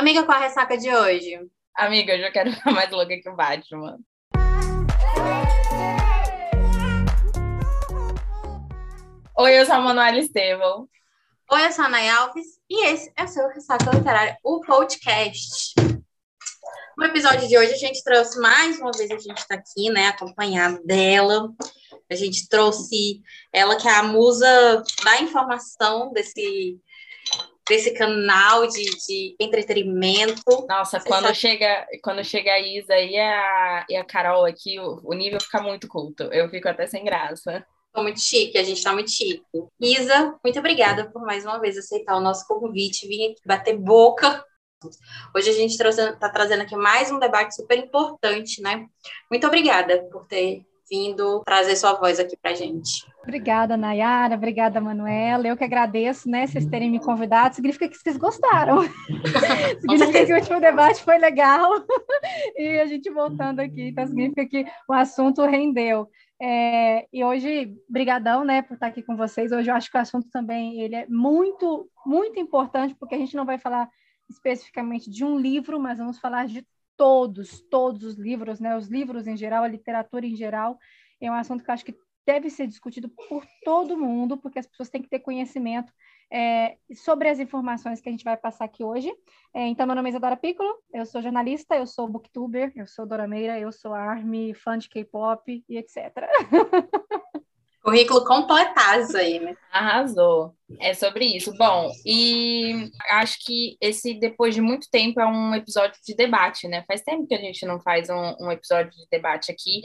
Amiga, 0.00 0.22
qual 0.22 0.38
a 0.38 0.40
ressaca 0.40 0.78
de 0.78 0.90
hoje? 0.90 1.38
Amiga, 1.76 2.14
eu 2.14 2.20
já 2.20 2.30
quero 2.30 2.50
ficar 2.56 2.70
mais 2.70 2.90
louca 2.90 3.20
que 3.20 3.28
o 3.28 3.36
Batman. 3.36 3.98
Oi, 9.36 9.60
eu 9.60 9.66
sou 9.66 9.74
a 9.74 9.80
Manuela 9.80 10.18
Estevão. 10.18 10.88
Oi, 11.52 11.66
eu 11.66 11.72
sou 11.72 11.84
a 11.84 11.90
Nay 11.90 12.08
Alves 12.08 12.46
e 12.70 12.86
esse 12.86 13.12
é 13.14 13.24
o 13.24 13.28
seu 13.28 13.46
Ressaca 13.48 13.90
Literária, 13.94 14.38
o 14.42 14.62
podcast. 14.62 15.74
No 16.96 17.04
episódio 17.04 17.46
de 17.46 17.58
hoje, 17.58 17.74
a 17.74 17.76
gente 17.76 18.02
trouxe 18.02 18.40
mais 18.40 18.78
uma 18.78 18.92
vez, 18.92 19.10
a 19.10 19.18
gente 19.18 19.36
está 19.36 19.56
aqui, 19.56 19.90
né, 19.90 20.08
acompanhado 20.08 20.82
dela. 20.82 21.52
A 22.10 22.14
gente 22.14 22.48
trouxe 22.48 23.20
ela, 23.52 23.76
que 23.76 23.86
é 23.86 23.92
a 23.92 24.02
musa 24.02 24.82
da 25.04 25.20
informação 25.20 26.10
desse, 26.10 26.80
desse 27.70 27.92
canal 27.92 28.66
de, 28.66 28.82
de 28.82 29.36
entretenimento. 29.38 30.66
Nossa, 30.68 30.98
quando 30.98 31.32
chega, 31.32 31.86
quando 32.02 32.24
chega 32.24 32.52
a 32.52 32.58
Isa 32.58 32.98
e 32.98 33.16
a, 33.16 33.86
e 33.88 33.96
a 33.96 34.04
Carol 34.04 34.44
aqui, 34.44 34.80
o, 34.80 35.00
o 35.04 35.14
nível 35.14 35.40
fica 35.40 35.62
muito 35.62 35.86
culto. 35.86 36.24
Eu 36.24 36.50
fico 36.50 36.68
até 36.68 36.88
sem 36.88 37.04
graça. 37.04 37.64
Tô 37.92 38.02
muito 38.02 38.20
chique, 38.20 38.58
a 38.58 38.64
gente 38.64 38.78
está 38.78 38.92
muito 38.92 39.10
chique. 39.10 39.42
Isa, 39.80 40.36
muito 40.44 40.58
obrigada 40.58 41.08
por 41.10 41.22
mais 41.22 41.44
uma 41.44 41.60
vez 41.60 41.78
aceitar 41.78 42.16
o 42.16 42.20
nosso 42.20 42.44
convite, 42.46 43.06
vir 43.06 43.30
aqui 43.30 43.40
bater 43.46 43.78
boca. 43.78 44.44
Hoje 45.34 45.50
a 45.50 45.52
gente 45.52 45.80
está 45.80 46.28
trazendo 46.28 46.62
aqui 46.62 46.74
mais 46.74 47.10
um 47.12 47.20
debate 47.20 47.54
super 47.54 47.78
importante, 47.78 48.60
né? 48.60 48.86
Muito 49.30 49.46
obrigada 49.46 50.02
por 50.10 50.26
ter 50.26 50.64
vindo 50.90 51.42
trazer 51.44 51.76
sua 51.76 51.94
voz 51.94 52.18
aqui 52.18 52.36
para 52.36 52.54
gente. 52.54 53.06
Obrigada, 53.22 53.76
Nayara. 53.76 54.34
Obrigada, 54.34 54.80
Manuela. 54.80 55.46
Eu 55.46 55.56
que 55.56 55.62
agradeço, 55.62 56.28
né, 56.28 56.46
vocês 56.46 56.66
terem 56.66 56.90
me 56.90 56.98
convidado. 56.98 57.54
Significa 57.54 57.88
que 57.88 57.96
vocês 57.96 58.16
gostaram. 58.16 58.82
significa 59.80 60.26
que 60.26 60.32
o 60.32 60.36
último 60.36 60.60
debate 60.60 61.02
foi 61.02 61.18
legal. 61.18 61.70
e 62.56 62.80
a 62.80 62.86
gente 62.86 63.08
voltando 63.10 63.60
aqui, 63.60 63.88
então 63.88 64.06
significa 64.06 64.46
que 64.46 64.66
o 64.88 64.92
assunto 64.92 65.42
rendeu. 65.44 66.08
É, 66.42 67.06
e 67.12 67.22
hoje, 67.22 67.76
brigadão, 67.88 68.44
né, 68.44 68.62
por 68.62 68.74
estar 68.74 68.86
aqui 68.86 69.02
com 69.02 69.16
vocês. 69.16 69.52
Hoje 69.52 69.70
eu 69.70 69.74
acho 69.74 69.90
que 69.90 69.98
o 69.98 70.00
assunto 70.00 70.28
também 70.30 70.80
ele 70.80 70.96
é 70.96 71.06
muito, 71.06 71.88
muito 72.04 72.40
importante, 72.40 72.96
porque 72.98 73.14
a 73.14 73.18
gente 73.18 73.36
não 73.36 73.44
vai 73.44 73.58
falar 73.58 73.88
especificamente 74.28 75.10
de 75.10 75.24
um 75.24 75.38
livro, 75.38 75.78
mas 75.78 75.98
vamos 75.98 76.18
falar 76.18 76.46
de 76.46 76.64
todos, 77.00 77.62
todos 77.70 78.04
os 78.04 78.18
livros, 78.18 78.60
né, 78.60 78.76
os 78.76 78.88
livros 78.88 79.26
em 79.26 79.34
geral, 79.34 79.64
a 79.64 79.68
literatura 79.68 80.26
em 80.26 80.36
geral. 80.36 80.78
É 81.18 81.30
um 81.30 81.34
assunto 81.34 81.64
que 81.64 81.70
eu 81.70 81.72
acho 81.72 81.84
que 81.86 81.96
deve 82.26 82.50
ser 82.50 82.66
discutido 82.66 83.08
por 83.08 83.42
todo 83.64 83.96
mundo, 83.96 84.36
porque 84.36 84.58
as 84.58 84.66
pessoas 84.66 84.90
têm 84.90 85.00
que 85.00 85.08
ter 85.08 85.20
conhecimento 85.20 85.90
é, 86.30 86.76
sobre 86.94 87.30
as 87.30 87.38
informações 87.38 88.02
que 88.02 88.08
a 88.10 88.12
gente 88.12 88.22
vai 88.22 88.36
passar 88.36 88.66
aqui 88.66 88.84
hoje. 88.84 89.10
É, 89.54 89.66
então, 89.66 89.86
meu 89.86 89.96
nome 89.96 90.10
é 90.10 90.10
Isadora 90.10 90.36
Piccolo, 90.36 90.76
eu 90.92 91.06
sou 91.06 91.22
jornalista, 91.22 91.74
eu 91.74 91.86
sou 91.86 92.06
booktuber, 92.06 92.70
eu 92.76 92.86
sou 92.86 93.06
Dora 93.06 93.26
Meira, 93.26 93.58
eu 93.58 93.72
sou 93.72 93.94
ARMY, 93.94 94.52
fã 94.52 94.76
de 94.76 94.90
K-pop 94.90 95.64
e 95.66 95.78
etc. 95.78 95.96
Currículo 97.82 98.24
completazo 98.26 99.16
aí, 99.16 99.38
né? 99.38 99.56
Arrasou. 99.72 100.54
É 100.78 100.92
sobre 100.92 101.24
isso. 101.24 101.50
Bom, 101.56 101.90
e 102.04 102.90
acho 103.08 103.38
que 103.44 103.78
esse, 103.80 104.14
depois 104.14 104.54
de 104.54 104.60
muito 104.60 104.86
tempo, 104.90 105.18
é 105.18 105.26
um 105.26 105.54
episódio 105.54 105.98
de 106.06 106.14
debate, 106.14 106.68
né? 106.68 106.84
Faz 106.86 107.00
tempo 107.00 107.26
que 107.26 107.34
a 107.34 107.38
gente 107.38 107.64
não 107.64 107.80
faz 107.80 108.10
um, 108.10 108.36
um 108.38 108.50
episódio 108.50 108.90
de 108.90 109.06
debate 109.10 109.50
aqui. 109.50 109.82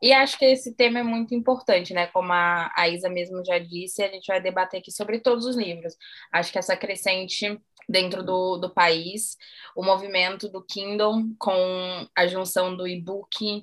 E 0.00 0.14
acho 0.14 0.38
que 0.38 0.46
esse 0.46 0.74
tema 0.74 1.00
é 1.00 1.02
muito 1.02 1.34
importante, 1.34 1.92
né? 1.92 2.06
Como 2.06 2.32
a, 2.32 2.72
a 2.74 2.88
Isa 2.88 3.10
mesmo 3.10 3.44
já 3.44 3.58
disse, 3.58 4.02
a 4.02 4.08
gente 4.08 4.26
vai 4.26 4.40
debater 4.40 4.80
aqui 4.80 4.90
sobre 4.90 5.20
todos 5.20 5.44
os 5.44 5.56
livros. 5.56 5.94
Acho 6.32 6.50
que 6.50 6.58
essa 6.58 6.76
crescente 6.76 7.60
dentro 7.86 8.22
do, 8.22 8.56
do 8.56 8.72
país, 8.72 9.36
o 9.76 9.84
movimento 9.84 10.48
do 10.48 10.64
Kindle 10.64 11.22
com 11.38 12.08
a 12.16 12.26
junção 12.26 12.74
do 12.74 12.86
e-book 12.88 13.62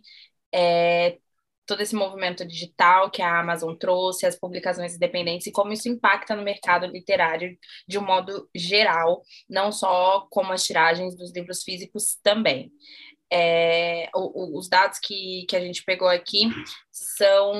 é, 0.53 1.17
todo 1.65 1.81
esse 1.81 1.95
movimento 1.95 2.45
digital 2.45 3.09
que 3.09 3.21
a 3.21 3.39
Amazon 3.39 3.75
trouxe, 3.75 4.25
as 4.25 4.37
publicações 4.37 4.95
independentes 4.95 5.47
e 5.47 5.51
como 5.51 5.71
isso 5.71 5.87
impacta 5.89 6.35
no 6.35 6.43
mercado 6.43 6.85
literário 6.85 7.57
de 7.87 7.97
um 7.97 8.05
modo 8.05 8.49
geral, 8.55 9.21
não 9.49 9.71
só 9.71 10.27
como 10.29 10.51
as 10.51 10.63
tiragens 10.63 11.15
dos 11.15 11.33
livros 11.33 11.63
físicos 11.63 12.17
também. 12.21 12.71
É, 13.35 14.09
o, 14.13 14.59
os 14.59 14.69
dados 14.69 14.99
que, 14.99 15.45
que 15.49 15.55
a 15.55 15.59
gente 15.59 15.83
pegou 15.83 16.07
aqui 16.07 16.51
são, 16.91 17.51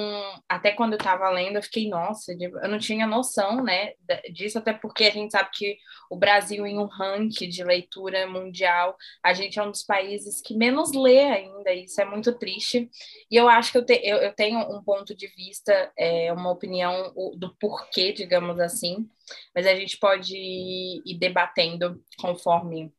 até 0.47 0.71
quando 0.71 0.93
eu 0.93 0.97
estava 0.97 1.27
lendo, 1.31 1.55
eu 1.55 1.63
fiquei, 1.63 1.89
nossa, 1.89 2.31
eu 2.39 2.69
não 2.69 2.77
tinha 2.77 3.07
noção 3.07 3.63
né, 3.63 3.93
disso, 4.31 4.59
até 4.59 4.71
porque 4.71 5.05
a 5.05 5.11
gente 5.11 5.31
sabe 5.31 5.49
que 5.51 5.77
o 6.11 6.15
Brasil, 6.15 6.67
em 6.67 6.77
um 6.77 6.85
ranking 6.85 7.49
de 7.49 7.63
leitura 7.63 8.27
mundial, 8.27 8.95
a 9.23 9.33
gente 9.33 9.57
é 9.57 9.63
um 9.63 9.71
dos 9.71 9.81
países 9.81 10.39
que 10.41 10.55
menos 10.55 10.93
lê 10.93 11.21
ainda, 11.21 11.73
isso 11.73 11.99
é 11.99 12.05
muito 12.05 12.37
triste. 12.37 12.87
E 13.31 13.35
eu 13.35 13.49
acho 13.49 13.71
que 13.71 13.77
eu, 13.79 13.85
te, 13.85 13.99
eu, 14.03 14.17
eu 14.17 14.33
tenho 14.35 14.59
um 14.59 14.83
ponto 14.83 15.15
de 15.15 15.25
vista, 15.27 15.91
é, 15.97 16.31
uma 16.31 16.51
opinião 16.51 17.11
do 17.35 17.55
porquê, 17.59 18.13
digamos 18.13 18.59
assim, 18.59 19.09
mas 19.55 19.65
a 19.65 19.73
gente 19.73 19.97
pode 19.97 20.35
ir 20.37 21.17
debatendo 21.17 21.99
conforme 22.19 22.93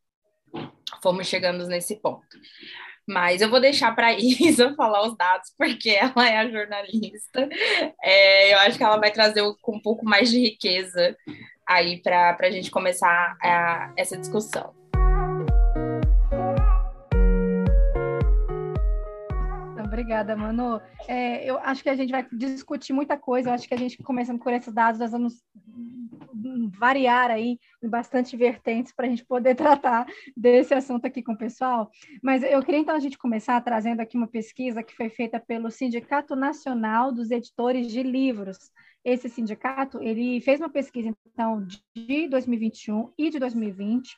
fomos 1.03 1.27
chegando 1.27 1.67
nesse 1.67 1.97
ponto. 1.97 2.39
Mas 3.07 3.43
eu 3.43 3.51
vou 3.51 3.61
deixar 3.61 3.95
para 3.95 4.09
a 4.09 4.15
Isa 4.19 4.75
falar 4.75 5.07
os 5.07 5.17
dados, 5.17 5.53
porque 5.59 5.91
ela 5.91 6.29
é 6.29 6.39
a 6.39 6.51
jornalista. 6.51 7.49
É, 8.03 8.55
eu 8.55 8.59
acho 8.61 8.79
que 8.79 8.85
ela 8.85 8.97
vai 8.97 9.11
trazer 9.11 9.43
um 9.43 9.81
pouco 9.81 10.05
mais 10.05 10.31
de 10.31 10.39
riqueza 10.39 11.17
aí 11.67 12.03
para 12.03 12.37
a 12.41 12.51
gente 12.51 12.71
começar 12.71 13.37
a, 13.43 13.93
essa 13.97 14.17
discussão. 14.17 14.75
Obrigada, 19.95 20.35
Manu. 20.35 20.81
É, 21.07 21.49
eu 21.49 21.57
acho 21.61 21.81
que 21.81 21.89
a 21.89 21.95
gente 21.95 22.11
vai 22.11 22.27
discutir 22.33 22.93
muita 22.93 23.17
coisa. 23.17 23.49
Eu 23.49 23.55
acho 23.55 23.69
que 23.69 23.75
a 23.75 23.77
gente, 23.77 23.97
começando 24.03 24.41
por 24.41 24.53
esses 24.53 24.75
dados, 24.75 24.99
nós 24.99 25.13
vamos 25.13 25.41
variar 26.77 27.31
aí 27.31 27.61
em 27.81 27.89
bastante 27.89 28.37
vertentes 28.37 28.93
para 28.93 29.07
a 29.07 29.09
gente 29.09 29.25
poder 29.25 29.55
tratar 29.55 30.05
desse 30.37 30.75
assunto 30.75 31.07
aqui 31.07 31.23
com 31.23 31.35
o 31.35 31.39
pessoal. 31.39 31.93
Mas 32.21 32.43
eu 32.43 32.61
queria 32.61 32.81
então 32.81 32.97
a 32.97 32.99
gente 32.99 33.17
começar 33.17 33.61
trazendo 33.61 34.01
aqui 34.01 34.17
uma 34.17 34.27
pesquisa 34.27 34.83
que 34.83 34.97
foi 34.97 35.09
feita 35.09 35.39
pelo 35.39 35.71
Sindicato 35.71 36.35
Nacional 36.35 37.13
dos 37.13 37.31
Editores 37.31 37.87
de 37.87 38.03
Livros. 38.03 38.59
Esse 39.05 39.29
sindicato, 39.29 40.03
ele 40.03 40.41
fez 40.41 40.59
uma 40.59 40.71
pesquisa 40.71 41.15
então 41.33 41.65
de 41.95 42.27
2021 42.27 43.13
e 43.17 43.31
de 43.31 43.39
2020 43.39 44.17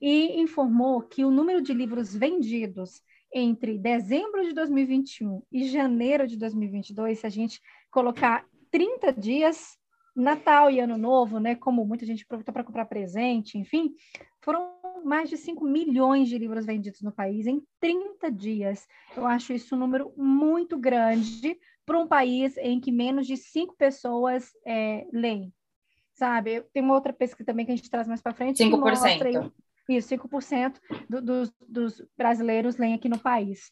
e 0.00 0.40
informou 0.40 1.02
que 1.02 1.26
o 1.26 1.30
número 1.30 1.60
de 1.60 1.74
livros 1.74 2.16
vendidos 2.16 3.02
entre 3.32 3.78
dezembro 3.78 4.42
de 4.42 4.52
2021 4.52 5.42
e 5.52 5.68
janeiro 5.68 6.26
de 6.26 6.36
2022, 6.36 7.18
se 7.18 7.26
a 7.26 7.30
gente 7.30 7.60
colocar 7.90 8.44
30 8.70 9.12
dias, 9.12 9.78
Natal 10.14 10.70
e 10.70 10.80
Ano 10.80 10.98
Novo, 10.98 11.38
né, 11.38 11.54
como 11.54 11.84
muita 11.84 12.04
gente 12.04 12.24
aproveitou 12.24 12.52
para 12.52 12.64
comprar 12.64 12.86
presente, 12.86 13.58
enfim, 13.58 13.94
foram 14.40 14.80
mais 15.04 15.30
de 15.30 15.36
5 15.36 15.64
milhões 15.64 16.28
de 16.28 16.38
livros 16.38 16.66
vendidos 16.66 17.02
no 17.02 17.12
país 17.12 17.46
em 17.46 17.62
30 17.80 18.30
dias. 18.30 18.86
Eu 19.16 19.26
acho 19.26 19.52
isso 19.52 19.74
um 19.74 19.78
número 19.78 20.12
muito 20.16 20.78
grande 20.78 21.58
para 21.86 21.98
um 21.98 22.06
país 22.06 22.56
em 22.58 22.80
que 22.80 22.92
menos 22.92 23.26
de 23.26 23.36
5 23.36 23.74
pessoas 23.76 24.50
é, 24.66 25.06
leem. 25.12 25.52
Sabe? 26.12 26.62
Tem 26.72 26.82
uma 26.82 26.94
outra 26.94 27.12
pesquisa 27.12 27.46
também 27.46 27.64
que 27.64 27.72
a 27.72 27.76
gente 27.76 27.90
traz 27.90 28.06
mais 28.06 28.20
para 28.20 28.34
frente. 28.34 28.62
5%. 28.62 28.70
Que 28.70 28.76
mostra 28.76 29.52
isso, 29.96 30.08
5% 30.08 30.78
do, 31.08 31.20
dos, 31.20 31.52
dos 31.68 32.02
brasileiros 32.16 32.76
leem 32.76 32.94
aqui 32.94 33.08
no 33.08 33.18
país. 33.18 33.70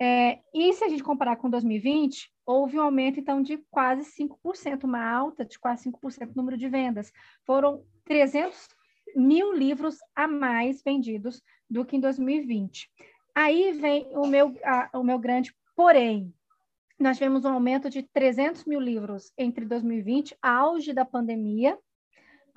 É, 0.00 0.38
e 0.54 0.72
se 0.72 0.84
a 0.84 0.88
gente 0.88 1.02
comparar 1.02 1.36
com 1.36 1.50
2020, 1.50 2.30
houve 2.46 2.78
um 2.78 2.82
aumento, 2.82 3.18
então, 3.18 3.42
de 3.42 3.58
quase 3.70 4.08
5%, 4.16 4.84
uma 4.84 5.04
alta 5.04 5.44
de 5.44 5.58
quase 5.58 5.90
5% 5.90 6.28
no 6.28 6.34
número 6.36 6.56
de 6.56 6.68
vendas. 6.68 7.12
Foram 7.44 7.82
300 8.04 8.68
mil 9.16 9.52
livros 9.52 9.98
a 10.14 10.28
mais 10.28 10.82
vendidos 10.82 11.42
do 11.68 11.84
que 11.84 11.96
em 11.96 12.00
2020. 12.00 12.88
Aí 13.34 13.72
vem 13.72 14.08
o 14.12 14.26
meu, 14.26 14.56
a, 14.64 14.90
o 14.98 15.02
meu 15.02 15.18
grande 15.18 15.52
porém. 15.74 16.32
Nós 16.98 17.16
tivemos 17.16 17.44
um 17.44 17.52
aumento 17.52 17.88
de 17.88 18.02
300 18.02 18.64
mil 18.64 18.80
livros 18.80 19.32
entre 19.38 19.64
2020, 19.64 20.36
auge 20.42 20.92
da 20.92 21.04
pandemia, 21.04 21.78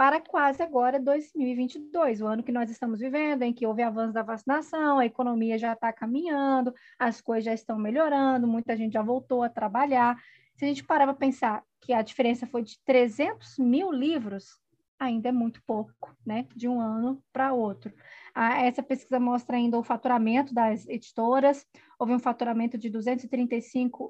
para 0.02 0.20
quase 0.20 0.64
agora 0.64 1.00
2022, 1.00 2.22
o 2.22 2.26
ano 2.26 2.42
que 2.42 2.52
nós 2.52 2.72
estamos 2.72 3.00
vivendo, 3.00 3.44
em 3.44 3.54
que 3.54 3.68
houve 3.68 3.84
avanço 3.84 4.12
da 4.12 4.24
vacinação, 4.24 4.98
a 4.98 5.06
economia 5.06 5.60
já 5.60 5.74
está 5.74 5.94
caminhando, 5.94 6.74
as 6.98 7.22
coisas 7.22 7.46
já 7.46 7.54
estão 7.54 7.78
melhorando, 7.78 8.48
muita 8.48 8.76
gente 8.76 8.94
já 8.94 9.04
voltou 9.04 9.44
a 9.44 9.50
trabalhar. 9.50 10.20
Se 10.56 10.66
a 10.66 10.68
gente 10.68 10.84
parar 10.84 11.06
para 11.06 11.14
pensar 11.14 11.64
que 11.80 11.94
a 11.94 12.02
diferença 12.02 12.48
foi 12.48 12.64
de 12.64 12.80
300 12.84 13.60
mil 13.60 13.92
livros, 13.92 14.60
ainda 15.00 15.30
é 15.30 15.32
muito 15.32 15.62
pouco, 15.68 16.18
né? 16.26 16.48
De 16.56 16.68
um 16.68 16.82
ano 16.82 17.24
para 17.32 17.54
outro. 17.54 17.94
Ah, 18.34 18.60
essa 18.60 18.82
pesquisa 18.82 19.20
mostra 19.20 19.56
ainda 19.56 19.78
o 19.78 19.84
faturamento 19.84 20.52
das 20.52 20.88
editoras. 20.88 21.64
Houve 22.00 22.14
um 22.14 22.20
faturamento 22.20 22.76
de 22.76 22.90
235 22.90 24.10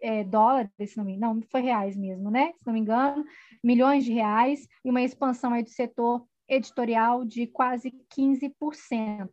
é, 0.00 0.24
dólares, 0.24 0.70
se 0.86 0.96
não 0.96 1.04
me 1.04 1.16
não, 1.16 1.40
foi 1.50 1.62
reais 1.62 1.96
mesmo, 1.96 2.30
né? 2.30 2.52
Se 2.58 2.66
não 2.66 2.74
me 2.74 2.80
engano, 2.80 3.24
milhões 3.62 4.04
de 4.04 4.12
reais 4.12 4.66
e 4.84 4.90
uma 4.90 5.02
expansão 5.02 5.52
aí 5.52 5.62
do 5.62 5.70
setor 5.70 6.26
editorial 6.48 7.24
de 7.24 7.46
quase 7.46 7.92
15%. 8.14 9.30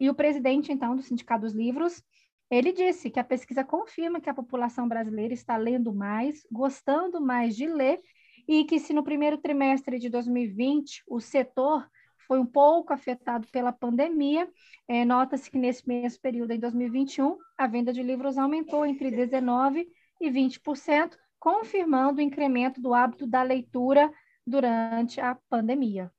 E 0.00 0.08
o 0.08 0.14
presidente, 0.14 0.72
então, 0.72 0.94
do 0.94 1.02
Sindicato 1.02 1.42
dos 1.42 1.52
Livros, 1.52 2.02
ele 2.50 2.72
disse 2.72 3.10
que 3.10 3.18
a 3.18 3.24
pesquisa 3.24 3.64
confirma 3.64 4.20
que 4.20 4.30
a 4.30 4.34
população 4.34 4.86
brasileira 4.86 5.34
está 5.34 5.56
lendo 5.56 5.92
mais, 5.92 6.46
gostando 6.50 7.20
mais 7.20 7.56
de 7.56 7.66
ler, 7.66 8.00
e 8.46 8.64
que 8.64 8.78
se 8.78 8.92
no 8.92 9.02
primeiro 9.02 9.38
trimestre 9.38 9.98
de 9.98 10.08
2020 10.08 11.02
o 11.08 11.20
setor 11.20 11.88
foi 12.26 12.38
um 12.38 12.46
pouco 12.46 12.92
afetado 12.92 13.46
pela 13.48 13.72
pandemia, 13.72 14.48
é, 14.88 15.04
nota-se 15.04 15.50
que 15.50 15.58
nesse 15.58 15.86
mesmo 15.86 16.20
período, 16.20 16.52
em 16.52 16.58
2021, 16.58 17.38
a 17.56 17.66
venda 17.66 17.92
de 17.92 18.02
livros 18.02 18.38
aumentou 18.38 18.84
entre 18.84 19.10
19% 19.10 19.86
e 20.20 20.30
20%, 20.30 21.16
confirmando 21.38 22.18
o 22.18 22.22
incremento 22.22 22.80
do 22.80 22.94
hábito 22.94 23.26
da 23.26 23.42
leitura 23.42 24.12
durante 24.46 25.20
a 25.20 25.34
pandemia. 25.48 26.10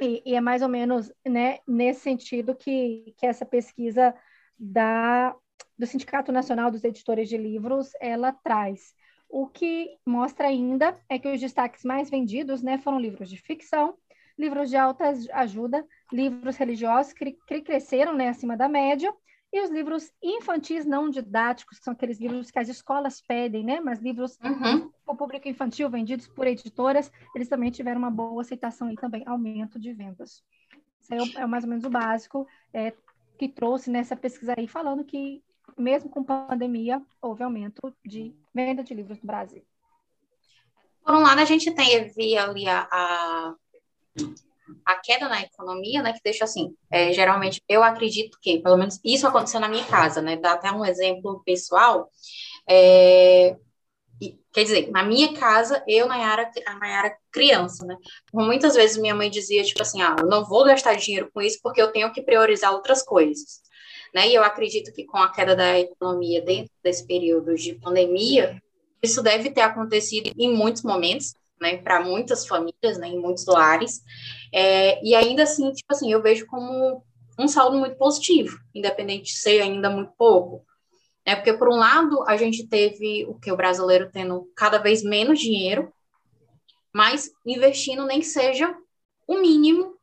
E, 0.00 0.22
e, 0.26 0.34
é 0.34 0.40
mais 0.40 0.62
ou 0.62 0.68
menos 0.68 1.12
né, 1.26 1.58
nesse 1.66 2.00
sentido 2.00 2.54
que, 2.54 3.14
que 3.16 3.26
essa 3.26 3.46
pesquisa 3.46 4.14
da, 4.58 5.34
do 5.78 5.86
Sindicato 5.86 6.32
Nacional 6.32 6.70
dos 6.70 6.84
Editores 6.84 7.28
de 7.28 7.36
Livros 7.36 7.92
ela 8.00 8.32
traz. 8.32 8.94
O 9.28 9.46
que 9.48 9.98
mostra 10.06 10.48
ainda 10.48 10.98
é 11.08 11.18
que 11.18 11.28
os 11.28 11.40
destaques 11.40 11.84
mais 11.84 12.10
vendidos 12.10 12.62
né, 12.62 12.78
foram 12.78 13.00
livros 13.00 13.28
de 13.28 13.36
ficção, 13.36 13.96
livros 14.38 14.70
de 14.70 14.76
alta 14.76 15.12
ajuda, 15.32 15.86
livros 16.12 16.56
religiosos 16.56 17.12
que, 17.12 17.32
que 17.46 17.60
cresceram 17.62 18.14
né, 18.14 18.28
acima 18.28 18.56
da 18.56 18.68
média, 18.68 19.12
e 19.52 19.60
os 19.60 19.70
livros 19.70 20.12
infantis 20.20 20.84
não 20.84 21.08
didáticos, 21.08 21.78
que 21.78 21.84
são 21.84 21.92
aqueles 21.92 22.18
livros 22.18 22.50
que 22.50 22.58
as 22.58 22.68
escolas 22.68 23.20
pedem, 23.20 23.62
né? 23.62 23.78
Mas 23.78 24.00
livros 24.00 24.36
uhum. 24.42 24.90
para 25.04 25.14
o 25.14 25.16
público 25.16 25.46
infantil 25.46 25.88
vendidos 25.88 26.26
por 26.26 26.44
editoras, 26.44 27.08
eles 27.36 27.48
também 27.48 27.70
tiveram 27.70 28.00
uma 28.00 28.10
boa 28.10 28.42
aceitação 28.42 28.90
e 28.90 28.96
também 28.96 29.22
aumento 29.26 29.78
de 29.78 29.92
vendas. 29.92 30.42
Isso 31.00 31.38
é, 31.38 31.42
é 31.42 31.46
mais 31.46 31.62
ou 31.62 31.70
menos 31.70 31.84
o 31.84 31.90
básico 31.90 32.48
é, 32.72 32.92
que 33.38 33.48
trouxe 33.48 33.90
nessa 33.90 34.16
pesquisa 34.16 34.54
aí, 34.58 34.66
falando 34.66 35.04
que 35.04 35.40
mesmo 35.78 36.10
com 36.10 36.22
pandemia, 36.22 37.00
houve 37.22 37.42
aumento 37.42 37.94
de 38.04 38.34
venda 38.52 38.82
de 38.82 38.92
livros 38.92 39.20
no 39.20 39.26
Brasil. 39.26 39.64
Por 41.04 41.14
um 41.14 41.20
lado, 41.20 41.40
a 41.40 41.44
gente 41.44 41.70
tem 41.70 42.08
via 42.08 42.44
ali 42.44 42.66
a, 42.68 42.88
a 42.90 43.54
a 44.84 44.94
queda 44.96 45.28
na 45.28 45.42
economia, 45.42 46.02
né, 46.02 46.12
que 46.12 46.20
deixa 46.24 46.44
assim, 46.44 46.74
é, 46.90 47.12
geralmente, 47.12 47.62
eu 47.68 47.82
acredito 47.82 48.38
que, 48.40 48.60
pelo 48.60 48.76
menos 48.76 48.98
isso 49.04 49.26
aconteceu 49.26 49.60
na 49.60 49.68
minha 49.68 49.84
casa, 49.84 50.22
né, 50.22 50.36
dá 50.36 50.52
até 50.52 50.70
um 50.70 50.84
exemplo 50.84 51.42
pessoal, 51.44 52.08
é, 52.68 53.56
quer 54.52 54.62
dizer, 54.62 54.90
na 54.90 55.02
minha 55.02 55.34
casa, 55.34 55.82
eu, 55.86 56.06
Nayara, 56.06 56.50
a 56.66 56.74
Nayara 56.78 57.16
criança, 57.30 57.84
né, 57.84 57.96
muitas 58.32 58.74
vezes 58.74 58.96
minha 58.96 59.14
mãe 59.14 59.28
dizia, 59.28 59.62
tipo 59.62 59.82
assim, 59.82 60.00
ah, 60.00 60.16
eu 60.18 60.26
não 60.26 60.44
vou 60.44 60.64
gastar 60.64 60.94
dinheiro 60.94 61.30
com 61.32 61.42
isso 61.42 61.58
porque 61.62 61.80
eu 61.80 61.92
tenho 61.92 62.12
que 62.12 62.22
priorizar 62.22 62.72
outras 62.72 63.02
coisas, 63.02 63.62
né, 64.14 64.28
e 64.28 64.34
eu 64.34 64.42
acredito 64.42 64.92
que 64.92 65.04
com 65.04 65.18
a 65.18 65.30
queda 65.30 65.54
da 65.54 65.78
economia 65.78 66.40
dentro 66.40 66.72
desse 66.82 67.06
período 67.06 67.54
de 67.54 67.74
pandemia, 67.74 68.62
isso 69.02 69.22
deve 69.22 69.50
ter 69.50 69.60
acontecido 69.60 70.32
em 70.38 70.54
muitos 70.54 70.82
momentos, 70.82 71.34
né, 71.60 71.76
para 71.78 72.00
muitas 72.00 72.46
famílias, 72.46 72.98
né, 72.98 73.08
em 73.08 73.18
muitos 73.18 73.46
lares, 73.46 74.02
é, 74.52 75.02
e 75.04 75.14
ainda 75.14 75.44
assim, 75.44 75.72
tipo 75.72 75.92
assim, 75.92 76.12
eu 76.12 76.22
vejo 76.22 76.46
como 76.46 77.02
um 77.38 77.48
saldo 77.48 77.78
muito 77.78 77.96
positivo, 77.96 78.58
independente 78.74 79.32
de 79.32 79.38
ser 79.38 79.60
ainda 79.60 79.90
muito 79.90 80.12
pouco, 80.16 80.64
né, 81.26 81.36
porque 81.36 81.52
por 81.52 81.68
um 81.68 81.76
lado 81.76 82.22
a 82.28 82.36
gente 82.36 82.66
teve 82.66 83.24
o 83.26 83.34
que 83.34 83.50
o 83.50 83.56
brasileiro 83.56 84.10
tendo 84.12 84.50
cada 84.56 84.78
vez 84.78 85.02
menos 85.02 85.40
dinheiro, 85.40 85.92
mas 86.92 87.30
investindo 87.44 88.06
nem 88.06 88.20
que 88.20 88.26
seja 88.26 88.74
o 89.26 89.38
mínimo 89.38 89.94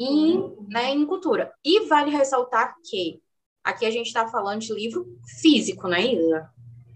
em, 0.00 0.56
né, 0.68 0.90
em 0.90 1.04
cultura. 1.04 1.52
E 1.64 1.86
vale 1.86 2.10
ressaltar 2.10 2.74
que 2.88 3.20
aqui 3.62 3.84
a 3.84 3.90
gente 3.90 4.06
está 4.06 4.26
falando 4.28 4.60
de 4.60 4.72
livro 4.72 5.06
físico, 5.40 5.88
né, 5.88 6.00
Isa? 6.00 6.50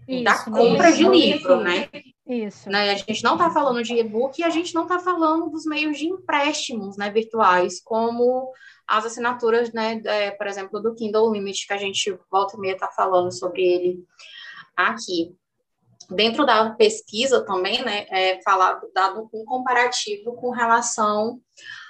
Isso, 0.07 0.23
da 0.23 0.43
compra 0.43 0.91
de 0.91 1.07
livro, 1.07 1.61
né? 1.61 1.89
Isso. 2.31 2.69
Né? 2.69 2.91
A 2.91 2.95
gente 2.95 3.23
não 3.25 3.33
está 3.33 3.51
falando 3.51 3.83
de 3.83 3.93
e-book 3.93 4.39
e 4.39 4.43
a 4.43 4.49
gente 4.49 4.73
não 4.73 4.83
está 4.83 4.97
falando 4.99 5.49
dos 5.49 5.65
meios 5.65 5.97
de 5.97 6.05
empréstimos 6.05 6.95
né, 6.95 7.11
virtuais, 7.11 7.81
como 7.83 8.49
as 8.87 9.05
assinaturas, 9.05 9.73
né, 9.73 10.01
é, 10.05 10.31
por 10.31 10.47
exemplo, 10.47 10.79
do 10.79 10.95
Kindle 10.95 11.33
Limit, 11.33 11.67
que 11.67 11.73
a 11.73 11.77
gente 11.77 12.17
volta 12.31 12.55
e 12.55 12.59
meia 12.61 12.73
está 12.73 12.87
falando 12.87 13.33
sobre 13.33 13.61
ele 13.63 14.05
aqui. 14.77 15.35
Dentro 16.09 16.45
da 16.45 16.69
pesquisa 16.69 17.43
também, 17.43 17.83
né, 17.83 18.05
é 18.09 18.41
falado, 18.41 18.89
dado 18.93 19.29
um 19.33 19.43
comparativo 19.43 20.33
com 20.35 20.51
relação 20.51 21.41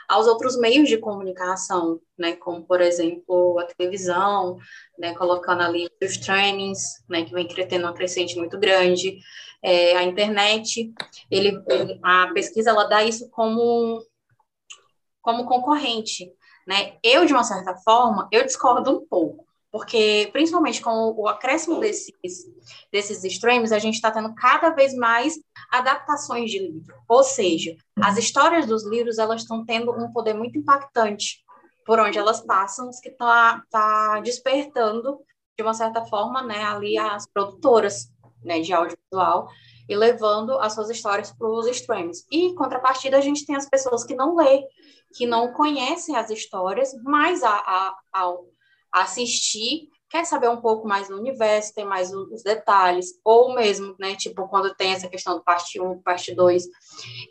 aos 0.10 0.28
outros 0.28 0.58
meios 0.58 0.90
de 0.90 0.98
comunicação, 0.98 2.02
né, 2.18 2.34
como, 2.34 2.66
por 2.66 2.82
exemplo, 2.82 3.60
a 3.60 3.66
televisão, 3.66 4.58
né, 4.98 5.14
colocando 5.14 5.62
ali 5.62 5.88
os 6.04 6.18
trainings, 6.18 6.82
né, 7.08 7.24
que 7.24 7.34
vem 7.34 7.48
tendo 7.48 7.84
uma 7.84 7.94
crescente 7.94 8.36
muito 8.36 8.60
grande, 8.60 9.20
é, 9.64 9.96
a 9.96 10.04
internet, 10.04 10.94
ele, 11.30 11.62
a 12.04 12.28
pesquisa 12.34 12.72
ela 12.72 12.86
dá 12.86 13.04
isso 13.04 13.30
como, 13.30 14.04
como 15.22 15.46
concorrente, 15.46 16.32
né? 16.68 16.98
Eu, 17.04 17.26
de 17.26 17.34
uma 17.34 17.44
certa 17.44 17.76
forma, 17.78 18.28
eu 18.32 18.44
discordo 18.44 18.92
um 18.92 19.06
pouco, 19.06 19.46
porque 19.72 20.30
principalmente 20.34 20.82
com 20.82 21.14
o 21.16 21.28
acréscimo 21.28 21.80
desses, 21.80 22.12
desses 22.92 23.24
streams, 23.24 23.74
a 23.74 23.80
gente 23.80 23.96
está 23.96 24.12
tendo 24.12 24.34
cada 24.36 24.72
vez 24.72 24.94
mais 24.96 25.40
adaptações 25.72 26.50
de 26.50 26.60
livro, 26.60 26.96
ou 27.08 27.24
seja, 27.24 27.76
as 28.02 28.18
histórias 28.18 28.66
dos 28.66 28.86
livros 28.86 29.18
elas 29.18 29.42
estão 29.42 29.64
tendo 29.66 29.92
um 29.92 30.12
poder 30.12 30.34
muito 30.34 30.58
impactante 30.58 31.44
por 31.86 32.00
onde 32.00 32.18
elas 32.18 32.42
passam, 32.42 32.90
que 33.02 33.10
está 33.10 33.64
tá 33.70 34.20
despertando 34.22 35.20
de 35.58 35.64
uma 35.64 35.74
certa 35.74 36.06
forma, 36.06 36.42
né, 36.42 36.64
ali 36.64 36.98
as 36.98 37.28
produtoras 37.28 38.11
né, 38.44 38.60
de 38.60 38.74
audiovisual 38.74 39.50
e 39.88 39.96
levando 39.96 40.58
as 40.60 40.74
suas 40.74 40.90
histórias 40.90 41.32
para 41.32 41.48
os 41.48 41.68
streams. 41.68 42.26
E, 42.32 42.46
em 42.46 42.56
contrapartida, 42.56 43.18
a 43.18 43.22
gente 43.22 43.46
tem 43.46 43.56
as 43.56 43.70
pessoas 43.70 44.04
que 44.04 44.16
não 44.16 44.36
lê, 44.36 44.64
que 45.14 45.26
não 45.26 45.52
conhecem 45.54 46.16
as 46.16 46.30
histórias, 46.30 46.92
mas 47.04 47.44
a, 47.44 47.52
a, 47.52 47.98
ao 48.14 48.46
assistir 48.92 49.90
quer 50.10 50.26
saber 50.26 50.50
um 50.50 50.60
pouco 50.60 50.86
mais 50.86 51.08
do 51.08 51.18
universo, 51.18 51.74
tem 51.74 51.86
mais 51.86 52.14
os 52.14 52.44
detalhes, 52.44 53.20
ou 53.24 53.56
mesmo, 53.56 53.96
né, 53.98 54.14
tipo, 54.16 54.48
quando 54.50 54.76
tem 54.76 54.92
essa 54.92 55.08
questão 55.08 55.36
do 55.36 55.44
parte 55.44 55.80
1, 55.80 56.02
parte 56.02 56.36
2, 56.36 56.66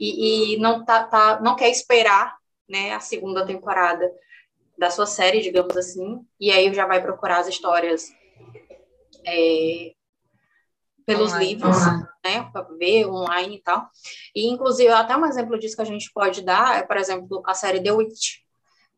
e, 0.01 0.55
e 0.55 0.59
não, 0.59 0.83
tá, 0.83 1.05
tá, 1.05 1.41
não 1.43 1.55
quer 1.55 1.69
esperar, 1.69 2.35
né, 2.67 2.95
a 2.95 3.01
segunda 3.01 3.45
temporada 3.45 4.11
da 4.79 4.91
sua 4.91 5.05
série, 5.05 5.43
digamos 5.43 5.77
assim, 5.77 6.25
e 6.41 6.51
aí 6.51 6.73
já 6.73 6.87
vai 6.87 7.03
procurar 7.03 7.41
as 7.41 7.49
histórias 7.49 8.09
é, 9.27 9.93
pelos 11.11 11.33
online. 11.33 11.47
livros, 11.47 11.77
né, 12.25 12.49
para 12.53 12.63
ver 12.79 13.07
online 13.07 13.57
e 13.57 13.63
tal. 13.63 13.89
E, 14.35 14.49
inclusive, 14.49 14.91
até 14.91 15.17
um 15.17 15.27
exemplo 15.27 15.59
disso 15.59 15.77
que 15.77 15.83
a 15.83 15.87
gente 15.87 16.11
pode 16.13 16.43
dar 16.43 16.79
é, 16.79 16.83
por 16.83 16.97
exemplo, 16.97 17.43
a 17.47 17.55
série 17.55 17.83
The 17.83 17.93
Witch, 17.93 18.39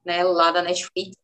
né, 0.04 0.22
lá 0.22 0.50
da 0.50 0.62
Netflix, 0.62 1.16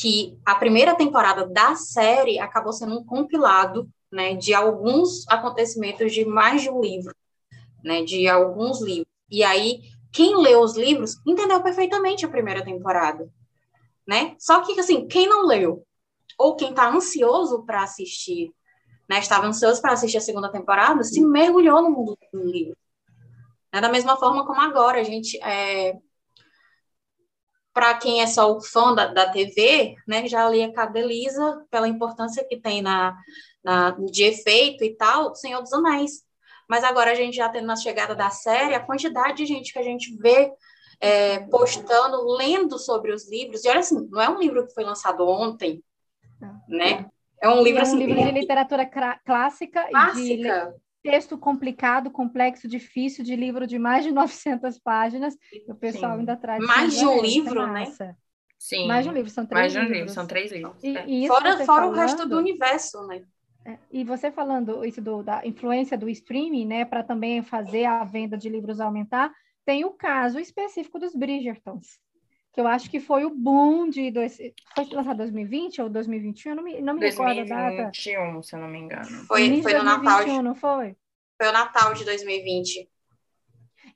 que 0.00 0.36
a 0.44 0.54
primeira 0.54 0.94
temporada 0.94 1.46
da 1.46 1.74
série 1.76 2.38
acabou 2.38 2.72
sendo 2.72 2.98
um 2.98 3.04
compilado, 3.04 3.88
né, 4.10 4.34
de 4.34 4.52
alguns 4.52 5.26
acontecimentos 5.28 6.12
de 6.12 6.24
mais 6.24 6.62
de 6.62 6.70
um 6.70 6.80
livro, 6.80 7.14
né, 7.84 8.02
de 8.02 8.28
alguns 8.28 8.80
livros. 8.80 9.06
E 9.30 9.44
aí, 9.44 9.80
quem 10.12 10.36
leu 10.36 10.60
os 10.60 10.76
livros 10.76 11.16
entendeu 11.26 11.62
perfeitamente 11.62 12.24
a 12.24 12.28
primeira 12.28 12.64
temporada, 12.64 13.28
né? 14.06 14.34
Só 14.38 14.60
que, 14.62 14.78
assim, 14.78 15.06
quem 15.06 15.28
não 15.28 15.44
leu, 15.46 15.84
ou 16.38 16.54
quem 16.56 16.70
está 16.70 16.88
ansioso 16.88 17.64
para 17.64 17.82
assistir 17.82 18.52
né, 19.08 19.18
estava 19.18 19.46
ansioso 19.46 19.80
para 19.80 19.92
assistir 19.92 20.18
a 20.18 20.20
segunda 20.20 20.50
temporada, 20.50 21.02
se 21.04 21.20
mergulhou 21.20 21.82
no 21.82 21.90
mundo 21.90 22.18
do 22.32 22.44
livro. 22.44 22.76
É 23.72 23.80
da 23.80 23.88
mesma 23.88 24.16
forma 24.16 24.46
como 24.46 24.60
agora, 24.60 25.00
a 25.00 25.04
gente, 25.04 25.38
é, 25.42 25.96
para 27.72 27.94
quem 27.94 28.22
é 28.22 28.26
só 28.26 28.56
o 28.56 28.60
fã 28.60 28.94
da, 28.94 29.06
da 29.06 29.30
TV, 29.30 29.96
né, 30.08 30.26
já 30.26 30.48
li 30.48 30.62
a 30.62 30.72
Cadelisa 30.72 31.64
pela 31.70 31.88
importância 31.88 32.44
que 32.48 32.56
tem 32.56 32.80
na, 32.82 33.16
na, 33.62 33.90
de 33.90 34.24
efeito 34.24 34.82
e 34.82 34.96
tal, 34.96 35.34
Senhor 35.34 35.60
dos 35.60 35.72
Anéis. 35.72 36.24
Mas 36.68 36.82
agora 36.82 37.12
a 37.12 37.14
gente 37.14 37.36
já 37.36 37.48
tendo 37.48 37.66
na 37.66 37.76
chegada 37.76 38.14
da 38.14 38.30
série, 38.30 38.74
a 38.74 38.84
quantidade 38.84 39.36
de 39.36 39.46
gente 39.46 39.72
que 39.72 39.78
a 39.78 39.82
gente 39.82 40.16
vê 40.16 40.52
é, 40.98 41.40
postando, 41.40 42.26
lendo 42.36 42.78
sobre 42.78 43.12
os 43.12 43.30
livros, 43.30 43.64
e 43.64 43.68
olha 43.68 43.80
assim, 43.80 44.08
não 44.10 44.20
é 44.20 44.28
um 44.28 44.38
livro 44.38 44.66
que 44.66 44.74
foi 44.74 44.82
lançado 44.82 45.26
ontem, 45.28 45.82
né? 46.68 47.08
É 47.40 47.48
um 47.48 47.62
livro, 47.62 47.80
é 47.80 47.82
um 47.82 47.86
assim, 47.86 47.98
livro 47.98 48.22
de 48.22 48.30
literatura 48.32 48.86
clássica, 48.86 49.86
clássica. 49.88 50.22
e 50.22 50.36
de 50.36 51.10
texto 51.10 51.38
complicado, 51.38 52.10
complexo, 52.10 52.66
difícil, 52.66 53.24
de 53.24 53.36
livro 53.36 53.66
de 53.66 53.78
mais 53.78 54.04
de 54.04 54.10
900 54.12 54.78
páginas. 54.78 55.36
O 55.68 55.74
pessoal 55.74 56.12
Sim. 56.12 56.20
ainda 56.20 56.36
traz. 56.36 56.64
Mais 56.64 56.96
de 56.96 57.06
um 57.06 57.20
livro, 57.20 57.66
né? 57.66 57.86
Sim. 58.58 58.86
Mais 58.86 59.04
de 59.04 59.10
um 59.10 59.12
livro, 59.12 59.30
são 59.30 59.46
três 59.46 59.60
Mais 59.60 59.72
de 59.72 59.78
um 59.78 59.82
livros. 59.82 59.98
livro, 59.98 60.14
são 60.14 60.26
três 60.26 60.50
livros. 60.50 60.82
E, 60.82 60.96
é. 60.96 61.04
e 61.06 61.26
fora 61.28 61.52
fora 61.52 61.64
falando, 61.64 61.92
o 61.92 61.96
resto 61.96 62.26
do 62.26 62.38
universo, 62.38 63.06
né? 63.06 63.22
É, 63.66 63.78
e 63.90 64.04
você 64.04 64.30
falando 64.30 64.84
isso 64.84 65.02
do, 65.02 65.22
da 65.22 65.44
influência 65.44 65.98
do 65.98 66.08
streaming, 66.08 66.66
né, 66.66 66.84
para 66.84 67.02
também 67.02 67.42
fazer 67.42 67.84
a 67.84 68.04
venda 68.04 68.36
de 68.38 68.48
livros 68.48 68.80
aumentar, 68.80 69.32
tem 69.64 69.84
o 69.84 69.90
caso 69.90 70.38
específico 70.38 71.00
dos 71.00 71.14
Bridgertons, 71.16 71.98
que 72.56 72.60
eu 72.62 72.66
acho 72.66 72.90
que 72.90 72.98
foi 72.98 73.26
o 73.26 73.28
boom 73.28 73.90
de... 73.90 74.10
Dois, 74.10 74.38
foi 74.74 74.86
lançado 74.90 75.16
em 75.16 75.18
2020 75.18 75.82
ou 75.82 75.90
2021? 75.90 76.52
Eu 76.52 76.56
não 76.56 76.64
me, 76.64 76.80
não 76.80 76.94
me 76.94 77.00
2021, 77.00 77.44
recordo 77.44 77.52
a 77.52 77.70
data. 77.70 77.82
2021, 77.92 78.42
se 78.42 78.56
eu 78.56 78.60
não 78.60 78.68
me 78.68 78.78
engano. 78.78 79.24
Foi, 79.26 79.62
foi 79.62 79.74
no 79.74 79.82
Natal. 79.82 80.24
De, 80.24 80.42
não 80.42 80.54
foi? 80.54 80.96
Foi 81.36 81.50
o 81.50 81.52
Natal 81.52 81.92
de 81.92 82.06
2020. 82.06 82.88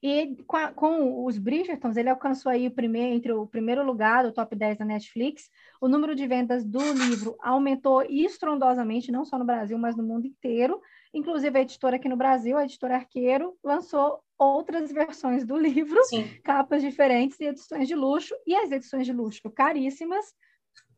E 0.03 0.37
com, 0.47 0.59
a, 0.59 0.73
com, 0.73 1.25
os 1.25 1.39
Bridgertons, 1.39 1.97
ele 1.97 2.11
alcançou 2.11 2.53
aí 2.53 2.67
o 2.67 2.71
primeiro, 2.71 3.15
entre 3.15 3.33
o 3.33 3.47
primeiro 3.47 3.83
lugar 3.83 4.25
do 4.25 4.33
top 4.33 4.55
10 4.55 4.77
da 4.77 4.85
Netflix. 4.85 5.49
O 5.81 5.89
número 5.89 6.15
de 6.15 6.27
vendas 6.27 6.63
do 6.63 6.83
livro 6.93 7.39
aumentou 7.41 8.03
estrondosamente, 8.03 9.11
não 9.11 9.25
só 9.25 9.39
no 9.39 9.45
Brasil, 9.47 9.79
mas 9.79 9.97
no 9.97 10.03
mundo 10.03 10.27
inteiro. 10.27 10.83
Inclusive, 11.15 11.59
a 11.59 11.63
editora 11.63 11.97
aqui 11.97 12.11
no 12.11 12.17
Brasil, 12.17 12.59
a 12.59 12.65
editora 12.65 12.97
Arqueiro, 12.97 13.57
lançou 13.65 14.23
outras 14.41 14.91
versões 14.91 15.45
do 15.45 15.57
livro, 15.57 16.03
Sim. 16.05 16.27
capas 16.43 16.81
diferentes 16.81 17.39
e 17.39 17.45
edições 17.45 17.87
de 17.87 17.95
luxo. 17.95 18.35
E 18.47 18.57
as 18.57 18.73
edições 18.73 19.05
de 19.05 19.13
luxo 19.13 19.51
caríssimas 19.51 20.35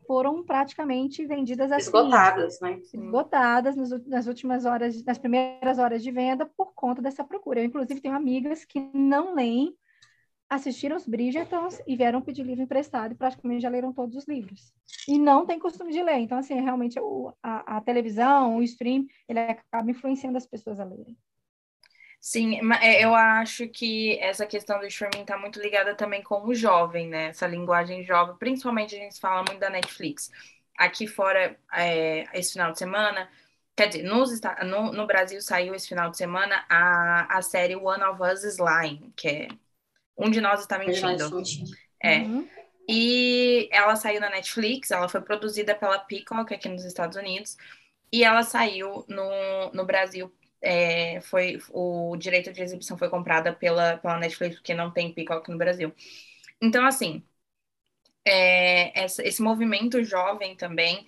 foram 0.06 0.44
praticamente 0.44 1.26
vendidas 1.26 1.72
assim. 1.72 1.86
Esgotadas, 1.86 2.60
né? 2.60 2.78
Esgotadas 2.78 3.76
nas, 4.06 4.26
últimas 4.26 4.64
horas, 4.64 5.04
nas 5.04 5.18
primeiras 5.18 5.78
horas 5.78 6.02
de 6.02 6.10
venda, 6.12 6.46
por 6.56 6.72
conta 6.74 7.02
dessa 7.02 7.24
procura. 7.24 7.60
Eu, 7.60 7.64
inclusive, 7.64 8.00
tenho 8.00 8.14
amigas 8.14 8.64
que 8.64 8.78
não 8.94 9.34
leem, 9.34 9.74
assistiram 10.48 10.96
os 10.96 11.06
Bridgertons 11.06 11.80
e 11.86 11.96
vieram 11.96 12.20
pedir 12.20 12.44
livro 12.44 12.62
emprestado 12.62 13.12
e 13.12 13.16
praticamente 13.16 13.62
já 13.62 13.68
leram 13.68 13.92
todos 13.92 14.14
os 14.16 14.28
livros. 14.28 14.72
E 15.08 15.18
não 15.18 15.46
tem 15.46 15.58
costume 15.58 15.92
de 15.92 16.02
ler. 16.02 16.18
Então, 16.18 16.38
assim, 16.38 16.54
realmente 16.60 17.00
o, 17.00 17.32
a, 17.42 17.78
a 17.78 17.80
televisão, 17.80 18.58
o 18.58 18.62
stream, 18.62 19.06
ele 19.28 19.40
acaba 19.40 19.90
influenciando 19.90 20.36
as 20.36 20.46
pessoas 20.46 20.78
a 20.78 20.84
lerem. 20.84 21.16
Sim, 22.24 22.60
é, 22.80 23.04
eu 23.04 23.16
acho 23.16 23.66
que 23.66 24.16
essa 24.20 24.46
questão 24.46 24.78
do 24.78 24.86
streaming 24.86 25.22
está 25.22 25.36
muito 25.36 25.60
ligada 25.60 25.92
também 25.96 26.22
com 26.22 26.46
o 26.46 26.54
jovem, 26.54 27.08
né? 27.08 27.30
Essa 27.30 27.48
linguagem 27.48 28.04
jovem, 28.04 28.36
principalmente 28.36 28.94
a 28.94 28.98
gente 28.98 29.18
fala 29.18 29.42
muito 29.48 29.58
da 29.58 29.68
Netflix. 29.68 30.30
Aqui 30.78 31.08
fora, 31.08 31.58
é, 31.72 32.24
esse 32.32 32.52
final 32.52 32.70
de 32.70 32.78
semana, 32.78 33.28
quer 33.74 33.88
dizer, 33.88 34.04
nos, 34.04 34.40
no, 34.64 34.92
no 34.92 35.04
Brasil 35.04 35.42
saiu 35.42 35.74
esse 35.74 35.88
final 35.88 36.12
de 36.12 36.16
semana 36.16 36.64
a, 36.68 37.38
a 37.38 37.42
série 37.42 37.74
One 37.74 38.04
of 38.04 38.22
Us 38.22 38.44
is 38.44 38.58
Lying, 38.58 39.12
que 39.16 39.28
é 39.28 39.48
Um 40.16 40.30
de 40.30 40.40
Nós 40.40 40.60
Está 40.60 40.78
Mentindo. 40.78 41.42
É. 42.00 42.18
Uhum. 42.18 42.48
E 42.88 43.68
ela 43.72 43.96
saiu 43.96 44.20
na 44.20 44.30
Netflix, 44.30 44.92
ela 44.92 45.08
foi 45.08 45.20
produzida 45.20 45.74
pela 45.74 45.98
Peacock 45.98 46.54
aqui 46.54 46.68
nos 46.68 46.84
Estados 46.84 47.16
Unidos, 47.16 47.56
e 48.12 48.22
ela 48.22 48.44
saiu 48.44 49.04
no, 49.08 49.72
no 49.72 49.84
Brasil 49.84 50.32
é, 50.62 51.20
foi 51.22 51.58
o 51.72 52.16
direito 52.16 52.52
de 52.52 52.62
exibição 52.62 52.98
foi 52.98 53.08
comprada 53.10 53.52
pela, 53.54 53.98
pela 53.98 54.18
Netflix, 54.18 54.56
porque 54.56 54.74
não 54.74 54.90
tem 54.92 55.12
Peacock 55.14 55.50
no 55.50 55.58
Brasil. 55.58 55.92
Então, 56.62 56.86
assim, 56.86 57.24
é, 58.24 58.98
essa, 59.04 59.22
esse 59.26 59.42
movimento 59.42 60.02
jovem 60.04 60.56
também, 60.56 61.06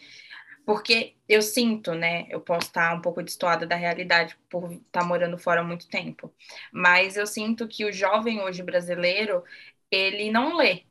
porque 0.66 1.16
eu 1.28 1.42
sinto, 1.42 1.94
né, 1.94 2.26
eu 2.30 2.40
posso 2.40 2.68
estar 2.68 2.94
um 2.94 3.00
pouco 3.02 3.22
destoada 3.22 3.66
da 3.66 3.76
realidade 3.76 4.36
por 4.50 4.72
estar 4.72 5.04
morando 5.04 5.38
fora 5.38 5.60
há 5.60 5.64
muito 5.64 5.88
tempo, 5.88 6.34
mas 6.72 7.16
eu 7.16 7.26
sinto 7.26 7.68
que 7.68 7.84
o 7.84 7.92
jovem 7.92 8.40
hoje 8.42 8.62
brasileiro, 8.62 9.44
ele 9.90 10.30
não 10.32 10.56
lê, 10.56 10.84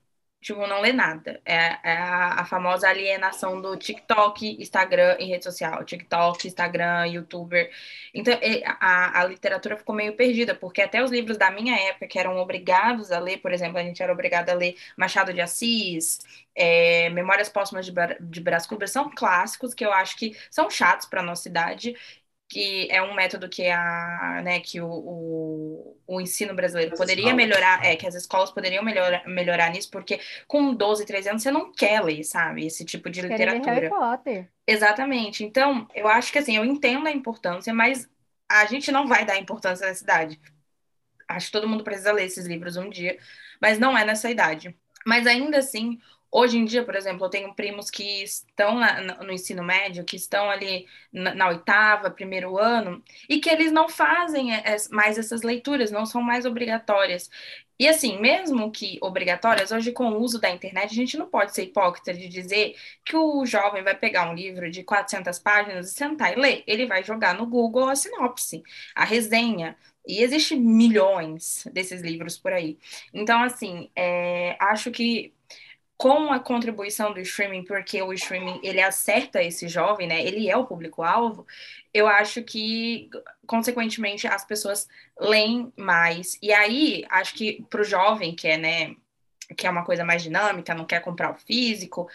tipo, 0.44 0.68
não 0.68 0.82
lê 0.82 0.92
nada. 0.92 1.42
É, 1.46 1.78
é 1.84 1.98
a, 1.98 2.42
a, 2.42 2.46
famosa 2.46 2.88
alienação 2.88 3.62
do 3.62 3.76
TikTok, 3.78 4.62
Instagram 4.62 5.16
e 5.20 5.26
rede 5.26 5.44
social. 5.44 5.84
TikTok, 5.84 6.48
Instagram, 6.48 7.08
YouTuber. 7.08 7.72
Então, 8.14 8.38
a, 8.80 9.22
a 9.22 9.26
literatura 9.26 9.78
ficou 9.78 9.96
meio 9.96 10.16
perdida, 10.16 10.54
porque 10.54 10.82
até 10.82 11.02
os 11.02 11.12
livros 11.12 11.38
da 11.38 11.50
minha 11.50 11.76
época, 11.90 12.08
que 12.08 12.20
eram 12.20 12.38
obrigados 12.38 13.12
a 13.12 13.20
ler, 13.20 13.38
por 13.38 13.52
exemplo, 13.52 13.78
a 13.78 13.84
gente 13.84 14.04
era 14.04 14.12
obrigado 14.12 14.50
a 14.50 14.54
ler 14.54 14.76
Machado 14.98 15.34
de 15.34 15.42
Assis, 15.42 16.20
é, 16.56 17.10
Memórias 17.10 17.50
Póstumas 17.50 17.86
de, 17.86 17.94
de 18.20 18.42
Brás 18.42 18.68
Cubas, 18.68 18.92
são 18.92 19.10
clássicos 19.10 19.74
que 19.74 19.86
eu 19.86 19.94
acho 19.94 20.18
que 20.18 20.38
são 20.52 20.70
chatos 20.70 21.08
para 21.08 21.24
nossa 21.24 21.48
idade 21.48 21.96
que 22.54 22.88
é 22.92 23.02
um 23.02 23.16
método 23.16 23.50
que 23.50 23.68
a, 23.68 24.42
né, 24.44 24.60
que 24.60 24.80
o, 24.80 24.88
o, 24.88 25.98
o 26.06 26.22
ensino 26.22 26.54
brasileiro 26.54 26.92
as 26.92 27.00
poderia 27.00 27.34
escolas. 27.34 27.36
melhorar, 27.36 27.84
é, 27.84 27.96
que 27.96 28.06
as 28.06 28.14
escolas 28.14 28.52
poderiam 28.52 28.84
melhorar, 28.84 29.28
melhorar 29.28 29.72
nisso, 29.72 29.90
porque 29.90 30.22
com 30.48 30.72
12, 30.76 31.04
13 31.04 31.30
anos 31.30 31.42
você 31.42 31.50
não 31.50 31.72
quer 31.74 32.00
ler, 32.04 32.24
sabe, 32.24 32.68
esse 32.68 32.86
tipo 32.86 33.10
de 33.10 33.22
literatura. 33.22 33.72
Harry 33.72 33.90
Potter. 33.90 34.52
Exatamente. 34.68 35.44
Então, 35.44 35.88
eu 35.96 36.08
acho 36.08 36.32
que 36.32 36.38
assim, 36.38 36.56
eu 36.56 36.64
entendo 36.64 37.08
a 37.08 37.12
importância, 37.12 37.74
mas 37.74 38.08
a 38.48 38.66
gente 38.68 38.92
não 38.92 39.08
vai 39.08 39.26
dar 39.26 39.40
importância 39.40 39.88
nessa 39.88 40.04
idade. 40.04 40.40
Acho 41.28 41.48
que 41.48 41.52
todo 41.54 41.68
mundo 41.68 41.84
precisa 41.84 42.12
ler 42.12 42.26
esses 42.26 42.46
livros 42.46 42.78
um 42.78 42.88
dia, 42.88 43.18
mas 43.60 43.80
não 43.80 43.98
é 43.98 44.06
nessa 44.06 44.30
idade. 44.30 44.78
Mas 45.08 45.26
ainda 45.26 45.58
assim, 45.58 46.00
Hoje 46.36 46.58
em 46.58 46.66
dia, 46.66 46.84
por 46.84 46.96
exemplo, 46.96 47.24
eu 47.28 47.30
tenho 47.30 47.54
primos 47.54 47.92
que 47.92 48.24
estão 48.24 48.80
no 49.24 49.32
ensino 49.32 49.64
médio, 49.64 50.04
que 50.04 50.16
estão 50.16 50.50
ali 50.50 50.88
na, 51.12 51.50
oitava, 51.50 52.10
primeiro 52.10 52.58
ano, 52.58 53.04
e 53.30 53.40
que 53.40 53.48
eles 53.48 53.72
não 53.72 53.88
fazem 53.88 54.50
mais 54.90 55.20
essas 55.20 55.44
leituras, 55.44 55.92
não 55.92 56.08
são 56.08 56.24
mais 56.24 56.44
obrigatórias. 56.44 57.30
E 57.78 57.88
assim, 57.88 58.20
mesmo 58.20 58.72
que 58.72 58.98
obrigatórias, 59.00 59.72
hoje 59.72 59.92
com 59.92 60.10
o 60.10 60.20
uso 60.20 60.40
da 60.42 60.50
internet, 60.50 60.90
a 60.92 60.96
gente 60.96 61.18
não 61.18 61.28
pode 61.28 61.54
ser 61.54 61.66
hipócrita 61.66 62.12
de 62.12 62.28
dizer 62.28 62.76
que 63.06 63.16
o 63.16 63.46
jovem 63.46 63.84
vai 63.84 63.96
pegar 63.96 64.28
um 64.28 64.34
livro 64.34 64.72
de 64.72 64.84
400 64.84 65.38
páginas 65.38 65.92
e 65.92 65.94
sentar 65.94 66.34
e 66.36 66.42
ler. 66.42 66.64
Ele 66.66 66.88
vai 66.88 67.04
jogar 67.04 67.36
no 67.36 67.46
Google 67.46 67.90
a 67.90 67.96
sinopse, 67.96 68.64
a 68.96 69.06
resenha, 69.06 69.78
e 70.08 70.24
existe 70.24 70.56
milhões 70.56 71.68
desses 71.72 72.02
livros 72.02 72.38
por 72.38 72.52
aí. 72.52 72.78
Então, 73.14 73.42
assim, 73.44 73.90
é, 73.96 74.58
acho 74.60 74.90
que 74.90 75.32
com 75.98 76.32
a 76.32 76.40
contribuição 76.40 77.14
do 77.14 77.20
streaming, 77.20 77.64
porque 77.64 78.02
o 78.02 78.14
streaming 78.14 78.60
ele 78.64 78.82
acerta 78.82 79.42
esse 79.42 79.68
jovem, 79.68 80.08
né? 80.08 80.22
Ele 80.24 80.50
é 80.50 80.58
o 80.58 80.66
público-alvo. 80.66 81.46
Eu 81.94 82.08
acho 82.08 82.44
que, 82.44 83.10
consequentemente, 83.46 84.28
as 84.28 84.44
pessoas 84.44 84.88
leem 85.20 85.72
mais. 85.78 86.38
E 86.42 86.52
aí, 86.52 87.06
acho 87.10 87.36
que 87.36 87.64
para 87.70 87.82
o 87.82 87.86
jovem, 87.86 88.36
que 88.36 88.48
é, 88.48 88.58
né, 88.58 88.96
que 89.56 89.68
é 89.68 89.70
uma 89.70 89.86
coisa 89.86 90.04
mais 90.04 90.24
dinâmica, 90.24 90.74
não 90.74 90.86
quer 90.86 91.02
comprar 91.02 91.32
o 91.32 91.38
físico, 91.38 92.10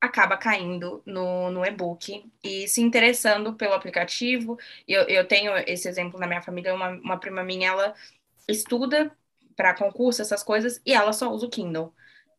acaba 0.00 0.36
caindo 0.36 1.02
no, 1.06 1.50
no 1.50 1.64
e-book 1.64 2.30
e 2.42 2.68
se 2.68 2.80
interessando 2.80 3.54
pelo 3.54 3.74
aplicativo. 3.74 4.58
Eu, 4.86 5.02
eu 5.08 5.26
tenho 5.26 5.56
esse 5.66 5.88
exemplo 5.88 6.20
na 6.20 6.26
minha 6.26 6.42
família, 6.42 6.74
uma, 6.74 6.90
uma 6.90 7.18
prima 7.18 7.42
minha, 7.42 7.68
ela 7.70 7.94
estuda 8.48 9.16
para 9.56 9.74
concurso, 9.74 10.22
essas 10.22 10.42
coisas, 10.42 10.80
e 10.84 10.92
ela 10.92 11.12
só 11.12 11.30
usa 11.30 11.46
o 11.46 11.50
Kindle 11.50 11.92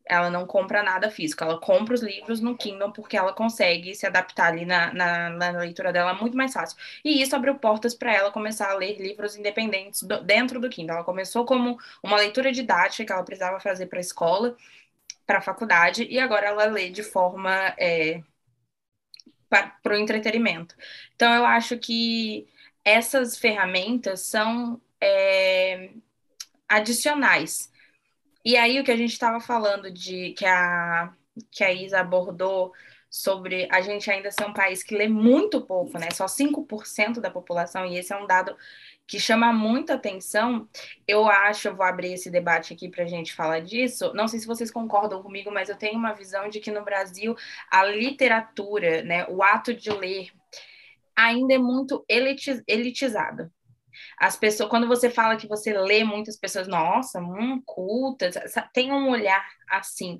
ela 0.06 0.30
não 0.30 0.46
compra 0.46 0.82
nada 0.82 1.10
físico, 1.10 1.42
ela 1.42 1.58
compra 1.58 1.94
os 1.94 2.02
livros 2.02 2.40
no 2.40 2.56
Kindle 2.56 2.92
porque 2.92 3.16
ela 3.16 3.32
consegue 3.32 3.94
se 3.94 4.06
adaptar 4.06 4.48
ali 4.48 4.66
na, 4.66 4.92
na, 4.92 5.30
na 5.30 5.50
leitura 5.60 5.92
dela 5.92 6.14
muito 6.14 6.36
mais 6.36 6.52
fácil. 6.52 6.76
E 7.04 7.22
isso 7.22 7.34
abriu 7.34 7.54
portas 7.56 7.94
para 7.94 8.12
ela 8.14 8.30
começar 8.30 8.70
a 8.70 8.74
ler 8.74 8.98
livros 9.00 9.36
independentes 9.36 10.02
do, 10.02 10.22
dentro 10.22 10.60
do 10.60 10.68
Kindle. 10.68 10.96
Ela 10.96 11.04
começou 11.04 11.44
como 11.44 11.78
uma 12.02 12.16
leitura 12.18 12.52
didática 12.52 13.04
que 13.04 13.12
ela 13.12 13.24
precisava 13.24 13.60
fazer 13.60 13.86
para 13.86 13.98
a 13.98 14.00
escola, 14.00 14.56
para 15.26 15.38
a 15.38 15.42
faculdade, 15.42 16.04
e 16.10 16.18
agora 16.18 16.46
ela 16.46 16.66
lê 16.66 16.90
de 16.90 17.02
forma 17.02 17.52
é, 17.78 18.22
para 19.48 19.94
o 19.94 19.96
entretenimento. 19.96 20.74
Então, 21.14 21.32
eu 21.34 21.44
acho 21.46 21.78
que 21.78 22.46
essas 22.84 23.38
ferramentas 23.38 24.20
são 24.20 24.80
é, 25.00 25.90
adicionais 26.68 27.72
e 28.44 28.56
aí 28.56 28.78
o 28.80 28.84
que 28.84 28.90
a 28.90 28.96
gente 28.96 29.12
estava 29.12 29.40
falando 29.40 29.90
de 29.90 30.32
que 30.32 30.44
a 30.44 31.12
que 31.50 31.64
a 31.64 31.72
Isa 31.72 32.00
abordou 32.00 32.72
sobre 33.10 33.68
a 33.70 33.80
gente 33.80 34.10
ainda 34.10 34.30
ser 34.30 34.44
um 34.44 34.52
país 34.52 34.82
que 34.82 34.96
lê 34.96 35.06
muito 35.06 35.60
pouco, 35.60 35.98
né? 35.98 36.08
Só 36.12 36.26
5% 36.26 37.20
da 37.20 37.30
população, 37.30 37.86
e 37.86 37.96
esse 37.96 38.12
é 38.12 38.16
um 38.16 38.26
dado 38.26 38.56
que 39.06 39.20
chama 39.20 39.52
muita 39.52 39.94
atenção. 39.94 40.68
Eu 41.06 41.28
acho, 41.28 41.68
eu 41.68 41.76
vou 41.76 41.86
abrir 41.86 42.14
esse 42.14 42.30
debate 42.30 42.72
aqui 42.74 42.88
para 42.88 43.04
a 43.04 43.06
gente 43.06 43.32
falar 43.32 43.60
disso. 43.60 44.12
Não 44.14 44.26
sei 44.26 44.40
se 44.40 44.46
vocês 44.46 44.70
concordam 44.70 45.22
comigo, 45.22 45.50
mas 45.52 45.68
eu 45.68 45.76
tenho 45.76 45.96
uma 45.96 46.12
visão 46.12 46.48
de 46.48 46.58
que 46.58 46.70
no 46.72 46.84
Brasil 46.84 47.36
a 47.70 47.84
literatura, 47.84 49.02
né, 49.02 49.26
o 49.28 49.42
ato 49.42 49.72
de 49.74 49.90
ler, 49.90 50.32
ainda 51.14 51.54
é 51.54 51.58
muito 51.58 52.04
elitizado. 52.08 53.50
As 54.18 54.36
pessoas, 54.36 54.68
quando 54.68 54.86
você 54.86 55.10
fala 55.10 55.36
que 55.36 55.48
você 55.48 55.72
lê, 55.72 56.04
muitas 56.04 56.36
pessoas, 56.36 56.68
nossa, 56.68 57.20
hum, 57.20 57.62
culta, 57.64 58.30
tem 58.72 58.92
um 58.92 59.10
olhar 59.10 59.44
assim. 59.70 60.18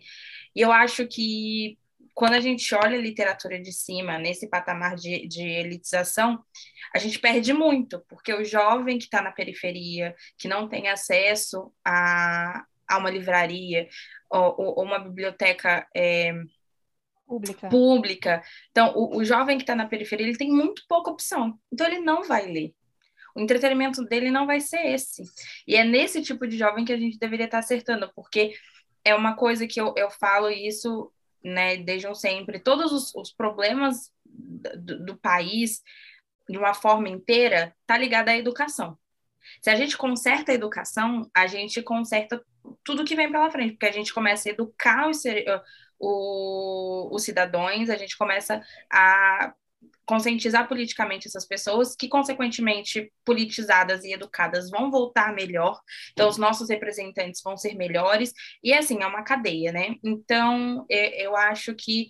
E 0.55 0.61
eu 0.61 0.73
acho 0.73 1.07
que 1.07 1.79
quando 2.15 2.35
a 2.35 2.41
gente 2.41 2.73
olha 2.75 2.97
a 2.97 3.03
literatura 3.03 3.61
de 3.61 3.73
cima, 3.73 4.19
nesse 4.19 4.49
patamar 4.49 4.95
de, 4.95 5.27
de 5.27 5.43
elitização, 5.43 6.43
a 6.95 6.99
gente 6.99 7.19
perde 7.19 7.53
muito, 7.53 8.01
porque 8.09 8.33
o 8.33 8.45
jovem 8.45 8.99
que 8.99 9.05
está 9.05 9.21
na 9.21 9.33
periferia, 9.33 10.15
que 10.39 10.47
não 10.47 10.69
tem 10.69 10.89
acesso 10.89 11.73
a, 11.85 12.65
a 12.89 12.99
uma 12.99 13.11
livraria 13.11 13.89
ou, 14.31 14.55
ou 14.59 14.85
uma 14.85 15.01
biblioteca 15.01 15.87
é, 15.95 16.33
pública. 17.27 17.69
pública. 17.69 18.43
Então, 18.71 18.93
o, 18.95 19.17
o 19.17 19.25
jovem 19.25 19.57
que 19.57 19.65
está 19.65 19.75
na 19.75 19.89
periferia, 19.89 20.27
ele 20.27 20.39
tem 20.39 20.51
muito 20.51 20.83
pouca 20.89 21.11
opção. 21.11 21.59
Então, 21.73 21.87
ele 21.87 21.99
não 21.99 22.23
vai 22.23 22.47
ler. 22.47 22.75
O 23.35 23.41
entretenimento 23.41 24.05
dele 24.05 24.31
não 24.31 24.47
vai 24.47 24.61
ser 24.61 24.87
esse. 24.87 25.23
E 25.67 25.77
é 25.77 25.85
nesse 25.85 26.23
tipo 26.23 26.47
de 26.47 26.57
jovem 26.57 26.85
que 26.85 26.93
a 26.93 26.97
gente 26.97 27.19
deveria 27.19 27.47
estar 27.47 27.59
acertando, 27.59 28.11
porque 28.15 28.55
é 29.05 29.15
uma 29.15 29.35
coisa 29.35 29.67
que 29.67 29.81
eu, 29.81 29.93
eu 29.97 30.11
falo 30.11 30.49
isso, 30.49 31.13
né, 31.43 31.77
desde 31.77 32.13
sempre. 32.15 32.61
Todos 32.61 32.93
os, 32.93 33.15
os 33.15 33.33
problemas 33.33 34.13
do, 34.25 35.05
do 35.05 35.17
país, 35.17 35.83
de 36.49 36.57
uma 36.57 36.75
forma 36.75 37.09
inteira, 37.09 37.75
tá 37.87 37.99
ligado 37.99 38.29
à 38.29 38.37
educação. 38.37 38.97
Se 39.61 39.71
a 39.71 39.77
gente 39.77 39.97
conserta 39.97 40.53
a 40.53 40.55
educação, 40.55 41.29
a 41.35 41.47
gente 41.47 41.83
conserta 41.83 42.43
tudo 42.83 43.05
que 43.05 43.17
vem 43.17 43.31
pela 43.31 43.51
frente, 43.51 43.73
porque 43.73 43.87
a 43.87 43.93
gente 43.93 44.13
começa 44.13 44.49
a 44.49 44.53
educar 44.53 45.09
os, 45.09 45.23
o, 45.99 47.11
os 47.13 47.23
cidadãos, 47.23 47.91
a 47.91 47.97
gente 47.97 48.17
começa 48.17 48.63
a 48.91 49.55
conscientizar 50.07 50.69
politicamente 50.69 51.29
essas 51.29 51.47
pessoas, 51.47 51.97
que, 51.97 52.09
consequentemente, 52.09 53.13
politizadas 53.25 54.05
e 54.05 54.13
educadas 54.13 54.71
vão 54.71 54.91
voltar 54.91 55.35
melhor, 55.35 55.81
então 56.13 56.29
os 56.29 56.37
nossos 56.37 56.69
representantes 56.69 57.43
vão 57.43 57.57
ser 57.57 57.75
melhores, 57.75 58.33
e 58.63 58.73
assim, 58.73 59.03
é 59.03 59.07
uma 59.07 59.23
cadeia, 59.23 59.73
né? 59.73 59.97
Então, 60.05 60.85
eu 60.89 61.37
acho 61.37 61.75
que 61.75 62.09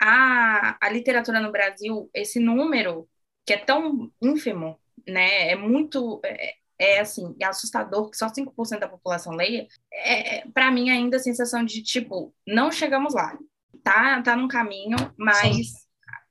a, 0.00 0.76
a 0.80 0.90
literatura 0.90 1.40
no 1.40 1.52
Brasil, 1.52 2.08
esse 2.14 2.38
número, 2.38 3.08
que 3.44 3.52
é 3.52 3.58
tão 3.58 4.10
ínfimo, 4.20 4.78
né, 5.06 5.50
é 5.50 5.56
muito, 5.56 6.20
é, 6.24 6.54
é 6.78 7.00
assim, 7.00 7.34
é 7.40 7.46
assustador 7.46 8.10
que 8.10 8.16
só 8.16 8.28
5% 8.28 8.78
da 8.78 8.88
população 8.88 9.34
leia, 9.34 9.66
é, 9.92 10.38
é 10.38 10.44
para 10.52 10.70
mim 10.70 10.90
ainda 10.90 11.16
a 11.16 11.20
sensação 11.20 11.64
de, 11.64 11.82
tipo, 11.82 12.34
não 12.46 12.70
chegamos 12.70 13.14
lá, 13.14 13.38
tá, 13.82 14.22
tá 14.22 14.36
num 14.36 14.48
caminho, 14.48 14.96
mas... 15.18 15.72
Sim 15.72 15.85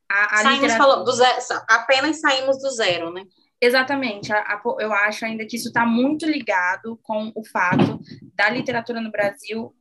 a, 0.10 0.36
a 0.36 0.38
saímos 0.44 0.72
literatura... 0.72 1.04
do 1.04 1.12
zero, 1.12 1.40
apenas 1.70 2.20
saímos 2.20 2.62
do 2.62 2.70
zero, 2.72 3.12
né? 3.12 3.24
Exatamente. 3.60 4.32
A, 4.32 4.40
a, 4.40 4.62
eu 4.80 4.94
acho 4.94 5.26
ainda 5.26 5.46
que 5.46 5.56
isso 5.56 5.70
está 5.70 5.86
muito 5.86 6.26
ligado 6.26 7.00
com 7.02 7.32
o 7.36 7.44
fato 7.46 8.00
da 8.36 8.50
literatura 8.50 9.02
no 9.02 9.12
Brasil, 9.12 9.74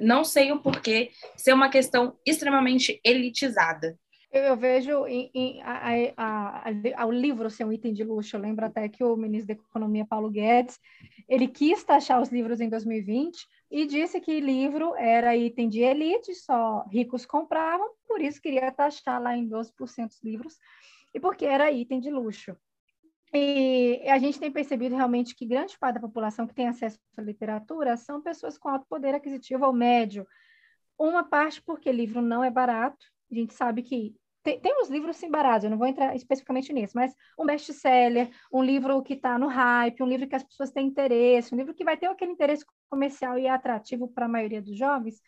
não 0.00 0.24
sei 0.24 0.50
o 0.50 0.60
porquê, 0.60 1.10
ser 1.36 1.52
uma 1.52 1.68
questão 1.68 2.16
extremamente 2.26 3.00
elitizada. 3.04 3.98
Eu, 4.32 4.42
eu 4.44 4.56
vejo 4.56 5.06
em, 5.06 5.30
em 5.34 5.62
a, 5.62 6.64
a, 6.96 7.06
o 7.06 7.12
livro 7.12 7.50
ser 7.50 7.64
um 7.64 7.72
item 7.72 7.92
de 7.92 8.02
luxo. 8.02 8.34
Eu 8.34 8.40
lembro 8.40 8.64
até 8.64 8.88
que 8.88 9.04
o 9.04 9.14
ministro 9.14 9.54
da 9.54 9.60
Economia, 9.60 10.06
Paulo 10.06 10.30
Guedes, 10.30 10.78
ele 11.28 11.46
quis 11.46 11.84
taxar 11.84 12.20
os 12.20 12.30
livros 12.30 12.60
em 12.60 12.68
2020 12.68 13.46
e 13.72 13.86
disse 13.86 14.20
que 14.20 14.38
livro 14.38 14.94
era 14.96 15.34
item 15.34 15.66
de 15.66 15.80
elite, 15.80 16.34
só 16.34 16.84
ricos 16.92 17.24
compravam, 17.24 17.88
por 18.06 18.20
isso 18.20 18.38
queria 18.38 18.70
taxar 18.70 19.20
lá 19.20 19.34
em 19.34 19.48
12% 19.48 20.10
os 20.10 20.22
livros, 20.22 20.58
e 21.14 21.18
porque 21.18 21.46
era 21.46 21.72
item 21.72 21.98
de 21.98 22.10
luxo. 22.10 22.54
E 23.32 24.02
a 24.10 24.18
gente 24.18 24.38
tem 24.38 24.52
percebido 24.52 24.94
realmente 24.94 25.34
que 25.34 25.46
grande 25.46 25.78
parte 25.78 25.94
da 25.94 26.00
população 26.02 26.46
que 26.46 26.54
tem 26.54 26.68
acesso 26.68 26.98
à 27.16 27.22
literatura 27.22 27.96
são 27.96 28.20
pessoas 28.20 28.58
com 28.58 28.68
alto 28.68 28.84
poder 28.86 29.14
aquisitivo 29.14 29.64
ou 29.64 29.72
médio. 29.72 30.26
Uma 30.98 31.24
parte 31.24 31.62
porque 31.62 31.90
livro 31.90 32.20
não 32.20 32.44
é 32.44 32.50
barato, 32.50 33.06
a 33.30 33.34
gente 33.34 33.54
sabe 33.54 33.82
que 33.82 34.14
tem, 34.42 34.60
tem 34.60 34.80
uns 34.80 34.90
livros 34.90 35.16
sim 35.16 35.30
baratos, 35.30 35.64
eu 35.64 35.70
não 35.70 35.78
vou 35.78 35.86
entrar 35.86 36.14
especificamente 36.16 36.72
nisso, 36.72 36.92
mas 36.96 37.14
um 37.38 37.46
best-seller, 37.46 38.30
um 38.52 38.62
livro 38.62 39.02
que 39.02 39.14
está 39.14 39.38
no 39.38 39.46
hype, 39.46 40.02
um 40.02 40.08
livro 40.08 40.28
que 40.28 40.36
as 40.36 40.42
pessoas 40.42 40.70
têm 40.70 40.86
interesse, 40.88 41.54
um 41.54 41.58
livro 41.58 41.74
que 41.74 41.84
vai 41.84 41.96
ter 41.96 42.06
aquele 42.06 42.32
interesse 42.32 42.64
comercial 42.90 43.38
e 43.38 43.46
é 43.46 43.50
atrativo 43.50 44.08
para 44.08 44.26
a 44.26 44.28
maioria 44.28 44.60
dos 44.60 44.76
jovens, 44.76 45.20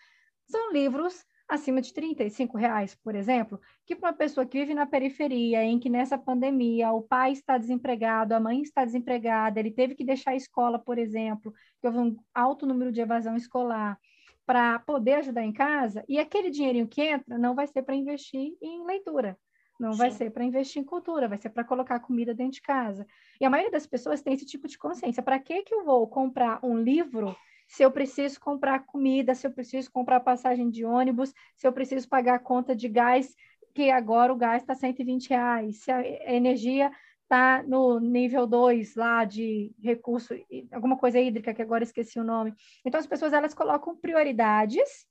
são 0.47 0.73
livros 0.73 1.25
acima 1.49 1.81
de 1.81 1.93
35 1.93 2.57
reais, 2.57 2.95
por 2.95 3.15
exemplo, 3.15 3.61
que 3.87 3.95
para 3.95 4.11
uma 4.11 4.17
pessoa 4.17 4.47
que 4.47 4.59
vive 4.59 4.75
na 4.75 4.87
periferia, 4.87 5.63
em 5.63 5.79
que 5.79 5.91
nessa 5.91 6.17
pandemia 6.17 6.91
o 6.93 7.03
pai 7.03 7.33
está 7.33 7.59
desempregado, 7.59 8.35
a 8.35 8.41
mãe 8.41 8.63
está 8.63 8.85
desempregada, 8.85 9.61
ele 9.61 9.71
teve 9.71 9.95
que 9.95 10.05
deixar 10.05 10.33
a 10.33 10.37
escola, 10.37 10.79
por 10.79 10.99
exemplo, 10.99 11.53
que 11.81 11.87
houve 11.87 11.99
um 11.99 12.17
alto 12.35 12.67
número 12.67 12.91
de 12.91 13.01
evasão 13.01 13.37
escolar, 13.37 13.99
para 14.47 14.79
poder 14.81 15.15
ajudar 15.15 15.43
em 15.43 15.53
casa, 15.53 16.05
e 16.09 16.19
aquele 16.19 16.51
dinheirinho 16.51 16.87
que 16.87 17.03
entra 17.03 17.39
não 17.39 17.55
vai 17.55 17.67
ser 17.67 17.83
para 17.83 17.95
investir 17.95 18.57
em 18.61 18.85
leitura, 18.85 19.39
não 19.79 19.93
Sim. 19.93 19.99
vai 19.99 20.11
ser 20.11 20.31
para 20.31 20.45
investir 20.45 20.83
em 20.83 20.85
cultura, 20.85 21.29
vai 21.29 21.39
ser 21.39 21.51
para 21.51 21.65
colocar 21.65 21.99
comida 22.01 22.35
dentro 22.35 22.55
de 22.55 22.63
casa. 22.63 23.07
E 23.41 23.45
a 23.45 23.51
maioria 23.51 23.73
das 23.73 23.87
pessoas 23.87 24.23
tem 24.23 24.35
esse 24.35 24.47
tipo 24.47 24.69
de 24.69 24.79
consciência. 24.79 25.23
Para 25.23 25.39
que, 25.39 25.63
que 25.63 25.75
eu 25.75 25.85
vou 25.85 26.07
comprar 26.07 26.61
um 26.63 26.79
livro 26.79 27.35
se 27.67 27.83
eu 27.83 27.91
preciso 27.91 28.39
comprar 28.41 28.85
comida, 28.87 29.35
se 29.35 29.47
eu 29.47 29.51
preciso 29.51 29.91
comprar 29.91 30.21
passagem 30.21 30.71
de 30.71 30.85
ônibus, 30.85 31.33
se 31.57 31.67
eu 31.67 31.73
preciso 31.73 32.09
pagar 32.09 32.35
a 32.35 32.39
conta 32.39 32.77
de 32.77 32.89
gás, 32.89 33.35
que 33.75 33.91
agora 33.91 34.33
o 34.33 34.37
gás 34.37 34.63
está 34.63 34.75
120 34.75 35.31
reais, 35.31 35.83
se 35.83 35.91
a 35.91 36.35
energia 36.35 36.93
está 37.25 37.63
no 37.63 37.99
nível 37.99 38.47
2 38.47 38.95
lá 38.95 39.25
de 39.25 39.75
recurso, 39.83 40.35
alguma 40.73 40.97
coisa 40.97 41.19
hídrica, 41.19 41.53
que 41.53 41.63
agora 41.63 41.83
esqueci 41.83 42.19
o 42.19 42.25
nome. 42.25 42.55
Então, 42.85 43.01
as 43.01 43.07
pessoas 43.07 43.33
elas 43.33 43.55
colocam 43.55 43.97
prioridades 43.97 45.07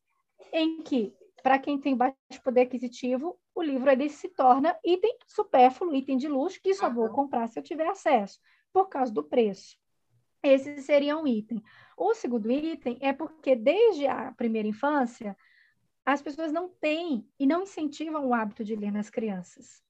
em 0.52 0.82
que, 0.82 1.14
para 1.42 1.60
quem 1.60 1.80
tem 1.80 1.96
baixo 1.96 2.16
poder 2.44 2.62
aquisitivo, 2.62 3.38
o 3.54 3.62
livro 3.62 3.90
ele 3.90 4.10
se 4.10 4.30
torna 4.30 4.76
item 4.84 5.18
supérfluo, 5.28 5.94
item 5.94 6.18
de 6.18 6.28
luxo, 6.28 6.62
que 6.62 6.74
só 6.74 6.90
vou 6.90 7.10
comprar 7.10 7.48
se 7.48 7.60
eu 7.60 7.64
tiver 7.64 7.88
acesso, 7.88 8.40
por 8.72 8.88
causa 8.88 9.12
do 9.12 9.24
preço. 9.24 9.78
Esse 10.42 10.82
seria 10.82 11.18
um 11.18 11.28
item. 11.28 11.62
O 11.98 12.14
segundo 12.14 12.52
item 12.52 12.98
é 13.02 13.12
porque, 13.14 13.56
desde 13.56 14.08
a 14.08 14.32
primeira 14.34 14.68
infância, 14.68 15.38
as 16.06 16.22
pessoas 16.22 16.52
não 16.52 16.70
têm 16.70 17.28
e 17.40 17.46
não 17.46 17.64
incentivam 17.64 18.28
o 18.28 18.34
hábito 18.34 18.64
de 18.64 18.76
ler 18.76 18.92
nas 18.92 19.10
crianças. 19.10 19.83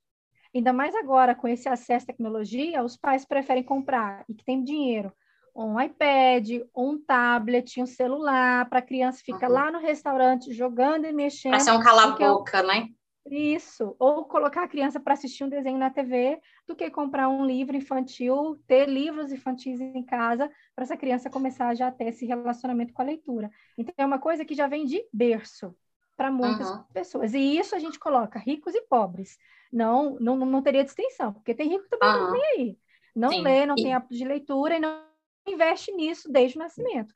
Ainda 0.54 0.72
mais 0.72 0.94
agora, 0.96 1.34
com 1.34 1.48
esse 1.48 1.68
acesso 1.68 2.06
à 2.06 2.08
tecnologia, 2.08 2.84
os 2.84 2.96
pais 2.96 3.26
preferem 3.26 3.63
comprar, 3.63 4.24
e 4.30 4.34
que 4.34 4.46
tem 4.46 4.63
dinheiro, 4.63 5.12
um 5.56 5.80
iPad, 5.80 6.62
um 6.76 6.98
tablet, 6.98 7.82
um 7.82 7.86
celular, 7.86 8.70
para 8.70 8.80
a 8.80 8.84
criança 8.84 9.22
ficar 9.24 9.48
uhum. 9.48 9.54
lá 9.54 9.72
no 9.72 9.80
restaurante 9.80 10.54
jogando 10.54 11.06
e 11.06 11.13
mexendo. 11.13 11.52
Para 11.52 11.60
ser 11.60 11.72
um 11.72 11.80
cala-boca, 11.80 12.63
né? 12.63 12.89
Isso, 13.26 13.96
ou 14.00 14.26
colocar 14.26 14.63
a 14.63 14.68
criança 14.68 15.00
para 15.00 15.13
assistir 15.13 15.46
um 15.46 15.50
desenho 15.50 15.78
na 15.78 15.89
TV, 15.89 16.42
do 16.68 16.76
que 16.76 16.89
comprar 16.89 17.30
um 17.30 17.46
livro 17.46 17.76
infantil, 17.76 18.60
ter 18.68 18.88
livros 18.88 19.32
infantis 19.32 19.80
em 19.80 20.04
casa, 20.04 20.52
para 20.76 20.84
essa 20.84 20.98
criança 20.98 21.30
começar 21.30 21.74
já 21.74 21.88
a 21.88 21.92
ter 21.92 22.10
esse 22.10 22.26
relacionamento 22.26 22.94
com 22.94 23.02
a 23.02 23.06
leitura. 23.06 23.50
Então, 23.78 23.94
é 23.98 24.06
uma 24.06 24.20
coisa 24.20 24.44
que 24.44 24.54
já 24.54 24.68
vem 24.68 24.86
de 24.86 25.02
berço 25.13 25.74
para 26.15 26.32
muitas 26.32 26.69
uhum. 26.69 26.84
pessoas. 26.93 27.34
E 27.34 27.58
isso 27.58 27.76
a 27.76 27.80
gente 27.80 27.99
coloca 27.99 28.39
ricos 28.39 28.73
e 28.76 28.82
pobres. 28.82 29.38
Não, 29.71 30.17
não, 30.19 30.38
não 30.38 30.62
teria 30.62 30.84
distinção, 30.84 31.34
porque 31.34 31.54
tem 31.54 31.69
rico 31.69 31.88
também 31.89 32.10
uhum. 32.10 32.19
não 32.19 32.32
tem 32.32 32.45
aí. 32.45 32.78
Não 33.15 33.30
Sim. 33.30 33.41
lê, 33.41 33.65
não 33.65 33.76
e... 33.78 33.84
tem 33.84 33.93
hábito 33.93 34.15
de 34.15 34.26
leitura 34.26 34.78
e 34.78 34.80
não 34.80 35.04
investe 35.47 35.91
nisso 35.91 36.32
desde 36.32 36.58
o 36.58 36.60
nascimento. 36.60 37.13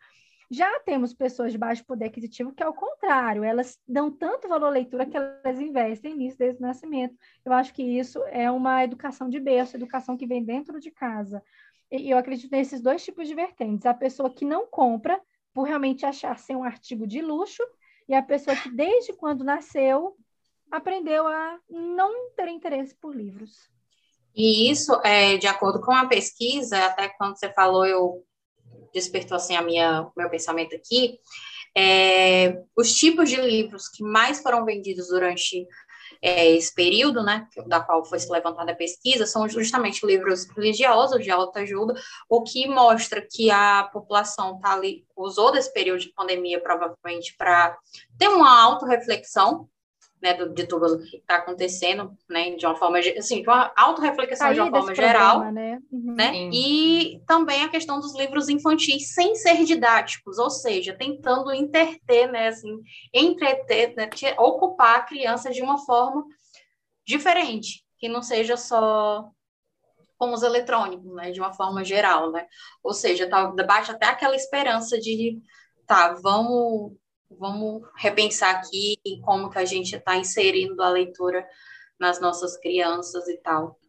Já 0.49 0.79
temos 0.79 1.13
pessoas 1.13 1.51
de 1.51 1.57
baixo 1.57 1.83
poder 1.85 2.05
aquisitivo 2.05 2.53
que, 2.53 2.63
ao 2.63 2.73
contrário, 2.73 3.43
elas 3.43 3.77
dão 3.85 4.09
tanto 4.09 4.47
valor 4.47 4.67
à 4.67 4.69
leitura 4.69 5.05
que 5.05 5.17
elas 5.17 5.59
investem 5.59 6.15
nisso 6.15 6.37
desde 6.37 6.59
o 6.59 6.65
nascimento. 6.65 7.17
Eu 7.43 7.51
acho 7.51 7.73
que 7.73 7.83
isso 7.83 8.23
é 8.27 8.49
uma 8.49 8.81
educação 8.83 9.29
de 9.29 9.39
berço, 9.41 9.75
educação 9.75 10.15
que 10.15 10.25
vem 10.25 10.43
dentro 10.43 10.79
de 10.79 10.89
casa. 10.89 11.43
E 11.91 12.09
eu 12.09 12.17
acredito 12.17 12.49
nesses 12.51 12.81
dois 12.81 13.03
tipos 13.03 13.27
de 13.27 13.35
vertentes. 13.35 13.85
A 13.85 13.93
pessoa 13.93 14.29
que 14.29 14.45
não 14.45 14.65
compra 14.65 15.21
por 15.53 15.63
realmente 15.63 16.05
achar 16.05 16.37
ser 16.37 16.55
um 16.55 16.63
artigo 16.63 17.05
de 17.05 17.21
luxo 17.21 17.63
e 18.07 18.13
a 18.13 18.21
pessoa 18.21 18.55
que, 18.55 18.69
desde 18.69 19.13
quando 19.13 19.43
nasceu, 19.43 20.15
aprendeu 20.71 21.27
a 21.27 21.59
não 21.69 22.31
ter 22.31 22.47
interesse 22.47 22.95
por 22.95 23.15
livros. 23.15 23.69
E 24.35 24.69
isso, 24.69 24.93
é, 25.03 25.37
de 25.37 25.47
acordo 25.47 25.81
com 25.81 25.91
a 25.91 26.05
pesquisa, 26.05 26.77
até 26.85 27.09
quando 27.09 27.37
você 27.37 27.51
falou, 27.53 27.85
eu 27.85 28.23
despertou 28.93 29.35
assim 29.35 29.55
a 29.55 29.61
minha 29.61 30.09
meu 30.15 30.29
pensamento 30.29 30.75
aqui. 30.75 31.19
É, 31.75 32.63
os 32.75 32.93
tipos 32.93 33.29
de 33.29 33.35
livros 33.35 33.87
que 33.87 34.03
mais 34.03 34.41
foram 34.41 34.65
vendidos 34.65 35.09
durante 35.09 35.67
é, 36.21 36.51
esse 36.51 36.73
período, 36.73 37.23
né, 37.23 37.47
da 37.67 37.79
qual 37.79 38.03
foi 38.05 38.17
levantada 38.29 38.71
a 38.71 38.75
pesquisa, 38.75 39.25
são 39.25 39.47
justamente 39.47 40.05
livros 40.05 40.45
religiosos 40.55 41.23
de 41.23 41.29
alta 41.31 41.59
ajuda, 41.59 41.93
o 42.29 42.43
que 42.43 42.67
mostra 42.67 43.21
que 43.21 43.49
a 43.49 43.89
população 43.91 44.59
tá 44.59 44.73
ali, 44.73 45.05
usou 45.15 45.51
desse 45.51 45.71
período 45.71 45.99
de 45.99 46.13
pandemia 46.13 46.61
provavelmente 46.61 47.35
para 47.37 47.77
ter 48.17 48.27
uma 48.27 48.61
autorreflexão 48.63 49.67
né, 50.21 50.33
do, 50.33 50.53
de 50.53 50.65
tudo 50.65 50.99
que 50.99 51.17
está 51.17 51.35
acontecendo, 51.35 52.15
né, 52.29 52.55
de 52.55 52.65
uma 52.65 52.75
forma, 52.75 52.97
assim, 52.99 53.41
de 53.41 53.47
uma 53.47 53.71
autorreflexão 53.75 54.53
de 54.53 54.59
uma 54.59 54.69
forma 54.71 54.95
geral, 54.95 55.41
problema, 55.41 55.51
né, 55.51 55.81
uhum. 55.91 56.15
né? 56.15 56.49
e 56.51 57.21
também 57.27 57.63
a 57.63 57.69
questão 57.69 57.99
dos 57.99 58.15
livros 58.15 58.49
infantis 58.49 59.13
sem 59.13 59.35
ser 59.35 59.63
didáticos, 59.63 60.39
ou 60.39 60.49
seja, 60.49 60.95
tentando 60.97 61.53
interter, 61.53 62.31
né, 62.31 62.47
assim, 62.47 62.81
entreter, 63.13 63.93
né, 63.95 64.09
ocupar 64.37 64.97
a 64.97 65.03
criança 65.03 65.51
de 65.51 65.61
uma 65.61 65.77
forma 65.77 66.25
diferente, 67.05 67.85
que 67.99 68.09
não 68.09 68.21
seja 68.21 68.57
só 68.57 69.29
como 70.17 70.33
os 70.33 70.41
eletrônicos, 70.41 71.13
né, 71.13 71.29
de 71.31 71.39
uma 71.39 71.53
forma 71.53 71.83
geral, 71.83 72.31
né, 72.31 72.47
ou 72.83 72.93
seja, 72.93 73.29
tá, 73.29 73.51
baixa 73.51 73.91
até 73.91 74.07
aquela 74.07 74.35
esperança 74.35 74.99
de, 74.99 75.39
tá, 75.85 76.13
vamos 76.23 76.93
vamos 77.29 77.83
repensar 77.95 78.55
aqui 78.55 78.97
em 79.05 79.21
como 79.21 79.49
que 79.49 79.59
a 79.59 79.65
gente 79.65 79.95
está 79.95 80.15
inserindo 80.15 80.81
a 80.81 80.89
leitura 80.89 81.47
nas 81.99 82.19
nossas 82.21 82.57
crianças 82.57 83.27
e 83.27 83.37
tal. 83.37 83.79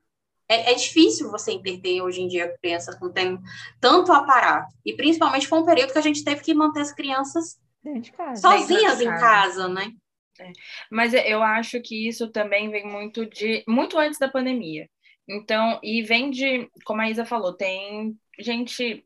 é, 0.49 0.73
é, 0.73 0.75
difícil 0.75 1.31
você 1.31 1.53
entreter 1.53 2.01
hoje 2.01 2.23
em 2.23 2.29
dia 2.29 2.57
crianças 2.63 2.99
com 2.99 3.13
tem 3.13 3.39
tanto 3.81 4.13
aparato. 4.13 4.75
E 4.85 4.95
principalmente 4.95 5.47
foi 5.47 5.59
um 5.59 5.67
período 5.67 5.93
que 5.93 5.99
a 5.99 6.03
gente 6.03 6.25
teve 6.25 6.43
que 6.43 6.55
manter 6.55 6.81
as 6.81 6.93
crianças 6.93 7.59
de 7.85 8.13
sozinhas 8.41 8.99
de 8.99 9.05
em 9.05 9.09
casa, 9.09 9.69
né? 9.69 9.93
É. 10.41 10.53
Mas 10.91 11.13
eu 11.13 11.43
acho 11.43 11.81
que 11.83 12.09
isso 12.09 12.31
também 12.31 12.71
vem 12.71 12.87
muito 12.87 13.27
de 13.27 13.65
muito 13.67 13.99
antes 13.99 14.19
da 14.19 14.29
pandemia. 14.29 14.89
Então, 15.29 15.79
e 15.83 16.03
vem 16.03 16.31
de, 16.31 16.71
como 16.85 17.03
a 17.03 17.11
Isa 17.11 17.27
falou, 17.27 17.53
tem 17.53 18.17
gente 18.39 19.05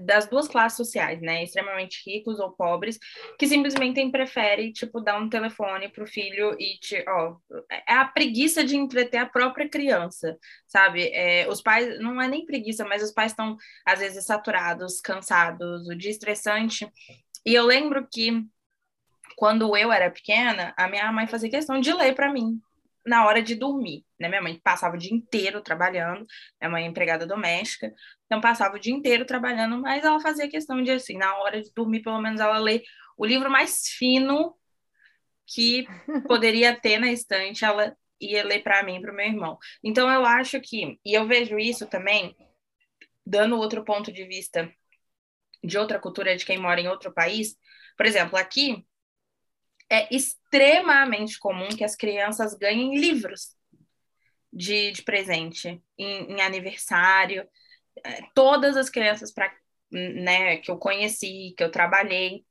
das 0.00 0.26
duas 0.26 0.48
classes 0.48 0.76
sociais, 0.76 1.20
né, 1.20 1.44
extremamente 1.44 2.02
ricos 2.04 2.40
ou 2.40 2.50
pobres, 2.50 2.98
que 3.38 3.46
simplesmente 3.46 4.04
prefere, 4.10 4.72
tipo, 4.72 5.00
dar 5.00 5.20
um 5.20 5.28
telefone 5.28 5.88
pro 5.88 6.06
filho 6.06 6.56
e, 6.58 6.78
te, 6.78 7.04
ó, 7.08 7.36
é 7.70 7.94
a 7.94 8.04
preguiça 8.04 8.64
de 8.64 8.76
entreter 8.76 9.18
a 9.18 9.26
própria 9.26 9.68
criança, 9.68 10.36
sabe? 10.66 11.08
É, 11.12 11.48
os 11.48 11.62
pais, 11.62 12.00
não 12.00 12.20
é 12.20 12.26
nem 12.26 12.44
preguiça, 12.44 12.84
mas 12.84 13.02
os 13.02 13.12
pais 13.12 13.32
estão, 13.32 13.56
às 13.86 14.00
vezes, 14.00 14.24
saturados, 14.24 15.00
cansados, 15.00 15.88
o 15.88 15.94
dia 15.94 16.10
estressante, 16.10 16.90
e 17.46 17.54
eu 17.54 17.64
lembro 17.64 18.06
que, 18.12 18.44
quando 19.36 19.76
eu 19.76 19.92
era 19.92 20.10
pequena, 20.10 20.74
a 20.76 20.88
minha 20.88 21.10
mãe 21.12 21.26
fazia 21.26 21.50
questão 21.50 21.80
de 21.80 21.92
ler 21.92 22.14
para 22.14 22.32
mim, 22.32 22.60
na 23.08 23.26
hora 23.26 23.42
de 23.42 23.54
dormir, 23.54 24.04
né? 24.20 24.28
Minha 24.28 24.42
mãe 24.42 24.60
passava 24.62 24.94
o 24.94 24.98
dia 24.98 25.14
inteiro 25.14 25.62
trabalhando, 25.62 26.26
minha 26.60 26.70
mãe 26.70 26.84
é 26.84 26.86
empregada 26.86 27.26
doméstica, 27.26 27.92
então 28.26 28.40
passava 28.40 28.76
o 28.76 28.78
dia 28.78 28.92
inteiro 28.92 29.24
trabalhando, 29.24 29.78
mas 29.80 30.04
ela 30.04 30.20
fazia 30.20 30.48
questão 30.48 30.82
de, 30.82 30.90
assim, 30.90 31.16
na 31.16 31.36
hora 31.38 31.62
de 31.62 31.72
dormir, 31.74 32.02
pelo 32.02 32.20
menos 32.20 32.40
ela 32.40 32.58
lê 32.58 32.82
o 33.16 33.24
livro 33.24 33.50
mais 33.50 33.88
fino 33.88 34.54
que 35.46 35.86
poderia 36.28 36.78
ter 36.78 36.98
na 36.98 37.10
estante, 37.10 37.64
ela 37.64 37.96
ia 38.20 38.44
ler 38.44 38.62
para 38.62 38.82
mim, 38.82 39.00
para 39.00 39.12
o 39.12 39.14
meu 39.14 39.26
irmão. 39.26 39.58
Então 39.82 40.10
eu 40.10 40.24
acho 40.24 40.60
que, 40.60 40.98
e 41.04 41.14
eu 41.14 41.26
vejo 41.26 41.58
isso 41.58 41.86
também, 41.86 42.36
dando 43.24 43.56
outro 43.56 43.84
ponto 43.84 44.12
de 44.12 44.24
vista 44.24 44.70
de 45.64 45.78
outra 45.78 45.98
cultura 45.98 46.36
de 46.36 46.44
quem 46.44 46.58
mora 46.58 46.80
em 46.80 46.88
outro 46.88 47.12
país, 47.12 47.56
por 47.96 48.06
exemplo, 48.06 48.38
aqui 48.38 48.86
é 49.90 50.14
extremamente 50.14 51.38
comum 51.38 51.68
que 51.68 51.84
as 51.84 51.96
crianças 51.96 52.54
ganhem 52.54 52.98
livros 52.98 53.56
de, 54.52 54.92
de 54.92 55.02
presente 55.02 55.82
em, 55.96 56.32
em 56.32 56.40
aniversário. 56.40 57.48
É, 58.04 58.22
todas 58.34 58.76
as 58.76 58.90
crianças 58.90 59.32
pra, 59.32 59.52
né, 59.90 60.58
que 60.58 60.70
eu 60.70 60.78
conheci, 60.78 61.54
que 61.56 61.64
eu 61.64 61.70
trabalhei, 61.70 62.44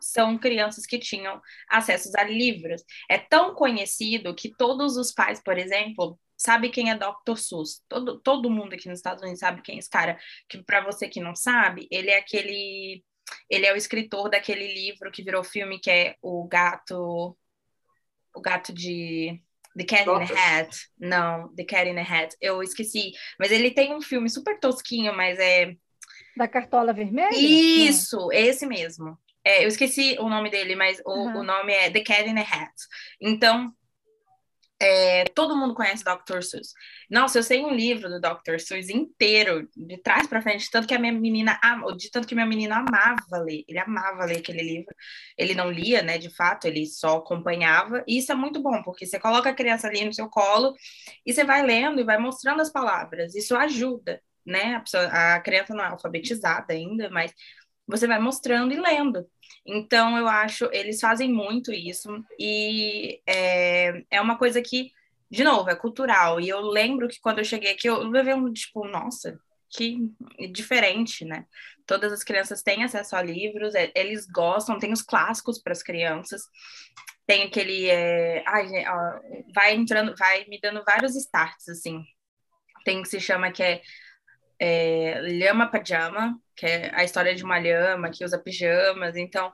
são 0.00 0.38
crianças 0.38 0.86
que 0.86 0.98
tinham 0.98 1.40
acesso 1.68 2.10
a 2.16 2.24
livros. 2.24 2.82
É 3.08 3.18
tão 3.18 3.54
conhecido 3.54 4.34
que 4.34 4.50
todos 4.56 4.96
os 4.96 5.12
pais, 5.12 5.42
por 5.42 5.58
exemplo, 5.58 6.18
sabe 6.36 6.70
quem 6.70 6.90
é 6.90 6.96
Dr. 6.96 7.36
Seuss. 7.36 7.82
Todo, 7.88 8.18
todo 8.20 8.50
mundo 8.50 8.72
aqui 8.72 8.88
nos 8.88 8.98
Estados 8.98 9.22
Unidos 9.22 9.40
sabe 9.40 9.62
quem 9.62 9.76
é 9.76 9.78
esse 9.78 9.90
cara. 9.90 10.18
Que 10.48 10.62
para 10.62 10.80
você 10.80 11.08
que 11.08 11.20
não 11.20 11.34
sabe, 11.34 11.86
ele 11.90 12.10
é 12.10 12.18
aquele 12.18 13.04
ele 13.48 13.66
é 13.66 13.72
o 13.72 13.76
escritor 13.76 14.30
daquele 14.30 14.72
livro 14.72 15.10
que 15.10 15.22
virou 15.22 15.42
filme, 15.42 15.78
que 15.78 15.90
é 15.90 16.16
O 16.22 16.46
Gato. 16.46 17.36
O 18.34 18.40
Gato 18.40 18.72
de. 18.72 19.42
The 19.76 19.84
Cat 19.84 20.08
in 20.08 20.26
the 20.26 20.34
Hat. 20.34 20.76
Não, 20.98 21.54
The 21.54 21.64
Cat 21.64 21.88
in 21.88 21.94
the 21.94 22.02
Hat. 22.02 22.36
Eu 22.40 22.62
esqueci. 22.62 23.12
Mas 23.38 23.52
ele 23.52 23.70
tem 23.70 23.94
um 23.94 24.00
filme 24.00 24.28
super 24.28 24.58
tosquinho, 24.58 25.14
mas 25.14 25.38
é. 25.38 25.74
Da 26.36 26.48
Cartola 26.48 26.92
Vermelha? 26.92 27.36
Isso, 27.36 28.16
Não. 28.16 28.32
esse 28.32 28.66
mesmo. 28.66 29.18
É, 29.44 29.64
eu 29.64 29.68
esqueci 29.68 30.16
o 30.18 30.28
nome 30.28 30.50
dele, 30.50 30.76
mas 30.76 31.00
o, 31.04 31.10
uhum. 31.10 31.38
o 31.38 31.42
nome 31.42 31.72
é 31.72 31.90
The 31.90 32.00
Cat 32.00 32.28
in 32.28 32.34
the 32.34 32.40
Hat. 32.40 32.72
Então, 33.20 33.72
é, 34.80 35.24
todo 35.34 35.56
mundo 35.56 35.74
conhece 35.74 36.02
Dr. 36.02 36.42
Seuss. 36.42 36.72
Nossa, 37.10 37.38
eu 37.38 37.42
sei 37.42 37.62
um 37.62 37.74
livro 37.74 38.08
do 38.08 38.18
Dr. 38.18 38.58
Seuss 38.58 38.88
inteiro, 38.88 39.68
de 39.76 39.98
trás 39.98 40.26
para 40.26 40.40
frente, 40.40 40.70
tanto 40.70 40.88
que 40.88 40.94
a 40.94 40.98
minha 40.98 41.12
menina, 41.12 41.60
de 41.98 42.10
tanto 42.10 42.26
que 42.26 42.34
minha 42.34 42.46
menina 42.46 42.76
amava 42.76 43.44
ler. 43.44 43.62
Ele 43.68 43.78
amava 43.78 44.24
ler 44.24 44.38
aquele 44.38 44.62
livro. 44.62 44.94
Ele 45.36 45.54
não 45.54 45.70
lia, 45.70 46.02
né, 46.02 46.16
de 46.16 46.34
fato, 46.34 46.66
ele 46.66 46.86
só 46.86 47.18
acompanhava. 47.18 48.02
E 48.06 48.18
isso 48.18 48.32
é 48.32 48.34
muito 48.34 48.62
bom, 48.62 48.82
porque 48.82 49.04
você 49.04 49.20
coloca 49.20 49.50
a 49.50 49.54
criança 49.54 49.86
ali 49.86 50.04
no 50.04 50.14
seu 50.14 50.28
colo 50.28 50.74
e 51.26 51.32
você 51.32 51.44
vai 51.44 51.62
lendo 51.62 52.00
e 52.00 52.04
vai 52.04 52.16
mostrando 52.18 52.62
as 52.62 52.70
palavras. 52.70 53.34
Isso 53.34 53.54
ajuda, 53.56 54.22
né? 54.46 54.76
A, 54.76 54.80
pessoa, 54.80 55.04
a 55.04 55.40
criança 55.40 55.74
não 55.74 55.84
é 55.84 55.88
alfabetizada 55.88 56.72
ainda, 56.72 57.10
mas 57.10 57.32
você 57.90 58.06
vai 58.06 58.18
mostrando 58.18 58.72
e 58.72 58.80
lendo. 58.80 59.26
Então, 59.66 60.16
eu 60.16 60.26
acho, 60.26 60.68
eles 60.72 61.00
fazem 61.00 61.32
muito 61.32 61.72
isso, 61.72 62.08
e 62.38 63.20
é, 63.26 64.02
é 64.10 64.20
uma 64.20 64.38
coisa 64.38 64.62
que, 64.62 64.90
de 65.30 65.44
novo, 65.44 65.70
é 65.70 65.76
cultural. 65.76 66.40
E 66.40 66.48
eu 66.48 66.60
lembro 66.60 67.08
que 67.08 67.20
quando 67.20 67.38
eu 67.38 67.44
cheguei 67.44 67.72
aqui, 67.72 67.88
eu 67.88 68.02
levei 68.08 68.34
um, 68.34 68.52
tipo, 68.52 68.86
nossa, 68.88 69.38
que 69.70 69.98
diferente, 70.52 71.24
né? 71.24 71.46
Todas 71.86 72.12
as 72.12 72.24
crianças 72.24 72.62
têm 72.62 72.84
acesso 72.84 73.16
a 73.16 73.22
livros, 73.22 73.74
é, 73.74 73.90
eles 73.94 74.26
gostam, 74.26 74.78
tem 74.78 74.92
os 74.92 75.02
clássicos 75.02 75.60
para 75.60 75.72
as 75.72 75.82
crianças, 75.82 76.42
tem 77.26 77.44
aquele. 77.44 77.88
É, 77.88 78.42
ai, 78.46 78.66
ó, 78.88 79.20
vai 79.54 79.74
entrando, 79.74 80.14
vai 80.16 80.44
me 80.46 80.58
dando 80.60 80.82
vários 80.84 81.14
starts, 81.16 81.68
assim. 81.68 82.02
Tem 82.84 83.02
que 83.02 83.08
se 83.08 83.20
chama 83.20 83.52
que 83.52 83.62
é 83.62 83.82
é, 84.60 85.20
Lhama 85.22 85.66
Pajama, 85.66 86.38
que 86.54 86.66
é 86.66 86.90
a 86.94 87.02
história 87.02 87.34
de 87.34 87.42
uma 87.42 87.58
lhama 87.58 88.10
que 88.10 88.24
usa 88.24 88.38
pijamas. 88.38 89.16
Então, 89.16 89.50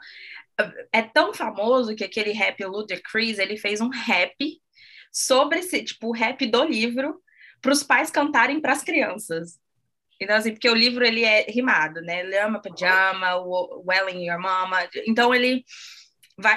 é 0.93 1.03
tão 1.03 1.33
famoso 1.33 1.95
que 1.95 2.05
aquele 2.05 2.33
rap 2.33 2.65
Ludacris, 2.65 3.39
ele 3.39 3.57
fez 3.57 3.81
um 3.81 3.89
rap 3.89 4.35
sobre 5.13 5.61
esse, 5.61 5.83
tipo, 5.85 6.09
o 6.09 6.13
rap 6.13 6.45
do 6.47 6.65
livro 6.65 7.23
para 7.63 7.73
os 7.73 7.83
pais 7.83 8.11
cantarem 8.11 8.61
para 8.61 8.73
as 8.73 8.83
crianças. 8.83 9.59
Então, 10.21 10.35
assim, 10.35 10.53
porque 10.53 10.69
o 10.69 10.75
livro 10.75 11.05
ele 11.05 11.25
é 11.25 11.43
rimado, 11.49 12.01
né? 12.01 12.23
Lhama 12.23 12.61
Pajama, 12.61 13.37
Welling 13.87 14.27
Your 14.27 14.41
Mama. 14.41 14.79
Então, 15.07 15.35
ele 15.35 15.65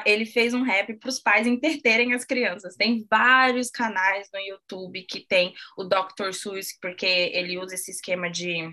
ele 0.06 0.26
fez 0.26 0.54
um 0.54 0.63
rap 0.63 0.94
para 0.96 1.10
os 1.10 1.20
pais 1.20 1.48
enterterem 1.48 2.13
as 2.13 2.26
crianças. 2.26 2.76
Tem 2.76 3.06
vários 3.10 3.70
canais 3.70 4.30
no 4.34 4.39
YouTube 4.39 5.04
que 5.04 5.26
tem 5.26 5.54
o 5.78 5.84
Dr. 5.84 6.34
Seuss, 6.34 6.78
porque 6.82 7.06
ele 7.06 7.58
usa 7.58 7.76
esse 7.76 7.92
esquema 7.92 8.30
de 8.30 8.70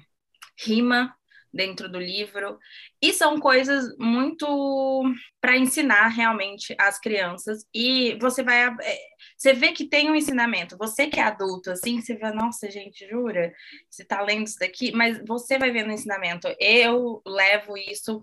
rima 0.59 1.14
dentro 1.53 1.88
do 1.88 1.99
livro. 1.99 2.59
E 3.01 3.12
são 3.12 3.40
coisas 3.40 3.97
muito 3.99 5.03
para 5.40 5.57
ensinar 5.57 6.09
realmente 6.09 6.75
às 6.79 7.01
crianças. 7.01 7.64
E 7.75 8.16
você 8.21 8.42
vai. 8.42 8.66
É, 8.66 8.99
você 9.37 9.53
vê 9.53 9.73
que 9.73 9.88
tem 9.88 10.11
um 10.11 10.14
ensinamento. 10.14 10.77
Você 10.77 11.09
que 11.09 11.19
é 11.19 11.23
adulto, 11.23 11.71
assim, 11.71 12.01
você 12.01 12.14
vê, 12.14 12.31
nossa, 12.33 12.71
gente, 12.71 13.09
jura? 13.09 13.53
Você 13.88 14.03
está 14.03 14.21
lendo 14.23 14.47
isso 14.47 14.59
daqui? 14.59 14.92
Mas 14.92 15.21
você 15.27 15.59
vai 15.59 15.71
vendo 15.71 15.88
o 15.88 15.92
ensinamento. 15.92 16.49
Eu 16.61 17.23
levo 17.27 17.77
isso 17.77 18.23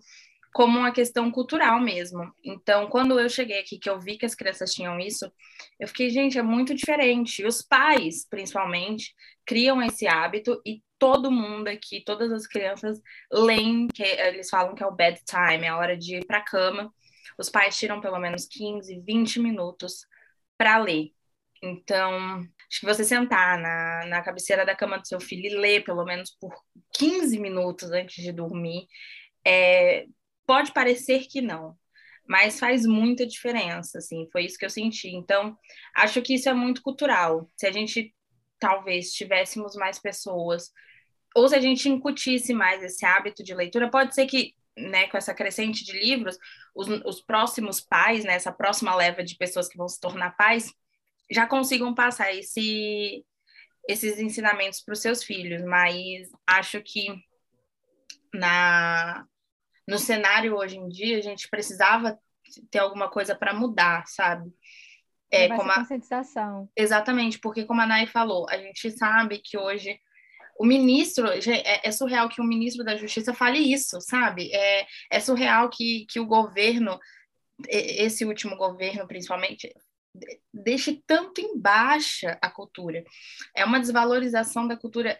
como 0.54 0.78
uma 0.78 0.92
questão 0.92 1.32
cultural 1.32 1.82
mesmo. 1.82 2.32
Então, 2.44 2.88
quando 2.88 3.20
eu 3.20 3.28
cheguei 3.28 3.60
aqui, 3.60 3.80
que 3.80 3.90
eu 3.90 4.00
vi 4.00 4.18
que 4.18 4.26
as 4.26 4.36
crianças 4.36 4.72
tinham 4.72 5.00
isso, 5.00 5.30
eu 5.80 5.88
fiquei, 5.88 6.10
gente, 6.12 6.38
é 6.38 6.44
muito 6.44 6.76
diferente. 6.76 7.42
E 7.42 7.46
os 7.46 7.62
pais, 7.62 8.28
principalmente, 8.30 9.14
criam 9.46 9.82
esse 9.82 10.08
hábito 10.08 10.62
e 10.66 10.82
todo 11.00 11.32
mundo 11.32 11.68
aqui, 11.68 12.04
todas 12.06 12.32
as 12.32 12.46
crianças 12.46 13.02
leem, 13.32 13.88
que 13.88 14.04
eles 14.04 14.50
falam 14.50 14.76
que 14.76 14.84
é 14.84 14.88
o 14.88 14.96
bedtime, 14.96 15.66
é 15.66 15.70
a 15.70 15.78
hora 15.78 15.98
de 15.98 16.18
ir 16.18 16.26
para 16.26 16.38
a 16.38 16.46
cama. 16.46 16.94
Os 17.38 17.50
pais 17.50 17.78
tiram 17.78 18.00
pelo 18.00 18.20
menos 18.20 18.46
15, 18.46 19.02
20 19.02 19.40
minutos 19.40 20.06
para 20.56 20.78
ler. 20.78 21.12
Então, 21.64 22.42
acho 22.70 22.80
que 22.80 22.86
você 22.86 23.04
sentar 23.04 23.58
na, 23.58 24.06
na 24.06 24.22
cabeceira 24.22 24.66
da 24.66 24.76
cama 24.76 25.00
do 25.00 25.08
seu 25.08 25.20
filho 25.20 25.48
e 25.48 25.56
ler 25.56 25.84
pelo 25.84 26.06
menos 26.06 26.30
por 26.40 26.54
15 26.94 27.40
minutos 27.40 27.92
antes 27.92 28.24
de 28.24 28.32
dormir 28.32 28.86
é, 29.46 30.06
pode 30.54 30.72
parecer 30.72 31.26
que 31.28 31.42
não, 31.42 31.76
mas 32.28 32.60
faz 32.60 32.86
muita 32.86 33.26
diferença, 33.26 33.98
assim, 33.98 34.30
foi 34.32 34.46
isso 34.46 34.56
que 34.56 34.64
eu 34.64 34.70
senti. 34.70 35.10
Então, 35.10 35.58
acho 35.96 36.22
que 36.22 36.36
isso 36.36 36.48
é 36.48 36.54
muito 36.54 36.84
cultural. 36.84 37.50
Se 37.58 37.66
a 37.66 37.72
gente 37.72 38.14
talvez 38.60 39.12
tivéssemos 39.14 39.76
mais 39.76 39.98
pessoas, 39.98 40.72
ou 41.36 41.48
se 41.50 41.56
a 41.56 41.60
gente 41.60 41.90
incutisse 41.90 42.54
mais 42.54 42.84
esse 42.84 43.04
hábito 43.04 43.44
de 43.44 43.56
leitura, 43.56 43.90
pode 43.90 44.14
ser 44.14 44.28
que, 44.28 44.54
né, 44.78 45.08
com 45.08 45.18
essa 45.18 45.34
crescente 45.34 45.84
de 45.84 45.94
livros, 45.94 46.38
os, 46.76 46.88
os 47.04 47.20
próximos 47.20 47.82
pais, 47.82 48.24
né, 48.24 48.36
essa 48.36 48.52
próxima 48.52 48.96
leva 48.96 49.24
de 49.24 49.36
pessoas 49.36 49.68
que 49.68 49.76
vão 49.76 49.90
se 49.90 50.00
tornar 50.00 50.38
pais, 50.38 50.72
já 51.32 51.48
consigam 51.48 51.96
passar 51.96 52.32
esse, 52.32 53.26
esses 53.90 54.20
ensinamentos 54.20 54.82
para 54.82 54.94
os 54.94 55.02
seus 55.02 55.24
filhos, 55.24 55.64
mas 55.64 56.30
acho 56.46 56.80
que 56.84 57.08
na 58.32 59.26
no 59.88 59.98
cenário 59.98 60.56
hoje 60.56 60.78
em 60.78 60.88
dia, 60.88 61.18
a 61.18 61.22
gente 61.22 61.50
precisava 61.50 62.18
ter 62.70 62.80
alguma 62.80 63.10
coisa 63.10 63.36
para 63.36 63.54
mudar, 63.54 64.06
sabe? 64.08 64.52
É, 65.32 65.48
como 65.50 65.72
a... 65.72 65.76
conscientização. 65.76 66.70
Exatamente, 66.76 67.40
porque 67.40 67.66
como 67.66 67.82
a 67.82 67.86
Nay 67.86 68.06
falou, 68.06 68.48
a 68.50 68.58
gente 68.58 68.92
sabe 68.92 69.40
que 69.40 69.58
hoje 69.58 70.00
o 70.60 70.66
ministro, 70.66 71.28
é, 71.28 71.82
é 71.84 71.92
surreal 71.92 72.30
que 72.30 72.40
o 72.40 72.46
ministro 72.46 72.84
da 72.84 72.96
Justiça 72.96 73.34
fale 73.34 73.58
isso, 73.58 74.00
sabe? 74.00 74.52
É, 74.54 74.86
é 75.12 75.20
surreal 75.20 75.70
que, 75.70 76.06
que 76.08 76.20
o 76.20 76.28
governo, 76.28 77.00
esse 77.68 78.24
último 78.24 78.56
governo 78.56 79.08
principalmente, 79.08 79.74
deixe 80.54 81.02
tanto 81.08 81.42
em 81.42 81.58
baixa 81.58 82.38
a 82.42 82.50
cultura. 82.50 83.04
É 83.56 83.66
uma 83.66 83.80
desvalorização 83.80 84.68
da 84.68 84.78
cultura 84.78 85.20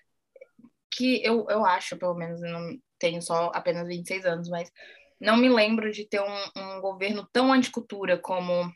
que 0.92 1.24
eu, 1.24 1.48
eu 1.50 1.66
acho, 1.66 1.98
pelo 1.98 2.14
menos, 2.14 2.40
não 2.42 2.78
tenho 3.04 3.22
só 3.22 3.52
apenas 3.54 3.86
26 3.86 4.26
anos, 4.26 4.50
mas 4.50 4.72
não 5.20 5.36
me 5.36 5.50
lembro 5.50 5.92
de 5.92 6.08
ter 6.08 6.22
um, 6.22 6.78
um 6.78 6.80
governo 6.80 7.28
tão 7.34 7.52
anticultura 7.52 8.18
como 8.18 8.72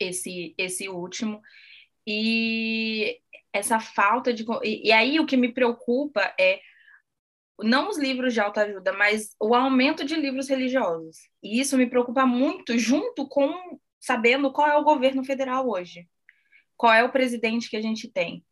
esse, 0.00 0.54
esse 0.58 0.88
último. 0.88 1.40
E 2.04 3.20
essa 3.52 3.78
falta 3.78 4.32
de. 4.32 4.44
E, 4.64 4.88
e 4.88 4.92
aí 4.92 5.20
o 5.20 5.26
que 5.26 5.36
me 5.36 5.52
preocupa 5.52 6.34
é 6.38 6.60
não 7.62 7.88
os 7.88 7.96
livros 7.96 8.34
de 8.34 8.40
autoajuda, 8.40 8.92
mas 8.92 9.34
o 9.40 9.54
aumento 9.54 10.04
de 10.04 10.16
livros 10.16 10.48
religiosos. 10.48 11.16
E 11.42 11.60
isso 11.60 11.78
me 11.78 11.86
preocupa 11.86 12.26
muito, 12.26 12.76
junto 12.76 13.26
com 13.28 13.78
sabendo 14.00 14.52
qual 14.52 14.68
é 14.68 14.76
o 14.76 14.84
governo 14.84 15.24
federal 15.24 15.68
hoje, 15.68 16.08
qual 16.76 16.92
é 16.92 17.02
o 17.04 17.12
presidente 17.12 17.70
que 17.70 17.76
a 17.76 17.82
gente 17.82 18.10
tem. 18.10 18.44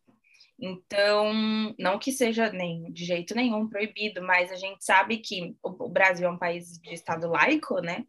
Então, 0.59 1.33
não 1.77 1.99
que 1.99 2.11
seja 2.11 2.51
nem 2.51 2.91
de 2.91 3.05
jeito 3.05 3.35
nenhum 3.35 3.67
proibido, 3.67 4.21
mas 4.21 4.51
a 4.51 4.55
gente 4.55 4.83
sabe 4.83 5.17
que 5.17 5.55
o 5.61 5.89
Brasil 5.89 6.27
é 6.27 6.31
um 6.31 6.37
país 6.37 6.79
de 6.79 6.93
Estado 6.93 7.27
laico, 7.27 7.81
né? 7.81 8.05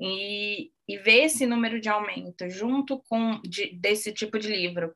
E, 0.00 0.70
e 0.88 0.98
ver 0.98 1.24
esse 1.24 1.46
número 1.46 1.80
de 1.80 1.88
aumento 1.88 2.48
junto 2.48 2.98
com 3.08 3.40
de, 3.42 3.74
desse 3.76 4.12
tipo 4.12 4.38
de 4.38 4.48
livro 4.48 4.94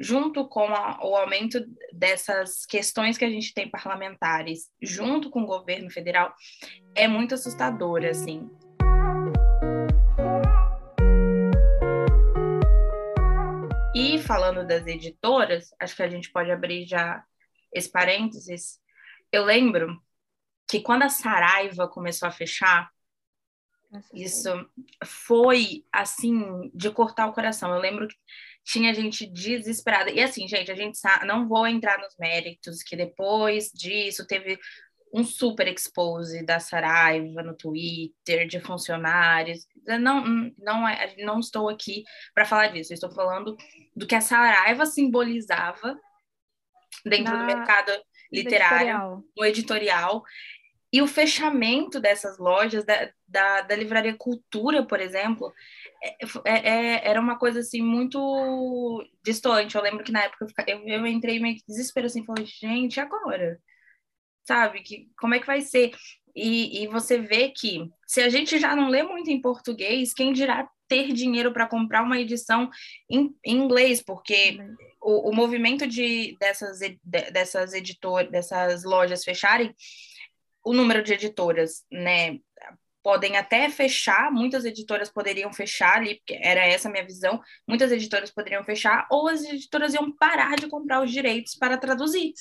junto 0.00 0.46
com 0.48 0.62
a, 0.62 0.98
o 1.02 1.16
aumento 1.16 1.64
dessas 1.92 2.64
questões 2.64 3.18
que 3.18 3.24
a 3.24 3.30
gente 3.30 3.52
tem 3.52 3.68
parlamentares, 3.68 4.70
junto 4.80 5.28
com 5.28 5.42
o 5.42 5.46
governo 5.46 5.90
federal, 5.90 6.32
é 6.94 7.08
muito 7.08 7.34
assustador, 7.34 8.04
assim. 8.04 8.48
E 13.98 14.16
falando 14.16 14.64
das 14.64 14.86
editoras, 14.86 15.74
acho 15.80 15.96
que 15.96 16.02
a 16.04 16.08
gente 16.08 16.30
pode 16.30 16.52
abrir 16.52 16.86
já 16.86 17.24
esse 17.72 17.90
parênteses. 17.90 18.80
Eu 19.32 19.44
lembro 19.44 20.00
que 20.68 20.80
quando 20.80 21.02
a 21.02 21.08
Saraiva 21.08 21.88
começou 21.88 22.28
a 22.28 22.30
fechar, 22.30 22.88
isso 24.14 24.48
foi 25.04 25.84
assim 25.92 26.70
de 26.72 26.90
cortar 26.92 27.26
o 27.26 27.32
coração. 27.32 27.74
Eu 27.74 27.80
lembro 27.80 28.06
que 28.06 28.14
tinha 28.62 28.94
gente 28.94 29.26
desesperada. 29.26 30.12
E 30.12 30.20
assim, 30.20 30.46
gente, 30.46 30.70
a 30.70 30.76
gente 30.76 30.96
sabe, 30.96 31.26
não 31.26 31.48
vou 31.48 31.66
entrar 31.66 31.98
nos 31.98 32.14
méritos, 32.18 32.84
que 32.84 32.94
depois 32.94 33.68
disso 33.74 34.24
teve 34.28 34.60
um 35.12 35.24
super 35.24 35.66
expose 35.68 36.44
da 36.44 36.60
Saraiva 36.60 37.42
no 37.42 37.54
Twitter, 37.54 38.46
de 38.46 38.60
funcionários. 38.60 39.66
Não, 39.86 40.52
não, 40.58 40.88
é, 40.88 41.14
não 41.18 41.40
estou 41.40 41.68
aqui 41.68 42.04
para 42.34 42.44
falar 42.44 42.68
disso, 42.68 42.92
estou 42.92 43.10
falando 43.10 43.56
do 43.94 44.06
que 44.06 44.14
a 44.14 44.20
Saraiva 44.20 44.86
simbolizava 44.86 45.98
dentro 47.04 47.32
Na... 47.32 47.40
do 47.40 47.46
mercado 47.46 47.92
literário, 48.32 48.76
editorial. 48.76 49.24
no 49.36 49.44
editorial. 49.44 50.24
E 50.90 51.02
o 51.02 51.06
fechamento 51.06 52.00
dessas 52.00 52.38
lojas, 52.38 52.82
da, 52.84 53.10
da, 53.26 53.60
da 53.60 53.76
Livraria 53.76 54.16
Cultura, 54.16 54.86
por 54.86 55.00
exemplo, 55.00 55.52
é, 56.02 56.16
é, 56.46 56.68
é, 56.68 57.08
era 57.08 57.20
uma 57.20 57.38
coisa 57.38 57.60
assim 57.60 57.82
muito 57.82 59.04
distante. 59.22 59.76
Eu 59.76 59.82
lembro 59.82 60.02
que 60.02 60.12
na 60.12 60.22
época 60.22 60.46
eu, 60.66 60.78
eu 60.88 61.06
entrei 61.06 61.38
meio 61.40 61.56
que 61.56 61.66
desespero 61.66 62.06
assim, 62.06 62.24
falei, 62.24 62.46
gente, 62.46 62.98
agora? 63.00 63.60
Sabe? 64.48 64.80
Que, 64.80 65.10
como 65.18 65.34
é 65.34 65.40
que 65.40 65.46
vai 65.46 65.60
ser? 65.60 65.90
E, 66.34 66.82
e 66.82 66.86
você 66.86 67.18
vê 67.18 67.50
que 67.50 67.86
se 68.06 68.22
a 68.22 68.30
gente 68.30 68.58
já 68.58 68.74
não 68.74 68.88
lê 68.88 69.02
muito 69.02 69.30
em 69.30 69.42
português, 69.42 70.14
quem 70.14 70.32
dirá 70.32 70.66
ter 70.88 71.12
dinheiro 71.12 71.52
para 71.52 71.66
comprar 71.66 72.02
uma 72.02 72.18
edição 72.18 72.70
em, 73.10 73.30
em 73.44 73.58
inglês, 73.58 74.02
porque 74.02 74.58
o, 75.02 75.28
o, 75.28 75.34
movimento 75.34 75.86
de, 75.86 76.34
dessas, 76.40 76.78
de, 76.78 76.98
dessas 77.30 77.74
editoras, 77.74 78.30
dessas 78.30 78.84
lojas 78.84 79.22
fecharem, 79.22 79.74
o 80.64 80.72
número 80.72 81.02
de 81.02 81.12
editoras, 81.12 81.84
né, 81.92 82.38
podem 83.02 83.36
até 83.36 83.68
fechar, 83.68 84.32
muitas 84.32 84.64
editoras 84.64 85.10
poderiam 85.10 85.52
fechar 85.52 85.98
ali, 85.98 86.14
porque 86.14 86.40
era 86.42 86.66
essa 86.66 86.88
a 86.88 86.90
minha 86.90 87.04
visão, 87.04 87.38
muitas 87.66 87.92
editoras 87.92 88.30
poderiam 88.30 88.64
fechar, 88.64 89.06
ou 89.10 89.28
as 89.28 89.44
editoras 89.44 89.92
iam 89.92 90.10
parar 90.10 90.56
de 90.56 90.68
comprar 90.68 91.02
os 91.02 91.10
direitos 91.10 91.54
para 91.54 91.76
traduzir. 91.76 92.32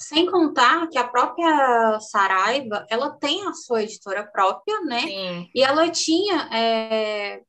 Sem 0.00 0.30
contar 0.30 0.88
que 0.88 0.96
a 0.96 1.06
própria 1.06 1.98
Saraiva, 2.00 2.86
ela 2.88 3.10
tem 3.10 3.46
a 3.48 3.52
sua 3.52 3.82
editora 3.82 4.24
própria, 4.24 4.80
né? 4.82 5.00
Sim. 5.00 5.50
E 5.54 5.62
ela 5.62 5.90
tinha 5.90 6.48
é, 6.52 7.42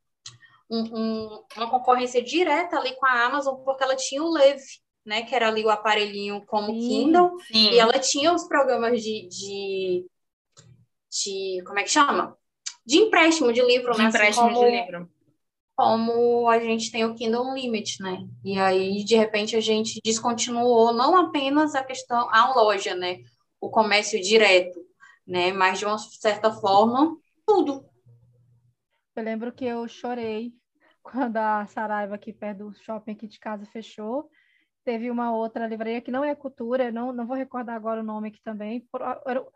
um, 0.69 0.79
um, 0.79 1.43
uma 1.57 1.69
concorrência 1.69 2.23
direta 2.23 2.77
ali 2.77 2.95
com 2.95 3.05
a 3.05 3.25
Amazon, 3.25 3.55
porque 3.63 3.83
ela 3.83 3.95
tinha 3.95 4.23
o 4.23 4.31
Leve, 4.31 4.63
né? 5.05 5.21
Que 5.21 5.35
era 5.35 5.47
ali 5.47 5.63
o 5.63 5.69
aparelhinho 5.69 6.43
como 6.47 6.73
sim, 6.73 6.79
Kindle, 6.79 7.31
sim. 7.51 7.71
e 7.71 7.79
ela 7.79 7.99
tinha 7.99 8.33
os 8.33 8.47
programas 8.47 9.01
de, 9.03 9.27
de 9.27 10.05
de 11.09 11.63
como 11.65 11.79
é 11.79 11.83
que 11.83 11.89
chama? 11.89 12.37
De 12.85 12.97
empréstimo 12.97 13.51
de 13.51 13.61
livro, 13.61 13.91
de 13.93 13.99
né? 13.99 14.05
Assim 14.05 14.17
empréstimo 14.17 14.45
assim 14.45 14.55
como, 14.55 14.69
de 14.69 14.77
livro. 14.77 15.09
Como 15.79 16.49
a 16.49 16.59
gente 16.59 16.91
tem 16.91 17.05
o 17.05 17.15
Kindle 17.15 17.41
Unlimited, 17.41 18.03
né? 18.03 18.27
E 18.43 18.59
aí, 18.59 19.01
de 19.05 19.15
repente, 19.15 19.55
a 19.55 19.61
gente 19.61 20.01
descontinuou 20.03 20.91
não 20.91 21.15
apenas 21.15 21.73
a 21.73 21.81
questão, 21.81 22.27
a 22.33 22.53
loja, 22.53 22.93
né? 22.95 23.19
O 23.61 23.69
comércio 23.69 24.19
direto, 24.21 24.77
né? 25.25 25.53
Mas, 25.53 25.79
de 25.79 25.85
uma 25.85 25.97
certa 25.97 26.51
forma, 26.51 27.15
tudo. 27.47 27.85
Eu 29.15 29.23
lembro 29.23 29.53
que 29.53 29.63
eu 29.63 29.87
chorei 29.87 30.51
quando 31.01 31.37
a 31.37 31.65
Saraiva 31.67 32.15
aqui 32.15 32.33
perto 32.33 32.65
do 32.65 32.73
shopping 32.73 33.13
aqui 33.13 33.25
de 33.25 33.39
casa 33.39 33.65
fechou 33.65 34.29
teve 34.83 35.09
uma 35.11 35.31
outra 35.31 35.67
livraria 35.67 36.01
que 36.01 36.11
não 36.11 36.25
é 36.25 36.33
cultura, 36.33 36.91
não, 36.91 37.13
não 37.13 37.27
vou 37.27 37.37
recordar 37.37 37.75
agora 37.75 38.01
o 38.01 38.03
nome 38.03 38.29
aqui 38.29 38.41
também. 38.41 38.85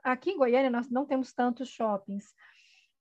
Aqui 0.03 0.31
em 0.31 0.37
Goiânia 0.37 0.69
nós 0.69 0.89
não 0.89 1.05
temos 1.05 1.33
tantos 1.33 1.69
shoppings, 1.69 2.25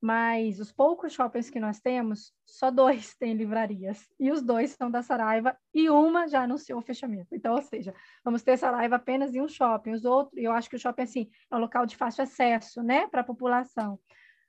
mas 0.03 0.59
os 0.59 0.73
poucos 0.73 1.13
shoppings 1.13 1.49
que 1.49 1.61
nós 1.61 1.79
temos, 1.79 2.33
só 2.45 2.73
dois 2.73 3.15
têm 3.17 3.35
livrarias, 3.35 4.05
e 4.19 4.33
os 4.33 4.43
dois 4.43 4.73
são 4.73 4.91
da 4.91 5.01
Saraiva, 5.01 5.57
e 5.73 5.89
uma 5.89 6.27
já 6.27 6.43
anunciou 6.43 6.81
o 6.81 6.83
fechamento. 6.83 7.29
Então, 7.33 7.55
ou 7.55 7.63
seja, 7.63 7.95
vamos 8.25 8.43
ter 8.43 8.57
Saraiva 8.57 8.97
apenas 8.97 9.33
em 9.33 9.41
um 9.41 9.49
shopping, 9.49 9.93
os 9.93 10.05
outros, 10.05 10.37
eu 10.37 10.51
acho 10.51 10.69
que 10.69 10.75
o 10.75 10.79
shopping, 10.79 11.03
assim, 11.03 11.31
é 11.49 11.55
um 11.55 11.61
local 11.61 11.87
de 11.87 11.97
fácil 11.97 12.25
acesso, 12.25 12.83
né, 12.83 13.07
para 13.07 13.21
a 13.21 13.25
população. 13.25 13.97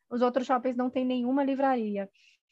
Os 0.10 0.24
outros 0.24 0.48
shoppings 0.48 0.76
não 0.76 0.90
têm 0.90 1.06
nenhuma 1.06 1.44
livraria. 1.44 2.10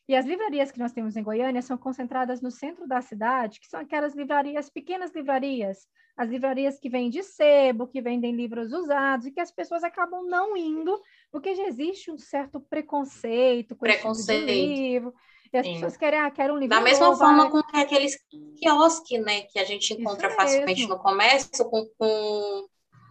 E 0.07 0.15
as 0.15 0.25
livrarias 0.25 0.71
que 0.71 0.79
nós 0.79 0.91
temos 0.91 1.15
em 1.15 1.23
Goiânia 1.23 1.61
são 1.61 1.77
concentradas 1.77 2.39
no 2.39 2.51
centro 2.51 2.87
da 2.87 3.01
cidade, 3.01 3.59
que 3.59 3.67
são 3.67 3.79
aquelas 3.79 4.13
livrarias, 4.13 4.69
pequenas 4.69 5.11
livrarias, 5.11 5.87
as 6.17 6.29
livrarias 6.29 6.79
que 6.79 6.89
vendem 6.89 7.23
sebo, 7.23 7.87
que 7.87 8.01
vendem 8.01 8.35
livros 8.35 8.73
usados, 8.73 9.25
e 9.25 9.31
que 9.31 9.39
as 9.39 9.51
pessoas 9.51 9.83
acabam 9.83 10.25
não 10.27 10.55
indo, 10.57 10.99
porque 11.31 11.55
já 11.55 11.67
existe 11.67 12.11
um 12.11 12.17
certo 12.17 12.59
preconceito 12.59 13.75
com 13.75 13.85
preconceito. 13.85 14.49
esse 14.49 14.59
tipo 14.59 14.73
livro. 14.73 15.13
E 15.53 15.57
as 15.57 15.65
Sim. 15.65 15.73
pessoas 15.73 15.97
querem, 15.97 16.19
ah, 16.19 16.31
quero 16.31 16.53
um 16.53 16.57
livro. 16.57 16.69
Da 16.69 16.81
mesma 16.81 17.07
novo, 17.07 17.19
forma 17.19 17.49
com 17.49 17.61
aqueles 17.73 18.17
quiosques, 18.57 19.21
né, 19.21 19.41
que 19.43 19.59
a 19.59 19.65
gente 19.65 19.93
encontra 19.93 20.29
facilmente 20.29 20.87
no 20.87 20.97
comércio, 20.97 21.65
com, 21.65 21.85
com 21.97 22.67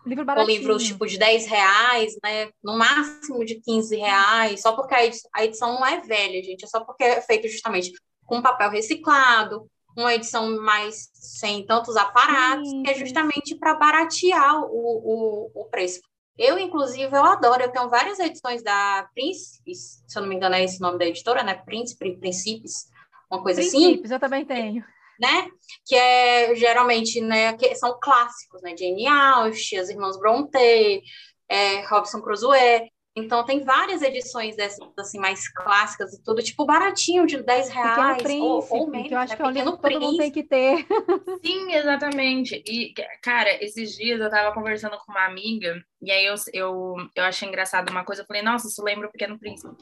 Livro 0.07 0.25
com 0.25 0.43
livros 0.45 0.85
tipo 0.85 1.07
de 1.07 1.19
10 1.19 1.47
reais, 1.47 2.15
né? 2.23 2.51
No 2.65 2.77
máximo 2.77 3.45
de 3.45 3.61
15 3.61 3.97
reais, 3.97 4.63
só 4.63 4.73
porque 4.73 4.95
a 4.95 5.45
edição 5.45 5.75
não 5.75 5.87
é 5.87 6.01
velha, 6.01 6.43
gente, 6.43 6.65
é 6.65 6.67
só 6.67 6.81
porque 6.81 7.05
é 7.05 7.21
feito 7.21 7.47
justamente 7.49 7.93
com 8.25 8.41
papel 8.41 8.71
reciclado, 8.71 9.67
uma 9.97 10.15
edição 10.15 10.59
mais 10.63 11.11
sem 11.13 11.67
tantos 11.67 11.97
aparatos, 11.97 12.71
Sim. 12.71 12.83
que 12.83 12.91
é 12.91 12.95
justamente 12.95 13.55
para 13.57 13.75
baratear 13.75 14.65
o, 14.65 14.71
o, 14.73 15.51
o 15.55 15.65
preço. 15.67 16.01
Eu, 16.41 16.59
inclusive, 16.59 17.15
eu 17.15 17.25
adoro, 17.25 17.63
eu 17.63 17.71
tenho 17.71 17.91
várias 17.91 18.19
edições 18.19 18.63
da 18.63 19.09
Príncipe, 19.15 19.75
se 19.75 20.03
eu 20.17 20.23
não 20.23 20.29
me 20.29 20.37
engano 20.37 20.55
é 20.55 20.65
esse 20.65 20.81
nome 20.81 20.99
da 20.99 21.05
editora, 21.05 21.43
né? 21.43 21.55
Príncipe, 21.55 22.17
Princípios, 22.17 22.87
uma 23.31 23.43
coisa 23.43 23.61
Princípios, 23.61 23.85
assim. 23.85 23.89
Princípios, 23.89 24.11
eu 24.11 24.21
também 24.21 24.45
tenho 24.47 24.85
né? 25.21 25.51
Que 25.87 25.95
é 25.95 26.55
geralmente, 26.55 27.21
né? 27.21 27.53
Que 27.53 27.75
são 27.75 27.99
clássicos, 28.01 28.63
né? 28.63 28.75
Jane 28.77 29.07
Austen, 29.07 29.79
as 29.79 29.91
Irmãs 29.91 30.19
Brontë, 30.19 31.03
é, 31.49 31.83
Robson 31.87 32.23
Crusoe. 32.23 32.91
Então 33.15 33.45
tem 33.45 33.65
várias 33.65 34.03
edições 34.03 34.55
dessas 34.57 34.79
assim 34.97 35.19
mais 35.19 35.49
clássicas 35.53 36.13
e 36.15 36.23
tudo, 36.23 36.43
tipo 36.43 36.65
baratinho 36.65 37.27
de 37.27 37.43
10 37.43 37.69
reais 37.69 38.23
Príncipe, 38.23 38.41
ou, 38.41 38.67
ou 38.71 38.87
menos, 38.89 39.09
que 39.09 39.15
eu 39.15 39.19
acho 39.19 39.33
né? 39.33 39.37
que 39.37 39.43
é 39.43 39.47
um 39.47 39.51
livro 39.51 39.73
que 39.73 39.83
todo 39.83 40.01
mundo 40.01 40.17
tem 40.19 40.31
que 40.31 40.45
ter. 40.45 40.87
Sim, 41.45 41.73
exatamente. 41.73 42.63
E 42.67 42.95
cara, 43.21 43.53
esses 43.63 43.97
dias 43.97 44.21
eu 44.21 44.31
tava 44.31 44.55
conversando 44.55 44.97
com 44.99 45.11
uma 45.11 45.27
amiga 45.27 45.85
e 46.01 46.11
aí 46.11 46.25
eu, 46.25 46.35
eu, 46.53 46.95
eu 47.17 47.25
achei 47.25 47.49
engraçado 47.49 47.91
uma 47.91 48.05
coisa, 48.05 48.23
eu 48.23 48.27
falei: 48.27 48.43
"Nossa, 48.43 48.69
isso 48.69 48.83
lembra 48.83 49.09
o 49.09 49.13
Pequeno 49.13 49.39
Príncipe". 49.39 49.75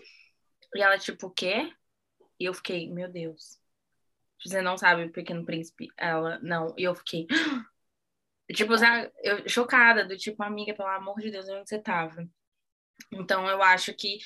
E 0.74 0.80
ela 0.80 0.98
tipo, 0.98 1.26
o 1.26 1.30
quê? 1.30 1.70
E 2.40 2.44
eu 2.44 2.54
fiquei, 2.54 2.90
meu 2.90 3.10
Deus. 3.10 3.58
Você 4.44 4.62
não 4.62 4.78
sabe 4.78 5.04
o 5.04 5.12
Pequeno 5.12 5.44
Príncipe? 5.44 5.88
Ela, 5.96 6.38
não. 6.40 6.74
E 6.78 6.84
eu 6.84 6.94
fiquei. 6.94 7.26
Tipo, 8.50 8.72
eu, 9.22 9.46
chocada, 9.46 10.06
do 10.06 10.16
tipo, 10.16 10.42
amiga, 10.42 10.72
pelo 10.72 10.88
amor 10.88 11.20
de 11.20 11.30
Deus, 11.30 11.46
onde 11.50 11.68
você 11.68 11.78
tava? 11.78 12.26
Então, 13.12 13.48
eu 13.48 13.62
acho 13.62 13.94
que 13.94 14.18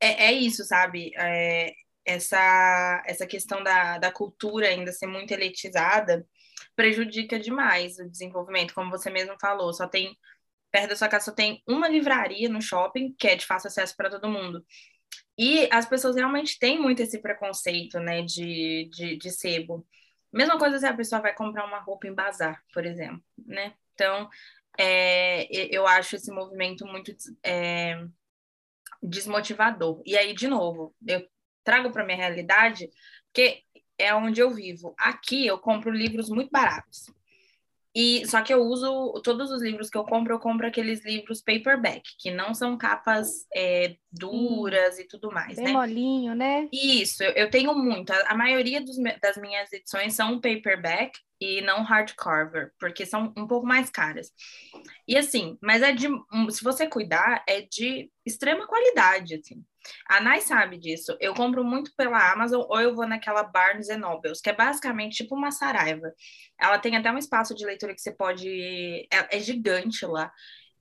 é, 0.00 0.26
é 0.26 0.32
isso, 0.32 0.64
sabe? 0.64 1.12
É, 1.16 1.72
essa, 2.04 3.02
essa 3.06 3.26
questão 3.26 3.62
da, 3.62 3.98
da 3.98 4.12
cultura 4.12 4.68
ainda 4.68 4.92
ser 4.92 5.06
muito 5.06 5.32
elitizada 5.32 6.26
prejudica 6.74 7.38
demais 7.38 7.98
o 7.98 8.08
desenvolvimento, 8.08 8.74
como 8.74 8.90
você 8.90 9.10
mesmo 9.10 9.34
falou, 9.40 9.72
só 9.72 9.88
tem 9.88 10.16
perto 10.70 10.90
da 10.90 10.96
sua 10.96 11.08
casa 11.08 11.26
só 11.26 11.32
tem 11.32 11.62
uma 11.66 11.88
livraria 11.88 12.48
no 12.48 12.60
shopping 12.60 13.14
que 13.18 13.28
é 13.28 13.36
de 13.36 13.46
fácil 13.46 13.68
acesso 13.68 13.96
para 13.96 14.10
todo 14.10 14.28
mundo. 14.28 14.64
E 15.38 15.68
as 15.72 15.86
pessoas 15.86 16.16
realmente 16.16 16.58
têm 16.58 16.78
muito 16.78 17.00
esse 17.02 17.20
preconceito, 17.20 17.98
né, 18.00 18.22
de, 18.22 18.88
de, 18.92 19.16
de 19.16 19.30
sebo. 19.30 19.86
Mesma 20.32 20.58
coisa 20.58 20.78
se 20.78 20.86
a 20.86 20.94
pessoa 20.94 21.20
vai 21.20 21.34
comprar 21.34 21.64
uma 21.64 21.80
roupa 21.80 22.06
em 22.06 22.14
bazar, 22.14 22.62
por 22.72 22.84
exemplo, 22.84 23.22
né? 23.38 23.74
Então, 23.94 24.28
é, 24.78 25.46
eu 25.74 25.86
acho 25.86 26.16
esse 26.16 26.30
movimento 26.30 26.86
muito 26.86 27.14
é, 27.44 28.04
desmotivador. 29.02 30.02
E 30.04 30.16
aí, 30.16 30.34
de 30.34 30.48
novo, 30.48 30.94
eu 31.06 31.26
trago 31.64 31.90
para 31.90 32.04
minha 32.04 32.16
realidade, 32.16 32.88
porque 33.32 33.62
é 33.98 34.14
onde 34.14 34.40
eu 34.40 34.50
vivo. 34.50 34.94
Aqui 34.98 35.46
eu 35.46 35.58
compro 35.58 35.90
livros 35.90 36.28
muito 36.28 36.50
baratos. 36.50 37.06
E 37.98 38.26
só 38.26 38.42
que 38.42 38.52
eu 38.52 38.60
uso 38.60 39.22
todos 39.24 39.50
os 39.50 39.62
livros 39.62 39.88
que 39.88 39.96
eu 39.96 40.04
compro, 40.04 40.34
eu 40.34 40.38
compro 40.38 40.66
aqueles 40.66 41.02
livros 41.02 41.40
paperback, 41.40 42.02
que 42.18 42.30
não 42.30 42.52
são 42.52 42.76
capas 42.76 43.46
é, 43.54 43.96
duras 44.12 44.98
hum, 44.98 45.00
e 45.00 45.08
tudo 45.08 45.32
mais, 45.32 45.56
bem 45.56 45.64
né? 45.64 45.72
molinho, 45.72 46.34
né? 46.34 46.68
Isso, 46.70 47.22
eu, 47.22 47.32
eu 47.32 47.50
tenho 47.50 47.74
muito. 47.74 48.10
A, 48.10 48.32
a 48.32 48.34
maioria 48.36 48.82
dos, 48.82 48.96
das 49.22 49.38
minhas 49.38 49.72
edições 49.72 50.12
são 50.12 50.38
paperback 50.38 51.18
e 51.40 51.60
não 51.60 51.82
hardcover, 51.82 52.72
porque 52.78 53.04
são 53.04 53.32
um 53.36 53.46
pouco 53.46 53.66
mais 53.66 53.90
caras. 53.90 54.32
E 55.06 55.16
assim, 55.16 55.58
mas 55.62 55.82
é 55.82 55.92
de, 55.92 56.08
se 56.50 56.64
você 56.64 56.86
cuidar, 56.86 57.44
é 57.48 57.62
de 57.62 58.10
extrema 58.24 58.66
qualidade, 58.66 59.34
assim. 59.34 59.64
A 60.08 60.20
Nai 60.20 60.40
sabe 60.40 60.78
disso. 60.78 61.16
Eu 61.20 61.34
compro 61.34 61.62
muito 61.64 61.92
pela 61.96 62.32
Amazon 62.32 62.64
ou 62.68 62.80
eu 62.80 62.94
vou 62.94 63.06
naquela 63.06 63.42
Barnes 63.44 63.88
Nobles, 63.96 64.40
que 64.40 64.50
é 64.50 64.52
basicamente 64.52 65.18
tipo 65.18 65.34
uma 65.36 65.50
Saraiva. 65.50 66.12
Ela 66.60 66.78
tem 66.78 66.96
até 66.96 67.10
um 67.12 67.18
espaço 67.18 67.54
de 67.54 67.64
leitura 67.64 67.94
que 67.94 68.00
você 68.00 68.12
pode. 68.12 68.48
É, 69.12 69.36
é 69.36 69.40
gigante 69.40 70.04
lá. 70.04 70.32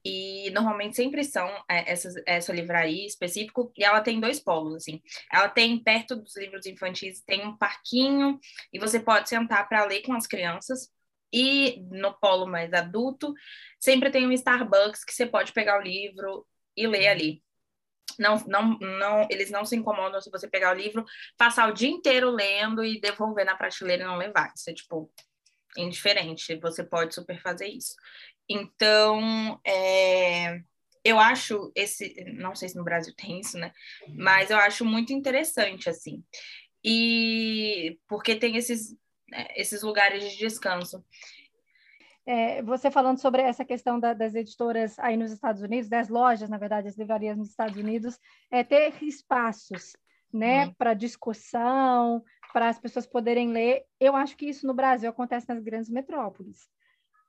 E 0.06 0.52
normalmente 0.52 0.96
sempre 0.96 1.24
são 1.24 1.48
é, 1.70 1.92
essas, 1.92 2.14
essa 2.28 2.54
livraria 2.54 3.08
específico, 3.08 3.72
e 3.76 3.84
ela 3.84 4.02
tem 4.02 4.20
dois 4.20 4.40
polos, 4.40 4.76
assim. 4.76 5.02
Ela 5.34 5.50
tem, 5.50 5.82
perto 5.84 6.16
dos 6.16 6.38
livros 6.38 6.66
infantis, 6.68 7.22
tem 7.22 7.46
um 7.46 7.58
parquinho, 7.58 8.40
e 8.72 8.80
você 8.80 9.00
pode 9.00 9.28
sentar 9.28 9.68
para 9.68 9.86
ler 9.86 10.02
com 10.04 10.14
as 10.14 10.28
crianças. 10.28 10.90
E 11.34 11.84
no 11.92 12.14
polo 12.20 12.46
mais 12.46 12.72
adulto, 12.72 13.34
sempre 13.80 14.12
tem 14.12 14.28
um 14.28 14.32
Starbucks 14.32 15.04
que 15.04 15.14
você 15.14 15.26
pode 15.26 15.52
pegar 15.52 15.80
o 15.80 15.84
livro 15.84 16.46
e 16.78 16.88
ler 16.88 17.08
ali 17.08 17.44
não, 18.18 18.38
não, 18.48 18.78
não, 18.80 19.28
eles 19.30 19.50
não 19.52 19.66
se 19.66 19.76
incomodam 19.76 20.22
se 20.22 20.30
você 20.30 20.48
pegar 20.48 20.72
o 20.72 20.78
livro, 20.78 21.06
passar 21.38 21.70
o 21.70 21.74
dia 21.74 21.90
inteiro 21.90 22.30
lendo 22.30 22.84
e 22.84 23.00
devolver 23.00 23.46
na 23.46 23.56
prateleira 23.56 24.04
e 24.04 24.08
não 24.08 24.18
levar. 24.18 24.54
Isso 24.56 24.70
é, 24.70 24.74
tipo, 24.74 25.12
indiferente. 25.78 26.56
Você 26.58 26.84
pode 26.84 27.14
super 27.14 27.42
fazer 27.42 27.68
isso. 27.68 27.96
Então, 28.50 29.60
é, 29.66 30.60
eu 31.04 31.20
acho 31.20 31.72
esse... 31.76 32.14
Não 32.34 32.56
sei 32.56 32.70
se 32.70 32.76
no 32.76 32.84
Brasil 32.84 33.14
tem 33.16 33.40
isso, 33.40 33.58
né? 33.58 33.72
Mas 34.16 34.50
eu 34.50 34.58
acho 34.58 34.84
muito 34.86 35.14
interessante, 35.14 35.90
assim. 35.90 36.24
E 36.84 38.00
porque 38.08 38.36
tem 38.36 38.56
esses, 38.58 38.96
né, 39.30 39.48
esses 39.56 39.82
lugares 39.82 40.24
de 40.30 40.38
descanso. 40.38 41.04
É, 42.28 42.62
você 42.64 42.90
falando 42.90 43.20
sobre 43.20 43.44
essa 43.44 43.64
questão 43.64 44.00
da, 44.00 44.14
das 44.14 44.34
editoras 44.34 44.98
aí 44.98 45.16
nos 45.16 45.32
Estados 45.32 45.62
Unidos, 45.62 45.88
das 45.90 46.10
lojas, 46.10 46.50
na 46.50 46.58
verdade, 46.58 46.88
as 46.88 46.98
livrarias 46.98 47.38
nos 47.38 47.50
Estados 47.50 47.78
Unidos, 47.78 48.20
é 48.50 48.64
ter 48.64 48.94
espaços, 49.04 49.96
né, 50.34 50.66
uhum. 50.66 50.74
para 50.74 50.96
discussão, 50.96 52.24
para 52.52 52.70
as 52.70 52.80
pessoas 52.80 53.06
poderem 53.06 53.52
ler. 53.52 53.84
Eu 54.00 54.16
acho 54.16 54.36
que 54.36 54.48
isso 54.48 54.66
no 54.66 54.74
Brasil 54.74 55.10
acontece 55.10 55.48
nas 55.48 55.62
grandes 55.62 55.90
metrópoles. 55.90 56.68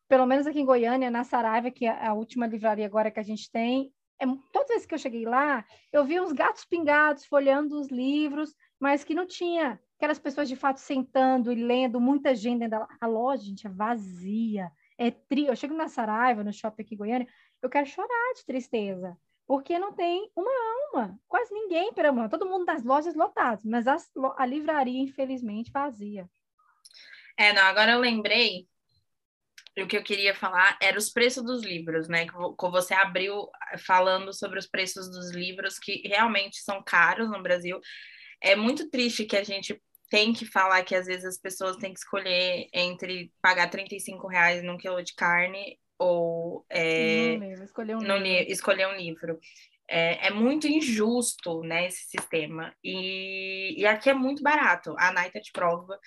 Pelo 0.09 0.27
menos 0.27 0.47
aqui 0.47 0.61
em 0.61 0.65
Goiânia, 0.65 1.11
na 1.11 1.25
Saraiva, 1.25 1.71
que 1.71 1.87
é 1.87 2.07
a 2.07 2.13
última 2.15 2.47
livraria 2.47 2.87
agora 2.87 3.11
que 3.11 3.21
a 3.21 3.25
gente 3.25 3.51
tem, 3.51 3.93
é, 4.19 4.27
todas 4.53 4.63
as 4.63 4.69
vezes 4.69 4.87
que 4.87 4.95
eu 4.95 4.99
cheguei 4.99 5.25
lá, 5.25 5.65
eu 5.93 6.05
vi 6.05 6.19
uns 6.21 6.33
gatos 6.33 6.65
pingados 6.65 7.27
folhando 7.27 7.79
os 7.79 7.89
livros, 7.89 8.55
mas 8.81 9.05
que 9.05 9.15
não 9.15 9.27
tinha 9.27 9.79
aquelas 9.97 10.19
pessoas 10.19 10.49
de 10.49 10.57
fato 10.57 10.79
sentando 10.79 11.53
e 11.53 11.55
lendo, 11.55 12.01
muita 12.01 12.35
gente 12.35 12.61
dentro 12.61 12.79
da 12.79 12.89
a 13.01 13.07
loja, 13.07 13.45
gente, 13.45 13.67
é 13.67 13.71
vazia 13.71 14.71
é 14.99 15.11
tri... 15.11 15.47
Eu 15.47 15.57
chego 15.57 15.75
na 15.75 15.89
Saraiva, 15.89 16.43
no 16.43 16.53
shopping 16.53 16.83
aqui 16.83 16.95
em 16.95 16.99
Goiânia, 16.99 17.29
eu 17.63 17.69
quero 17.69 17.87
chorar 17.87 18.35
de 18.35 18.45
tristeza, 18.45 19.17
porque 19.47 19.79
não 19.79 19.93
tem 19.93 20.31
uma 20.35 20.51
alma, 20.51 21.19
quase 21.29 21.53
ninguém 21.53 21.93
perambulando, 21.93 22.31
todo 22.31 22.49
mundo 22.49 22.65
das 22.65 22.83
lojas 22.83 23.15
lotadas, 23.15 23.65
mas 23.65 23.87
a 23.87 24.47
livraria, 24.47 25.01
infelizmente, 25.01 25.71
vazia. 25.71 26.29
É, 27.37 27.53
não, 27.53 27.63
agora 27.63 27.93
eu 27.93 28.01
lembrei 28.01 28.67
o 29.79 29.87
que 29.87 29.97
eu 29.97 30.03
queria 30.03 30.35
falar 30.35 30.79
era 30.81 30.99
os 30.99 31.11
preços 31.11 31.45
dos 31.45 31.63
livros, 31.63 32.09
né? 32.09 32.27
Que 32.27 32.71
você 32.71 32.95
abriu 32.95 33.49
falando 33.87 34.33
sobre 34.33 34.59
os 34.59 34.67
preços 34.67 35.11
dos 35.11 35.31
livros 35.33 35.79
que 35.79 36.03
realmente 36.07 36.59
são 36.63 36.83
caros 36.83 37.31
no 37.31 37.43
Brasil. 37.43 37.79
É 38.41 38.57
muito 38.57 38.89
triste 38.91 39.25
que 39.25 39.37
a 39.37 39.45
gente 39.45 39.81
tem 40.09 40.33
que 40.33 40.47
falar 40.47 40.83
que 40.85 40.95
às 40.95 41.07
vezes 41.07 41.25
as 41.25 41.39
pessoas 41.39 41.77
têm 41.77 41.93
que 41.93 41.99
escolher 41.99 42.69
entre 42.73 43.33
pagar 43.43 43.69
35 43.69 44.27
reais 44.29 44.63
num 44.63 44.79
quilo 44.79 45.03
de 45.03 45.15
carne 45.15 45.79
ou 45.99 46.65
é, 46.71 47.37
não, 47.37 47.65
escolher, 47.65 47.97
um 47.97 48.01
livro. 48.01 48.53
escolher 48.53 48.87
um 48.87 48.97
livro. 48.97 49.39
É, 49.89 50.27
é, 50.27 50.31
muito 50.31 50.67
injusto, 50.67 51.63
né, 51.63 51.87
esse 51.87 52.07
sistema. 52.09 52.75
E, 52.83 53.81
e 53.81 53.87
aqui 53.87 54.11
é 54.11 54.15
muito 54.15 54.43
barato. 54.43 54.95
A 54.99 55.13
Naita 55.13 55.41
de 55.41 55.53
prova, 55.53 55.99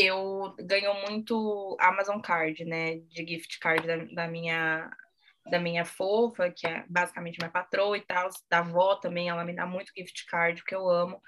eu 0.00 0.54
ganho 0.58 0.94
muito 1.08 1.76
Amazon 1.80 2.20
Card, 2.20 2.64
né, 2.64 2.96
de 2.96 3.26
gift 3.26 3.58
card 3.58 3.86
da, 3.86 3.96
da 4.14 4.28
minha 4.28 4.90
da 5.46 5.58
minha 5.58 5.84
fofa, 5.84 6.50
que 6.50 6.66
é 6.66 6.84
basicamente 6.88 7.38
minha 7.38 7.50
patroa 7.50 7.96
e 7.96 8.02
tal, 8.02 8.28
da 8.48 8.58
avó 8.58 8.94
também, 8.96 9.28
ela 9.28 9.44
me 9.44 9.54
dá 9.54 9.66
muito 9.66 9.90
gift 9.96 10.26
card, 10.26 10.62
que 10.62 10.74
eu 10.74 10.88
amo. 10.88 11.20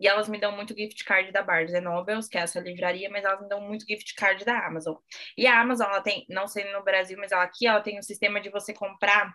E 0.00 0.08
elas 0.08 0.28
me 0.28 0.38
dão 0.38 0.50
muito 0.52 0.74
gift 0.76 1.04
card 1.04 1.30
da 1.30 1.42
Barnes 1.42 1.80
Nobles, 1.80 2.28
que 2.28 2.36
é 2.36 2.40
essa 2.42 2.60
livraria, 2.60 3.08
mas 3.08 3.24
elas 3.24 3.40
me 3.40 3.48
dão 3.48 3.60
muito 3.60 3.86
gift 3.86 4.14
card 4.16 4.44
da 4.44 4.66
Amazon. 4.66 4.96
E 5.38 5.46
a 5.46 5.60
Amazon, 5.60 5.86
ela 5.86 6.00
tem, 6.00 6.26
não 6.28 6.48
sei 6.48 6.70
no 6.72 6.82
Brasil, 6.82 7.16
mas 7.18 7.30
ela 7.30 7.44
aqui, 7.44 7.66
ela 7.66 7.80
tem 7.80 7.98
um 7.98 8.02
sistema 8.02 8.40
de 8.40 8.50
você 8.50 8.74
comprar 8.74 9.32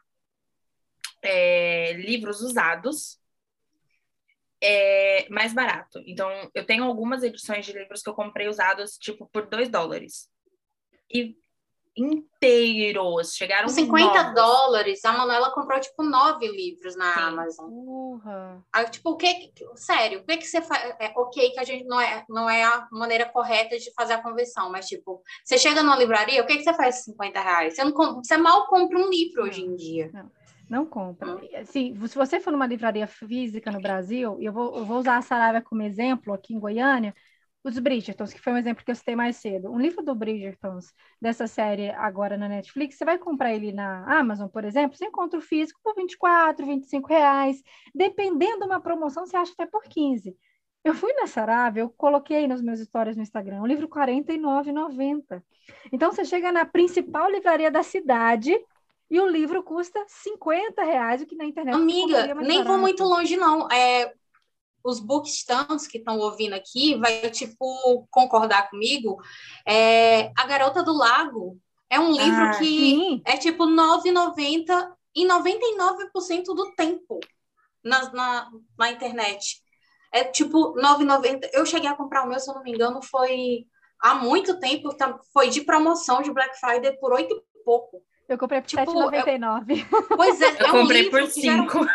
é, 1.23 1.93
livros 1.93 2.41
usados 2.41 3.17
é, 4.61 5.27
mais 5.29 5.53
barato. 5.53 6.01
Então, 6.05 6.29
eu 6.53 6.65
tenho 6.65 6.83
algumas 6.83 7.23
edições 7.23 7.65
de 7.65 7.73
livros 7.73 8.01
que 8.01 8.09
eu 8.09 8.13
comprei 8.13 8.47
usados, 8.47 8.97
tipo, 8.97 9.27
por 9.27 9.47
2 9.47 9.69
dólares. 9.69 10.29
E 11.13 11.37
inteiros. 11.97 13.33
Chegaram 13.33 13.67
50 13.67 14.13
novos. 14.13 14.35
dólares. 14.35 15.03
A 15.03 15.13
Manuela 15.13 15.51
comprou, 15.51 15.79
tipo, 15.79 16.03
nove 16.03 16.47
livros 16.47 16.95
na 16.95 17.13
Sim. 17.13 17.19
Amazon. 17.19 17.65
Uhum. 17.69 18.61
Aí, 18.71 18.89
tipo, 18.89 19.09
o 19.09 19.17
que. 19.17 19.51
Sério, 19.75 20.19
o 20.19 20.23
que, 20.23 20.37
que 20.37 20.45
você 20.45 20.61
faz? 20.61 20.95
É 20.99 21.11
ok 21.15 21.51
que 21.51 21.59
a 21.59 21.63
gente 21.63 21.85
não 21.85 21.99
é, 21.99 22.23
não 22.29 22.49
é 22.49 22.63
a 22.63 22.87
maneira 22.91 23.25
correta 23.25 23.77
de 23.77 23.91
fazer 23.93 24.13
a 24.13 24.21
conversão, 24.21 24.69
mas, 24.69 24.87
tipo, 24.87 25.23
você 25.43 25.57
chega 25.57 25.81
numa 25.81 25.97
livraria, 25.97 26.41
o 26.41 26.45
que, 26.45 26.57
que 26.57 26.63
você 26.63 26.73
faz 26.73 26.97
com 26.97 27.11
50 27.13 27.41
reais? 27.41 27.75
Você, 27.75 27.83
não, 27.83 27.93
você 27.93 28.37
mal 28.37 28.67
compra 28.67 28.99
um 28.99 29.09
livro 29.09 29.43
hoje 29.43 29.61
em 29.61 29.75
dia. 29.75 30.11
Não. 30.13 30.36
Não 30.69 30.85
compra. 30.85 31.39
Assim, 31.59 31.95
se 32.07 32.15
você 32.15 32.39
for 32.39 32.51
numa 32.51 32.67
livraria 32.67 33.07
física 33.07 33.71
no 33.71 33.81
Brasil, 33.81 34.37
eu 34.39 34.51
vou, 34.51 34.75
eu 34.77 34.85
vou 34.85 34.99
usar 34.99 35.17
a 35.17 35.21
Saraiva 35.21 35.61
como 35.61 35.81
exemplo 35.81 36.33
aqui 36.33 36.53
em 36.53 36.59
Goiânia, 36.59 37.13
os 37.63 37.79
Bridgertons, 37.79 38.33
que 38.33 38.39
foi 38.39 38.53
um 38.53 38.57
exemplo 38.57 38.83
que 38.83 38.91
eu 38.91 38.95
citei 38.95 39.15
mais 39.15 39.37
cedo. 39.37 39.69
Um 39.71 39.79
livro 39.79 40.03
do 40.03 40.15
Bridgertons, 40.15 40.93
dessa 41.21 41.47
série 41.47 41.89
agora 41.91 42.37
na 42.37 42.47
Netflix, 42.47 42.95
você 42.95 43.05
vai 43.05 43.17
comprar 43.17 43.53
ele 43.53 43.71
na 43.71 44.19
Amazon, 44.19 44.47
por 44.47 44.63
exemplo, 44.63 44.97
você 44.97 45.05
encontra 45.05 45.37
o 45.39 45.41
físico 45.41 45.79
por 45.83 45.95
24, 45.95 46.65
25 46.65 47.07
reais. 47.09 47.61
Dependendo 47.93 48.59
de 48.59 48.65
uma 48.65 48.79
promoção, 48.79 49.25
você 49.25 49.35
acha 49.35 49.51
até 49.53 49.65
por 49.65 49.83
15. 49.83 50.35
Eu 50.83 50.93
fui 50.93 51.11
na 51.13 51.27
Sarave, 51.27 51.81
eu 51.81 51.89
coloquei 51.89 52.47
nos 52.47 52.61
meus 52.61 52.79
stories 52.79 53.17
no 53.17 53.21
Instagram, 53.21 53.61
um 53.61 53.67
livro 53.67 53.87
R$ 53.87 53.91
49,90. 53.91 55.43
Então, 55.91 56.11
você 56.11 56.23
chega 56.23 56.51
na 56.51 56.65
principal 56.65 57.29
livraria 57.29 57.69
da 57.69 57.83
cidade, 57.83 58.57
e 59.09 59.19
o 59.19 59.27
livro 59.27 59.63
custa 59.63 60.03
50 60.07 60.83
reais, 60.83 61.21
o 61.21 61.25
que 61.25 61.35
na 61.35 61.45
internet. 61.45 61.75
Amiga, 61.75 62.35
nem 62.35 62.63
vou 62.63 62.77
muito 62.77 63.03
longe, 63.03 63.37
não. 63.37 63.69
É, 63.71 64.13
os 64.83 64.99
bookstans 64.99 65.87
que 65.87 65.97
estão 65.97 66.17
ouvindo 66.17 66.53
aqui 66.53 66.95
vai, 66.95 67.29
tipo, 67.29 68.07
concordar 68.11 68.69
comigo. 68.69 69.17
É, 69.65 70.31
a 70.37 70.45
Garota 70.45 70.83
do 70.83 70.93
Lago 70.93 71.57
é 71.89 71.99
um 71.99 72.11
livro 72.11 72.43
ah, 72.43 72.57
que 72.57 72.65
sim. 72.65 73.21
é, 73.25 73.37
tipo, 73.37 73.65
9,90 73.65 74.91
em 75.15 75.27
99% 75.27 76.43
do 76.53 76.71
tempo 76.75 77.19
na, 77.83 78.11
na, 78.11 78.51
na 78.77 78.91
internet. 78.91 79.61
É, 80.11 80.23
tipo, 80.25 80.73
9,90. 80.75 81.49
Eu 81.53 81.65
cheguei 81.65 81.89
a 81.89 81.95
comprar 81.95 82.23
o 82.23 82.29
meu, 82.29 82.39
se 82.39 82.49
eu 82.49 82.55
não 82.55 82.63
me 82.63 82.71
engano, 82.71 83.01
foi 83.01 83.65
há 83.99 84.15
muito 84.15 84.59
tempo, 84.59 84.89
foi 85.33 85.49
de 85.49 85.61
promoção 85.61 86.21
de 86.21 86.31
Black 86.31 86.59
Friday 86.59 86.97
por 86.99 87.13
oito 87.13 87.33
e 87.55 87.63
pouco. 87.63 88.03
Eu 88.27 88.37
comprei 88.37 88.59
por 88.61 88.67
Tipo, 88.67 88.81
R$7,99. 88.91 89.85
Pois 90.15 90.41
é, 90.41 90.61
Eu 90.61 90.65
é 90.65 90.69
um 90.73 90.81
comprei 90.81 91.03
livro 91.03 91.19
por 91.19 91.31
que 91.31 91.41
geral- 91.41 91.69
cinco. 91.69 91.85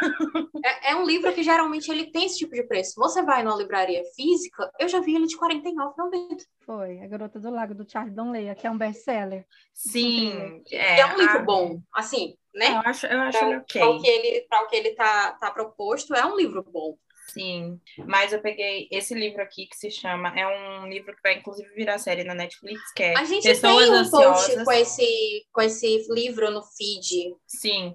é, 0.65 0.93
é 0.93 0.97
um 0.97 1.05
livro 1.05 1.33
que 1.33 1.43
geralmente 1.43 1.91
ele 1.91 2.07
tem 2.11 2.25
esse 2.27 2.39
tipo 2.39 2.55
de 2.55 2.63
preço. 2.63 2.95
Você 2.97 3.23
vai 3.23 3.43
numa 3.43 3.57
livraria 3.57 4.03
física, 4.17 4.71
eu 4.79 4.89
já 4.89 5.01
vi 5.01 5.15
ele 5.15 5.27
de 5.27 5.35
R$ 5.35 5.41
49,90. 5.41 6.45
Foi, 6.65 7.01
A 7.01 7.07
Garota 7.07 7.39
do 7.39 7.51
Lago, 7.51 7.75
do 7.75 7.89
Charles 7.91 8.15
Donlea, 8.15 8.55
que 8.55 8.67
é 8.67 8.71
um 8.71 8.79
best-seller. 8.79 9.45
Sim, 9.75 10.63
É, 10.71 11.01
é, 11.01 11.07
um 11.07 11.17
livro 11.19 11.39
a- 11.39 11.43
bom, 11.43 11.81
assim, 11.93 12.35
né? 12.55 12.69
Eu 12.73 12.79
acho, 12.91 13.07
eu 13.07 13.21
acho 13.21 13.39
Para 13.39 13.49
ele 13.49 13.57
ok. 13.59 13.83
o 13.83 14.01
que 14.01 14.09
ele, 14.09 14.47
pra 14.49 14.63
o 14.63 14.67
que 14.69 14.77
ele 14.77 14.91
tá, 14.95 15.33
tá 15.33 15.51
proposto, 15.51 16.15
é 16.15 16.25
um 16.25 16.37
livro 16.37 16.63
bom. 16.63 16.97
Sim, 17.33 17.81
mas 18.07 18.33
eu 18.33 18.41
peguei 18.43 18.89
esse 18.91 19.15
livro 19.15 19.41
aqui 19.43 19.67
que 19.67 19.77
se 19.77 19.91
chama, 19.91 20.29
é 20.39 20.47
um 20.47 20.87
livro 20.89 21.15
que 21.15 21.23
vai 21.23 21.35
inclusive 21.39 21.73
virar 21.75 21.99
série 21.99 22.25
na 22.25 22.35
Netflix, 22.35 22.93
que 22.93 23.03
é 23.03 23.17
A 23.17 23.25
gente 23.25 23.43
Pessoas 23.43 23.89
tem 23.89 23.91
um 23.91 24.11
post 24.11 24.53
Ansiosas. 24.53 24.65
com 24.65 24.73
esse, 24.73 25.47
com 25.53 25.63
esse 25.63 26.07
livro 26.11 26.51
no 26.51 26.63
feed. 26.63 27.35
Sim. 27.47 27.95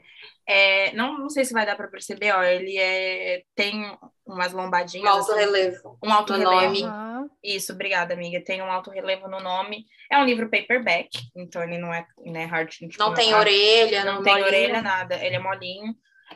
É, 0.49 0.93
não, 0.93 1.17
não 1.17 1.29
sei 1.29 1.43
se 1.45 1.53
vai 1.53 1.65
dar 1.65 1.75
para 1.75 1.89
perceber, 1.89 2.31
ó, 2.33 2.41
ele 2.41 2.77
é, 2.77 3.43
tem 3.53 3.95
umas 4.25 4.53
lombadinhas, 4.53 5.05
Um 5.05 5.07
alto 5.17 5.31
assim, 5.33 5.39
relevo. 5.41 5.97
um 6.03 6.11
alto 6.13 6.33
relevo. 6.33 6.51
nome. 6.51 6.83
Aham. 6.83 7.29
Isso, 7.43 7.73
obrigada, 7.73 8.13
amiga. 8.13 8.41
Tem 8.43 8.61
um 8.61 8.71
alto 8.71 8.89
relevo 8.89 9.27
no 9.27 9.39
nome. 9.41 9.85
É 10.09 10.17
um 10.17 10.25
livro 10.25 10.49
paperback, 10.49 11.09
então 11.35 11.61
ele 11.63 11.77
não 11.77 11.93
é 11.93 12.05
né, 12.25 12.45
hard. 12.45 12.69
tipo, 12.69 12.97
Não 12.97 13.13
tem 13.13 13.33
ah, 13.33 13.39
orelha, 13.39 14.05
não 14.05 14.15
não, 14.15 14.23
tem 14.23 14.33
molinho. 14.33 14.47
orelha, 14.47 14.81
nada. 14.81 15.15
Ele 15.23 15.35
é 15.35 15.39
molinho. 15.39 15.93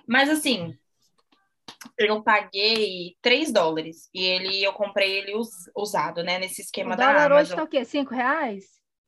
Mas 0.08 0.30
assim, 0.30 0.76
eu 1.98 2.22
paguei 2.24 3.16
3 3.22 3.52
dólares. 3.52 4.10
E 4.14 4.24
ele 4.26 4.64
eu 4.64 4.74
comprei 4.74 5.18
ele 5.20 5.36
us- 5.36 5.70
usado, 5.76 6.24
né? 6.24 6.40
Nesse 6.40 6.62
esquema 6.62 6.94
O 6.94 6.98
da 6.98 7.06
dólar 7.08 7.26
hoje 7.32 7.54
Amazon. 7.54 7.58
tá 7.58 7.64
o 7.64 7.68
quê? 7.68 7.86
Cinco 7.86 8.14
reais? 8.14 8.66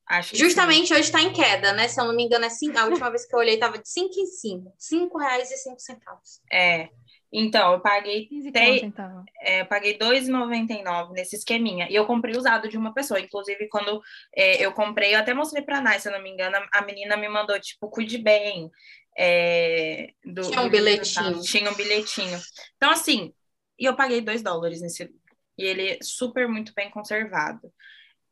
Acho 0.07 0.35
sim. 0.35 0.37
Justamente 0.43 0.91
hoje 0.93 1.03
está 1.03 1.21
em 1.21 1.31
queda, 1.31 1.71
né? 1.73 1.87
Se 1.87 1.99
eu 1.99 2.05
não 2.05 2.13
me 2.15 2.23
engano, 2.23 2.43
é 2.45 2.49
cinco, 2.49 2.77
a 2.77 2.85
última 2.85 3.09
vez 3.09 3.25
que 3.25 3.33
eu 3.33 3.39
olhei 3.39 3.53
estava 3.55 3.77
de 3.77 3.87
5 3.89 4.13
em 4.19 4.25
5. 4.25 4.73
5 4.77 5.17
reais 5.17 5.49
e 5.49 5.57
5 5.57 5.79
centavos. 5.79 6.41
É. 6.51 6.89
Então, 7.35 7.73
eu 7.73 7.79
paguei, 7.79 8.27
15 8.27 8.51
Tem- 8.51 8.73
conto, 8.81 8.85
então. 8.85 9.23
é, 9.41 9.61
eu 9.61 9.65
paguei 9.65 9.97
2,99 9.97 11.13
nesse 11.13 11.35
esqueminha. 11.35 11.87
E 11.89 11.95
eu 11.95 12.05
comprei 12.05 12.35
usado 12.37 12.67
de 12.69 12.77
uma 12.77 12.93
pessoa. 12.93 13.19
Inclusive, 13.19 13.67
quando 13.69 14.01
é, 14.35 14.63
eu 14.63 14.71
comprei, 14.73 15.15
eu 15.15 15.19
até 15.19 15.33
mostrei 15.33 15.63
pra 15.63 15.81
Nai, 15.81 15.99
se 15.99 16.07
eu 16.07 16.11
não 16.11 16.21
me 16.21 16.29
engano, 16.29 16.57
a 16.71 16.81
menina 16.83 17.17
me 17.17 17.27
mandou, 17.29 17.59
tipo, 17.59 17.89
cuide 17.89 18.17
bem. 18.19 18.69
É, 19.17 20.13
do, 20.25 20.41
Tinha 20.49 20.61
um 20.61 20.69
bilhetinho. 20.69 21.33
tá? 21.35 21.41
Tinha 21.41 21.71
um 21.71 21.75
bilhetinho. 21.75 22.39
Então, 22.77 22.89
assim, 22.91 23.33
e 23.79 23.85
eu 23.85 23.95
paguei 23.95 24.21
2 24.21 24.41
dólares 24.41 24.81
nesse 24.81 25.03
livro. 25.03 25.19
E 25.57 25.63
ele 25.65 25.89
é 25.91 25.97
super 26.01 26.47
muito 26.47 26.73
bem 26.73 26.89
conservado. 26.89 27.71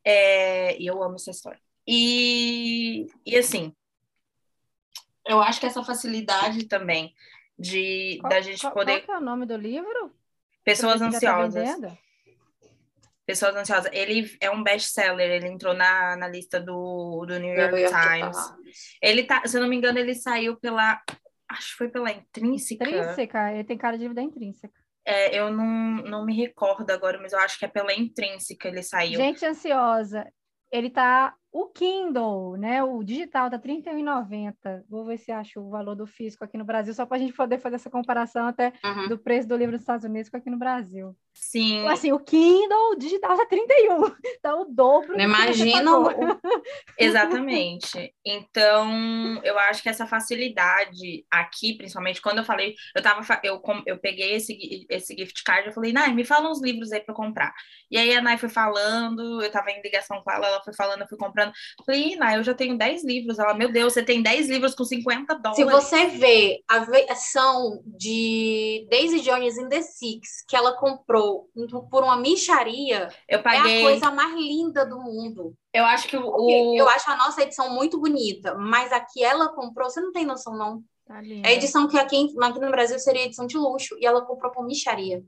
É, 0.04 0.78
e 0.82 0.88
eu 0.88 1.02
amo 1.04 1.16
essa 1.16 1.30
história. 1.32 1.60
E, 1.88 3.08
e 3.26 3.38
assim, 3.38 3.74
eu 5.28 5.42
acho 5.42 5.60
que 5.60 5.66
essa 5.66 5.84
facilidade 5.84 6.66
também 6.66 7.14
de 7.58 8.18
Qual, 8.22 8.30
da 8.32 8.42
gente 8.42 8.62
qual- 8.62 8.74
poder. 8.74 8.92
qual 9.02 9.06
que 9.06 9.12
é 9.12 9.18
o 9.18 9.22
nome 9.22 9.46
do 9.46 9.56
livro? 9.56 10.12
Pessoas 10.64 11.00
tá 11.00 11.08
ansiosas. 11.08 11.54
vendendo? 11.54 11.98
Pessoas 13.32 13.56
ansiosas. 13.56 13.90
Ele 13.94 14.30
é 14.42 14.52
um 14.52 14.62
best-seller, 14.62 15.32
ele 15.32 15.48
entrou 15.48 15.74
na, 15.74 16.18
na 16.18 16.28
lista 16.28 16.60
do, 16.60 17.26
do 17.26 17.40
New 17.40 17.54
York 17.54 17.86
Times. 17.86 18.38
Ele 19.02 19.24
tá, 19.24 19.42
se 19.46 19.56
eu 19.56 19.62
não 19.62 19.70
me 19.70 19.78
engano, 19.78 19.98
ele 19.98 20.14
saiu 20.14 20.58
pela. 20.58 21.02
Acho 21.50 21.72
que 21.72 21.78
foi 21.78 21.88
pela 21.88 22.12
Intrínseca. 22.12 22.84
Intrínseca, 22.84 23.54
ele 23.54 23.64
tem 23.64 23.78
cara 23.78 23.98
de 23.98 24.06
vida 24.06 24.22
intrínseca. 24.22 24.78
É, 25.06 25.34
eu 25.34 25.50
não, 25.50 26.04
não 26.04 26.26
me 26.26 26.36
recordo 26.36 26.92
agora, 26.92 27.18
mas 27.22 27.32
eu 27.32 27.40
acho 27.40 27.58
que 27.58 27.64
é 27.64 27.70
pela 27.70 27.94
Intrínseca 27.94 28.68
ele 28.68 28.84
saiu. 28.84 29.18
Gente 29.18 29.46
ansiosa, 29.46 30.28
ele 30.70 30.90
tá 30.90 31.34
o 31.52 31.68
Kindle, 31.68 32.58
né? 32.58 32.82
O 32.84 33.04
digital 33.04 33.50
tá 33.50 33.58
R$ 33.58 33.62
31,90. 33.64 34.84
Vou 34.90 35.06
ver 35.06 35.18
se 35.18 35.32
acho 35.32 35.60
o 35.60 35.70
valor 35.70 35.96
do 35.96 36.08
físico 36.08 36.44
aqui 36.46 36.58
no 36.58 36.64
Brasil, 36.64 36.94
só 36.94 37.06
para 37.06 37.18
a 37.18 37.20
gente 37.20 37.34
poder 37.34 37.60
fazer 37.60 37.76
essa 37.76 37.90
comparação 37.90 38.48
até 38.48 38.72
Uhum. 38.84 39.10
do 39.10 39.18
preço 39.18 39.48
do 39.48 39.56
livro 39.56 39.74
nos 39.74 39.82
Estados 39.82 40.06
Unidos 40.06 40.30
com 40.30 40.38
aqui 40.38 40.50
no 40.50 40.58
Brasil. 40.58 41.16
Sim, 41.34 41.88
Assim, 41.88 42.12
o 42.12 42.20
Kindle 42.20 42.98
digital 42.98 43.38
tá 43.38 43.46
31, 43.46 44.12
tá 44.42 44.56
o 44.56 44.66
dobro. 44.66 45.20
Imagina 45.20 45.98
o, 45.98 46.08
Exatamente. 46.98 48.14
Então, 48.26 49.42
eu 49.44 49.58
acho 49.60 49.82
que 49.82 49.90
essa 49.90 50.06
facilidade 50.06 51.26
aqui, 51.32 51.76
principalmente 51.78 52.22
quando 52.22 52.40
eu 52.40 52.44
falei, 52.44 52.76
eu 52.96 53.02
tava, 53.02 53.22
eu, 53.44 53.62
eu 53.86 53.98
peguei 53.98 54.36
esse, 54.36 54.86
esse 54.90 55.16
gift 55.18 55.44
card, 55.44 55.68
eu 55.68 55.74
falei, 55.74 55.94
Nai, 55.94 56.14
me 56.14 56.24
fala 56.26 56.50
uns 56.50 56.62
livros 56.62 56.92
aí 56.92 57.00
para 57.02 57.16
comprar. 57.16 57.54
E 57.90 57.98
aí 57.98 58.14
a 58.14 58.22
Nai 58.22 58.38
foi 58.38 58.50
falando, 58.50 59.42
eu 59.42 59.52
tava 59.52 59.72
em 59.72 59.82
ligação 59.82 60.22
com 60.24 60.32
ela, 60.32 60.48
ela 60.48 60.62
foi 60.64 60.74
falando, 60.74 61.02
eu 61.02 61.08
fui 61.08 61.18
comprando. 61.18 61.41
Falei, 61.86 62.14
"Ih, 62.14 62.16
Nai, 62.16 62.38
eu 62.38 62.44
já 62.44 62.54
tenho 62.54 62.78
10 62.78 63.04
livros. 63.04 63.40
Ela, 63.40 63.54
meu 63.54 63.72
Deus, 63.72 63.94
você 63.94 64.04
tem 64.04 64.22
10 64.22 64.50
livros 64.50 64.76
com 64.76 64.84
50 64.84 65.36
dólares. 65.36 65.56
Se 65.56 65.64
você 65.64 66.08
vê 66.08 66.62
a 66.68 66.80
versão 66.80 67.82
de 67.86 68.88
Daisy 68.90 69.22
Jones 69.22 69.58
in 69.58 69.70
the 69.70 69.82
Six 69.82 70.44
que 70.48 70.56
ela 70.56 70.74
comprou 70.78 71.50
por 71.90 72.04
uma 72.04 72.18
micharia, 72.18 73.10
Eu 73.28 73.38
é 73.38 73.40
a 73.40 73.44
paguei, 73.44 73.82
coisa 73.82 74.12
mais 74.12 74.34
linda 74.34 74.86
do 74.86 75.00
mundo. 75.00 75.54
eu 75.74 75.86
acho 75.86 76.08
que 76.08 76.18
o, 76.18 76.76
Eu 76.76 76.88
acho 76.90 77.10
a 77.10 77.18
nossa 77.18 77.42
edição 77.42 77.74
muito 77.74 78.00
bonita, 78.00 78.56
mas 78.56 78.92
a 78.92 79.00
que 79.00 79.24
ela 79.24 79.50
comprou, 79.50 79.90
você 79.90 80.02
não 80.02 80.12
tem 80.12 80.26
noção, 80.26 80.58
não. 80.58 80.84
Tá. 81.06 81.22
É 81.44 81.50
a 81.50 81.54
edição 81.54 81.88
que 81.88 81.98
aqui, 81.98 82.28
aqui 82.42 82.60
no 82.60 82.72
Brasil 82.72 82.98
seria 83.00 83.26
edição 83.26 83.46
de 83.46 83.58
luxo, 83.58 83.98
e 84.00 84.06
ela 84.06 84.22
comprou 84.26 84.52
por 84.52 84.66
micharia. 84.66 85.24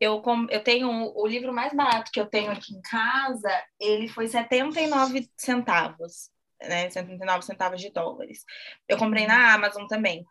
Eu, 0.00 0.22
eu 0.50 0.62
tenho 0.62 1.12
o 1.14 1.26
livro 1.26 1.52
mais 1.52 1.72
barato 1.72 2.10
que 2.12 2.20
eu 2.20 2.26
tenho 2.26 2.50
aqui 2.50 2.74
em 2.74 2.80
casa, 2.82 3.50
ele 3.80 4.08
foi 4.08 4.28
79 4.28 5.28
centavos, 5.36 6.30
né? 6.62 6.90
79 6.90 7.44
centavos 7.44 7.80
de 7.80 7.90
dólares. 7.90 8.44
Eu 8.88 8.98
comprei 8.98 9.26
na 9.26 9.54
Amazon 9.54 9.86
também. 9.86 10.24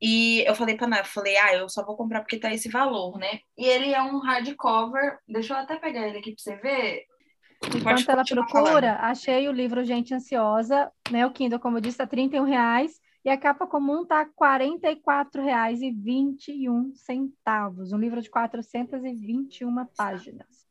E 0.00 0.44
eu 0.46 0.54
falei 0.54 0.76
Ana, 0.80 0.98
eu 0.98 1.04
falei, 1.04 1.36
ah, 1.38 1.54
eu 1.54 1.68
só 1.68 1.84
vou 1.84 1.96
comprar 1.96 2.20
porque 2.20 2.38
tá 2.38 2.52
esse 2.52 2.68
valor, 2.68 3.18
né? 3.18 3.40
E 3.56 3.64
ele 3.64 3.92
é 3.94 4.02
um 4.02 4.18
hardcover. 4.18 5.18
Deixa 5.26 5.54
eu 5.54 5.58
até 5.58 5.78
pegar 5.78 6.06
ele 6.06 6.18
aqui 6.18 6.34
pra 6.34 6.42
você 6.42 6.56
ver. 6.56 7.04
Enquanto 7.74 8.10
ela 8.10 8.22
procura, 8.22 8.44
falando. 8.46 8.84
achei 8.84 9.48
o 9.48 9.52
livro 9.52 9.84
Gente 9.84 10.12
Ansiosa, 10.12 10.92
né? 11.10 11.24
O 11.24 11.30
Kindle, 11.30 11.58
como 11.58 11.78
eu 11.78 11.80
disse, 11.80 11.98
tá 11.98 12.06
31 12.06 12.44
reais 12.44 13.00
e 13.26 13.28
a 13.28 13.36
capa 13.36 13.66
comum 13.66 14.06
tá 14.06 14.22
R$ 14.22 14.30
44,21 14.40 16.94
centavos. 16.94 17.92
Um 17.92 17.98
livro 17.98 18.22
de 18.22 18.30
421 18.30 19.84
páginas. 19.96 20.64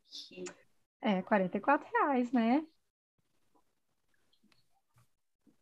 É, 1.01 1.21
44 1.21 1.85
reais, 1.91 2.31
né? 2.31 2.65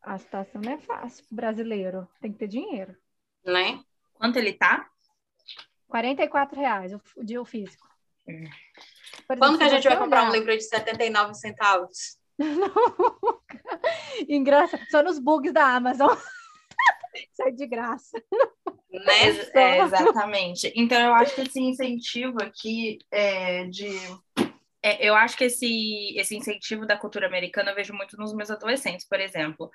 A 0.04 0.20
situação 0.20 0.62
não 0.62 0.72
é 0.72 0.78
fácil 0.78 1.26
brasileiro. 1.32 2.08
Tem 2.22 2.32
que 2.32 2.38
ter 2.38 2.48
dinheiro. 2.48 2.96
Né? 3.44 3.84
Quanto 4.14 4.38
ele 4.38 4.54
tá? 4.54 4.88
44 5.88 6.60
reais 6.60 6.94
o, 6.94 7.02
o 7.18 7.24
dia 7.24 7.44
físico. 7.44 7.88
Hum. 8.30 8.44
Por 9.28 9.40
Quando 9.40 9.58
que 9.58 9.64
a 9.64 9.70
gente 9.70 9.88
vai 9.88 9.98
comprar 9.98 10.26
um 10.26 10.30
olhar- 10.30 10.38
livro 10.38 10.56
de 10.56 10.62
79 10.62 11.34
centavos? 11.34 12.20
Engraçado, 14.30 14.86
só 14.92 15.02
nos 15.02 15.18
bugs 15.18 15.52
da 15.52 15.76
Amazon. 15.76 16.16
Isso 17.16 17.42
é 17.42 17.52
de 17.52 17.68
graça. 17.68 18.22
Né? 18.92 19.28
Ex- 19.28 19.56
é, 19.56 19.80
exatamente. 19.80 20.72
Então, 20.76 21.00
eu 21.00 21.14
acho 21.14 21.34
que 21.36 21.42
esse 21.42 21.60
incentivo 21.60 22.38
aqui 22.42 23.00
é, 23.12 23.66
de. 23.66 23.90
é, 24.82 25.08
eu 25.08 25.16
acho 25.16 25.36
que 25.36 25.46
esse, 25.46 26.16
esse 26.18 26.36
incentivo 26.36 26.86
da 26.86 26.98
cultura 26.98 27.26
americana 27.26 27.72
eu 27.72 27.76
vejo 27.76 27.94
muito 27.94 28.16
nos 28.18 28.34
meus 28.34 28.52
adolescentes, 28.52 29.08
por 29.08 29.20
exemplo. 29.20 29.72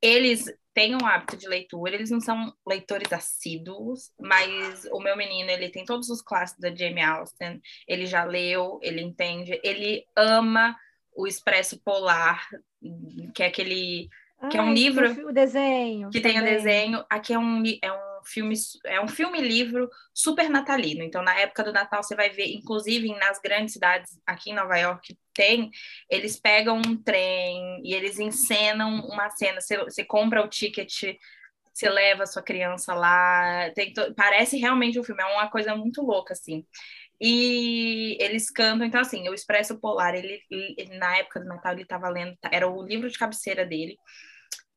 Eles 0.00 0.44
têm 0.74 0.96
um 0.96 1.06
hábito 1.06 1.36
de 1.36 1.48
leitura, 1.48 1.94
eles 1.94 2.10
não 2.10 2.20
são 2.20 2.52
leitores 2.66 3.12
assíduos, 3.12 4.10
mas 4.20 4.84
o 4.90 4.98
meu 4.98 5.16
menino, 5.16 5.48
ele 5.48 5.68
tem 5.68 5.84
todos 5.84 6.08
os 6.10 6.20
clássicos 6.20 6.60
da 6.60 6.74
Jamie 6.74 7.02
Austen, 7.04 7.60
ele 7.86 8.06
já 8.06 8.24
leu, 8.24 8.80
ele 8.82 9.00
entende, 9.00 9.60
ele 9.62 10.04
ama 10.16 10.76
o 11.14 11.26
Expresso 11.26 11.80
Polar, 11.84 12.48
que 13.34 13.42
é 13.42 13.46
aquele 13.46 14.08
Que 14.50 14.58
é 14.58 14.62
um 14.62 14.72
livro 14.72 15.28
O 15.28 15.32
desenho. 15.32 16.10
que 16.10 16.20
tem 16.20 16.32
o 16.32 16.34
também. 16.40 16.54
desenho. 16.54 17.04
Aqui 17.08 17.32
é 17.32 17.38
um, 17.38 17.62
é 17.82 17.92
um 17.92 18.24
filme, 18.24 18.54
é 18.86 19.00
um 19.00 19.08
filme-livro 19.08 19.88
super 20.12 20.48
natalino. 20.50 21.02
Então, 21.02 21.22
na 21.22 21.34
época 21.38 21.64
do 21.64 21.72
Natal, 21.72 22.02
você 22.02 22.14
vai 22.14 22.30
ver, 22.30 22.46
inclusive 22.52 23.08
nas 23.16 23.40
grandes 23.40 23.72
cidades 23.74 24.18
aqui 24.26 24.50
em 24.50 24.54
Nova 24.54 24.76
York, 24.78 25.16
tem, 25.32 25.70
eles 26.10 26.38
pegam 26.40 26.78
um 26.78 26.96
trem 27.02 27.80
e 27.84 27.94
eles 27.94 28.18
encenam 28.18 29.00
uma 29.06 29.30
cena. 29.30 29.60
Você, 29.60 29.76
você 29.78 30.04
compra 30.04 30.42
o 30.44 30.48
ticket, 30.48 31.16
você 31.72 31.88
leva 31.88 32.24
a 32.24 32.26
sua 32.26 32.42
criança 32.42 32.94
lá. 32.94 33.70
Tem 33.74 33.92
to- 33.92 34.12
parece 34.14 34.56
realmente 34.58 34.98
um 35.00 35.04
filme, 35.04 35.22
é 35.22 35.26
uma 35.26 35.48
coisa 35.50 35.74
muito 35.76 36.02
louca, 36.02 36.32
assim. 36.32 36.64
E 37.20 38.16
eles 38.20 38.50
cantam, 38.50 38.84
então 38.86 39.00
assim, 39.00 39.28
o 39.28 39.34
Expresso 39.34 39.78
Polar, 39.80 40.14
ele, 40.14 40.40
ele- 40.50 40.98
na 40.98 41.18
época 41.18 41.38
do 41.40 41.46
Natal 41.46 41.72
ele 41.72 41.82
estava 41.82 42.08
lendo, 42.08 42.36
era 42.50 42.68
o 42.68 42.82
livro 42.82 43.08
de 43.08 43.16
cabeceira 43.18 43.64
dele. 43.64 43.96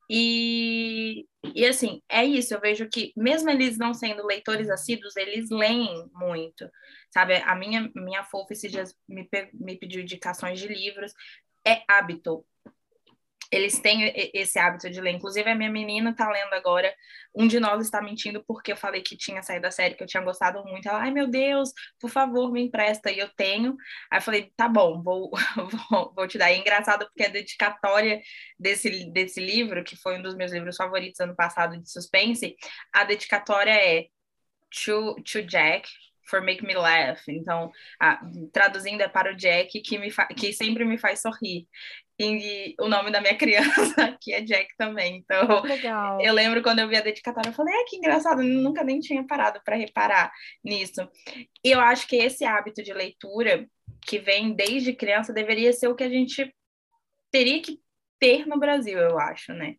E, 0.08 1.26
e 1.54 1.66
assim, 1.66 2.00
é 2.08 2.24
isso, 2.24 2.54
eu 2.54 2.60
vejo 2.60 2.88
que 2.88 3.12
mesmo 3.16 3.50
eles 3.50 3.76
não 3.76 3.92
sendo 3.92 4.24
leitores 4.24 4.70
assíduos, 4.70 5.16
eles 5.16 5.50
leem 5.50 6.08
muito, 6.14 6.70
sabe? 7.10 7.36
A 7.36 7.54
minha, 7.56 7.90
minha 7.94 8.24
fofa 8.24 8.52
esses 8.52 8.70
dias 8.70 8.94
me, 9.08 9.28
me 9.52 9.76
pediu 9.76 10.00
indicações 10.02 10.60
de 10.60 10.68
livros, 10.68 11.12
é 11.66 11.82
hábito. 11.88 12.44
Eles 13.50 13.78
têm 13.80 14.12
esse 14.34 14.58
hábito 14.58 14.90
de 14.90 15.00
ler. 15.00 15.12
Inclusive, 15.12 15.48
a 15.48 15.54
minha 15.54 15.70
menina 15.70 16.10
está 16.10 16.28
lendo 16.30 16.52
agora. 16.52 16.92
Um 17.34 17.46
de 17.46 17.60
nós 17.60 17.84
está 17.84 18.00
mentindo 18.02 18.42
porque 18.46 18.72
eu 18.72 18.76
falei 18.76 19.02
que 19.02 19.16
tinha 19.16 19.42
saído 19.42 19.62
da 19.62 19.70
série, 19.70 19.94
que 19.94 20.02
eu 20.02 20.06
tinha 20.06 20.22
gostado 20.22 20.64
muito. 20.64 20.88
Ela, 20.88 21.02
ai 21.02 21.10
meu 21.10 21.26
Deus, 21.28 21.72
por 22.00 22.10
favor, 22.10 22.50
me 22.52 22.62
empresta. 22.62 23.10
E 23.10 23.18
eu 23.18 23.28
tenho. 23.36 23.76
Aí 24.10 24.18
eu 24.18 24.22
falei, 24.22 24.52
tá 24.56 24.68
bom, 24.68 25.02
vou, 25.02 25.30
vou, 25.90 26.12
vou 26.14 26.26
te 26.28 26.38
dar. 26.38 26.50
E 26.50 26.54
é 26.54 26.58
engraçado 26.58 27.06
porque 27.06 27.24
a 27.24 27.28
dedicatória 27.28 28.20
desse, 28.58 29.10
desse 29.12 29.40
livro, 29.40 29.84
que 29.84 29.96
foi 29.96 30.18
um 30.18 30.22
dos 30.22 30.34
meus 30.34 30.52
livros 30.52 30.76
favoritos 30.76 31.20
ano 31.20 31.36
passado 31.36 31.78
de 31.80 31.90
suspense, 31.90 32.56
a 32.92 33.04
dedicatória 33.04 33.72
é 33.72 34.06
To, 34.84 35.14
to 35.22 35.42
Jack, 35.42 35.88
for 36.26 36.42
make 36.42 36.64
me 36.64 36.74
laugh. 36.74 37.20
Então, 37.28 37.70
traduzindo 38.52 39.02
é 39.02 39.08
para 39.08 39.32
o 39.32 39.36
Jack 39.36 39.80
que 39.80 39.98
me 39.98 40.10
que 40.36 40.52
sempre 40.52 40.84
me 40.84 40.98
faz 40.98 41.20
sorrir. 41.20 41.66
E 42.18 42.74
o 42.80 42.88
nome 42.88 43.10
da 43.10 43.20
minha 43.20 43.36
criança 43.38 44.16
que 44.20 44.32
é 44.32 44.40
Jack 44.40 44.74
também. 44.76 45.16
Então, 45.16 45.62
Legal. 45.62 46.20
eu 46.20 46.32
lembro 46.32 46.62
quando 46.62 46.78
eu 46.78 46.88
vi 46.88 46.96
a 46.96 47.02
dedicatória, 47.02 47.50
eu 47.50 47.54
falei, 47.54 47.74
ah, 47.74 47.84
que 47.86 47.96
engraçado, 47.96 48.42
eu 48.42 48.48
nunca 48.48 48.82
nem 48.82 49.00
tinha 49.00 49.26
parado 49.26 49.60
para 49.64 49.76
reparar 49.76 50.32
nisso. 50.64 51.06
E 51.62 51.70
eu 51.70 51.80
acho 51.80 52.06
que 52.06 52.16
esse 52.16 52.44
hábito 52.44 52.82
de 52.82 52.92
leitura 52.92 53.68
que 54.02 54.18
vem 54.18 54.54
desde 54.54 54.94
criança 54.94 55.32
deveria 55.32 55.72
ser 55.72 55.88
o 55.88 55.94
que 55.94 56.04
a 56.04 56.08
gente 56.08 56.54
teria 57.30 57.60
que 57.60 57.80
ter 58.18 58.46
no 58.46 58.58
Brasil, 58.58 58.98
eu 58.98 59.18
acho, 59.18 59.52
né? 59.52 59.76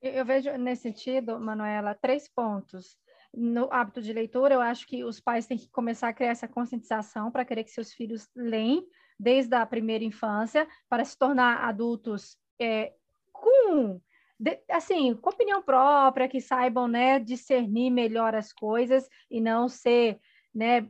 Eu 0.00 0.24
vejo 0.24 0.52
nesse 0.56 0.82
sentido, 0.82 1.40
Manuela, 1.40 1.92
três 1.92 2.28
pontos 2.28 2.96
no 3.38 3.72
hábito 3.72 4.02
de 4.02 4.12
leitura, 4.12 4.54
eu 4.54 4.60
acho 4.60 4.86
que 4.86 5.04
os 5.04 5.20
pais 5.20 5.46
têm 5.46 5.56
que 5.56 5.70
começar 5.70 6.08
a 6.08 6.12
criar 6.12 6.30
essa 6.30 6.48
conscientização 6.48 7.30
para 7.30 7.44
querer 7.44 7.62
que 7.62 7.70
seus 7.70 7.92
filhos 7.92 8.28
leem 8.34 8.84
desde 9.18 9.54
a 9.54 9.64
primeira 9.64 10.04
infância, 10.04 10.66
para 10.88 11.04
se 11.04 11.16
tornar 11.16 11.64
adultos 11.64 12.36
é, 12.60 12.92
com 13.32 14.00
de, 14.38 14.56
assim, 14.70 15.14
com 15.16 15.30
opinião 15.30 15.60
própria, 15.60 16.28
que 16.28 16.40
saibam 16.40 16.86
né, 16.86 17.18
discernir 17.18 17.90
melhor 17.90 18.34
as 18.34 18.52
coisas 18.52 19.08
e 19.28 19.40
não 19.40 19.68
ser 19.68 20.20
né, 20.54 20.88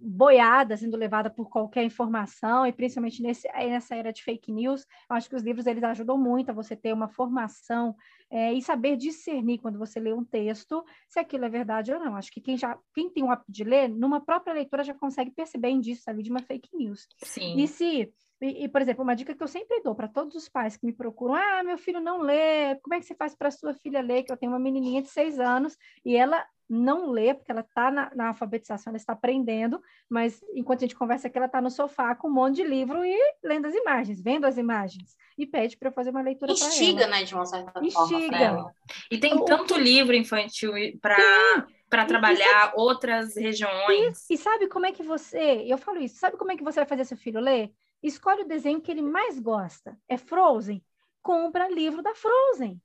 boiada, 0.00 0.76
sendo 0.76 0.96
levada 0.96 1.28
por 1.28 1.48
qualquer 1.48 1.82
informação, 1.84 2.66
e 2.66 2.72
principalmente 2.72 3.22
nesse, 3.22 3.48
nessa 3.48 3.96
era 3.96 4.12
de 4.12 4.22
fake 4.22 4.52
news, 4.52 4.86
eu 5.10 5.16
acho 5.16 5.28
que 5.28 5.36
os 5.36 5.42
livros 5.42 5.66
eles 5.66 5.82
ajudam 5.82 6.16
muito 6.16 6.50
a 6.50 6.54
você 6.54 6.76
ter 6.76 6.92
uma 6.92 7.08
formação 7.08 7.96
é, 8.30 8.52
e 8.52 8.62
saber 8.62 8.96
discernir 8.96 9.58
quando 9.58 9.78
você 9.78 9.98
lê 9.98 10.12
um 10.12 10.24
texto, 10.24 10.84
se 11.08 11.18
aquilo 11.18 11.44
é 11.44 11.48
verdade 11.48 11.92
ou 11.92 11.98
não. 11.98 12.14
Acho 12.14 12.30
que 12.30 12.40
quem 12.40 12.56
já 12.56 12.78
quem 12.94 13.10
tem 13.10 13.24
o 13.24 13.30
hábito 13.30 13.50
de 13.50 13.64
ler, 13.64 13.88
numa 13.88 14.20
própria 14.20 14.52
leitura 14.52 14.84
já 14.84 14.94
consegue 14.94 15.30
perceber 15.30 15.70
indícios 15.70 16.06
ali 16.06 16.22
de 16.22 16.30
uma 16.30 16.42
fake 16.42 16.68
news. 16.76 17.08
Sim. 17.24 17.56
E 17.58 17.66
se 17.66 18.12
e, 18.40 18.64
e, 18.64 18.68
por 18.68 18.80
exemplo, 18.80 19.02
uma 19.02 19.16
dica 19.16 19.34
que 19.34 19.42
eu 19.42 19.48
sempre 19.48 19.82
dou 19.82 19.96
para 19.96 20.06
todos 20.06 20.36
os 20.36 20.48
pais 20.48 20.76
que 20.76 20.86
me 20.86 20.92
procuram: 20.92 21.34
ah, 21.34 21.62
meu 21.64 21.76
filho 21.76 22.00
não 22.00 22.20
lê, 22.20 22.76
como 22.82 22.94
é 22.94 23.00
que 23.00 23.06
você 23.06 23.14
faz 23.14 23.34
para 23.34 23.50
sua 23.50 23.74
filha 23.74 24.00
ler? 24.00 24.22
Que 24.22 24.30
eu 24.30 24.36
tenho 24.36 24.52
uma 24.52 24.60
menininha 24.60 25.02
de 25.02 25.08
seis 25.08 25.40
anos 25.40 25.76
e 26.04 26.14
ela 26.14 26.44
não 26.68 27.10
lê, 27.10 27.32
porque 27.32 27.50
ela 27.50 27.62
está 27.62 27.90
na, 27.90 28.10
na, 28.14 28.28
alfabetização, 28.28 28.90
ela 28.90 28.96
está 28.96 29.14
aprendendo, 29.14 29.80
mas 30.08 30.42
enquanto 30.52 30.80
a 30.80 30.82
gente 30.82 30.94
conversa 30.96 31.28
aqui, 31.28 31.38
ela 31.38 31.46
está 31.46 31.60
no 31.60 31.70
sofá 31.70 32.14
com 32.14 32.28
um 32.28 32.32
monte 32.32 32.56
de 32.56 32.64
livro 32.64 33.04
e 33.04 33.16
lendo 33.42 33.66
as 33.66 33.74
imagens, 33.74 34.20
vendo 34.20 34.44
as 34.44 34.58
imagens, 34.58 35.16
e 35.36 35.46
pede 35.46 35.76
para 35.76 35.88
eu 35.88 35.92
fazer 35.92 36.10
uma 36.10 36.20
leitura 36.20 36.52
para 36.52 36.64
ela. 36.64 36.74
Instiga, 36.74 37.06
né, 37.06 37.24
de 37.24 37.34
uma 37.34 37.46
certa 37.46 37.80
Instiga. 37.84 38.38
forma. 38.38 38.74
E 39.10 39.18
tem 39.18 39.34
o, 39.34 39.44
tanto 39.44 39.78
livro 39.78 40.14
infantil 40.14 40.72
para 41.00 41.66
para 41.88 42.04
trabalhar 42.04 42.64
sabe, 42.66 42.72
outras 42.76 43.34
regiões. 43.34 44.28
E, 44.28 44.34
e, 44.34 44.36
sabe 44.36 44.68
como 44.68 44.84
é 44.84 44.92
que 44.92 45.02
você, 45.02 45.64
eu 45.66 45.78
falo 45.78 45.98
isso, 45.98 46.18
sabe 46.18 46.36
como 46.36 46.52
é 46.52 46.56
que 46.56 46.62
você 46.62 46.80
vai 46.80 46.86
fazer 46.86 47.06
seu 47.06 47.16
filho 47.16 47.40
ler? 47.40 47.72
Escolhe 48.02 48.42
o 48.42 48.46
desenho 48.46 48.80
que 48.80 48.90
ele 48.90 49.02
mais 49.02 49.38
gosta. 49.38 49.96
É 50.08 50.16
Frozen? 50.16 50.84
Compra 51.22 51.68
livro 51.68 52.02
da 52.02 52.14
Frozen. 52.14 52.80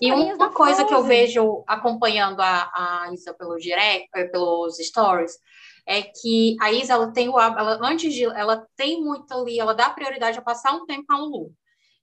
E 0.00 0.12
uma 0.12 0.50
coisa 0.50 0.84
que 0.84 0.94
eu 0.94 1.02
vejo 1.02 1.64
acompanhando 1.66 2.40
a, 2.40 2.70
a 2.74 3.12
Isa 3.12 3.34
pelo 3.34 3.56
direct, 3.56 4.08
eh, 4.14 4.24
pelos 4.24 4.76
stories, 4.78 5.38
é 5.86 6.02
que 6.02 6.56
a 6.60 6.72
Isa 6.72 6.94
ela 6.94 7.12
tem 7.12 7.28
o 7.28 7.38
ela 7.38 7.78
antes 7.82 8.12
de 8.14 8.24
ela 8.24 8.66
tem 8.76 9.02
muito 9.02 9.32
ali, 9.34 9.58
ela 9.58 9.74
dá 9.74 9.90
prioridade 9.90 10.38
a 10.38 10.42
passar 10.42 10.72
um 10.72 10.86
tempo 10.86 11.06
com 11.06 11.14
a 11.14 11.18
Lulu. 11.18 11.52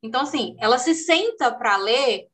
Então 0.01 0.21
assim, 0.21 0.55
ela 0.59 0.77
se 0.77 0.93
senta 0.93 1.51
para 1.51 1.77
ler, 1.77 2.27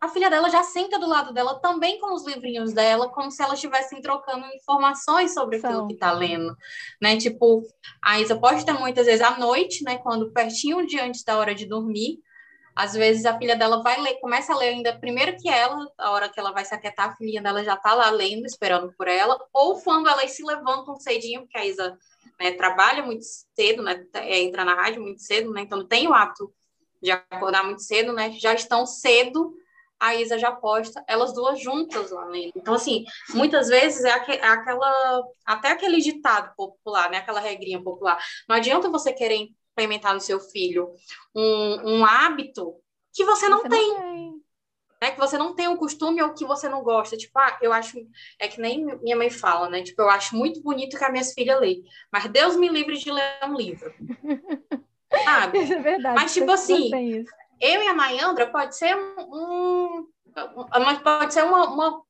a 0.00 0.08
filha 0.08 0.30
dela 0.30 0.48
já 0.48 0.62
senta 0.62 0.98
do 0.98 1.06
lado 1.06 1.32
dela 1.32 1.60
também 1.60 2.00
com 2.00 2.14
os 2.14 2.26
livrinhos 2.26 2.72
dela, 2.72 3.08
como 3.10 3.30
se 3.30 3.42
elas 3.42 3.54
estivessem 3.54 4.00
trocando 4.00 4.46
informações 4.54 5.34
sobre 5.34 5.58
São. 5.58 5.70
aquilo 5.70 5.86
que 5.86 5.94
está 5.94 6.10
lendo, 6.10 6.56
né? 7.00 7.18
Tipo, 7.18 7.62
a 8.02 8.18
Isa 8.18 8.34
pode 8.38 8.60
estar 8.60 8.78
muitas 8.78 9.06
vezes 9.06 9.20
à 9.20 9.38
noite, 9.38 9.84
né, 9.84 9.98
quando 9.98 10.32
pertinho 10.32 10.86
de 10.86 10.98
antes 10.98 11.22
da 11.22 11.36
hora 11.36 11.54
de 11.54 11.66
dormir, 11.66 12.18
às 12.74 12.94
vezes 12.94 13.26
a 13.26 13.36
filha 13.36 13.56
dela 13.56 13.82
vai 13.82 14.00
ler, 14.00 14.20
começa 14.20 14.52
a 14.52 14.56
ler 14.56 14.68
ainda 14.68 14.98
primeiro 14.98 15.36
que 15.36 15.48
ela, 15.48 15.86
a 15.98 16.10
hora 16.10 16.28
que 16.28 16.38
ela 16.38 16.52
vai 16.52 16.64
se 16.64 16.74
aquietar, 16.74 17.10
a 17.10 17.16
filhinha 17.16 17.42
dela 17.42 17.64
já 17.64 17.74
está 17.74 17.94
lá 17.94 18.10
lendo, 18.10 18.46
esperando 18.46 18.92
por 18.96 19.08
ela, 19.08 19.38
ou 19.52 19.80
quando 19.80 20.08
elas 20.08 20.30
se 20.30 20.44
levantam 20.44 20.96
cedinho, 20.96 21.42
porque 21.42 21.58
a 21.58 21.66
Isa 21.66 21.98
né, 22.38 22.52
trabalha 22.52 23.02
muito 23.02 23.24
cedo, 23.54 23.82
né, 23.82 24.04
é, 24.14 24.40
entra 24.40 24.64
na 24.64 24.74
rádio 24.74 25.02
muito 25.02 25.20
cedo, 25.20 25.52
né, 25.52 25.62
então 25.62 25.86
tem 25.86 26.08
o 26.08 26.14
hábito 26.14 26.52
de 27.02 27.10
acordar 27.10 27.64
muito 27.64 27.82
cedo, 27.82 28.12
né, 28.12 28.32
já 28.32 28.54
estão 28.54 28.86
cedo, 28.86 29.54
a 29.98 30.14
Isa 30.14 30.38
já 30.38 30.50
posta, 30.50 31.04
elas 31.06 31.34
duas 31.34 31.60
juntas 31.60 32.10
lá 32.10 32.24
lendo. 32.24 32.52
Então, 32.56 32.72
assim, 32.72 33.04
muitas 33.34 33.68
vezes 33.68 34.02
é, 34.02 34.10
aqu 34.10 34.32
é 34.32 34.46
aquela, 34.46 35.22
até 35.44 35.72
aquele 35.72 36.00
ditado 36.00 36.54
popular, 36.56 37.10
né, 37.10 37.18
aquela 37.18 37.40
regrinha 37.40 37.82
popular, 37.82 38.18
não 38.48 38.56
adianta 38.56 38.88
você 38.88 39.12
querer 39.12 39.50
implementar 39.80 40.12
no 40.12 40.20
seu 40.20 40.38
filho 40.38 40.92
um, 41.34 41.98
um 41.98 42.04
hábito 42.04 42.74
que 43.12 43.24
você 43.24 43.48
não 43.48 43.62
você 43.62 43.68
tem. 43.68 43.88
Não 43.88 44.00
tem. 44.00 44.30
Né, 45.02 45.12
que 45.12 45.18
você 45.18 45.38
não 45.38 45.54
tem 45.54 45.66
o 45.66 45.78
costume 45.78 46.20
ou 46.20 46.34
que 46.34 46.44
você 46.44 46.68
não 46.68 46.82
gosta. 46.82 47.16
Tipo, 47.16 47.38
ah, 47.38 47.58
eu 47.62 47.72
acho. 47.72 47.96
É 48.38 48.46
que 48.46 48.60
nem 48.60 48.84
minha 48.98 49.16
mãe 49.16 49.30
fala, 49.30 49.70
né? 49.70 49.82
Tipo, 49.82 50.02
eu 50.02 50.10
acho 50.10 50.36
muito 50.36 50.62
bonito 50.62 50.98
que 50.98 51.04
a 51.04 51.10
minha 51.10 51.24
filha 51.24 51.58
lê. 51.58 51.82
Mas 52.12 52.30
Deus 52.30 52.54
me 52.56 52.68
livre 52.68 52.98
de 52.98 53.10
ler 53.10 53.38
um 53.44 53.54
livro. 53.54 53.94
Sabe? 55.24 55.62
Isso 55.62 55.72
é 55.72 55.78
verdade. 55.78 56.14
Mas, 56.14 56.34
tipo 56.34 56.50
assim, 56.52 56.90
eu 57.58 57.82
e 57.82 57.86
a 57.86 57.94
Mayandra 57.94 58.46
pode 58.50 58.76
ser 58.76 58.94
um. 58.94 60.06
um 60.06 60.96
pode 61.02 61.32
ser 61.32 61.44
uma, 61.44 61.64
uma 61.70 62.02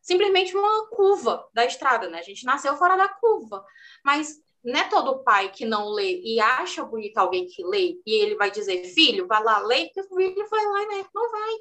simplesmente 0.00 0.56
uma 0.56 0.88
curva 0.88 1.46
da 1.52 1.66
estrada, 1.66 2.08
né? 2.08 2.20
A 2.20 2.22
gente 2.22 2.46
nasceu 2.46 2.74
fora 2.76 2.96
da 2.96 3.08
curva. 3.08 3.62
Mas 4.02 4.38
não 4.64 4.80
é 4.80 4.88
todo 4.88 5.22
pai 5.22 5.50
que 5.50 5.64
não 5.64 5.88
lê 5.90 6.20
e 6.20 6.40
acha 6.40 6.84
bonito 6.84 7.18
alguém 7.18 7.46
que 7.46 7.64
lê 7.64 8.00
e 8.04 8.22
ele 8.22 8.36
vai 8.36 8.50
dizer, 8.50 8.84
filho, 8.94 9.26
vai 9.26 9.42
lá 9.42 9.58
ler, 9.58 9.86
porque 9.86 10.00
o 10.00 10.16
filho 10.16 10.48
vai 10.48 10.64
lá, 10.64 10.86
né? 10.86 11.04
Não 11.14 11.30
vai. 11.30 11.54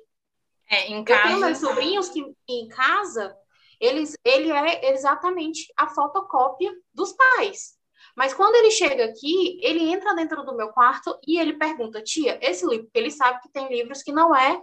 É, 0.70 0.88
em 0.88 1.04
casa. 1.04 1.20
Eu 1.20 1.28
tenho 1.28 1.40
meus 1.40 1.58
sobrinhos 1.60 2.10
que 2.10 2.26
em 2.48 2.68
casa, 2.68 3.36
eles, 3.80 4.16
ele 4.24 4.52
é 4.52 4.92
exatamente 4.92 5.72
a 5.78 5.88
fotocópia 5.88 6.74
dos 6.94 7.14
pais. 7.14 7.78
Mas 8.16 8.34
quando 8.34 8.56
ele 8.56 8.72
chega 8.72 9.06
aqui, 9.06 9.60
ele 9.62 9.92
entra 9.92 10.16
dentro 10.16 10.44
do 10.44 10.56
meu 10.56 10.70
quarto 10.70 11.18
e 11.26 11.40
ele 11.40 11.54
pergunta, 11.54 12.02
tia, 12.02 12.40
esse 12.42 12.66
livro, 12.66 12.86
porque 12.86 12.98
ele 12.98 13.12
sabe 13.12 13.40
que 13.42 13.50
tem 13.50 13.70
livros 13.70 14.02
que 14.02 14.12
não 14.12 14.36
é 14.36 14.60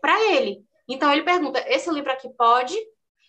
para 0.00 0.20
ele. 0.32 0.62
Então 0.86 1.10
ele 1.10 1.22
pergunta, 1.22 1.64
esse 1.66 1.90
livro 1.90 2.12
aqui 2.12 2.28
pode? 2.36 2.76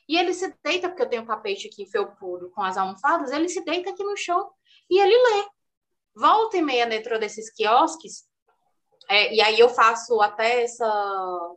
E 0.07 0.17
ele 0.17 0.33
se 0.33 0.53
deita, 0.63 0.87
porque 0.89 1.03
eu 1.03 1.09
tenho 1.09 1.23
um 1.23 1.25
tapete 1.25 1.67
aqui 1.67 1.85
felpudo 1.85 2.49
com 2.51 2.61
as 2.61 2.77
almofadas, 2.77 3.31
ele 3.31 3.49
se 3.49 3.63
deita 3.63 3.89
aqui 3.89 4.03
no 4.03 4.15
chão 4.15 4.49
e 4.89 4.99
ele 4.99 5.15
lê. 5.15 5.45
Volta 6.15 6.57
e 6.57 6.61
meia 6.61 6.87
dentro 6.87 7.19
desses 7.19 7.53
quiosques, 7.53 8.27
é, 9.09 9.33
e 9.33 9.41
aí 9.41 9.59
eu 9.59 9.69
faço 9.69 10.19
até 10.21 10.63
essa, 10.63 11.55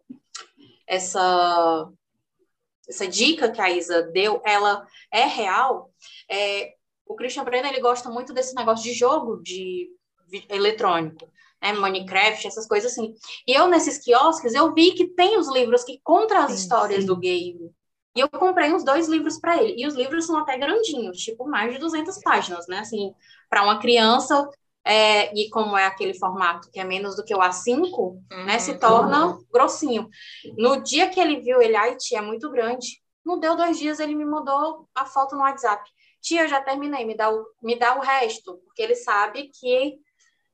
essa, 0.87 1.89
essa 2.89 3.09
dica 3.09 3.51
que 3.51 3.61
a 3.61 3.71
Isa 3.71 4.03
deu, 4.03 4.41
ela 4.45 4.87
é 5.11 5.25
real. 5.25 5.93
É, 6.31 6.75
o 7.07 7.17
Christian 7.17 7.45
Brenner, 7.45 7.73
ele 7.73 7.81
gosta 7.81 8.09
muito 8.09 8.33
desse 8.33 8.55
negócio 8.55 8.85
de 8.85 8.93
jogo 8.93 9.43
de 9.43 9.91
eletrônico. 10.49 11.29
Né, 11.61 11.73
Minecraft, 11.73 12.47
essas 12.47 12.67
coisas 12.67 12.93
assim. 12.93 13.15
E 13.47 13.53
eu, 13.53 13.69
nesses 13.69 13.99
quiosques, 13.99 14.55
eu 14.55 14.73
vi 14.73 14.93
que 14.93 15.09
tem 15.09 15.37
os 15.37 15.49
livros 15.49 15.85
que 15.85 16.01
contam 16.03 16.39
as 16.39 16.53
sim, 16.53 16.57
histórias 16.57 17.01
sim. 17.01 17.07
do 17.07 17.17
game. 17.17 17.71
E 18.15 18.21
eu 18.21 18.29
comprei 18.29 18.73
uns 18.73 18.85
dois 18.85 19.09
livros 19.09 19.39
para 19.39 19.63
ele. 19.63 19.75
E 19.81 19.87
os 19.87 19.95
livros 19.95 20.27
são 20.27 20.37
até 20.39 20.59
grandinhos, 20.59 21.19
tipo 21.19 21.47
mais 21.47 21.73
de 21.73 21.79
200 21.79 22.19
páginas, 22.21 22.67
né? 22.67 22.79
Assim, 22.81 23.15
para 23.49 23.63
uma 23.63 23.79
criança, 23.79 24.49
é, 24.85 25.33
e 25.35 25.49
como 25.51 25.77
é 25.77 25.87
aquele 25.87 26.15
formato 26.15 26.71
que 26.71 26.81
é 26.81 26.85
menos 26.85 27.15
do 27.15 27.25
que 27.25 27.35
o 27.35 27.39
A5, 27.39 27.99
uhum, 27.99 28.21
né? 28.47 28.59
Se 28.59 28.79
torna 28.79 29.27
uhum. 29.27 29.45
grossinho. 29.53 30.09
No 30.57 30.83
dia 30.83 31.09
que 31.09 31.21
ele 31.21 31.41
viu 31.41 31.61
ele, 31.61 31.77
ai, 31.77 31.97
tia, 31.97 32.19
é 32.19 32.23
muito 32.23 32.51
grande. 32.51 33.01
Não 33.25 33.39
deu 33.39 33.57
dois 33.57 33.79
dias, 33.79 34.01
ele 34.01 34.15
me 34.15 34.25
mandou 34.25 34.89
a 34.95 35.05
foto 35.05 35.37
no 35.37 35.43
WhatsApp. 35.43 35.89
Tia, 36.21 36.43
eu 36.43 36.49
já 36.49 36.61
terminei, 36.61 37.05
me 37.05 37.17
dá 37.17 37.31
o, 37.31 37.47
me 37.63 37.79
dá 37.79 37.97
o 37.97 38.01
resto. 38.01 38.59
Porque 38.65 38.83
ele 38.83 38.95
sabe 38.97 39.51
que 39.55 39.99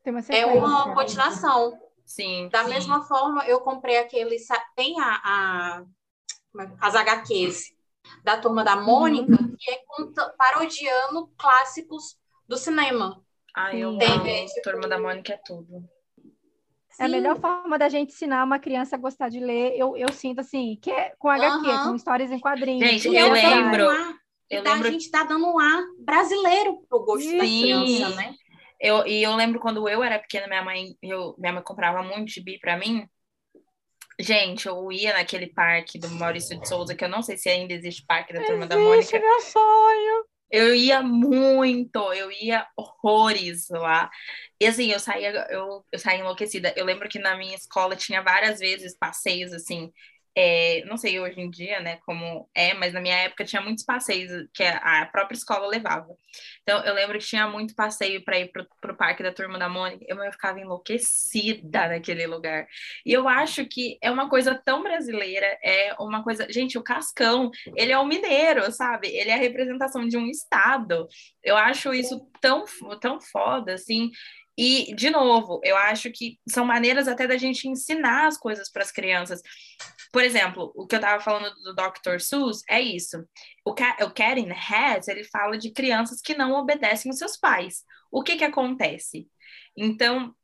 uma 0.05 0.21
é 0.29 0.47
uma 0.47 0.95
continuação. 0.95 1.73
Sim. 2.05 2.49
Da 2.51 2.65
sim. 2.65 2.71
mesma 2.71 3.03
forma, 3.03 3.45
eu 3.47 3.61
comprei 3.61 3.99
aquele. 3.99 4.37
Tem 4.77 5.01
a, 5.01 5.21
a 5.25 5.85
as 6.81 6.95
HQs 6.95 7.75
da 8.23 8.39
Turma 8.39 8.65
da 8.65 8.77
Mônica, 8.77 9.33
uhum. 9.33 9.57
que 9.59 9.71
é 9.71 9.81
parodiando 10.37 11.31
clássicos 11.37 12.17
do 12.49 12.57
cinema. 12.57 13.23
Ah, 13.55 13.75
eu 13.75 13.99
Sim. 13.99 14.05
amo. 14.05 14.47
Turma 14.63 14.89
da 14.89 14.99
Mônica 14.99 15.33
é 15.33 15.41
tudo. 15.45 15.89
É 16.99 17.05
a 17.05 17.09
melhor 17.09 17.39
forma 17.39 17.79
da 17.79 17.89
gente 17.89 18.13
ensinar 18.13 18.45
uma 18.45 18.59
criança 18.59 18.97
a 18.97 18.99
gostar 18.99 19.29
de 19.29 19.39
ler. 19.39 19.75
Eu, 19.77 19.97
eu 19.97 20.11
sinto 20.13 20.41
assim, 20.41 20.79
que 20.81 20.91
é 20.91 21.15
com 21.19 21.29
HQ, 21.29 21.69
uhum. 21.69 21.89
com 21.89 21.95
histórias 21.95 22.31
em 22.31 22.39
quadrinhos. 22.39 22.89
Gente, 22.89 23.15
eu 23.15 23.33
lembro. 23.33 23.83
Eu 24.49 24.63
tá, 24.63 24.75
lembro... 24.75 24.89
A 24.89 24.91
gente 24.93 25.05
está 25.05 25.25
dando 25.25 25.47
um 25.47 25.59
ar 25.59 25.83
brasileiro 25.99 26.83
pro 26.89 27.05
gosto 27.05 27.29
Sim. 27.29 27.39
da 27.39 27.45
criança, 27.45 28.09
né? 28.17 28.35
Eu, 28.81 29.07
e 29.07 29.23
eu 29.23 29.35
lembro 29.35 29.59
quando 29.59 29.89
eu 29.89 30.03
era 30.03 30.19
pequena, 30.19 30.47
minha 30.47 30.63
mãe, 30.63 30.97
eu, 31.03 31.35
minha 31.39 31.53
mãe 31.53 31.63
comprava 31.63 32.03
muito 32.03 32.31
gibi 32.31 32.59
para 32.59 32.79
mim. 32.79 33.09
Gente, 34.19 34.67
eu 34.67 34.91
ia 34.91 35.12
naquele 35.12 35.47
parque 35.49 35.99
do 35.99 36.09
Maurício 36.11 36.59
de 36.59 36.67
Souza, 36.67 36.95
que 36.95 37.05
eu 37.05 37.09
não 37.09 37.23
sei 37.23 37.37
se 37.37 37.49
ainda 37.49 37.75
existe 37.75 38.05
parque 38.07 38.33
da 38.33 38.43
Turma 38.43 38.64
existe, 38.64 38.69
da 38.69 38.79
Mônica. 38.79 39.19
meu 39.19 39.41
sonho! 39.41 40.27
Eu 40.51 40.75
ia 40.75 41.03
muito, 41.03 41.99
eu 42.12 42.31
ia 42.31 42.67
horrores 42.77 43.69
lá. 43.69 44.09
E 44.61 44.67
assim, 44.67 44.93
eu 44.93 45.01
saía, 45.01 45.31
eu, 45.51 45.85
eu 45.91 45.99
saía 45.99 46.21
enlouquecida. 46.21 46.73
Eu 46.77 46.85
lembro 46.85 47.09
que 47.09 47.19
na 47.19 47.37
minha 47.37 47.55
escola 47.57 47.97
tinha 47.97 48.23
várias 48.23 48.61
vezes 48.61 48.97
passeios 48.97 49.53
assim 49.53 49.93
é, 50.37 50.84
não 50.84 50.99
sei 50.99 51.18
hoje 51.18 51.41
em 51.41 51.51
dia, 51.51 51.80
né, 51.80 51.99
como 52.05 52.47
é, 52.55 52.74
mas 52.74 52.93
na 52.93 53.01
minha 53.01 53.16
época 53.16 53.45
tinha 53.45 53.62
muitos 53.62 53.84
passeios 53.84 54.47
que 54.53 54.62
a 54.62 55.07
própria 55.07 55.34
escola 55.34 55.66
levava. 55.66 56.14
Então, 56.62 56.84
eu 56.84 56.93
lembro 56.93 57.18
que 57.18 57.24
tinha 57.24 57.49
muito 57.49 57.74
passeio 57.74 58.22
para 58.22 58.39
ir 58.39 58.53
para 58.53 58.93
o 58.93 58.97
parque 58.97 59.22
da 59.22 59.32
Turma 59.32 59.59
da 59.59 59.68
Mônica, 59.68 60.05
eu, 60.07 60.16
ficava 60.30 60.61
enlouquecida 60.61 61.89
naquele 61.89 62.26
lugar. 62.26 62.66
E 63.05 63.12
eu 63.12 63.26
acho 63.26 63.64
que 63.64 63.97
é 64.03 64.11
uma 64.11 64.28
coisa 64.28 64.55
tão 64.55 64.82
brasileira, 64.82 65.47
é 65.64 65.95
uma 65.99 66.22
coisa... 66.22 66.47
Gente, 66.51 66.76
o 66.76 66.82
Cascão, 66.82 67.51
ele 67.74 67.93
é 67.93 67.99
o 67.99 68.05
mineiro, 68.05 68.70
sabe? 68.72 69.09
Ele 69.09 69.30
é 69.30 69.34
a 69.34 69.39
representação 69.39 70.07
de 70.07 70.18
um 70.18 70.26
estado. 70.26 71.09
Eu 71.43 71.57
acho 71.57 71.95
isso 71.95 72.20
tão, 72.41 72.64
tão 73.01 73.20
foda, 73.20 73.72
assim, 73.72 74.11
e, 74.57 74.95
de 74.95 75.11
novo, 75.11 75.61
eu 75.63 75.77
acho 75.77 76.11
que 76.11 76.39
são 76.49 76.65
maneiras 76.65 77.07
até 77.09 77.27
da 77.27 77.37
gente 77.37 77.69
ensinar 77.69 78.27
as 78.27 78.39
coisas 78.39 78.71
para 78.71 78.83
as 78.83 78.91
crianças. 78.91 79.43
Por 80.11 80.23
exemplo, 80.23 80.73
o 80.75 80.87
que 80.87 80.95
eu 80.95 80.99
estava 80.99 81.23
falando 81.23 81.55
do 81.63 81.75
Dr. 81.75 82.19
Seuss 82.21 82.63
é 82.69 82.81
isso. 82.81 83.19
O, 83.65 83.71
o 83.73 84.11
Karen 84.11 84.51
Hess, 84.51 85.09
ele 85.09 85.25
fala 85.25 85.59
de 85.59 85.73
crianças 85.73 86.23
que 86.23 86.35
não 86.35 86.53
obedecem 86.53 87.11
os 87.11 87.19
seus 87.19 87.37
pais. 87.37 87.85
O 88.11 88.23
que 88.23 88.37
que 88.37 88.45
acontece? 88.45 89.29
Então, 89.77 90.35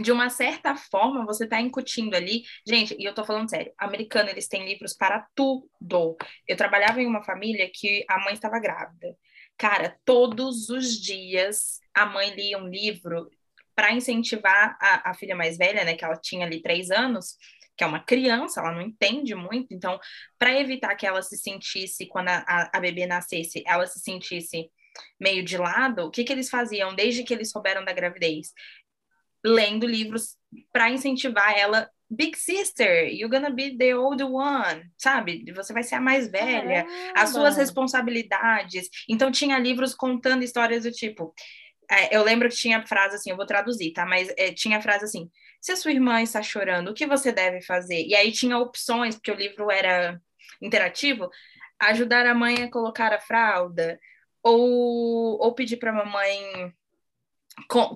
de 0.00 0.10
uma 0.10 0.30
certa 0.30 0.74
forma, 0.74 1.26
você 1.26 1.44
está 1.44 1.60
incutindo 1.60 2.16
ali. 2.16 2.44
Gente, 2.66 2.96
e 2.98 3.04
eu 3.04 3.10
estou 3.10 3.26
falando 3.26 3.50
sério, 3.50 3.72
americano, 3.76 4.30
eles 4.30 4.48
têm 4.48 4.66
livros 4.66 4.94
para 4.94 5.26
tudo. 5.34 6.16
Eu 6.48 6.56
trabalhava 6.56 7.02
em 7.02 7.06
uma 7.06 7.22
família 7.22 7.70
que 7.72 8.06
a 8.08 8.18
mãe 8.20 8.32
estava 8.32 8.58
grávida. 8.58 9.14
Cara, 9.56 9.96
todos 10.04 10.70
os 10.70 10.98
dias 10.98 11.78
a 11.94 12.04
mãe 12.04 12.34
lia 12.34 12.58
um 12.58 12.66
livro 12.66 13.30
para 13.74 13.92
incentivar 13.92 14.76
a, 14.80 15.10
a, 15.10 15.14
filha 15.14 15.34
mais 15.34 15.56
velha, 15.56 15.84
né, 15.84 15.94
que 15.94 16.04
ela 16.04 16.16
tinha 16.16 16.46
ali 16.46 16.62
três 16.62 16.90
anos, 16.90 17.36
que 17.76 17.82
é 17.82 17.86
uma 17.86 18.00
criança, 18.00 18.60
ela 18.60 18.72
não 18.72 18.82
entende 18.82 19.34
muito, 19.34 19.74
então, 19.74 19.98
para 20.38 20.58
evitar 20.58 20.94
que 20.94 21.06
ela 21.06 21.22
se 21.22 21.36
sentisse, 21.36 22.06
quando 22.06 22.28
a, 22.28 22.44
a, 22.46 22.70
a, 22.76 22.80
bebê 22.80 23.06
nascesse, 23.06 23.62
ela 23.66 23.86
se 23.86 24.00
sentisse 24.00 24.70
meio 25.18 25.44
de 25.44 25.56
lado, 25.58 26.06
o 26.06 26.10
que, 26.10 26.22
que 26.22 26.32
eles 26.32 26.48
faziam 26.48 26.94
desde 26.94 27.24
que 27.24 27.34
eles 27.34 27.50
souberam 27.50 27.84
da 27.84 27.92
gravidez? 27.92 28.52
Lendo 29.44 29.86
livros 29.86 30.36
para 30.72 30.88
incentivar 30.88 31.52
ela 31.58 31.90
Big 32.10 32.38
Sister, 32.38 33.08
you're 33.08 33.28
gonna 33.28 33.50
be 33.50 33.76
the 33.76 33.96
old 33.96 34.22
one, 34.22 34.84
sabe? 34.96 35.44
Você 35.52 35.72
vai 35.72 35.82
ser 35.82 35.96
a 35.96 36.00
mais 36.00 36.28
velha, 36.28 36.84
Caramba. 36.84 37.20
as 37.20 37.30
suas 37.30 37.56
responsabilidades. 37.56 38.88
Então 39.08 39.32
tinha 39.32 39.58
livros 39.58 39.94
contando 39.94 40.44
histórias 40.44 40.84
do 40.84 40.92
tipo. 40.92 41.34
É, 41.90 42.16
eu 42.16 42.22
lembro 42.22 42.48
que 42.48 42.56
tinha 42.56 42.86
frase 42.86 43.16
assim, 43.16 43.30
eu 43.30 43.36
vou 43.36 43.46
traduzir, 43.46 43.92
tá? 43.92 44.06
Mas 44.06 44.28
é, 44.36 44.52
tinha 44.52 44.80
frase 44.80 45.04
assim: 45.04 45.30
se 45.60 45.72
a 45.72 45.76
sua 45.76 45.92
irmã 45.92 46.22
está 46.22 46.42
chorando, 46.42 46.88
o 46.90 46.94
que 46.94 47.06
você 47.06 47.32
deve 47.32 47.60
fazer? 47.62 48.04
E 48.06 48.14
aí 48.14 48.32
tinha 48.32 48.58
opções, 48.58 49.14
porque 49.14 49.30
o 49.30 49.36
livro 49.36 49.70
era 49.70 50.20
interativo, 50.62 51.30
ajudar 51.80 52.26
a 52.26 52.34
mãe 52.34 52.62
a 52.62 52.70
colocar 52.70 53.12
a 53.12 53.20
fralda, 53.20 53.98
ou, 54.42 55.38
ou 55.40 55.54
pedir 55.54 55.78
para 55.78 55.90
a 55.90 55.94
mamãe 55.94 56.72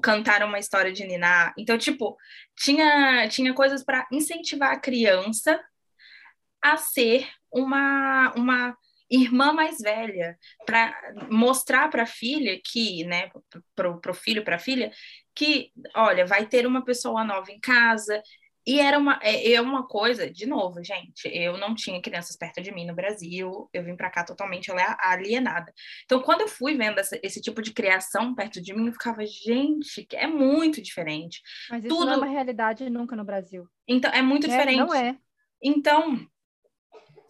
cantar 0.03 0.43
uma 0.45 0.59
história 0.59 0.93
de 0.93 1.05
Niná. 1.05 1.53
Então, 1.59 1.76
tipo, 1.76 2.16
tinha, 2.57 3.28
tinha 3.28 3.53
coisas 3.55 3.84
para 3.84 4.07
incentivar 4.12 4.72
a 4.72 4.80
criança 4.80 5.61
a 6.62 6.76
ser 6.76 7.28
uma, 7.53 8.32
uma 8.34 8.76
irmã 9.11 9.52
mais 9.52 9.78
velha, 9.78 10.38
para 10.66 10.94
mostrar 11.30 11.88
para 11.88 12.02
a 12.02 12.06
filha 12.06 12.61
que, 12.62 13.04
né, 13.04 13.30
para 13.74 13.90
o 14.11 14.14
filho, 14.14 14.44
para 14.44 14.56
a 14.56 14.61
filha, 14.61 14.90
que, 15.34 15.70
olha, 15.94 16.26
vai 16.26 16.46
ter 16.46 16.66
uma 16.66 16.84
pessoa 16.84 17.24
nova 17.24 17.50
em 17.50 17.61
casa, 17.61 18.22
e 18.68 18.80
era 18.80 18.98
uma, 18.98 19.18
é, 19.22 19.54
é 19.54 19.61
uma 19.62 19.86
coisa, 19.86 20.30
de 20.30 20.44
novo, 20.44 20.84
gente, 20.84 21.26
eu 21.32 21.56
não 21.56 21.74
tinha 21.74 22.02
crianças 22.02 22.36
perto 22.36 22.61
de 22.61 22.70
mim 22.70 22.84
no 22.86 22.94
Brasil, 22.94 23.66
eu 23.72 23.82
vim 23.82 23.96
para 23.96 24.11
cá 24.11 24.22
totalmente 24.22 24.70
alienada. 25.00 25.72
Então, 26.04 26.20
quando 26.20 26.42
eu 26.42 26.48
fui 26.48 26.76
vendo 26.76 26.98
essa, 26.98 27.18
esse 27.22 27.40
tipo 27.40 27.62
de 27.62 27.72
criação 27.72 28.34
perto 28.34 28.61
de 28.61 28.74
mim, 28.74 28.88
eu 28.88 28.92
ficava, 28.92 29.24
gente, 29.24 30.06
é 30.12 30.26
muito 30.26 30.82
diferente. 30.82 31.40
Mas 31.70 31.82
isso 31.82 31.94
Tudo... 31.94 32.04
não 32.04 32.12
é 32.12 32.16
uma 32.18 32.26
realidade 32.26 32.90
nunca 32.90 33.16
no 33.16 33.24
Brasil. 33.24 33.66
Então, 33.88 34.11
é 34.12 34.20
muito 34.20 34.46
é, 34.46 34.50
diferente. 34.50 34.80
Não 34.80 34.94
é. 34.94 35.16
Então, 35.62 36.28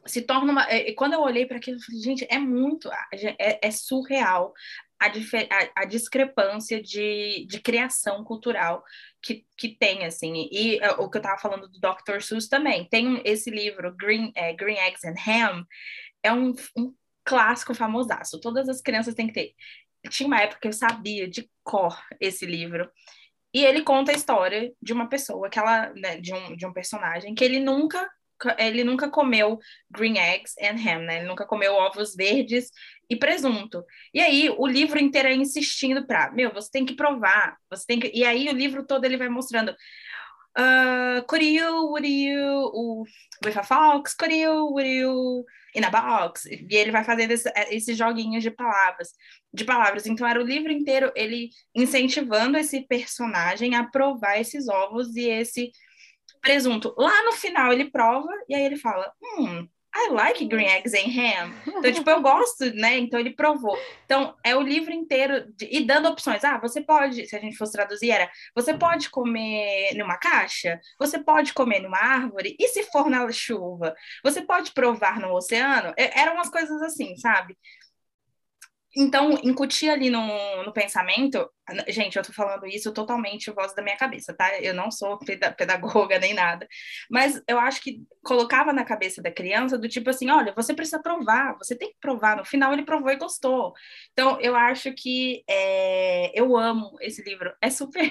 se 0.08 0.22
torna 0.22 0.52
uma. 0.52 0.62
É, 0.70 0.92
quando 0.92 1.12
eu 1.12 1.20
olhei 1.20 1.46
para 1.46 1.58
aquilo, 1.58 1.76
eu 1.76 1.82
falei, 1.82 2.00
gente, 2.00 2.26
é 2.30 2.38
muito. 2.38 2.90
É, 3.38 3.60
é 3.62 3.70
surreal 3.70 4.52
a, 5.00 5.06
a, 5.06 5.82
a, 5.82 5.84
discrepância 5.84 6.82
de, 6.82 7.46
de 7.46 7.60
criação 7.60 8.24
cultural 8.24 8.82
que, 9.22 9.44
que 9.56 9.68
tem, 9.68 10.04
assim. 10.04 10.48
E 10.50 10.76
uh, 10.78 11.02
o 11.02 11.10
que 11.10 11.18
eu 11.18 11.20
estava 11.20 11.38
falando 11.38 11.68
do 11.68 11.78
Dr. 11.78 12.20
Seuss 12.20 12.48
também. 12.48 12.88
Tem 12.88 13.22
esse 13.24 13.50
livro, 13.50 13.94
Green, 13.96 14.32
é, 14.34 14.52
Green 14.52 14.78
Eggs 14.78 15.06
and 15.06 15.14
Ham, 15.26 15.66
é 16.22 16.32
um, 16.32 16.52
um 16.76 16.94
clássico 17.24 17.74
famosaço. 17.74 18.40
Todas 18.40 18.68
as 18.68 18.80
crianças 18.80 19.14
têm 19.14 19.28
que 19.28 19.34
ter. 19.34 19.54
Tinha 20.10 20.26
uma 20.26 20.40
época 20.40 20.60
que 20.62 20.68
eu 20.68 20.72
sabia 20.72 21.28
de 21.28 21.48
cor 21.62 21.96
esse 22.20 22.44
livro. 22.44 22.90
E 23.52 23.64
ele 23.64 23.82
conta 23.82 24.12
a 24.12 24.14
história 24.14 24.72
de 24.80 24.92
uma 24.92 25.08
pessoa, 25.08 25.48
que 25.48 25.58
ela, 25.58 25.92
né, 25.94 26.20
de, 26.20 26.34
um, 26.34 26.56
de 26.56 26.66
um 26.66 26.72
personagem, 26.72 27.34
que 27.34 27.44
ele 27.44 27.60
nunca 27.60 28.08
ele 28.58 28.84
nunca 28.84 29.08
comeu 29.10 29.58
green 29.90 30.18
eggs 30.18 30.54
and 30.60 30.76
ham, 30.76 31.00
né? 31.00 31.18
Ele 31.18 31.28
nunca 31.28 31.44
comeu 31.46 31.74
ovos 31.74 32.14
verdes 32.14 32.70
e 33.10 33.16
presunto. 33.16 33.84
E 34.12 34.20
aí 34.20 34.50
o 34.50 34.66
livro 34.66 34.98
inteiro 34.98 35.28
é 35.28 35.34
insistindo 35.34 36.06
para, 36.06 36.30
meu, 36.32 36.52
você 36.52 36.70
tem 36.70 36.84
que 36.84 36.94
provar, 36.94 37.56
você 37.70 37.84
tem 37.86 38.00
que. 38.00 38.10
E 38.14 38.24
aí 38.24 38.48
o 38.48 38.52
livro 38.52 38.86
todo 38.86 39.04
ele 39.04 39.16
vai 39.16 39.28
mostrando. 39.28 39.74
Uh, 40.56 41.22
could 41.28 41.44
you, 41.44 41.90
would 41.90 42.06
you, 42.06 43.04
with 43.44 43.56
a 43.56 43.62
fox, 43.62 44.12
could 44.14 44.34
you, 44.34 44.72
would 44.72 44.88
you, 44.88 45.44
in 45.74 45.84
a 45.84 45.90
box? 45.90 46.46
E 46.46 46.66
ele 46.74 46.90
vai 46.90 47.04
fazendo 47.04 47.30
esse, 47.30 47.48
esses 47.70 47.96
joguinhos 47.96 48.42
de 48.42 48.50
palavras, 48.50 49.10
de 49.52 49.64
palavras. 49.64 50.06
Então 50.06 50.26
era 50.26 50.40
o 50.40 50.44
livro 50.44 50.72
inteiro 50.72 51.12
ele 51.14 51.50
incentivando 51.74 52.58
esse 52.58 52.80
personagem 52.88 53.76
a 53.76 53.84
provar 53.84 54.40
esses 54.40 54.68
ovos 54.68 55.14
e 55.14 55.28
esse 55.28 55.70
presunto. 56.48 56.94
Lá 56.96 57.22
no 57.24 57.32
final 57.32 57.70
ele 57.70 57.90
prova 57.90 58.30
e 58.48 58.54
aí 58.54 58.64
ele 58.64 58.76
fala: 58.76 59.12
Hum, 59.22 59.68
I 59.94 60.10
like 60.10 60.46
green 60.46 60.66
eggs 60.66 60.94
and 60.94 61.10
ham. 61.10 61.52
Então, 61.66 61.92
tipo, 61.92 62.08
eu 62.08 62.22
gosto, 62.22 62.64
né? 62.74 62.96
Então 62.96 63.20
ele 63.20 63.34
provou. 63.34 63.76
Então, 64.04 64.34
é 64.42 64.56
o 64.56 64.62
livro 64.62 64.92
inteiro 64.92 65.44
de, 65.54 65.68
e 65.70 65.84
dando 65.84 66.08
opções. 66.08 66.42
Ah, 66.44 66.58
você 66.58 66.80
pode, 66.80 67.26
se 67.26 67.36
a 67.36 67.38
gente 67.38 67.56
fosse 67.56 67.72
traduzir, 67.72 68.10
era 68.10 68.30
você 68.54 68.72
pode 68.72 69.10
comer 69.10 69.94
numa 69.94 70.16
caixa, 70.16 70.80
você 70.98 71.18
pode 71.18 71.52
comer 71.52 71.80
numa 71.80 71.98
árvore, 71.98 72.56
e 72.58 72.68
se 72.68 72.84
for 72.84 73.10
na 73.10 73.30
chuva, 73.30 73.94
você 74.24 74.40
pode 74.40 74.72
provar 74.72 75.20
no 75.20 75.34
oceano. 75.34 75.92
É, 75.98 76.18
eram 76.18 76.34
umas 76.34 76.48
coisas 76.48 76.80
assim, 76.80 77.14
sabe? 77.16 77.56
Então, 79.00 79.38
incutir 79.44 79.88
ali 79.90 80.10
no, 80.10 80.20
no 80.64 80.72
pensamento, 80.72 81.48
gente, 81.86 82.16
eu 82.16 82.22
tô 82.24 82.32
falando 82.32 82.66
isso 82.66 82.92
totalmente 82.92 83.48
voz 83.52 83.72
da 83.72 83.80
minha 83.80 83.96
cabeça, 83.96 84.34
tá? 84.34 84.60
Eu 84.60 84.74
não 84.74 84.90
sou 84.90 85.16
pedagoga 85.56 86.18
nem 86.18 86.34
nada, 86.34 86.66
mas 87.08 87.40
eu 87.46 87.60
acho 87.60 87.80
que 87.80 88.00
colocava 88.24 88.72
na 88.72 88.84
cabeça 88.84 89.22
da 89.22 89.30
criança 89.30 89.78
do 89.78 89.88
tipo 89.88 90.10
assim: 90.10 90.28
olha, 90.30 90.52
você 90.52 90.74
precisa 90.74 91.00
provar, 91.00 91.56
você 91.58 91.76
tem 91.76 91.90
que 91.90 91.96
provar. 92.00 92.36
No 92.38 92.44
final, 92.44 92.72
ele 92.72 92.84
provou 92.84 93.10
e 93.10 93.16
gostou. 93.16 93.72
Então, 94.12 94.36
eu 94.40 94.56
acho 94.56 94.92
que 94.92 95.44
é, 95.48 96.32
eu 96.38 96.56
amo 96.56 96.96
esse 97.00 97.22
livro, 97.22 97.54
é 97.62 97.70
super. 97.70 98.10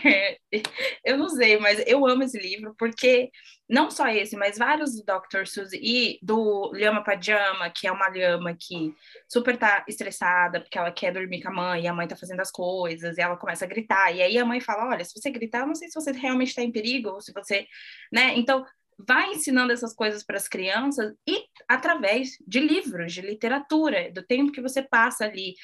eu 1.04 1.18
não 1.18 1.28
sei, 1.28 1.58
mas 1.60 1.84
eu 1.86 2.06
amo 2.08 2.24
esse 2.24 2.40
livro 2.40 2.74
porque 2.78 3.30
não 3.70 3.92
só 3.92 4.08
esse, 4.08 4.36
mas 4.38 4.58
vários 4.58 4.96
do 4.96 5.04
Dr. 5.04 5.46
Suzy 5.46 5.78
e 5.82 6.20
do 6.22 6.72
Lhama 6.74 7.04
Pajama, 7.04 7.70
que 7.70 7.86
é 7.86 7.92
uma 7.92 8.08
lhama 8.08 8.56
que 8.58 8.96
super 9.28 9.58
tá 9.58 9.84
estressada 9.88 10.62
porque 10.62 10.78
ela 10.78 10.92
quer 10.92 11.12
dormir 11.12 11.42
com 11.42 11.50
a 11.50 11.54
mãe 11.54 11.84
e 11.84 11.88
a 11.88 11.94
mãe 11.94 12.08
tá 12.08 12.16
fazendo 12.16 12.40
as 12.40 12.52
coisas 12.52 13.18
e 13.18 13.22
ela 13.22 13.36
começa 13.36 13.66
a 13.66 13.68
gritar. 13.68 14.12
E 14.16 14.22
aí 14.22 14.38
a 14.38 14.46
mãe 14.46 14.62
fala: 14.62 14.90
Olha, 14.90 15.04
se 15.04 15.14
você 15.14 15.30
gritar, 15.30 15.62
eu 15.62 15.68
não 15.68 15.76
sei 15.76 15.90
se 15.90 15.96
você 15.96 16.12
realmente 16.12 16.50
está 16.50 16.62
em 16.62 16.72
perigo 16.72 17.10
ou 17.10 17.22
se 17.22 17.34
você. 17.34 17.68
né? 18.12 18.34
Então, 18.38 18.66
vai 18.98 19.32
ensinando 19.32 19.72
essas 19.74 19.94
coisas 19.94 20.24
para 20.24 20.38
as 20.38 20.48
crianças 20.48 21.14
e 21.28 21.46
através 21.68 22.38
de 22.48 22.60
livros, 22.60 23.14
de 23.14 23.22
literatura, 23.22 24.12
do 24.12 24.24
tempo 24.24 24.52
que 24.52 24.62
você 24.62 24.82
passa 24.82 25.26
ali. 25.26 25.56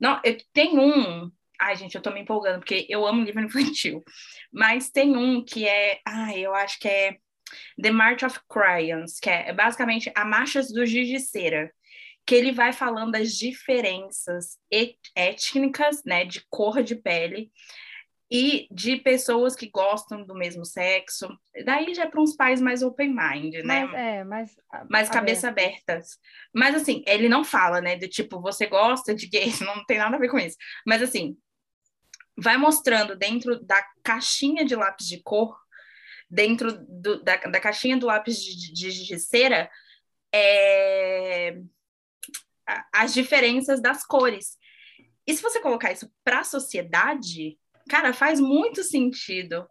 Não, 0.00 0.20
eu 0.24 0.36
tenho 0.52 0.80
um 0.80 1.30
Ai, 1.60 1.76
gente, 1.76 1.94
eu 1.94 2.02
tô 2.02 2.10
me 2.10 2.20
empolgando, 2.20 2.58
porque 2.58 2.86
eu 2.90 3.06
amo 3.06 3.22
livro 3.22 3.40
infantil. 3.40 4.02
Mas 4.52 4.90
tem 4.90 5.16
um 5.16 5.44
que 5.44 5.66
é. 5.66 6.00
Ai, 6.04 6.40
eu 6.40 6.52
acho 6.56 6.78
que 6.80 6.88
é 6.88 7.18
The 7.80 7.90
March 7.90 8.24
of 8.24 8.40
Crayons, 8.48 9.18
que 9.20 9.30
é 9.30 9.52
basicamente 9.52 10.10
a 10.14 10.24
Marchas 10.24 10.72
do 10.72 10.84
Giz 10.86 11.08
de 11.08 11.20
Cera 11.20 11.72
que 12.24 12.34
ele 12.34 12.52
vai 12.52 12.72
falando 12.72 13.12
das 13.12 13.32
diferenças 13.32 14.56
étnicas, 15.16 16.02
né, 16.04 16.24
de 16.24 16.44
cor 16.48 16.82
de 16.82 16.94
pele, 16.94 17.50
e 18.34 18.66
de 18.70 18.96
pessoas 18.96 19.54
que 19.54 19.68
gostam 19.68 20.24
do 20.24 20.34
mesmo 20.34 20.64
sexo. 20.64 21.28
Daí 21.66 21.92
já 21.92 22.04
é 22.04 22.06
para 22.06 22.20
uns 22.20 22.34
pais 22.34 22.62
mais 22.62 22.82
open 22.82 23.10
mind, 23.10 23.56
né? 23.56 23.84
Mas, 23.84 23.94
é, 23.94 24.24
mais, 24.24 24.56
mais 24.88 25.10
cabeça 25.10 25.48
abertas. 25.48 26.18
Mas 26.54 26.74
assim, 26.74 27.02
ele 27.06 27.28
não 27.28 27.44
fala, 27.44 27.82
né? 27.82 27.94
Do 27.94 28.08
tipo, 28.08 28.40
você 28.40 28.66
gosta 28.66 29.14
de 29.14 29.26
gays, 29.26 29.60
não 29.60 29.84
tem 29.84 29.98
nada 29.98 30.16
a 30.16 30.18
ver 30.18 30.30
com 30.30 30.38
isso. 30.38 30.56
Mas 30.86 31.02
assim, 31.02 31.36
vai 32.34 32.56
mostrando 32.56 33.14
dentro 33.14 33.62
da 33.62 33.84
caixinha 34.02 34.64
de 34.64 34.74
lápis 34.74 35.06
de 35.06 35.22
cor, 35.22 35.54
dentro 36.32 36.72
do, 36.88 37.22
da, 37.22 37.36
da 37.36 37.60
caixinha 37.60 37.96
do 37.96 38.06
lápis 38.06 38.42
de, 38.42 38.72
de, 38.72 39.06
de 39.06 39.18
cera, 39.20 39.70
é, 40.34 41.58
as 42.92 43.12
diferenças 43.12 43.80
das 43.80 44.04
cores. 44.04 44.56
E 45.26 45.34
se 45.34 45.42
você 45.42 45.60
colocar 45.60 45.92
isso 45.92 46.10
para 46.24 46.40
a 46.40 46.44
sociedade, 46.44 47.56
Cara, 47.88 48.12
faz 48.12 48.40
muito 48.40 48.82
sentido. 48.82 49.66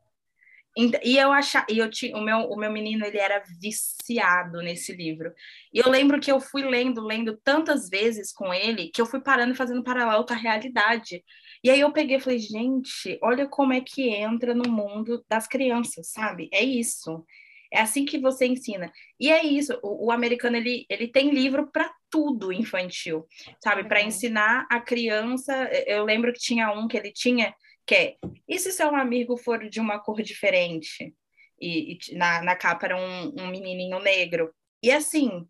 E 1.03 1.18
eu 1.18 1.34
achava, 1.34 1.66
e 1.70 1.78
eu 1.80 1.89
tinha, 1.89 2.16
o 2.16 2.22
meu, 2.22 2.38
o 2.49 2.55
meu 2.55 2.72
menino 2.72 3.05
ele 3.05 3.18
era 3.18 3.43
viciado 3.59 4.62
nesse 4.62 4.95
livro. 4.95 5.34
E 5.74 5.80
eu 5.80 5.89
lembro 5.89 6.20
que 6.20 6.32
eu 6.32 6.39
fui 6.39 6.64
lendo, 6.64 7.01
lendo 7.01 7.36
tantas 7.43 7.89
vezes 7.89 8.32
com 8.32 8.53
ele, 8.53 8.89
que 8.89 9.01
eu 9.01 9.05
fui 9.05 9.20
parando 9.20 9.51
e 9.51 9.57
fazendo 9.57 9.84
paralelo 9.84 10.26
com 10.26 10.34
a 10.34 10.38
realidade. 10.38 11.24
E 11.64 11.70
aí 11.70 11.80
eu 11.80 11.91
peguei 11.91 12.18
e 12.18 12.20
falei, 12.20 12.39
gente, 12.39 13.20
olha 13.22 13.47
como 13.47 13.74
é 13.74 13.82
que 13.82 14.09
entra 14.09 14.53
no 14.55 14.70
mundo 14.70 15.24
das 15.30 15.47
crianças, 15.47 16.12
sabe? 16.12 16.49
É 16.51 16.64
isso. 16.64 17.24
É 17.72 17.82
assim 17.82 18.03
que 18.03 18.20
você 18.20 18.45
ensina. 18.45 18.91
E 19.20 19.30
é 19.32 19.45
isso, 19.45 19.80
o, 19.82 20.07
o 20.07 20.12
americano 20.12 20.57
ele, 20.57 20.86
ele 20.89 21.07
tem 21.07 21.32
livro 21.32 21.72
para 21.72 21.91
tudo 22.09 22.51
infantil, 22.51 23.26
sabe? 23.64 23.86
Para 23.86 24.01
ensinar 24.01 24.68
a 24.70 24.82
criança. 24.82 25.53
Eu 25.88 26.03
lembro 26.03 26.34
que 26.34 26.39
tinha 26.39 26.72
um 26.72 26.88
que 26.88 26.97
ele 26.97 27.12
tinha 27.12 27.53
que 27.86 27.95
é, 27.95 28.16
e 28.47 28.59
se 28.59 28.72
seu 28.72 28.95
amigo 28.95 29.38
for 29.38 29.70
de 29.70 29.80
uma 29.80 29.99
cor 29.99 30.22
diferente? 30.22 31.14
E, 31.59 31.97
e 32.12 32.16
na, 32.16 32.41
na 32.41 32.55
capa 32.55 32.86
era 32.88 32.97
um, 32.97 33.34
um 33.39 33.47
menininho 33.47 33.99
negro. 33.99 34.53
E 34.82 34.91
assim, 34.91 35.47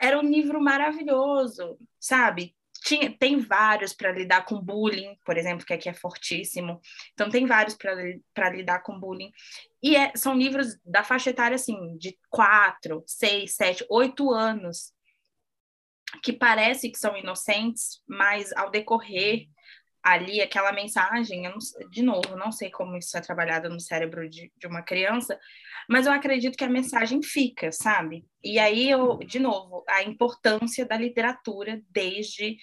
era 0.00 0.18
um 0.18 0.28
livro 0.28 0.60
maravilhoso, 0.60 1.78
sabe? 1.98 2.54
Tinha, 2.90 3.16
tem 3.16 3.38
vários 3.38 3.92
para 3.92 4.10
lidar 4.10 4.44
com 4.44 4.60
bullying, 4.60 5.16
por 5.24 5.38
exemplo, 5.38 5.64
que 5.64 5.72
aqui 5.72 5.88
é 5.88 5.94
fortíssimo. 5.94 6.80
Então, 7.12 7.30
tem 7.30 7.46
vários 7.46 7.76
para 7.76 8.50
lidar 8.50 8.80
com 8.80 8.98
bullying. 8.98 9.30
E 9.80 9.94
é, 9.94 10.10
são 10.16 10.36
livros 10.36 10.76
da 10.84 11.04
faixa 11.04 11.30
etária, 11.30 11.54
assim, 11.54 11.96
de 11.98 12.18
quatro, 12.28 13.04
seis, 13.06 13.54
sete, 13.54 13.86
oito 13.88 14.32
anos, 14.32 14.92
que 16.20 16.32
parece 16.32 16.90
que 16.90 16.98
são 16.98 17.16
inocentes, 17.16 18.02
mas 18.08 18.52
ao 18.54 18.72
decorrer 18.72 19.46
ali 20.02 20.40
aquela 20.40 20.72
mensagem, 20.72 21.44
de 21.90 22.02
novo, 22.02 22.36
não 22.36 22.50
sei 22.50 22.70
como 22.70 22.96
isso 22.96 23.16
é 23.16 23.20
trabalhado 23.20 23.68
no 23.68 23.78
cérebro 23.78 24.28
de, 24.28 24.50
de, 24.56 24.66
uma 24.66 24.82
criança, 24.82 25.38
mas 25.88 26.06
eu 26.06 26.12
acredito 26.12 26.56
que 26.56 26.64
a 26.64 26.68
mensagem 26.68 27.22
fica, 27.22 27.70
sabe? 27.70 28.26
E 28.42 28.58
aí 28.58 28.90
eu, 28.90 29.18
de 29.18 29.38
novo, 29.38 29.84
a 29.88 30.02
importância 30.02 30.84
da 30.86 30.96
literatura 30.96 31.80
desde 31.90 32.56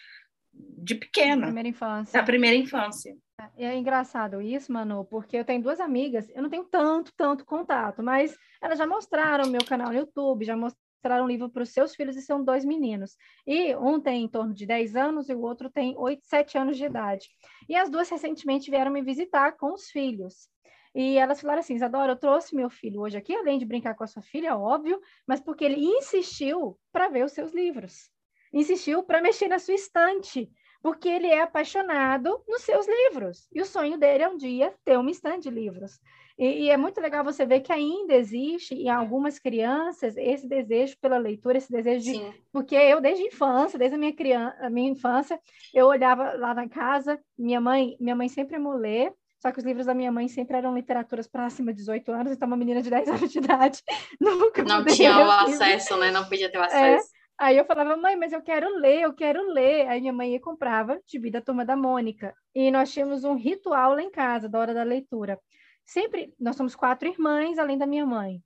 de 0.58 0.96
pequena. 0.96 1.42
Da 1.42 1.48
primeira 1.48 1.70
infância. 1.70 2.20
Da 2.20 2.26
primeira 2.26 2.56
infância. 2.56 3.18
É, 3.58 3.66
é 3.66 3.76
engraçado 3.76 4.42
isso, 4.42 4.72
Manu, 4.72 5.06
porque 5.06 5.38
eu 5.38 5.46
tenho 5.46 5.62
duas 5.62 5.80
amigas, 5.80 6.28
eu 6.30 6.42
não 6.42 6.50
tenho 6.50 6.64
tanto, 6.66 7.14
tanto 7.16 7.46
contato, 7.46 8.02
mas 8.02 8.36
elas 8.62 8.78
já 8.78 8.88
mostraram 8.88 9.50
meu 9.50 9.64
canal 9.64 9.90
no 9.90 9.98
YouTube, 9.98 10.46
já 10.46 10.56
mostraram 10.56 10.88
mostrar 10.98 11.24
um 11.24 11.28
livro 11.28 11.50
para 11.50 11.64
os 11.64 11.70
seus 11.70 11.96
filhos 11.96 12.18
e 12.18 12.22
são 12.22 12.44
dois 12.44 12.66
meninos. 12.66 13.16
E 13.46 13.76
um 13.76 14.00
tem 14.00 14.24
em 14.24 14.28
torno 14.28 14.54
de 14.54 14.66
10 14.66 14.96
anos 14.96 15.30
e 15.30 15.34
o 15.34 15.42
outro 15.42 15.70
tem 15.70 15.96
8, 15.98 16.26
7 16.26 16.58
anos 16.58 16.78
de 16.78 16.86
idade. 16.86 17.28
E 17.70 17.76
as 17.76 17.90
duas 17.90 18.10
recentemente 18.10 18.70
vieram 18.70 18.92
me 18.92 19.02
visitar 19.02 19.54
com 19.54 19.74
os 19.74 19.90
filhos. 19.90 20.50
E 20.94 21.18
elas 21.18 21.40
falaram 21.40 21.60
assim: 21.60 21.76
Isadora, 21.76 22.14
eu 22.14 22.18
trouxe 22.18 22.56
meu 22.56 22.70
filho 22.70 23.02
hoje 23.02 23.18
aqui, 23.18 23.36
além 23.36 23.60
de 23.60 23.66
brincar 23.66 23.96
com 23.96 24.04
a 24.04 24.08
sua 24.08 24.22
filha, 24.22 24.58
óbvio, 24.58 25.00
mas 25.28 25.40
porque 25.40 25.64
ele 25.64 25.80
insistiu 25.80 26.78
para 26.92 27.10
ver 27.10 27.24
os 27.24 27.32
seus 27.32 27.54
livros. 27.54 28.10
Insistiu 28.58 29.04
para 29.04 29.22
mexer 29.22 29.48
na 29.48 29.60
sua 29.60 29.76
estante, 29.76 30.50
porque 30.82 31.08
ele 31.08 31.28
é 31.28 31.42
apaixonado 31.42 32.42
nos 32.48 32.64
seus 32.64 32.88
livros. 32.88 33.48
E 33.54 33.62
o 33.62 33.66
sonho 33.66 34.00
dele 34.00 34.24
é 34.24 34.28
um 34.28 34.36
dia 34.36 34.74
ter 34.84 34.98
uma 34.98 35.12
estante 35.12 35.44
de 35.44 35.52
livros. 35.52 36.00
E, 36.40 36.64
e, 36.64 36.70
é 36.72 36.76
muito 36.76 37.00
legal 37.00 37.24
você 37.24 37.46
ver 37.46 37.60
que 37.60 37.72
ainda 37.72 38.16
existe 38.16 38.74
em 38.74 38.90
algumas 38.90 39.38
crianças 39.38 40.18
esse 40.18 40.48
desejo 40.48 40.98
pela 41.00 41.20
leitura, 41.20 41.60
esse 41.60 41.72
desejo 41.72 42.04
de. 42.04 42.12
Sim. 42.14 42.34
Porque 42.52 42.76
eu, 42.76 43.00
desde 43.00 43.24
a 43.24 43.28
infância, 43.28 43.78
desde 43.78 43.96
a 43.96 44.00
minha, 44.00 44.16
criança, 44.16 44.58
a 44.60 44.70
minha 44.72 44.90
infância, 44.90 45.40
eu 45.72 45.86
olhava 45.86 46.34
lá 46.34 46.56
na 46.56 46.68
casa, 46.68 47.20
minha 47.38 47.62
mãe, 47.62 47.96
minha 48.00 48.16
mãe 48.16 48.28
sempre 48.28 48.58
me 48.58 48.74
ler, 48.76 49.14
só 49.40 49.52
que 49.52 49.60
os 49.60 49.66
livros 49.66 49.86
da 49.86 49.94
minha 49.94 50.12
mãe 50.12 50.28
sempre 50.28 50.58
eram 50.58 50.74
literaturas 50.74 51.28
para 51.28 51.46
acima 51.46 51.72
de 51.72 51.80
18 51.80 52.12
anos, 52.12 52.32
então 52.32 52.48
uma 52.48 52.58
menina 52.58 52.82
de 52.82 52.90
10 52.90 53.08
anos 53.10 53.32
de 53.32 53.38
idade 53.38 53.84
nunca 54.20 54.64
Não 54.64 54.84
tinha 54.84 55.18
o 55.20 55.30
acesso, 55.30 55.96
né? 55.98 56.10
Não 56.10 56.26
podia 56.26 56.52
ter 56.52 56.58
o 56.58 56.64
é. 56.64 56.66
acesso. 56.66 57.17
Aí 57.40 57.56
eu 57.56 57.66
falava, 57.66 57.96
mãe, 57.96 58.16
mas 58.16 58.34
eu 58.34 58.42
quero 58.42 58.68
ler, 58.78 59.02
eu 59.02 59.14
quero 59.14 59.42
ler. 59.52 59.88
Aí 59.88 60.02
minha 60.02 60.12
mãe 60.14 60.34
ia 60.34 60.40
comprava 60.42 61.00
Gibi 61.06 61.30
da 61.30 61.40
Turma 61.40 61.64
da 61.64 61.78
Mônica. 61.78 62.34
E 62.56 62.72
nós 62.72 62.92
tínhamos 62.92 63.24
um 63.24 63.36
ritual 63.36 63.94
lá 63.94 64.02
em 64.02 64.10
casa, 64.10 64.50
da 64.50 64.60
hora 64.60 64.74
da 64.74 64.82
leitura. 64.82 65.40
Sempre, 65.86 66.34
nós 66.40 66.56
somos 66.56 66.76
quatro 66.76 67.08
irmãs, 67.08 67.60
além 67.60 67.78
da 67.78 67.86
minha 67.86 68.06
mãe. 68.06 68.42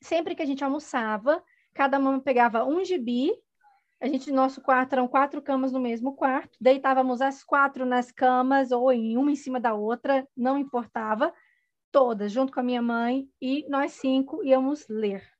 Sempre 0.00 0.36
que 0.36 0.42
a 0.42 0.46
gente 0.46 0.62
almoçava, 0.62 1.42
cada 1.74 1.98
uma 1.98 2.20
pegava 2.20 2.64
um 2.64 2.84
gibi. 2.84 3.32
A 4.00 4.06
gente, 4.06 4.30
nosso 4.30 4.62
quarto 4.62 4.92
eram 4.92 5.08
quatro 5.08 5.42
camas 5.42 5.72
no 5.72 5.80
mesmo 5.80 6.14
quarto. 6.14 6.56
Deitávamos 6.60 7.20
as 7.20 7.42
quatro 7.42 7.84
nas 7.84 8.12
camas 8.12 8.70
ou 8.70 8.92
em 8.92 9.16
uma 9.16 9.32
em 9.32 9.36
cima 9.36 9.58
da 9.58 9.74
outra, 9.74 10.26
não 10.36 10.56
importava. 10.56 11.34
Todas, 11.90 12.30
junto 12.30 12.52
com 12.52 12.60
a 12.60 12.62
minha 12.62 12.80
mãe, 12.80 13.28
e 13.40 13.68
nós 13.68 13.92
cinco 13.92 14.42
íamos 14.44 14.86
ler. 14.88 15.31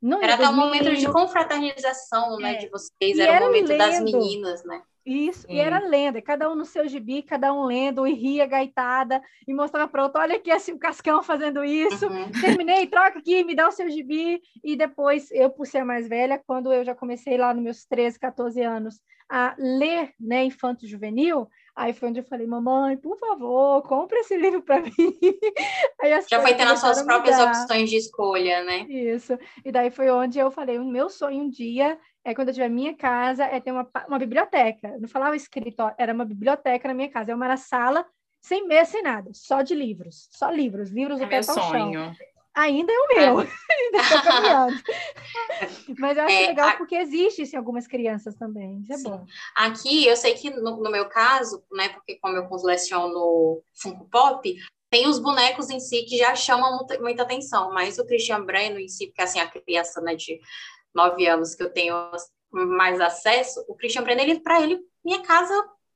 Não 0.00 0.22
era 0.22 0.34
até 0.34 0.48
um 0.48 0.56
momento 0.56 0.94
de 0.94 1.06
confraternização, 1.06 2.38
né, 2.38 2.54
é. 2.54 2.56
de 2.58 2.68
vocês, 2.68 3.18
era, 3.18 3.32
era 3.32 3.44
o 3.44 3.48
momento 3.48 3.68
lendo. 3.68 3.78
das 3.78 4.00
meninas, 4.00 4.64
né? 4.64 4.82
Isso, 5.04 5.46
e 5.48 5.58
era 5.58 5.78
lenda, 5.78 6.20
cada 6.20 6.50
um 6.50 6.54
no 6.54 6.64
seu 6.64 6.86
gibi, 6.86 7.22
cada 7.22 7.52
um 7.52 7.64
lendo, 7.64 8.06
e 8.06 8.12
ria 8.12 8.46
gaitada, 8.46 9.22
e 9.48 9.54
mostrava 9.54 9.88
para 9.88 10.02
outro, 10.02 10.20
olha 10.20 10.36
aqui 10.36 10.50
assim, 10.50 10.72
o 10.72 10.78
Cascão 10.78 11.22
fazendo 11.22 11.64
isso, 11.64 12.06
uhum. 12.06 12.30
terminei, 12.40 12.86
troca 12.86 13.18
aqui, 13.18 13.42
me 13.42 13.54
dá 13.54 13.66
o 13.66 13.72
seu 13.72 13.88
gibi, 13.90 14.40
e 14.62 14.76
depois, 14.76 15.30
eu 15.32 15.50
por 15.50 15.66
ser 15.66 15.84
mais 15.84 16.06
velha, 16.06 16.40
quando 16.46 16.72
eu 16.72 16.84
já 16.84 16.94
comecei 16.94 17.38
lá 17.38 17.52
nos 17.54 17.62
meus 17.62 17.84
13, 17.86 18.18
14 18.20 18.62
anos, 18.62 19.00
a 19.28 19.54
ler, 19.58 20.12
né, 20.20 20.44
infanto 20.44 20.86
juvenil, 20.86 21.48
aí 21.80 21.94
foi 21.94 22.10
onde 22.10 22.20
eu 22.20 22.24
falei, 22.24 22.46
mamãe, 22.46 22.96
por 22.96 23.16
favor, 23.16 23.82
compre 23.82 24.18
esse 24.18 24.36
livro 24.36 24.62
para 24.62 24.80
mim. 24.84 24.92
já 26.28 26.40
foi 26.40 26.54
tendo 26.54 26.72
as 26.72 26.80
suas 26.80 27.02
próprias 27.02 27.38
opções 27.38 27.88
de 27.88 27.96
escolha, 27.96 28.62
né? 28.62 28.80
Isso, 28.88 29.38
e 29.64 29.72
daí 29.72 29.90
foi 29.90 30.10
onde 30.10 30.38
eu 30.38 30.50
falei, 30.50 30.78
o 30.78 30.84
meu 30.84 31.08
sonho 31.08 31.44
um 31.44 31.48
dia 31.48 31.98
é 32.22 32.34
quando 32.34 32.48
eu 32.48 32.54
tiver 32.54 32.68
minha 32.68 32.94
casa, 32.94 33.44
é 33.44 33.58
ter 33.60 33.72
uma, 33.72 33.88
uma 34.06 34.18
biblioteca. 34.18 34.88
Eu 34.88 35.00
não 35.00 35.08
falava 35.08 35.34
escritório, 35.34 35.94
era 35.98 36.12
uma 36.12 36.24
biblioteca 36.24 36.86
na 36.86 36.92
minha 36.92 37.08
casa. 37.08 37.32
É 37.32 37.34
uma 37.34 37.56
sala 37.56 38.04
sem 38.42 38.66
mesa, 38.66 38.90
sem 38.90 39.02
nada, 39.02 39.30
só 39.32 39.62
de 39.62 39.74
livros. 39.74 40.28
Só 40.30 40.50
livros, 40.50 40.90
livros 40.90 41.18
é 41.20 41.24
do 41.24 41.30
meu 41.30 41.42
sonho. 41.42 42.12
Ainda 42.54 42.92
é 42.92 42.96
o 42.96 43.08
meu, 43.08 43.40
é. 43.40 43.48
ainda 43.70 43.98
estou 43.98 44.22
caminhando. 44.22 44.82
Mas 45.98 46.16
eu 46.16 46.24
acho 46.24 46.34
é, 46.34 46.46
legal 46.48 46.68
a... 46.68 46.76
porque 46.76 46.96
existe 46.96 47.42
isso 47.42 47.54
em 47.54 47.58
algumas 47.58 47.86
crianças 47.86 48.34
também, 48.34 48.80
isso 48.80 48.92
é 48.92 48.96
Sim. 48.96 49.04
bom. 49.04 49.24
Aqui, 49.56 50.06
eu 50.06 50.16
sei 50.16 50.34
que 50.34 50.50
no, 50.50 50.76
no, 50.78 50.90
meu 50.90 51.08
caso, 51.08 51.62
né, 51.70 51.90
porque 51.90 52.16
como 52.16 52.36
eu 52.36 52.48
coleciono 52.48 53.62
Funko 53.80 54.08
Pop, 54.10 54.56
tem 54.90 55.06
os 55.06 55.20
bonecos 55.20 55.70
em 55.70 55.78
si 55.78 56.02
que 56.02 56.18
já 56.18 56.34
chamam 56.34 56.84
muita 57.00 57.22
atenção, 57.22 57.72
mas 57.72 57.98
o 57.98 58.06
Christian 58.06 58.44
Breno 58.44 58.80
em 58.80 58.88
si, 58.88 59.06
porque 59.06 59.22
assim, 59.22 59.38
a 59.38 59.48
criança, 59.48 60.00
né, 60.00 60.16
de 60.16 60.40
nove 60.92 61.26
anos 61.26 61.54
que 61.54 61.62
eu 61.62 61.72
tenho 61.72 61.94
mais 62.52 63.00
acesso, 63.00 63.64
o 63.68 63.76
Christian 63.76 64.02
Brenner, 64.02 64.28
ele, 64.28 64.40
para 64.40 64.60
ele, 64.60 64.80
minha 65.04 65.22
casa, 65.22 65.54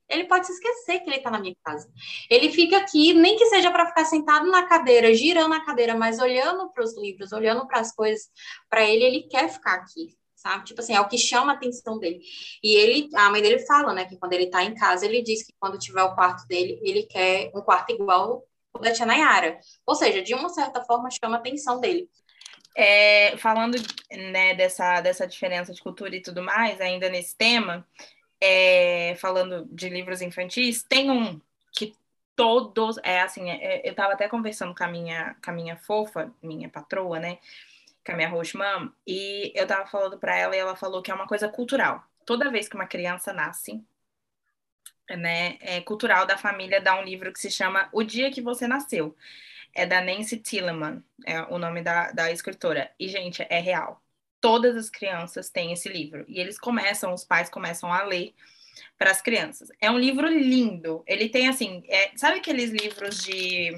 ele 0.09 0.25
pode 0.25 0.45
se 0.45 0.53
esquecer 0.53 0.99
que 0.99 1.09
ele 1.09 1.17
está 1.17 1.31
na 1.31 1.39
minha 1.39 1.55
casa. 1.63 1.89
Ele 2.29 2.51
fica 2.51 2.77
aqui, 2.77 3.13
nem 3.13 3.37
que 3.37 3.45
seja 3.47 3.71
para 3.71 3.87
ficar 3.87 4.05
sentado 4.05 4.49
na 4.49 4.63
cadeira, 4.67 5.13
girando 5.13 5.53
a 5.53 5.65
cadeira, 5.65 5.95
mas 5.95 6.19
olhando 6.19 6.71
para 6.71 6.83
os 6.83 6.95
livros, 6.97 7.31
olhando 7.31 7.65
para 7.67 7.79
as 7.79 7.93
coisas, 7.93 8.29
para 8.69 8.83
ele, 8.83 9.03
ele 9.03 9.23
quer 9.23 9.49
ficar 9.49 9.75
aqui, 9.75 10.15
sabe? 10.35 10.65
Tipo 10.65 10.81
assim, 10.81 10.95
é 10.95 11.01
o 11.01 11.07
que 11.07 11.17
chama 11.17 11.53
a 11.53 11.55
atenção 11.55 11.97
dele. 11.97 12.19
E 12.63 12.75
ele, 12.75 13.09
a 13.15 13.29
mãe 13.29 13.41
dele 13.41 13.59
fala, 13.65 13.93
né, 13.93 14.05
que 14.05 14.17
quando 14.17 14.33
ele 14.33 14.45
está 14.45 14.63
em 14.63 14.75
casa, 14.75 15.05
ele 15.05 15.21
diz 15.23 15.43
que 15.43 15.53
quando 15.59 15.79
tiver 15.79 16.03
o 16.03 16.13
quarto 16.13 16.47
dele, 16.47 16.79
ele 16.83 17.03
quer 17.03 17.51
um 17.55 17.61
quarto 17.61 17.91
igual 17.91 18.43
o 18.73 18.79
da 18.79 18.91
Tia 18.91 19.05
Nayara. 19.05 19.59
Ou 19.85 19.95
seja, 19.95 20.21
de 20.21 20.33
uma 20.33 20.49
certa 20.49 20.83
forma, 20.83 21.09
chama 21.09 21.37
a 21.37 21.39
atenção 21.39 21.79
dele. 21.79 22.09
É, 22.77 23.37
falando 23.37 23.77
né, 24.11 24.53
dessa, 24.53 24.99
dessa 24.99 25.25
diferença 25.25 25.73
de 25.73 25.81
cultura 25.81 26.13
e 26.13 26.21
tudo 26.21 26.43
mais, 26.43 26.81
ainda 26.81 27.09
nesse 27.09 27.35
tema, 27.37 27.87
é, 28.41 29.15
falando 29.17 29.65
de 29.71 29.89
livros 29.89 30.21
infantis, 30.21 30.83
tem 30.83 31.09
um 31.11 31.39
que 31.71 31.95
todos, 32.35 32.97
é 33.03 33.21
assim, 33.21 33.49
é, 33.49 33.81
eu 33.85 33.91
estava 33.91 34.13
até 34.13 34.27
conversando 34.27 34.75
com 34.75 34.83
a 34.83 34.87
minha, 34.87 35.35
com 35.43 35.51
a 35.51 35.53
minha 35.53 35.77
fofa, 35.77 36.33
minha 36.41 36.69
patroa, 36.69 37.19
né, 37.19 37.39
com 38.05 38.11
a 38.11 38.15
minha 38.15 38.29
host 38.29 38.57
e 39.07 39.51
eu 39.55 39.63
estava 39.63 39.87
falando 39.87 40.17
para 40.19 40.35
ela 40.37 40.55
e 40.55 40.59
ela 40.59 40.75
falou 40.75 41.01
que 41.01 41.11
é 41.11 41.13
uma 41.13 41.27
coisa 41.27 41.49
cultural. 41.49 42.03
Toda 42.25 42.51
vez 42.51 42.67
que 42.67 42.75
uma 42.75 42.87
criança 42.87 43.33
nasce, 43.33 43.83
né, 45.09 45.57
é 45.61 45.81
cultural 45.81 46.25
da 46.25 46.37
família 46.37 46.81
dar 46.81 46.99
um 46.99 47.03
livro 47.03 47.31
que 47.31 47.39
se 47.39 47.51
chama 47.51 47.89
O 47.91 48.03
Dia 48.03 48.31
que 48.31 48.41
Você 48.41 48.67
Nasceu. 48.67 49.15
É 49.73 49.85
da 49.85 50.01
Nancy 50.01 50.37
Tilleman, 50.37 51.03
é 51.25 51.41
o 51.43 51.57
nome 51.57 51.81
da, 51.81 52.11
da 52.11 52.31
escritora. 52.31 52.89
E, 52.97 53.09
gente, 53.09 53.45
é 53.49 53.59
real. 53.59 54.01
Todas 54.45 54.75
as 54.75 54.91
crianças 54.91 55.49
têm 55.49 55.73
esse 55.73 55.89
livro. 55.89 56.23
E 56.27 56.39
eles 56.39 56.59
começam, 56.59 57.11
os 57.11 57.23
pais 57.23 57.49
começam 57.49 57.91
a 57.91 58.03
ler 58.03 58.31
para 58.95 59.09
as 59.09 59.19
crianças. 59.19 59.69
É 59.81 59.89
um 59.89 59.97
livro 59.97 60.27
lindo. 60.27 61.03
Ele 61.07 61.27
tem, 61.27 61.47
assim, 61.47 61.83
é, 61.87 62.15
sabe 62.15 62.37
aqueles 62.37 62.69
livros 62.69 63.23
de. 63.23 63.71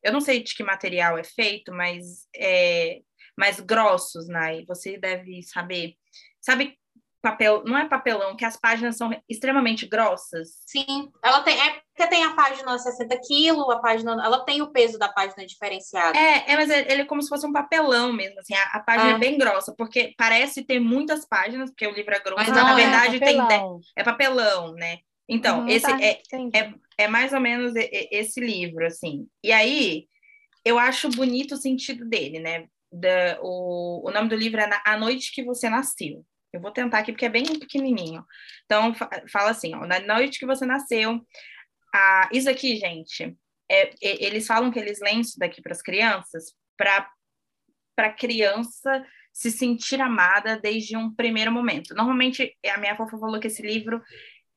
Eu 0.00 0.12
não 0.12 0.20
sei 0.20 0.40
de 0.40 0.54
que 0.54 0.62
material 0.62 1.18
é 1.18 1.24
feito, 1.24 1.72
mas 1.72 2.28
é 2.32 3.00
mais 3.36 3.58
grossos, 3.58 4.28
Nai. 4.28 4.64
Você 4.68 4.96
deve 4.96 5.42
saber. 5.42 5.96
Sabe 6.40 6.77
papel, 7.20 7.62
não 7.64 7.76
é 7.76 7.88
papelão, 7.88 8.36
que 8.36 8.44
as 8.44 8.56
páginas 8.56 8.96
são 8.96 9.10
extremamente 9.28 9.86
grossas. 9.86 10.48
Sim, 10.66 11.10
ela 11.22 11.42
tem, 11.42 11.58
é 11.60 11.80
porque 11.94 12.10
tem 12.10 12.24
a 12.24 12.34
página 12.34 12.78
60 12.78 13.20
quilos, 13.26 13.68
a 13.70 13.78
página, 13.78 14.12
ela 14.24 14.44
tem 14.44 14.62
o 14.62 14.70
peso 14.70 14.98
da 14.98 15.08
página 15.08 15.44
diferenciado. 15.44 16.16
É, 16.16 16.52
é 16.52 16.56
mas 16.56 16.70
ele 16.70 17.02
é 17.02 17.04
como 17.04 17.20
se 17.20 17.28
fosse 17.28 17.46
um 17.46 17.52
papelão 17.52 18.12
mesmo, 18.12 18.38
assim, 18.38 18.54
a, 18.54 18.62
a 18.76 18.80
página 18.80 19.10
é. 19.10 19.14
é. 19.14 19.18
bem 19.18 19.36
grossa, 19.36 19.74
porque 19.76 20.14
parece 20.16 20.64
ter 20.64 20.78
muitas 20.78 21.26
páginas, 21.26 21.70
porque 21.70 21.86
o 21.86 21.92
livro 21.92 22.14
é 22.14 22.20
grosso, 22.20 22.36
mas, 22.36 22.48
na 22.48 22.74
verdade 22.74 23.16
é 23.16 23.20
tem 23.20 23.38
é 23.96 24.04
papelão, 24.04 24.72
né? 24.74 24.98
Então, 25.28 25.60
uhum, 25.60 25.68
esse 25.68 25.86
tá, 25.86 25.98
é, 26.00 26.22
é, 26.54 26.74
é 26.96 27.08
mais 27.08 27.32
ou 27.32 27.40
menos 27.40 27.74
esse 27.76 28.40
livro, 28.40 28.86
assim. 28.86 29.26
E 29.44 29.52
aí, 29.52 30.06
eu 30.64 30.78
acho 30.78 31.10
bonito 31.10 31.52
o 31.52 31.58
sentido 31.58 32.08
dele, 32.08 32.38
né? 32.38 32.66
Da, 32.90 33.38
o, 33.42 34.08
o 34.08 34.10
nome 34.10 34.28
do 34.30 34.36
livro 34.36 34.58
é 34.60 34.80
A 34.86 34.96
Noite 34.96 35.32
que 35.32 35.44
Você 35.44 35.68
Nasceu. 35.68 36.24
Eu 36.52 36.60
vou 36.60 36.70
tentar 36.70 36.98
aqui 36.98 37.12
porque 37.12 37.26
é 37.26 37.30
bem 37.30 37.44
pequenininho. 37.58 38.24
Então, 38.64 38.94
fala 39.30 39.50
assim, 39.50 39.74
ó, 39.74 39.86
na 39.86 40.00
noite 40.00 40.38
que 40.38 40.46
você 40.46 40.64
nasceu, 40.64 41.20
a... 41.94 42.28
isso 42.32 42.48
aqui, 42.48 42.76
gente, 42.76 43.36
é, 43.70 43.90
eles 44.00 44.46
falam 44.46 44.70
que 44.70 44.78
eles 44.78 45.00
leem 45.00 45.20
isso 45.20 45.38
daqui 45.38 45.60
para 45.60 45.72
as 45.72 45.82
crianças 45.82 46.54
para 46.76 47.10
para 47.94 48.12
criança 48.12 49.04
se 49.32 49.50
sentir 49.50 50.00
amada 50.00 50.56
desde 50.56 50.96
um 50.96 51.12
primeiro 51.12 51.50
momento. 51.50 51.96
Normalmente, 51.96 52.56
a 52.64 52.78
minha 52.78 52.96
fofa 52.96 53.18
falou 53.18 53.40
que 53.40 53.48
esse 53.48 53.60
livro 53.60 54.00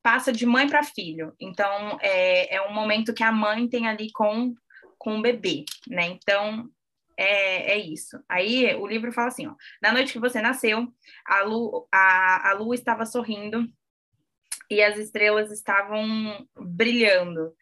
passa 0.03 0.31
de 0.31 0.45
mãe 0.45 0.67
para 0.67 0.83
filho. 0.83 1.33
Então, 1.39 1.97
é, 2.01 2.55
é 2.55 2.61
um 2.61 2.73
momento 2.73 3.15
que 3.15 3.23
a 3.23 3.31
mãe 3.31 3.67
tem 3.67 3.87
ali 3.87 4.11
com, 4.11 4.53
com 4.97 5.17
o 5.17 5.21
bebê, 5.23 5.65
né? 5.87 6.05
Então, 6.05 6.69
é, 7.21 7.71
é 7.73 7.77
isso. 7.77 8.19
Aí 8.27 8.73
o 8.75 8.87
livro 8.87 9.11
fala 9.11 9.27
assim: 9.27 9.47
ó, 9.47 9.55
na 9.81 9.91
noite 9.91 10.13
que 10.13 10.19
você 10.19 10.41
nasceu, 10.41 10.87
a, 11.25 11.41
lu, 11.41 11.87
a, 11.91 12.49
a 12.49 12.53
lua 12.53 12.75
estava 12.75 13.05
sorrindo 13.05 13.67
e 14.69 14.81
as 14.81 14.97
estrelas 14.97 15.51
estavam 15.51 16.47
brilhando. 16.55 17.53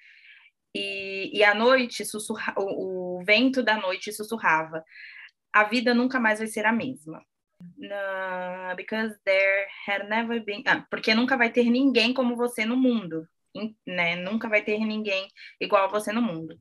E, 0.74 1.38
e 1.38 1.44
a 1.44 1.54
noite 1.56 2.06
sussurra, 2.06 2.54
o, 2.58 3.20
o 3.20 3.26
vento 3.26 3.62
da 3.62 3.78
noite 3.78 4.14
sussurrava: 4.14 4.84
a 5.54 5.64
vida 5.66 5.94
nunca 5.94 6.20
mais 6.20 6.40
vai 6.40 6.48
ser 6.48 6.66
a 6.66 6.72
mesma. 6.72 7.24
No, 7.78 8.76
because 8.78 9.14
there 9.26 9.68
had 9.86 10.08
never 10.08 10.42
been. 10.44 10.64
Ah, 10.66 10.86
porque 10.90 11.14
nunca 11.14 11.36
vai 11.36 11.52
ter 11.52 11.70
ninguém 11.70 12.14
como 12.14 12.38
você 12.38 12.66
no 12.66 12.78
mundo. 12.78 13.28
Né? 13.86 14.16
Nunca 14.16 14.48
vai 14.48 14.64
ter 14.64 14.80
ninguém 14.80 15.28
igual 15.60 15.86
a 15.86 15.88
você 15.88 16.14
no 16.14 16.22
mundo. 16.22 16.58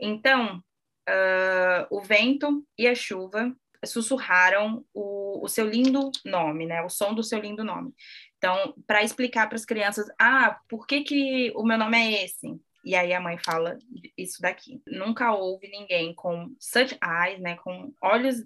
Então, 0.00 0.62
uh, 1.08 1.86
o 1.90 2.00
vento 2.00 2.64
e 2.76 2.86
a 2.86 2.94
chuva 2.94 3.54
sussurraram 3.84 4.84
o, 4.92 5.44
o, 5.44 5.48
seu 5.48 5.68
lindo 5.68 6.10
nome, 6.24 6.66
né? 6.66 6.82
O 6.82 6.88
som 6.88 7.14
do 7.14 7.22
seu 7.22 7.38
lindo 7.38 7.64
nome. 7.64 7.94
Então, 8.36 8.74
para 8.86 9.02
explicar 9.02 9.48
para 9.48 9.56
as 9.56 9.64
crianças, 9.64 10.06
ah, 10.20 10.58
por 10.68 10.86
que, 10.86 11.02
que 11.02 11.52
o 11.54 11.64
meu 11.64 11.78
nome 11.78 11.96
é 11.96 12.24
esse? 12.24 12.46
E 12.84 12.94
aí 12.94 13.12
a 13.12 13.20
mãe 13.20 13.38
fala 13.38 13.78
isso 14.16 14.40
daqui. 14.40 14.80
Nunca 14.86 15.32
houve 15.32 15.68
ninguém 15.68 16.14
com 16.14 16.54
such 16.58 16.98
eyes, 17.02 17.40
né? 17.40 17.56
Com 17.56 17.92
olhos, 18.02 18.44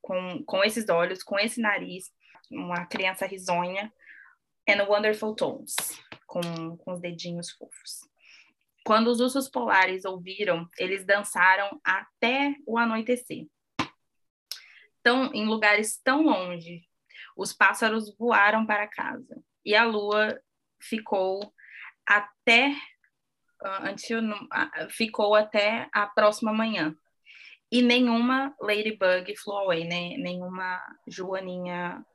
com, 0.00 0.42
com 0.44 0.64
esses 0.64 0.88
olhos, 0.88 1.22
com 1.22 1.38
esse 1.38 1.60
nariz, 1.60 2.10
uma 2.50 2.86
criança 2.86 3.26
risonha, 3.26 3.92
and 4.68 4.84
wonderful 4.84 5.34
tones, 5.34 5.74
com, 6.26 6.76
com 6.76 6.92
os 6.92 7.00
dedinhos 7.00 7.50
fofos. 7.50 8.00
Quando 8.86 9.08
os 9.08 9.18
ursos 9.18 9.48
polares 9.48 10.04
ouviram, 10.04 10.70
eles 10.78 11.04
dançaram 11.04 11.80
até 11.82 12.54
o 12.64 12.78
anoitecer. 12.78 13.48
Tão, 15.02 15.34
em 15.34 15.44
lugares 15.44 16.00
tão 16.04 16.22
longe, 16.22 16.82
os 17.36 17.52
pássaros 17.52 18.16
voaram 18.16 18.64
para 18.64 18.86
casa 18.86 19.42
e 19.64 19.74
a 19.74 19.82
lua 19.82 20.40
ficou 20.80 21.52
até 22.06 22.68
uh, 23.60 23.90
until, 23.90 24.20
uh, 24.20 24.88
ficou 24.88 25.34
até 25.34 25.88
a 25.92 26.06
próxima 26.06 26.52
manhã. 26.52 26.96
E 27.72 27.82
nenhuma 27.82 28.54
ladybug 28.60 29.36
flew 29.36 29.56
away, 29.56 29.82
né? 29.82 30.16
nenhuma 30.16 30.80
joaninha 31.08 32.06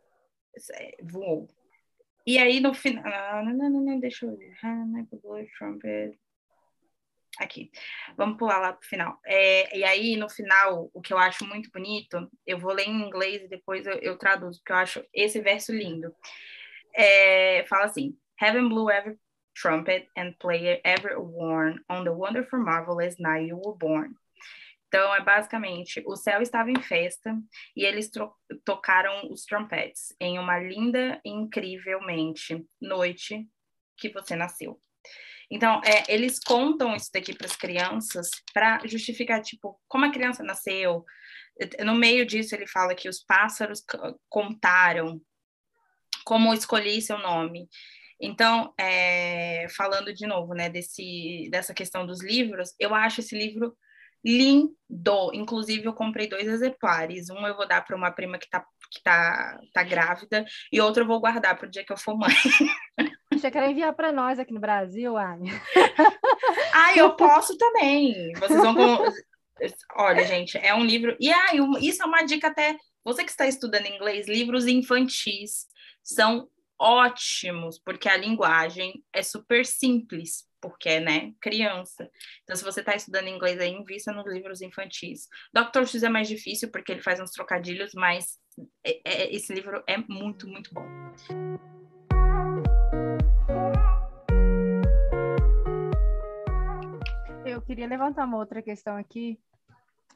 é, 0.75 0.95
voou. 1.03 1.49
E 2.25 2.37
aí 2.37 2.61
no 2.61 2.73
final, 2.73 3.03
uh, 3.03 3.99
deixa 3.99 4.25
eu 4.25 4.37
ver, 4.37 4.55
trumpet, 5.57 6.20
aqui. 7.39 7.71
Vamos 8.17 8.37
pular 8.37 8.59
lá 8.59 8.73
para 8.73 8.85
o 8.85 8.87
final. 8.87 9.19
É, 9.25 9.77
e 9.77 9.83
aí, 9.83 10.17
no 10.17 10.29
final, 10.29 10.89
o 10.93 11.01
que 11.01 11.13
eu 11.13 11.17
acho 11.17 11.45
muito 11.45 11.69
bonito, 11.71 12.29
eu 12.45 12.57
vou 12.57 12.73
ler 12.73 12.87
em 12.87 13.01
inglês 13.01 13.43
e 13.43 13.47
depois 13.47 13.85
eu, 13.85 13.97
eu 13.99 14.17
traduzo, 14.17 14.59
porque 14.59 14.71
eu 14.71 14.77
acho 14.77 15.05
esse 15.13 15.41
verso 15.41 15.71
lindo. 15.71 16.13
É, 16.93 17.65
fala 17.67 17.85
assim: 17.85 18.17
Heaven 18.41 18.69
blew 18.69 18.89
every 18.89 19.17
trumpet 19.53 20.07
and 20.17 20.33
player 20.39 20.79
ever 20.83 21.19
worn 21.19 21.79
on 21.89 22.03
the 22.03 22.11
wonderful 22.11 22.59
marvelous 22.59 23.15
night 23.19 23.47
you 23.47 23.57
were 23.63 23.77
born. 23.77 24.15
Então, 24.87 25.15
é 25.15 25.21
basicamente, 25.21 26.03
o 26.05 26.17
céu 26.17 26.41
estava 26.41 26.69
em 26.69 26.81
festa 26.81 27.33
e 27.73 27.85
eles 27.85 28.11
tocaram 28.65 29.31
os 29.31 29.45
trompetes 29.45 30.13
em 30.19 30.37
uma 30.37 30.59
linda 30.59 31.21
e 31.23 31.29
incrivelmente 31.29 32.65
noite 32.81 33.47
que 33.95 34.09
você 34.09 34.35
nasceu. 34.35 34.77
Então, 35.51 35.81
é, 35.83 36.05
eles 36.07 36.39
contam 36.39 36.95
isso 36.95 37.09
daqui 37.13 37.35
para 37.35 37.45
as 37.45 37.55
crianças 37.57 38.29
para 38.53 38.79
justificar, 38.85 39.41
tipo, 39.41 39.77
como 39.87 40.05
a 40.05 40.11
criança 40.11 40.41
nasceu. 40.41 41.03
No 41.83 41.93
meio 41.93 42.25
disso, 42.25 42.55
ele 42.55 42.65
fala 42.65 42.95
que 42.95 43.09
os 43.09 43.21
pássaros 43.21 43.83
contaram 44.29 45.21
como 46.23 46.53
escolhi 46.53 47.01
seu 47.01 47.17
nome. 47.17 47.67
Então, 48.19 48.73
é, 48.79 49.67
falando 49.75 50.13
de 50.13 50.25
novo, 50.25 50.53
né, 50.53 50.69
desse, 50.69 51.49
dessa 51.51 51.73
questão 51.73 52.05
dos 52.05 52.23
livros, 52.23 52.73
eu 52.79 52.95
acho 52.95 53.19
esse 53.19 53.37
livro 53.37 53.75
lindo. 54.23 55.31
Inclusive, 55.33 55.85
eu 55.85 55.93
comprei 55.93 56.29
dois 56.29 56.47
exemplares. 56.47 57.29
Um 57.29 57.45
eu 57.45 57.57
vou 57.57 57.67
dar 57.67 57.81
para 57.83 57.97
uma 57.97 58.11
prima 58.11 58.37
que 58.37 58.45
está 58.45 58.65
que 58.91 59.01
tá, 59.03 59.57
tá 59.73 59.83
grávida, 59.83 60.45
e 60.69 60.81
outro 60.81 61.03
eu 61.03 61.07
vou 61.07 61.21
guardar 61.21 61.57
para 61.57 61.65
o 61.65 61.71
dia 61.71 61.85
que 61.85 61.93
eu 61.93 61.97
for 61.97 62.17
mãe. 62.17 62.33
Você 63.41 63.49
quer 63.49 63.67
enviar 63.67 63.91
para 63.95 64.11
nós 64.11 64.37
aqui 64.37 64.53
no 64.53 64.59
Brasil, 64.59 65.17
Anne? 65.17 65.49
ah, 66.75 66.95
eu 66.95 67.15
posso 67.15 67.57
também. 67.57 68.33
Vocês 68.33 68.61
vão. 68.61 68.75
Olha, 69.97 70.23
gente, 70.27 70.59
é 70.59 70.75
um 70.75 70.85
livro. 70.85 71.17
E 71.19 71.31
ah, 71.31 71.49
isso 71.81 72.03
é 72.03 72.05
uma 72.05 72.21
dica 72.21 72.49
até. 72.49 72.77
Você 73.03 73.23
que 73.23 73.31
está 73.31 73.47
estudando 73.47 73.87
inglês, 73.87 74.27
livros 74.27 74.67
infantis 74.67 75.65
são 76.03 76.47
ótimos, 76.79 77.79
porque 77.79 78.07
a 78.07 78.15
linguagem 78.15 79.03
é 79.11 79.23
super 79.23 79.65
simples, 79.65 80.47
porque 80.61 80.89
é, 80.89 80.99
né, 80.99 81.33
criança. 81.41 82.07
Então, 82.43 82.55
se 82.55 82.63
você 82.63 82.81
está 82.81 82.95
estudando 82.95 83.27
inglês 83.27 83.59
aí, 83.59 83.71
invista 83.71 84.11
nos 84.11 84.31
livros 84.31 84.61
infantis. 84.61 85.27
Dr. 85.51 85.87
Seuss 85.87 86.03
é 86.03 86.09
mais 86.09 86.27
difícil, 86.27 86.69
porque 86.69 86.91
ele 86.91 87.01
faz 87.01 87.19
uns 87.19 87.31
trocadilhos, 87.31 87.91
mas 87.95 88.37
é, 88.85 89.01
é, 89.03 89.35
esse 89.35 89.51
livro 89.51 89.83
é 89.87 89.97
muito, 89.97 90.47
muito 90.47 90.71
bom. 90.71 90.85
Eu 97.51 97.61
queria 97.61 97.87
levantar 97.87 98.25
uma 98.25 98.37
outra 98.37 98.61
questão 98.61 98.95
aqui, 98.95 99.39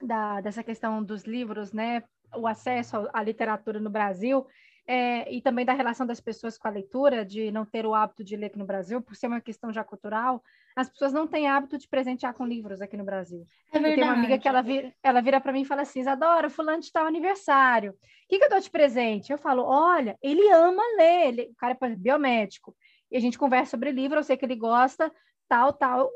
da, 0.02 0.42
dessa 0.42 0.64
questão 0.64 1.04
dos 1.04 1.24
livros, 1.24 1.72
né? 1.72 2.04
O 2.36 2.48
acesso 2.48 3.08
à 3.14 3.22
literatura 3.22 3.80
no 3.80 3.90
Brasil 3.90 4.46
é, 4.88 5.32
e 5.34 5.42
também 5.42 5.66
da 5.66 5.74
relação 5.74 6.06
das 6.06 6.20
pessoas 6.20 6.58
com 6.58 6.68
a 6.68 6.72
leitura, 6.72 7.26
de 7.26 7.52
não 7.52 7.66
ter 7.66 7.86
o 7.86 7.94
hábito 7.94 8.24
de 8.24 8.36
ler 8.36 8.48
aqui 8.48 8.60
no 8.60 8.66
Brasil, 8.66 9.02
por 9.02 9.16
ser 9.16 9.28
uma 9.28 9.42
questão 9.42 9.74
já 9.74 9.84
cultural, 9.84 10.44
as 10.76 10.90
pessoas 10.90 11.12
não 11.12 11.26
têm 11.26 11.48
hábito 11.48 11.78
de 11.78 11.88
presentear 11.88 12.34
com 12.34 12.46
livros 12.46 12.82
aqui 12.82 12.96
no 12.96 13.04
Brasil. 13.04 13.48
É 13.72 13.80
verdade. 13.80 13.92
Eu 13.92 13.96
tenho 13.96 14.08
uma 14.08 14.14
amiga 14.14 14.38
que 14.38 14.48
ela 14.48 14.62
vira, 14.62 14.94
ela 15.02 15.22
vira 15.22 15.42
para 15.42 15.54
mim 15.54 15.62
e 15.62 15.66
fala 15.66 15.82
assim, 15.82 16.02
Isadora, 16.02 16.50
fulano 16.50 16.80
está 16.80 17.02
ao 17.02 17.08
aniversário, 17.08 17.92
o 17.92 18.28
que, 18.28 18.38
que 18.38 18.46
eu 18.46 18.50
dou 18.50 18.60
de 18.60 18.70
presente? 18.70 19.32
Eu 19.32 19.38
falo, 19.38 19.64
olha, 19.64 20.18
ele 20.22 20.48
ama 20.52 20.84
ler, 20.98 21.28
ele, 21.28 21.42
o 21.52 21.56
cara 21.56 21.78
é 21.80 21.96
biomédico, 21.96 22.76
e 23.12 23.18
a 23.18 23.20
gente 23.20 23.38
conversa 23.38 23.72
sobre 23.72 23.92
livro, 23.92 24.20
eu 24.20 24.24
sei 24.24 24.36
que 24.38 24.46
ele 24.46 24.56
gosta, 24.56 25.12
tal, 25.48 25.74
tal 25.74 26.10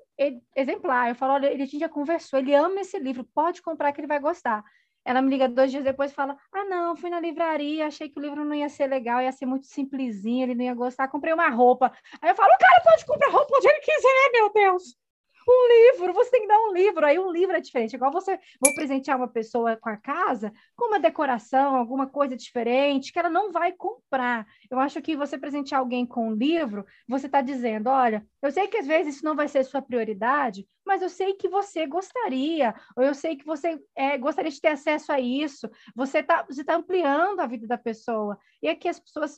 exemplar. 0.55 1.09
Eu 1.09 1.15
falo, 1.15 1.33
olha, 1.33 1.47
ele 1.47 1.65
já 1.65 1.89
conversou, 1.89 2.39
ele 2.39 2.53
ama 2.53 2.81
esse 2.81 2.97
livro, 2.99 3.23
pode 3.33 3.61
comprar 3.61 3.91
que 3.93 4.01
ele 4.01 4.07
vai 4.07 4.19
gostar. 4.19 4.63
Ela 5.05 5.21
me 5.21 5.29
liga 5.29 5.47
dois 5.47 5.71
dias 5.71 5.83
depois 5.83 6.11
e 6.11 6.13
fala: 6.13 6.37
Ah, 6.53 6.65
não, 6.65 6.95
fui 6.95 7.09
na 7.09 7.19
livraria, 7.19 7.87
achei 7.87 8.09
que 8.09 8.19
o 8.19 8.21
livro 8.21 8.43
não 8.43 8.53
ia 8.53 8.69
ser 8.69 8.87
legal, 8.87 9.21
ia 9.21 9.31
ser 9.31 9.45
muito 9.45 9.65
simplesinho, 9.65 10.43
ele 10.43 10.55
não 10.55 10.65
ia 10.65 10.73
gostar, 10.73 11.07
comprei 11.07 11.33
uma 11.33 11.49
roupa. 11.49 11.91
Aí 12.21 12.29
eu 12.29 12.35
falo: 12.35 12.51
O 12.53 12.57
cara 12.57 12.83
pode 12.83 13.05
comprar 13.05 13.31
roupa 13.31 13.57
onde 13.57 13.67
ele 13.67 13.79
quiser, 13.79 14.31
meu 14.33 14.51
Deus 14.53 14.99
um 15.47 15.93
livro, 15.93 16.13
você 16.13 16.31
tem 16.31 16.41
que 16.41 16.47
dar 16.47 16.59
um 16.59 16.73
livro, 16.73 17.05
aí 17.05 17.17
um 17.17 17.31
livro 17.31 17.55
é 17.55 17.61
diferente. 17.61 17.95
Igual 17.95 18.11
você 18.11 18.39
vou 18.59 18.73
presentear 18.73 19.17
uma 19.17 19.27
pessoa 19.27 19.77
com 19.77 19.89
a 19.89 19.97
casa, 19.97 20.51
com 20.75 20.87
uma 20.87 20.99
decoração, 20.99 21.75
alguma 21.75 22.07
coisa 22.07 22.35
diferente, 22.35 23.11
que 23.11 23.19
ela 23.19 23.29
não 23.29 23.51
vai 23.51 23.71
comprar. 23.71 24.45
Eu 24.69 24.79
acho 24.79 25.01
que 25.01 25.15
você 25.15 25.37
presentear 25.37 25.79
alguém 25.79 26.05
com 26.05 26.29
um 26.29 26.33
livro, 26.33 26.85
você 27.07 27.25
está 27.25 27.41
dizendo: 27.41 27.89
olha, 27.89 28.25
eu 28.41 28.51
sei 28.51 28.67
que 28.67 28.77
às 28.77 28.87
vezes 28.87 29.15
isso 29.15 29.25
não 29.25 29.35
vai 29.35 29.47
ser 29.47 29.63
sua 29.63 29.81
prioridade, 29.81 30.67
mas 30.85 31.01
eu 31.01 31.09
sei 31.09 31.33
que 31.33 31.47
você 31.47 31.85
gostaria, 31.85 32.73
ou 32.95 33.03
eu 33.03 33.13
sei 33.13 33.35
que 33.35 33.45
você 33.45 33.79
é, 33.95 34.17
gostaria 34.17 34.51
de 34.51 34.59
ter 34.59 34.69
acesso 34.69 35.11
a 35.11 35.19
isso. 35.19 35.69
Você 35.95 36.19
está 36.19 36.43
você 36.43 36.63
tá 36.63 36.75
ampliando 36.75 37.39
a 37.39 37.47
vida 37.47 37.67
da 37.67 37.77
pessoa. 37.77 38.37
E 38.61 38.67
aqui 38.67 38.87
as 38.87 38.99
pessoas 38.99 39.37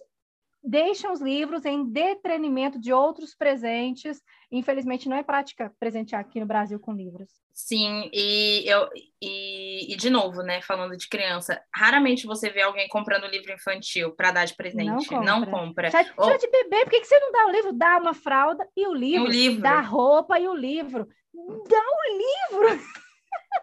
deixam 0.64 1.12
os 1.12 1.22
livros 1.22 1.66
em 1.66 1.84
detrimento 1.86 2.80
de 2.80 2.94
outros 2.94 3.36
presentes. 3.36 4.22
Infelizmente, 4.52 5.10
não 5.10 5.18
é 5.18 5.24
prática 5.24 5.74
presentear 5.80 6.22
aqui 6.22 6.40
no 6.40 6.46
Brasil 6.46 6.80
com 6.80 6.94
livros. 6.94 7.30
Sim, 7.54 8.10
e 8.14 8.64
eu 8.66 8.90
e, 9.22 9.94
e 9.94 9.96
de 9.96 10.10
novo, 10.10 10.42
né, 10.42 10.62
falando 10.62 10.96
de 10.96 11.08
criança, 11.08 11.62
raramente 11.76 12.26
você 12.26 12.50
vê 12.50 12.62
alguém 12.62 12.88
comprando 12.88 13.28
livro 13.28 13.52
infantil 13.54 14.12
para 14.12 14.32
dar 14.32 14.46
de 14.46 14.56
presente. 14.56 14.86
Não 14.86 14.98
compra. 14.98 15.26
Não 15.26 15.46
compra. 15.46 15.90
Já, 15.90 16.06
Ou... 16.18 16.38
de 16.38 16.50
bebê, 16.50 16.84
por 16.84 16.92
que, 16.92 17.02
que 17.02 17.08
você 17.08 17.20
não 17.20 17.32
dá 17.32 17.46
o 17.48 17.52
livro? 17.52 17.74
Dá 17.74 17.98
uma 17.98 18.14
fralda 18.14 18.68
e 18.76 18.88
o 18.88 18.94
livro. 18.94 19.28
O 19.28 19.32
livro. 19.32 19.62
Dá 19.62 19.82
roupa 19.82 20.40
e 20.40 20.48
o 20.48 20.56
livro. 20.56 21.08
Dá 21.34 21.82
o 21.82 22.68
livro! 22.68 23.01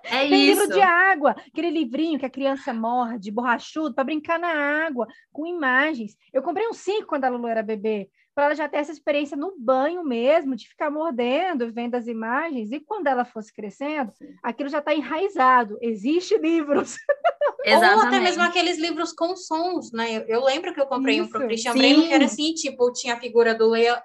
É 0.05 0.29
Tem 0.29 0.35
isso. 0.35 0.61
livro 0.63 0.75
de 0.75 0.81
água, 0.81 1.37
aquele 1.47 1.71
livrinho 1.71 2.19
que 2.19 2.27
a 2.27 2.31
criança 2.31 2.73
morde, 2.73 3.31
borrachudo, 3.31 3.95
para 3.95 4.05
brincar 4.05 4.39
na 4.39 4.49
água, 4.87 5.07
com 5.33 5.47
imagens. 5.47 6.17
Eu 6.33 6.43
comprei 6.43 6.67
um 6.69 6.73
cinco 6.73 7.07
quando 7.07 7.25
a 7.25 7.29
Lulu 7.29 7.47
era 7.47 7.63
bebê, 7.63 8.11
para 8.35 8.47
ela 8.47 8.55
já 8.55 8.69
ter 8.69 8.77
essa 8.77 8.93
experiência 8.93 9.37
no 9.37 9.55
banho 9.59 10.05
mesmo, 10.05 10.55
de 10.55 10.69
ficar 10.69 10.91
mordendo, 10.91 11.73
vendo 11.73 11.97
as 11.97 12.07
imagens. 12.07 12.71
E 12.71 12.79
quando 12.79 13.09
ela 13.09 13.25
fosse 13.25 13.53
crescendo, 13.53 14.13
aquilo 14.43 14.69
já 14.69 14.79
está 14.79 14.95
enraizado. 14.95 15.77
Existem 15.81 16.39
livros. 16.39 16.97
Exatamente. 17.65 18.01
Ou 18.01 18.07
até 18.07 18.21
mesmo 18.21 18.43
aqueles 18.45 18.79
livros 18.79 19.13
com 19.13 19.35
sons, 19.35 19.91
né? 19.91 20.19
Eu, 20.19 20.21
eu 20.29 20.45
lembro 20.45 20.73
que 20.73 20.81
eu 20.81 20.87
comprei 20.87 21.17
Isso. 21.17 21.25
um 21.25 21.29
para 21.29 21.45
o 21.45 21.47
Christian 21.47 21.73
Breno, 21.73 22.07
que 22.07 22.13
era 22.13 22.27
assim, 22.27 22.55
tipo, 22.55 22.93
tinha 22.93 23.15
a 23.15 23.21
figura 23.21 23.57
do 23.57 23.69
leão 23.69 23.99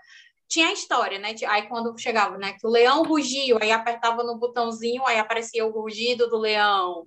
tinha 0.48 0.68
a 0.68 0.74
história, 0.74 1.20
né? 1.20 1.36
Aí 1.48 1.64
quando 1.68 1.98
chegava, 2.00 2.38
né? 2.38 2.54
Que 2.54 2.68
o 2.68 2.70
leão 2.70 3.04
rugiu, 3.04 3.58
aí 3.62 3.72
apertava 3.72 4.24
no 4.24 4.38
botãozinho, 4.38 5.06
aí 5.06 5.18
aparecia 5.18 5.66
o 5.66 5.72
rugido 5.72 6.30
do 6.30 6.38
leão, 6.38 7.06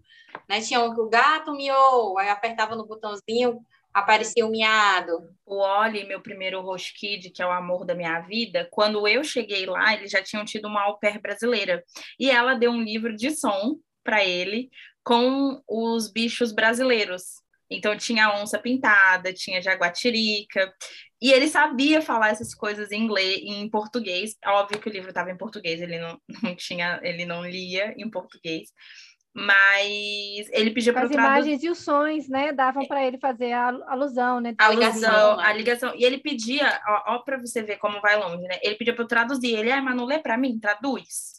né? 0.48 0.60
Tinha 0.60 0.80
o 0.80 1.08
gato 1.08 1.52
miou, 1.52 2.18
aí 2.18 2.28
apertava 2.28 2.74
no 2.74 2.86
botãozinho, 2.86 3.58
aparecia 3.92 4.46
o 4.46 4.50
miado. 4.50 5.30
O 5.44 5.56
Oli, 5.56 6.04
meu 6.04 6.20
primeiro 6.20 6.60
host 6.60 6.92
kid, 6.94 7.30
que 7.30 7.42
é 7.42 7.46
o 7.46 7.50
amor 7.52 7.84
da 7.84 7.94
minha 7.94 8.20
vida, 8.20 8.68
quando 8.70 9.06
eu 9.08 9.24
cheguei 9.24 9.64
lá, 9.66 9.94
eles 9.94 10.10
já 10.10 10.22
tinham 10.22 10.44
tido 10.44 10.66
uma 10.66 10.82
au 10.82 10.98
pair 10.98 11.20
brasileira. 11.20 11.82
E 12.18 12.30
ela 12.30 12.54
deu 12.54 12.70
um 12.70 12.82
livro 12.82 13.14
de 13.16 13.30
som 13.30 13.78
para 14.04 14.24
ele 14.24 14.70
com 15.02 15.62
os 15.68 16.10
bichos 16.10 16.52
brasileiros. 16.52 17.22
Então 17.70 17.96
tinha 17.96 18.34
onça 18.34 18.58
pintada, 18.58 19.32
tinha 19.32 19.62
jaguatirica, 19.62 20.72
e 21.20 21.32
ele 21.32 21.48
sabia 21.48 22.02
falar 22.02 22.30
essas 22.30 22.54
coisas 22.54 22.92
em 22.92 23.02
inglês, 23.02 23.40
em 23.42 23.68
português. 23.68 24.36
Óbvio 24.44 24.80
que 24.80 24.88
o 24.88 24.92
livro 24.92 25.08
estava 25.08 25.30
em 25.30 25.36
português, 25.36 25.80
ele 25.80 25.98
não, 25.98 26.20
não 26.42 26.54
tinha, 26.54 27.00
ele 27.02 27.24
não 27.24 27.44
lia 27.44 27.94
em 27.96 28.08
português. 28.10 28.70
Mas 29.38 30.48
ele 30.50 30.70
pediu 30.70 30.94
para 30.94 31.04
As 31.04 31.10
imagens 31.10 31.62
e 31.62 31.68
os 31.68 31.78
sons, 31.78 32.26
né, 32.26 32.52
davam 32.52 32.86
para 32.86 33.06
ele 33.06 33.18
fazer 33.18 33.52
a 33.52 33.68
alusão, 33.86 34.40
né? 34.40 34.54
A 34.56 34.70
ligação, 34.70 35.38
a 35.38 35.52
ligação. 35.52 35.94
E 35.94 36.04
ele 36.04 36.16
pedia, 36.16 36.80
ó, 36.88 37.16
ó 37.16 37.18
para 37.18 37.36
você 37.38 37.62
ver 37.62 37.76
como 37.76 38.00
vai 38.00 38.18
longe, 38.18 38.44
né? 38.44 38.58
Ele 38.62 38.76
pedia 38.76 38.94
para 38.94 39.04
eu 39.04 39.08
traduzir. 39.08 39.54
Ele, 39.54 39.70
ah, 39.70 39.82
mas 39.82 39.94
não 39.94 40.06
lê 40.06 40.18
para 40.18 40.38
mim, 40.38 40.58
traduz. 40.58 41.34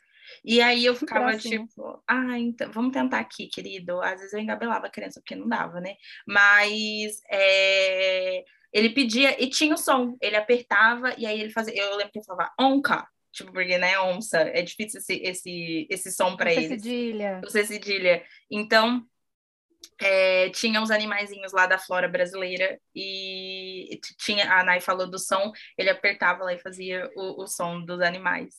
E 0.45 0.61
aí 0.61 0.85
eu 0.85 0.95
ficava 0.95 1.35
tipo, 1.37 2.01
ah, 2.07 2.37
então, 2.37 2.71
vamos 2.71 2.93
tentar 2.93 3.17
aqui, 3.17 3.47
querido. 3.47 3.99
Às 4.01 4.19
vezes 4.19 4.33
eu 4.33 4.39
engabelava 4.39 4.85
a 4.85 4.91
criança 4.91 5.19
porque 5.19 5.35
não 5.35 5.47
dava, 5.47 5.81
né? 5.81 5.95
Mas 6.27 7.19
é, 7.31 8.45
ele 8.73 8.89
pedia 8.89 9.41
e 9.41 9.49
tinha 9.49 9.73
o 9.73 9.77
som. 9.77 10.17
Ele 10.21 10.35
apertava 10.35 11.13
e 11.17 11.25
aí 11.25 11.39
ele 11.39 11.51
fazia. 11.51 11.75
Eu 11.75 11.95
lembro 11.95 12.11
que 12.11 12.19
ele 12.19 12.25
falava 12.25 12.53
onca. 12.59 13.07
Tipo, 13.31 13.51
porque, 13.51 13.77
né, 13.77 13.99
onça, 13.99 14.39
é 14.39 14.61
difícil 14.63 14.99
esse, 14.99 15.15
esse, 15.21 15.87
esse 15.89 16.11
som 16.11 16.35
para 16.35 16.51
eles. 16.51 16.69
Cedilha. 16.69 17.39
Você 17.43 17.63
cedilha. 17.65 18.23
Então, 18.49 19.05
é, 20.01 20.49
tinha 20.49 20.81
os 20.81 20.91
animaizinhos 20.91 21.53
lá 21.53 21.67
da 21.67 21.77
flora 21.77 22.07
brasileira 22.07 22.79
e 22.95 23.99
tinha 24.17 24.51
a 24.51 24.63
Nai 24.63 24.79
falou 24.79 25.09
do 25.09 25.19
som, 25.19 25.51
ele 25.77 25.89
apertava 25.89 26.43
lá 26.43 26.53
e 26.53 26.59
fazia 26.59 27.09
o, 27.15 27.43
o 27.43 27.47
som 27.47 27.81
dos 27.83 28.01
animais. 28.01 28.55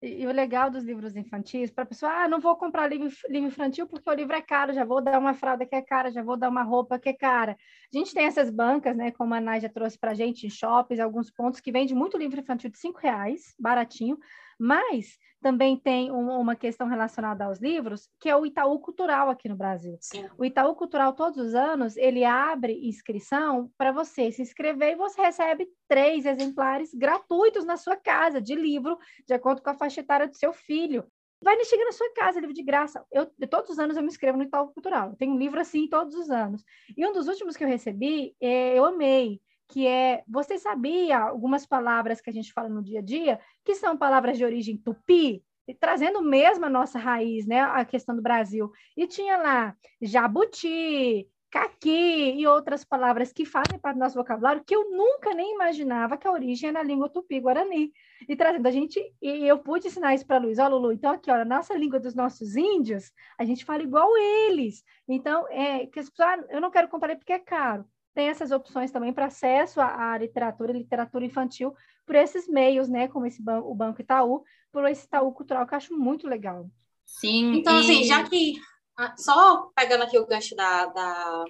E, 0.00 0.24
o 0.26 0.32
legal 0.32 0.70
dos 0.70 0.84
livros 0.84 1.16
infantis, 1.16 1.72
para 1.72 1.82
a 1.82 1.86
pessoa, 1.86 2.12
ah, 2.12 2.28
não 2.28 2.38
vou 2.38 2.56
comprar 2.56 2.86
livro, 2.86 3.08
livro 3.28 3.48
infantil 3.48 3.86
porque 3.88 4.08
o 4.08 4.14
livro 4.14 4.36
é 4.36 4.40
caro, 4.40 4.72
já 4.72 4.84
vou 4.84 5.00
dar 5.00 5.18
uma 5.18 5.34
fralda 5.34 5.66
que 5.66 5.74
é 5.74 5.82
cara, 5.82 6.10
já 6.10 6.22
vou 6.22 6.36
dar 6.36 6.48
uma 6.48 6.62
roupa 6.62 7.00
que 7.00 7.08
é 7.08 7.12
cara. 7.12 7.56
A 7.92 7.98
gente 7.98 8.12
tem 8.12 8.26
essas 8.26 8.50
bancas, 8.50 8.94
né, 8.94 9.10
como 9.10 9.32
a 9.34 9.40
Nai 9.40 9.60
já 9.60 9.68
trouxe 9.68 9.98
para 9.98 10.10
a 10.10 10.14
gente, 10.14 10.46
em 10.46 10.50
shoppings, 10.50 11.00
alguns 11.00 11.30
pontos 11.30 11.58
que 11.58 11.72
vende 11.72 11.94
muito 11.94 12.18
livro 12.18 12.38
infantil 12.38 12.70
de 12.70 12.78
cinco 12.78 13.00
reais, 13.00 13.54
baratinho, 13.58 14.18
mas 14.58 15.16
também 15.40 15.76
tem 15.76 16.10
um, 16.10 16.28
uma 16.38 16.56
questão 16.56 16.86
relacionada 16.86 17.44
aos 17.44 17.60
livros, 17.60 18.08
que 18.20 18.28
é 18.28 18.36
o 18.36 18.44
Itaú 18.44 18.78
Cultural 18.80 19.30
aqui 19.30 19.48
no 19.48 19.56
Brasil. 19.56 19.96
Sim. 20.00 20.28
O 20.36 20.44
Itaú 20.44 20.74
Cultural, 20.74 21.12
todos 21.14 21.38
os 21.38 21.54
anos, 21.54 21.96
ele 21.96 22.24
abre 22.24 22.86
inscrição 22.86 23.70
para 23.78 23.92
você 23.92 24.30
se 24.32 24.42
inscrever 24.42 24.92
e 24.92 24.96
você 24.96 25.22
recebe 25.22 25.68
três 25.86 26.26
exemplares 26.26 26.92
gratuitos 26.92 27.64
na 27.64 27.76
sua 27.76 27.96
casa 27.96 28.40
de 28.40 28.54
livro, 28.54 28.98
de 29.26 29.32
acordo 29.32 29.62
com 29.62 29.70
a 29.70 29.74
faixa 29.74 30.00
etária 30.00 30.28
do 30.28 30.36
seu 30.36 30.52
filho. 30.52 31.04
Vai 31.40 31.62
chegar 31.64 31.84
na 31.84 31.92
sua 31.92 32.12
casa, 32.14 32.40
livro 32.40 32.54
de 32.54 32.62
graça. 32.62 33.04
Eu, 33.12 33.26
todos 33.48 33.70
os 33.70 33.78
anos 33.78 33.96
eu 33.96 34.02
me 34.02 34.08
inscrevo 34.08 34.36
no 34.38 34.44
Itaú 34.44 34.68
Cultural. 34.72 35.10
Eu 35.10 35.16
tenho 35.16 35.32
um 35.32 35.38
livro 35.38 35.60
assim 35.60 35.88
todos 35.88 36.14
os 36.14 36.30
anos. 36.30 36.64
E 36.96 37.06
um 37.06 37.12
dos 37.12 37.28
últimos 37.28 37.56
que 37.56 37.64
eu 37.64 37.68
recebi, 37.68 38.34
é, 38.40 38.76
eu 38.78 38.84
amei 38.84 39.40
que 39.68 39.86
é, 39.86 40.24
você 40.26 40.58
sabia 40.58 41.18
algumas 41.18 41.66
palavras 41.66 42.20
que 42.20 42.30
a 42.30 42.32
gente 42.32 42.52
fala 42.52 42.68
no 42.68 42.82
dia 42.82 43.00
a 43.00 43.02
dia, 43.02 43.38
que 43.64 43.74
são 43.74 43.98
palavras 43.98 44.38
de 44.38 44.44
origem 44.44 44.78
tupi, 44.78 45.44
trazendo 45.78 46.22
mesmo 46.22 46.64
a 46.64 46.70
nossa 46.70 46.98
raiz, 46.98 47.46
né, 47.46 47.60
a 47.60 47.84
questão 47.84 48.16
do 48.16 48.22
Brasil. 48.22 48.72
E 48.96 49.06
tinha 49.06 49.36
lá 49.36 49.76
jabuti, 50.00 51.28
caqui 51.50 52.32
e 52.32 52.46
outras 52.46 52.84
palavras 52.84 53.32
que 53.32 53.44
fazem 53.44 53.78
parte 53.78 53.96
do 53.96 54.00
nosso 54.00 54.16
vocabulário 54.16 54.64
que 54.64 54.74
eu 54.74 54.90
nunca 54.90 55.34
nem 55.34 55.54
imaginava 55.54 56.16
que 56.16 56.26
a 56.26 56.32
origem 56.32 56.70
é 56.70 56.72
na 56.72 56.82
língua 56.82 57.08
tupi-guarani. 57.08 57.92
E 58.26 58.34
trazendo 58.34 58.66
a 58.66 58.70
gente, 58.70 59.00
e 59.20 59.46
eu 59.46 59.58
pude 59.58 59.86
ensinar 59.86 60.14
isso 60.14 60.26
para 60.26 60.38
Luiz, 60.38 60.58
ó 60.58 60.66
Lulu, 60.68 60.92
então 60.92 61.12
aqui, 61.12 61.30
olha, 61.30 61.42
a 61.42 61.44
nossa 61.44 61.74
língua 61.74 62.00
dos 62.00 62.14
nossos 62.14 62.56
índios, 62.56 63.12
a 63.38 63.44
gente 63.44 63.64
fala 63.64 63.82
igual 63.82 64.16
eles. 64.16 64.82
Então, 65.06 65.46
é, 65.50 65.86
que 65.86 66.00
as 66.00 66.08
pessoas, 66.08 66.28
ah, 66.28 66.44
eu 66.50 66.60
não 66.60 66.70
quero 66.70 66.88
comprar 66.88 67.14
porque 67.16 67.32
é 67.32 67.38
caro 67.38 67.84
tem 68.18 68.30
essas 68.30 68.50
opções 68.50 68.90
também 68.90 69.12
para 69.12 69.26
acesso 69.26 69.80
à, 69.80 70.10
à, 70.10 70.18
literatura, 70.18 70.72
literatura 70.72 71.24
infantil, 71.24 71.72
por 72.04 72.16
esses 72.16 72.48
meios, 72.48 72.88
né, 72.88 73.06
como 73.06 73.26
esse 73.26 73.40
ban 73.40 73.60
o 73.60 73.72
Banco 73.72 74.00
Itaú, 74.00 74.42
por 74.72 74.84
esse 74.88 75.06
Itaú 75.06 75.32
Cultural, 75.32 75.64
que 75.64 75.72
eu 75.72 75.76
acho 75.76 75.96
muito 75.96 76.26
legal. 76.26 76.68
Sim. 77.06 77.54
Então, 77.54 77.78
assim, 77.78 77.92
e... 77.92 77.96
assim, 77.98 78.04
já 78.04 78.24
que, 78.24 78.54
ah, 78.96 79.14
só 79.16 79.70
pegando 79.72 80.02
aqui 80.02 80.18
o 80.18 80.26
gancho 80.26 80.56
da, 80.56 80.86
da 80.86 81.44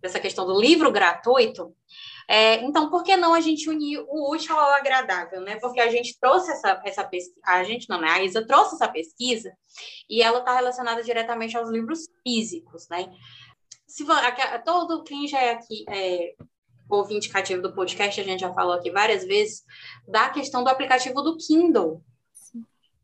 dessa 0.00 0.18
questão 0.18 0.46
do 0.46 0.58
livro 0.58 0.90
gratuito, 0.90 1.76
é, 2.28 2.62
então, 2.64 2.90
por 2.90 3.02
que 3.02 3.16
não 3.16 3.34
a 3.34 3.40
gente 3.40 3.68
unir 3.68 3.98
o 4.08 4.30
útil 4.32 4.58
ao 4.58 4.72
agradável, 4.72 5.40
né? 5.40 5.56
Porque 5.56 5.80
a 5.80 5.90
gente 5.90 6.18
trouxe 6.18 6.50
essa, 6.52 6.80
essa 6.84 7.04
pesquisa, 7.04 7.40
a 7.44 7.64
gente 7.64 7.88
não, 7.88 8.00
né? 8.00 8.10
A 8.10 8.22
Isa 8.22 8.46
trouxe 8.46 8.74
essa 8.74 8.88
pesquisa 8.88 9.52
e 10.08 10.22
ela 10.22 10.38
está 10.38 10.54
relacionada 10.54 11.02
diretamente 11.02 11.56
aos 11.56 11.70
livros 11.70 12.08
físicos, 12.22 12.88
né? 12.88 13.08
se 13.92 14.06
todo 14.64 15.04
quem 15.04 15.28
já 15.28 15.38
é 15.38 15.50
aqui 15.50 15.84
é, 15.86 16.34
ouvinte 16.88 17.28
cativo 17.28 17.60
do 17.60 17.74
podcast, 17.74 18.18
a 18.18 18.24
gente 18.24 18.40
já 18.40 18.50
falou 18.54 18.72
aqui 18.72 18.90
várias 18.90 19.22
vezes, 19.22 19.62
da 20.08 20.30
questão 20.30 20.64
do 20.64 20.70
aplicativo 20.70 21.20
do 21.20 21.36
Kindle. 21.36 22.02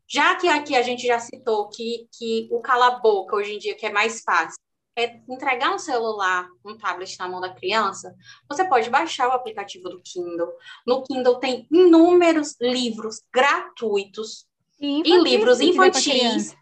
Já 0.07 0.35
que 0.35 0.47
aqui 0.47 0.75
a 0.75 0.81
gente 0.81 1.05
já 1.05 1.19
citou 1.19 1.69
que, 1.69 2.07
que 2.11 2.47
o 2.51 2.59
cala-boca, 2.59 3.35
hoje 3.35 3.53
em 3.53 3.59
dia, 3.59 3.75
que 3.75 3.85
é 3.85 3.91
mais 3.91 4.23
fácil, 4.23 4.59
é 4.99 5.21
entregar 5.29 5.73
um 5.73 5.79
celular, 5.79 6.47
um 6.65 6.77
tablet 6.77 7.17
na 7.17 7.27
mão 7.27 7.41
da 7.41 7.53
criança, 7.53 8.15
você 8.47 8.63
pode 8.65 8.89
baixar 8.89 9.29
o 9.29 9.33
aplicativo 9.33 9.89
do 9.89 10.01
Kindle. 10.01 10.51
No 10.85 11.03
Kindle 11.03 11.39
tem 11.39 11.67
inúmeros 11.71 12.55
livros 12.59 13.21
gratuitos 13.31 14.47
e, 14.79 15.01
e 15.01 15.21
livros 15.21 15.59
infantis 15.59 16.55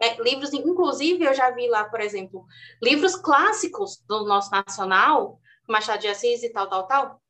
é, 0.00 0.20
livros, 0.22 0.52
inclusive, 0.52 1.24
eu 1.24 1.34
já 1.34 1.50
vi 1.50 1.68
lá, 1.68 1.84
por 1.84 2.00
exemplo, 2.00 2.46
livros 2.80 3.16
clássicos 3.16 4.02
do 4.06 4.24
nosso 4.24 4.50
nacional, 4.50 5.40
Machado 5.68 6.00
de 6.00 6.08
Assis 6.08 6.42
e 6.42 6.50
tal, 6.50 6.68
tal, 6.68 6.86
tal, 6.86 7.22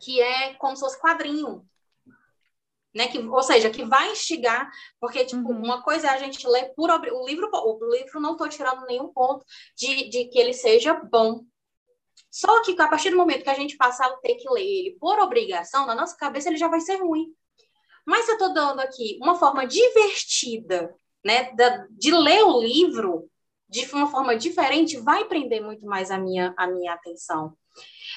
que 0.00 0.20
é 0.20 0.54
como 0.54 0.76
se 0.76 0.80
fosse 0.80 1.00
quadrinho. 1.00 1.64
Né? 2.94 3.08
Que, 3.08 3.18
ou 3.18 3.42
seja, 3.42 3.70
que 3.70 3.84
vai 3.84 4.12
instigar, 4.12 4.70
porque 5.00 5.24
tipo, 5.24 5.42
uhum. 5.42 5.64
uma 5.64 5.82
coisa 5.82 6.06
é 6.06 6.10
a 6.10 6.18
gente 6.18 6.46
ler 6.46 6.72
por 6.74 6.90
o 6.90 7.26
livro, 7.26 7.50
o 7.52 7.92
livro 7.92 8.20
não 8.20 8.32
estou 8.32 8.48
tirando 8.48 8.86
nenhum 8.86 9.08
ponto 9.08 9.44
de, 9.76 10.08
de 10.08 10.26
que 10.26 10.38
ele 10.38 10.52
seja 10.52 10.94
bom. 10.94 11.44
Só 12.30 12.62
que 12.62 12.80
a 12.80 12.88
partir 12.88 13.10
do 13.10 13.16
momento 13.16 13.42
que 13.42 13.50
a 13.50 13.54
gente 13.54 13.76
passar 13.76 14.06
a 14.06 14.16
ter 14.16 14.36
que 14.36 14.48
ler 14.48 14.64
ele 14.64 14.96
por 15.00 15.18
obrigação, 15.18 15.86
na 15.86 15.94
nossa 15.94 16.16
cabeça 16.16 16.48
ele 16.48 16.56
já 16.56 16.68
vai 16.68 16.80
ser 16.80 16.96
ruim. 16.96 17.32
Mas 18.06 18.28
eu 18.28 18.34
estou 18.34 18.52
dando 18.52 18.80
aqui 18.80 19.18
uma 19.22 19.34
forma 19.36 19.66
divertida, 19.66 20.94
né, 21.24 21.52
de 21.90 22.12
ler 22.12 22.44
o 22.44 22.60
livro 22.60 23.30
de 23.68 23.84
uma 23.92 24.06
forma 24.08 24.36
diferente, 24.36 25.00
vai 25.00 25.24
prender 25.24 25.62
muito 25.62 25.86
mais 25.86 26.10
a 26.10 26.18
minha, 26.18 26.54
a 26.56 26.66
minha 26.66 26.92
atenção. 26.92 27.56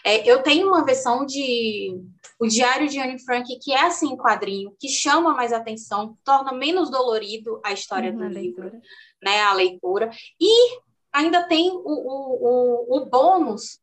É, 0.04 0.30
eu 0.30 0.42
tenho 0.42 0.68
uma 0.68 0.86
versão 0.86 1.26
de 1.26 2.00
o 2.40 2.48
Diário 2.48 2.88
de 2.88 3.00
Anne 3.00 3.20
Frank 3.20 3.58
que 3.60 3.72
é 3.72 3.86
assim 3.86 4.16
quadrinho, 4.16 4.76
que 4.80 4.88
chama 4.88 5.34
mais 5.34 5.52
atenção, 5.52 6.18
torna 6.24 6.52
menos 6.52 6.90
dolorido 6.90 7.60
a 7.64 7.74
história 7.74 8.12
uhum, 8.12 8.18
do 8.18 8.28
livro, 8.28 8.64
leitura. 8.64 8.82
né, 9.22 9.42
a 9.42 9.54
leitura. 9.54 10.12
E 10.40 10.80
ainda 11.12 11.48
tem 11.48 11.72
o, 11.72 11.82
o, 11.84 12.96
o, 12.96 12.98
o 12.98 13.06
bônus 13.06 13.80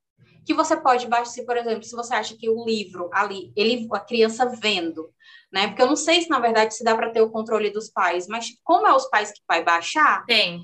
que 0.47 0.55
você 0.55 0.77
pode 0.77 1.07
baixar, 1.09 1.45
por 1.45 1.57
exemplo, 1.57 1.83
se 1.83 1.97
você 1.97 2.15
acha 2.15 2.37
que 2.37 2.49
o 2.49 2.65
livro 2.65 3.09
ali, 3.13 3.53
ele 3.57 3.89
a 3.93 4.01
criança 4.01 4.47
vendo, 4.47 5.11
né? 5.53 5.69
Porque 5.69 5.83
eu 5.83 5.87
não 5.87 5.97
sei 5.97 6.21
se 6.21 6.29
na 6.29 6.39
verdade 6.39 6.75
se 6.75 6.85
dá 6.85 6.95
para 6.95 7.11
ter 7.11 7.23
o 7.23 7.31
controle 7.31 7.71
dos 7.71 7.91
pais, 7.91 8.27
mas 8.29 8.47
como 8.63 8.87
é 8.87 8.95
os 8.95 9.09
pais 9.09 9.33
que 9.33 9.41
vai 9.49 9.65
baixar? 9.65 10.25
Tem. 10.27 10.61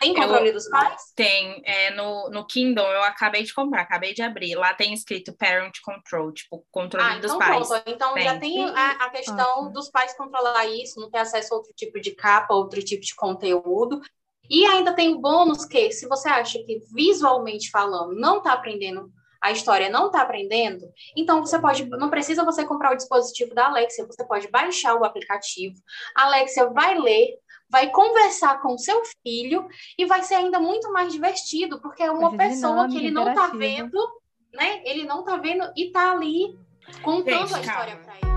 Tem 0.00 0.14
controle 0.14 0.48
eu, 0.48 0.52
dos 0.52 0.68
pais? 0.68 1.12
Tem. 1.14 1.62
É, 1.64 1.90
no, 1.90 2.30
no 2.30 2.46
Kindle 2.46 2.86
eu 2.86 3.02
acabei 3.02 3.42
de 3.42 3.52
comprar, 3.52 3.82
acabei 3.82 4.14
de 4.14 4.22
abrir. 4.22 4.54
Lá 4.54 4.74
tem 4.74 4.92
escrito 4.92 5.36
Parent 5.36 5.76
Control, 5.82 6.32
tipo, 6.32 6.64
controle 6.70 7.06
ah, 7.06 7.18
dos 7.18 7.32
então 7.32 7.38
pais. 7.38 7.68
Pronto. 7.68 7.82
Então 7.86 8.14
tem. 8.14 8.24
já 8.24 8.38
tem 8.38 8.64
a, 8.64 8.90
a 8.90 9.10
questão 9.10 9.66
ah, 9.66 9.68
dos 9.70 9.90
pais 9.90 10.16
controlar 10.16 10.66
isso, 10.66 11.00
não 11.00 11.10
ter 11.10 11.18
acesso 11.18 11.52
a 11.52 11.56
outro 11.56 11.72
tipo 11.74 12.00
de 12.00 12.12
capa, 12.12 12.54
outro 12.54 12.82
tipo 12.82 13.02
de 13.02 13.14
conteúdo. 13.14 14.00
E 14.50 14.64
ainda 14.64 14.94
tem 14.94 15.14
o 15.14 15.20
bônus 15.20 15.64
que, 15.64 15.90
se 15.92 16.08
você 16.08 16.28
acha 16.28 16.58
que 16.64 16.80
visualmente 16.94 17.70
falando 17.70 18.14
não 18.14 18.38
está 18.38 18.54
aprendendo 18.54 19.12
a 19.40 19.52
história 19.52 19.88
não 19.88 20.06
está 20.06 20.22
aprendendo, 20.22 20.92
então 21.16 21.44
você 21.44 21.58
pode, 21.60 21.88
não 21.88 22.10
precisa 22.10 22.44
você 22.44 22.64
comprar 22.64 22.92
o 22.92 22.96
dispositivo 22.96 23.54
da 23.54 23.66
Alexia, 23.66 24.06
você 24.06 24.26
pode 24.26 24.50
baixar 24.50 24.94
o 24.94 25.04
aplicativo. 25.04 25.76
A 26.16 26.24
Alexia 26.24 26.68
vai 26.70 26.98
ler, 26.98 27.38
vai 27.70 27.90
conversar 27.90 28.60
com 28.62 28.78
seu 28.78 29.02
filho 29.22 29.68
e 29.98 30.06
vai 30.06 30.22
ser 30.22 30.36
ainda 30.36 30.58
muito 30.58 30.90
mais 30.92 31.12
divertido, 31.12 31.80
porque 31.80 32.02
é 32.02 32.10
uma 32.10 32.36
pessoa 32.36 32.88
que 32.88 32.96
ele 32.96 33.10
não 33.10 33.28
está 33.28 33.48
vendo, 33.48 33.98
né? 34.54 34.82
Ele 34.84 35.04
não 35.04 35.20
está 35.20 35.36
vendo 35.36 35.70
e 35.76 35.86
está 35.86 36.12
ali 36.12 36.58
contando 37.02 37.46
Gente, 37.46 37.54
a 37.54 37.60
história 37.60 37.96
para 37.96 38.14
ele. 38.14 38.28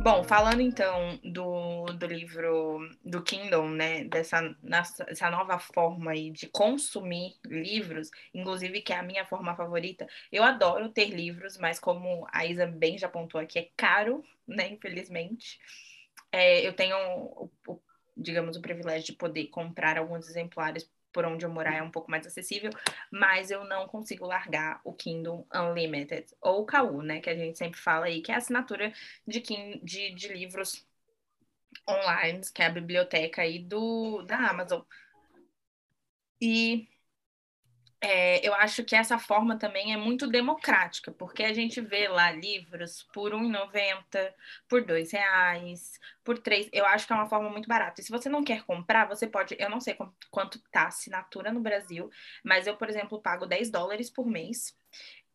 Bom, 0.00 0.22
falando 0.22 0.60
então 0.60 1.18
do, 1.24 1.57
do 1.98 2.06
livro 2.06 2.78
do 3.04 3.22
Kindle, 3.22 3.68
né, 3.68 4.04
dessa, 4.04 4.40
dessa 4.62 5.30
nova 5.30 5.58
forma 5.58 6.12
aí 6.12 6.30
de 6.30 6.46
consumir 6.46 7.36
livros, 7.44 8.10
inclusive 8.32 8.80
que 8.80 8.92
é 8.92 8.96
a 8.96 9.02
minha 9.02 9.26
forma 9.26 9.54
favorita, 9.56 10.06
eu 10.32 10.42
adoro 10.42 10.88
ter 10.88 11.06
livros, 11.06 11.58
mas 11.58 11.78
como 11.78 12.26
a 12.32 12.46
Isa 12.46 12.66
bem 12.66 12.96
já 12.96 13.06
apontou 13.06 13.40
aqui, 13.40 13.58
é 13.58 13.70
caro, 13.76 14.24
né, 14.46 14.68
infelizmente. 14.68 15.58
É, 16.32 16.66
eu 16.66 16.72
tenho, 16.72 16.96
o, 16.96 17.50
o, 17.66 17.80
digamos, 18.16 18.56
o 18.56 18.62
privilégio 18.62 19.06
de 19.06 19.12
poder 19.12 19.46
comprar 19.48 19.98
alguns 19.98 20.28
exemplares 20.28 20.88
por 21.12 21.24
onde 21.24 21.44
eu 21.44 21.50
morar 21.50 21.74
é 21.74 21.82
um 21.82 21.90
pouco 21.90 22.10
mais 22.10 22.26
acessível, 22.26 22.70
mas 23.10 23.50
eu 23.50 23.64
não 23.64 23.88
consigo 23.88 24.26
largar 24.26 24.80
o 24.84 24.92
Kindle 24.92 25.46
Unlimited, 25.54 26.26
ou 26.40 26.62
o 26.62 26.66
KU, 26.66 27.02
né, 27.02 27.20
que 27.20 27.30
a 27.30 27.34
gente 27.34 27.58
sempre 27.58 27.80
fala 27.80 28.06
aí, 28.06 28.20
que 28.20 28.30
é 28.30 28.34
a 28.34 28.38
assinatura 28.38 28.92
de, 29.26 29.40
de, 29.82 30.14
de 30.14 30.28
livros 30.28 30.86
online, 31.88 32.40
que 32.54 32.62
é 32.62 32.66
a 32.66 32.70
biblioteca 32.70 33.42
aí 33.42 33.58
do, 33.58 34.22
da 34.22 34.36
Amazon. 34.50 34.82
E 36.40 36.88
é, 38.00 38.46
eu 38.46 38.54
acho 38.54 38.84
que 38.84 38.94
essa 38.94 39.18
forma 39.18 39.58
também 39.58 39.92
é 39.92 39.96
muito 39.96 40.28
democrática, 40.28 41.10
porque 41.10 41.42
a 41.42 41.52
gente 41.52 41.80
vê 41.80 42.06
lá 42.06 42.30
livros 42.30 43.02
por 43.12 43.32
R$ 43.32 43.38
1,90, 43.40 44.32
por 44.68 44.82
R$ 44.82 45.02
reais, 45.10 45.98
por 46.22 46.38
três. 46.38 46.68
Eu 46.72 46.86
acho 46.86 47.06
que 47.06 47.12
é 47.12 47.16
uma 47.16 47.28
forma 47.28 47.50
muito 47.50 47.68
barata. 47.68 48.00
E 48.00 48.04
se 48.04 48.10
você 48.10 48.28
não 48.28 48.44
quer 48.44 48.64
comprar, 48.64 49.06
você 49.06 49.26
pode. 49.26 49.56
Eu 49.58 49.68
não 49.68 49.80
sei 49.80 49.96
quanto 50.30 50.60
tá 50.70 50.82
a 50.82 50.88
assinatura 50.88 51.52
no 51.52 51.60
Brasil, 51.60 52.08
mas 52.44 52.66
eu, 52.68 52.76
por 52.76 52.88
exemplo, 52.88 53.20
pago 53.20 53.46
10 53.46 53.70
dólares 53.70 54.08
por 54.10 54.26
mês. 54.26 54.76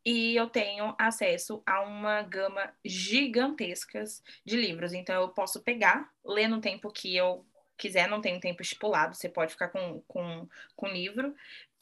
E 0.06 0.36
eu 0.36 0.50
tenho 0.50 0.94
acesso 0.98 1.64
a 1.66 1.82
uma 1.82 2.22
gama 2.24 2.74
gigantescas 2.84 4.22
de 4.46 4.58
livros. 4.58 4.94
Então, 4.94 5.22
eu 5.22 5.30
posso 5.30 5.62
pegar, 5.62 6.10
ler 6.26 6.48
no 6.48 6.60
tempo 6.60 6.92
que 6.92 7.16
eu 7.16 7.46
quiser, 7.78 8.08
não 8.08 8.22
tem 8.22 8.36
um 8.36 8.40
tempo 8.40 8.62
estipulado, 8.62 9.16
você 9.16 9.30
pode 9.30 9.54
ficar 9.54 9.70
com, 9.70 10.02
com, 10.08 10.48
com 10.76 10.88
livro, 10.88 11.34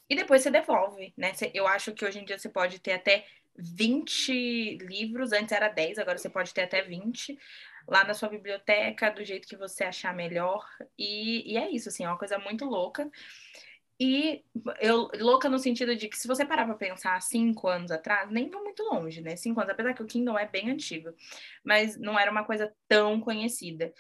e 0.10 0.16
depois 0.16 0.42
você 0.42 0.52
devolve, 0.52 1.14
né? 1.18 1.32
Eu 1.54 1.68
acho 1.68 1.94
que 1.94 2.04
hoje 2.04 2.20
em 2.20 2.26
dia 2.26 2.38
você 2.38 2.50
pode 2.50 2.80
ter 2.80 2.94
até 2.94 3.26
20 3.56 4.78
livros, 4.78 5.32
antes 5.32 5.52
era 5.52 5.70
10, 5.70 6.00
agora 6.00 6.18
você 6.18 6.30
pode 6.30 6.54
ter 6.54 6.64
até 6.64 6.82
20 6.82 7.38
lá 7.88 8.04
na 8.04 8.14
sua 8.14 8.30
biblioteca, 8.30 9.10
do 9.10 9.24
jeito 9.24 9.48
que 9.48 9.56
você 9.56 9.84
achar 9.84 10.14
melhor. 10.14 10.66
E, 10.98 11.54
e 11.54 11.58
é 11.58 11.70
isso, 11.70 11.90
assim, 11.90 12.04
é 12.04 12.08
uma 12.08 12.18
coisa 12.18 12.38
muito 12.40 12.66
louca. 12.66 13.10
E 14.04 14.44
eu, 14.80 15.12
louca 15.20 15.48
no 15.48 15.60
sentido 15.60 15.96
de 15.96 16.10
que 16.10 16.18
se 16.18 16.28
você 16.28 16.44
parar 16.44 16.66
para 16.66 16.74
pensar 16.74 17.22
cinco 17.22 17.68
anos 17.68 17.92
atrás, 17.92 18.32
nem 18.32 18.50
vou 18.50 18.64
muito 18.64 18.82
longe, 18.82 19.22
né? 19.22 19.36
Cinco 19.36 19.60
anos, 19.60 19.72
apesar 19.72 19.94
que 19.94 20.02
o 20.02 20.08
Kindle 20.08 20.40
é 20.40 20.48
bem 20.48 20.72
antigo, 20.72 21.14
mas 21.64 22.00
não 22.00 22.18
era 22.18 22.32
uma 22.32 22.44
coisa 22.44 22.74
tão 22.88 23.22
conhecida. 23.22 23.94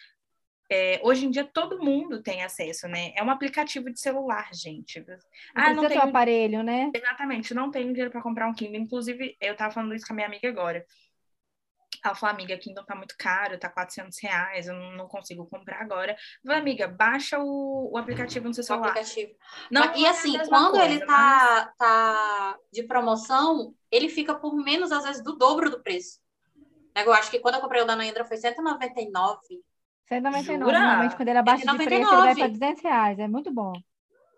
É, 0.72 1.00
hoje 1.04 1.28
em 1.28 1.30
dia 1.30 1.44
todo 1.44 1.78
mundo 1.78 2.24
tem 2.24 2.44
acesso, 2.44 2.88
né? 2.88 3.12
É 3.16 3.22
um 3.22 3.30
aplicativo 3.30 3.92
de 3.92 4.00
celular, 4.00 4.50
gente. 4.56 5.06
Ah, 5.54 5.72
não 5.72 5.88
tem 5.88 6.00
aparelho, 6.00 6.64
né? 6.64 6.90
Exatamente, 6.96 7.54
não 7.54 7.70
tenho 7.70 7.90
dinheiro 7.90 8.10
para 8.10 8.24
comprar 8.24 8.48
um 8.48 8.56
Kindle. 8.56 8.82
Inclusive, 8.82 9.38
eu 9.40 9.56
tava 9.56 9.72
falando 9.72 9.94
isso 9.94 10.08
com 10.08 10.14
a 10.14 10.16
minha 10.16 10.28
amiga 10.28 10.50
agora. 10.50 10.84
Ela 12.04 12.16
falou, 12.16 12.34
amiga, 12.34 12.58
Kindle 12.58 12.86
tá 12.86 12.96
muito 12.96 13.16
caro, 13.18 13.60
tá 13.60 13.70
400 13.70 14.18
reais, 14.22 14.68
eu 14.68 14.74
não, 14.74 15.08
consigo 15.08 15.46
comprar 15.46 15.82
agora. 15.82 16.16
Vai, 16.44 16.58
amiga, 16.58 16.88
baixa 16.88 17.38
o, 17.40 17.92
o 17.94 17.98
aplicativo 17.98 18.48
no 18.48 18.54
seu 18.54 18.64
celular. 18.64 18.90
Aplicativo. 18.90 19.32
Não, 19.70 19.96
e 19.96 20.06
é 20.06 20.10
assim, 20.10 20.38
quando 20.48 20.72
coisa, 20.72 20.86
ele 20.86 21.06
tá, 21.06 21.06
mas... 21.08 21.78
tá 21.78 22.58
de 22.72 22.84
promoção, 22.84 23.76
ele 23.92 24.10
fica 24.10 24.34
por 24.34 24.56
menos, 24.56 24.92
às 24.92 25.04
vezes, 25.04 25.24
do 25.24 25.38
dobro 25.38 25.70
do 25.70 25.82
preço. 25.82 26.20
Eu 26.96 27.14
acho 27.14 27.30
que 27.30 27.40
quando 27.40 27.56
eu 27.56 27.62
comprei 27.62 27.82
o 27.82 27.86
da 27.86 27.96
Naindra 27.96 28.26
foi 28.26 28.38
199 28.38 29.62
199. 30.08 30.58
Normalmente, 30.58 31.16
quando 31.16 31.30
ele 31.30 31.38
abaixa 31.38 31.66
de 31.66 31.78
preço, 31.78 31.94
ele 31.94 32.06
vai 32.06 32.36
para 32.36 32.48
200 32.50 32.84
reais. 32.84 33.20
É 33.20 33.28
muito 33.28 33.54
bom. 33.54 33.72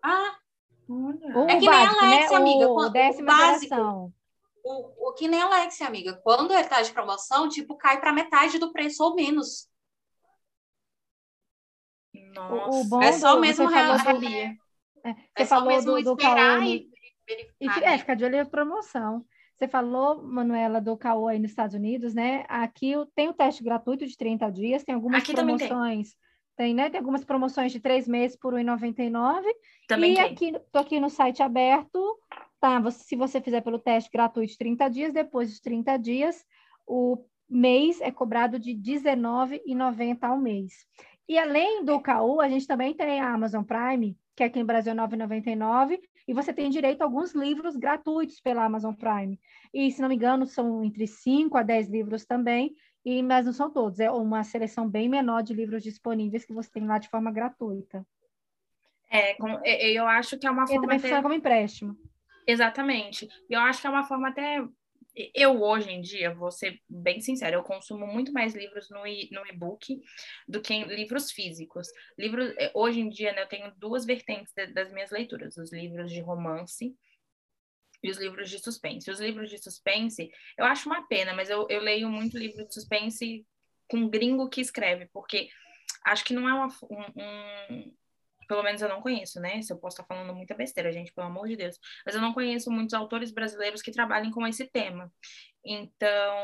Ah, 0.03 0.35
o 0.87 1.47
é 1.49 1.59
que 1.59 1.65
básico, 1.65 2.01
nem 2.01 2.13
a 2.13 2.15
Alex, 2.15 2.31
né? 2.31 2.37
amiga. 2.37 2.69
O, 2.69 2.89
décima 2.89 3.33
o 3.33 3.37
básico, 3.37 4.13
O, 4.63 5.09
o 5.09 5.13
que 5.13 5.27
nem 5.27 5.41
a 5.41 5.45
Alex, 5.45 5.81
amiga. 5.81 6.19
Quando 6.23 6.53
ele 6.53 6.63
tá 6.63 6.81
de 6.81 6.93
promoção, 6.93 7.49
tipo, 7.49 7.75
cai 7.75 7.99
para 7.99 8.13
metade 8.13 8.57
do 8.57 8.71
preço 8.71 9.03
ou 9.03 9.15
menos. 9.15 9.67
Nossa. 12.33 12.77
O, 12.77 12.81
o 12.81 12.83
bom 12.85 13.01
é 13.01 13.11
só 13.11 13.35
do, 13.35 13.41
mesmo 13.41 13.67
real. 13.67 13.97
Do, 13.97 14.25
é, 14.25 14.57
você 15.03 15.43
é 15.43 15.45
falou 15.45 15.83
do, 15.83 16.01
do 16.01 16.15
Caô. 16.15 16.61
E, 16.63 16.89
e, 17.59 17.67
é, 17.67 17.79
né? 17.81 17.97
ficar 17.97 18.15
de 18.15 18.23
olho 18.23 18.37
na 18.37 18.45
promoção. 18.45 19.25
Você 19.57 19.67
falou, 19.67 20.21
Manuela, 20.23 20.81
do 20.81 20.97
CAO 20.97 21.27
aí 21.27 21.39
nos 21.39 21.51
Estados 21.51 21.75
Unidos, 21.75 22.13
né? 22.13 22.43
Aqui 22.49 22.93
tem 23.15 23.29
o 23.29 23.33
teste 23.33 23.63
gratuito 23.63 24.05
de 24.05 24.17
30 24.17 24.49
dias, 24.49 24.83
tem 24.83 24.95
algumas 24.95 25.21
aqui 25.21 25.33
promoções. 25.33 26.09
Tem. 26.57 26.67
tem. 26.67 26.73
né? 26.73 26.89
Tem 26.89 26.99
algumas 26.99 27.23
promoções 27.23 27.71
de 27.71 27.79
três 27.79 28.07
meses 28.07 28.35
por 28.35 28.53
R$1,99. 28.53 29.43
Também 29.87 30.13
e 30.13 30.15
tem. 30.15 30.25
aqui, 30.25 30.59
tô 30.71 30.79
aqui 30.79 30.99
no 30.99 31.09
site 31.09 31.41
aberto, 31.41 32.19
tá? 32.63 32.91
Se 32.91 33.17
você 33.17 33.41
fizer 33.41 33.59
pelo 33.59 33.77
teste 33.77 34.09
gratuito 34.09 34.53
de 34.53 34.57
30 34.57 34.87
dias, 34.87 35.11
depois 35.11 35.49
dos 35.49 35.59
30 35.59 35.97
dias, 35.97 36.45
o 36.87 37.25
mês 37.49 37.99
é 37.99 38.09
cobrado 38.09 38.57
de 38.57 38.71
R$19,90 38.71 40.23
ao 40.23 40.37
mês. 40.37 40.71
E 41.27 41.37
além 41.37 41.83
do 41.83 41.99
CAU, 41.99 42.39
a 42.39 42.47
gente 42.47 42.65
também 42.65 42.93
tem 42.93 43.19
a 43.19 43.33
Amazon 43.33 43.63
Prime, 43.63 44.17
que 44.33 44.43
aqui 44.43 44.61
em 44.61 44.65
Brasil 44.65 44.93
é 44.93 44.95
R$ 44.95 45.01
9,99, 45.01 45.99
e 46.25 46.33
você 46.33 46.53
tem 46.53 46.69
direito 46.69 47.01
a 47.01 47.05
alguns 47.05 47.33
livros 47.33 47.75
gratuitos 47.75 48.39
pela 48.39 48.63
Amazon 48.63 48.93
Prime. 48.93 49.37
E, 49.73 49.91
se 49.91 50.01
não 50.01 50.07
me 50.07 50.15
engano, 50.15 50.45
são 50.45 50.85
entre 50.85 51.05
5 51.05 51.57
a 51.57 51.63
10 51.63 51.89
livros 51.89 52.23
também, 52.25 52.73
e, 53.03 53.21
mas 53.21 53.45
não 53.45 53.51
são 53.51 53.69
todos, 53.69 53.99
é 53.99 54.09
uma 54.09 54.41
seleção 54.45 54.87
bem 54.89 55.09
menor 55.09 55.43
de 55.43 55.53
livros 55.53 55.83
disponíveis 55.83 56.45
que 56.45 56.53
você 56.53 56.71
tem 56.71 56.87
lá 56.87 56.97
de 56.97 57.09
forma 57.09 57.29
gratuita. 57.29 58.07
É, 59.11 59.91
eu 59.91 60.07
acho 60.07 60.39
que 60.39 60.47
é 60.47 60.49
uma 60.49 60.63
e 60.63 60.67
forma. 60.67 60.81
também 60.83 60.99
funciona 60.99 61.21
como 61.21 61.35
empréstimo. 61.35 61.97
Exatamente. 62.47 63.27
Eu 63.49 63.59
acho 63.59 63.81
que 63.81 63.87
é 63.87 63.89
uma 63.89 64.03
forma 64.03 64.29
até 64.29 64.63
eu 65.33 65.61
hoje 65.61 65.91
em 65.91 66.01
dia, 66.01 66.33
vou 66.33 66.51
ser 66.51 66.81
bem 66.89 67.21
sincera, 67.21 67.55
eu 67.55 67.63
consumo 67.63 68.07
muito 68.07 68.33
mais 68.33 68.55
livros 68.55 68.89
no, 68.89 69.05
e-book 69.05 70.01
do 70.47 70.59
que 70.59 70.73
em 70.73 70.85
livros 70.85 71.31
físicos. 71.31 71.87
Livros, 72.17 72.51
eh, 72.57 72.71
hoje 72.73 72.99
em 72.99 73.09
dia, 73.09 73.31
né, 73.31 73.43
eu 73.43 73.47
tenho 73.47 73.71
duas 73.77 74.05
vertentes 74.05 74.51
das 74.73 74.91
minhas 74.91 75.11
leituras: 75.11 75.55
os 75.57 75.71
livros 75.71 76.11
de 76.11 76.19
romance 76.19 76.95
e 78.01 78.09
os 78.09 78.17
livros 78.17 78.49
de 78.49 78.57
suspense. 78.59 79.09
Os 79.11 79.19
livros 79.19 79.49
de 79.49 79.57
suspense, 79.59 80.31
eu 80.57 80.65
acho 80.65 80.89
uma 80.89 81.07
pena, 81.07 81.33
mas 81.33 81.49
eu, 81.49 81.67
eu 81.69 81.79
leio 81.79 82.09
muito 82.09 82.37
livro 82.37 82.65
de 82.65 82.73
suspense 82.73 83.45
com 83.87 84.09
gringo 84.09 84.49
que 84.49 84.61
escreve, 84.61 85.07
porque 85.13 85.49
acho 86.05 86.25
que 86.25 86.33
não 86.33 86.49
é 86.49 86.53
uma, 86.53 86.67
um, 86.89 87.21
um, 87.21 87.95
Pelo 88.47 88.63
menos 88.63 88.81
eu 88.81 88.89
não 88.89 89.01
conheço, 89.01 89.39
né? 89.39 89.61
Se 89.61 89.71
eu 89.71 89.77
posso 89.77 89.95
estar 89.95 90.05
falando 90.05 90.35
muita 90.35 90.55
besteira, 90.55 90.91
gente, 90.91 91.13
pelo 91.13 91.27
amor 91.27 91.47
de 91.47 91.55
Deus. 91.55 91.79
Mas 92.05 92.15
eu 92.15 92.21
não 92.21 92.33
conheço 92.33 92.71
muitos 92.71 92.93
autores 92.93 93.31
brasileiros 93.31 93.81
que 93.81 93.91
trabalhem 93.91 94.31
com 94.31 94.45
esse 94.47 94.65
tema. 94.67 95.11
Então, 95.65 96.35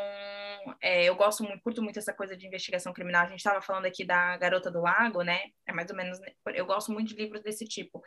é, 0.82 1.04
eu 1.04 1.16
gosto 1.16 1.44
muito, 1.44 1.62
curto 1.62 1.82
muito 1.82 2.00
essa 2.00 2.14
coisa 2.14 2.38
de 2.38 2.48
investigação 2.48 2.94
criminal. 2.94 3.26
A 3.26 3.30
gente 3.30 3.40
estava 3.40 3.62
falando 3.62 3.86
aqui 3.86 4.06
da 4.06 4.38
Garota 4.38 4.72
do 4.72 4.82
Lago, 4.82 5.24
né? 5.24 5.42
É 5.66 5.74
mais 5.74 5.90
ou 5.90 5.96
menos. 5.96 6.20
Eu 6.54 6.66
gosto 6.66 6.92
muito 6.92 7.10
de 7.10 7.16
livros 7.16 7.42
desse 7.42 7.66
tipo. 7.66 8.02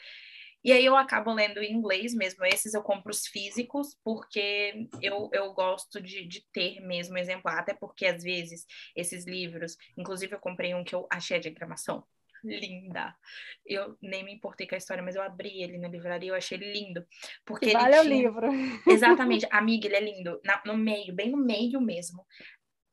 E 0.64 0.72
aí 0.72 0.84
eu 0.84 0.96
acabo 0.96 1.32
lendo 1.32 1.60
em 1.60 1.72
inglês 1.72 2.14
mesmo. 2.14 2.44
Esses 2.46 2.72
eu 2.72 2.82
compro 2.82 3.10
os 3.10 3.26
físicos, 3.26 3.96
porque 4.04 4.88
eu, 5.00 5.28
eu 5.32 5.52
gosto 5.52 6.00
de, 6.00 6.26
de 6.26 6.46
ter 6.52 6.80
mesmo 6.80 7.18
exemplar, 7.18 7.58
até 7.58 7.74
porque 7.74 8.06
às 8.06 8.22
vezes 8.22 8.64
esses 8.94 9.26
livros, 9.26 9.76
inclusive 9.96 10.34
eu 10.34 10.38
comprei 10.40 10.74
um 10.74 10.84
que 10.84 10.94
eu 10.94 11.06
achei 11.10 11.36
a 11.36 11.40
diagramação 11.40 12.04
linda. 12.42 13.14
Eu 13.64 13.96
nem 14.00 14.24
me 14.24 14.32
importei 14.34 14.66
com 14.66 14.74
a 14.74 14.78
história, 14.78 15.02
mas 15.02 15.14
eu 15.14 15.22
abri 15.22 15.62
ele 15.62 15.78
na 15.78 15.88
livraria, 15.88 16.30
eu 16.30 16.34
achei 16.34 16.58
lindo. 16.58 17.06
Porque 17.44 17.72
vale 17.72 17.94
ele 17.94 18.02
tinha... 18.02 18.14
o 18.14 18.18
livro. 18.18 18.48
Exatamente. 18.90 19.46
Amiga, 19.50 19.86
ele 19.86 19.96
é 19.96 20.00
lindo. 20.00 20.40
Na, 20.44 20.62
no 20.64 20.76
meio, 20.76 21.14
bem 21.14 21.30
no 21.30 21.38
meio 21.38 21.80
mesmo. 21.80 22.26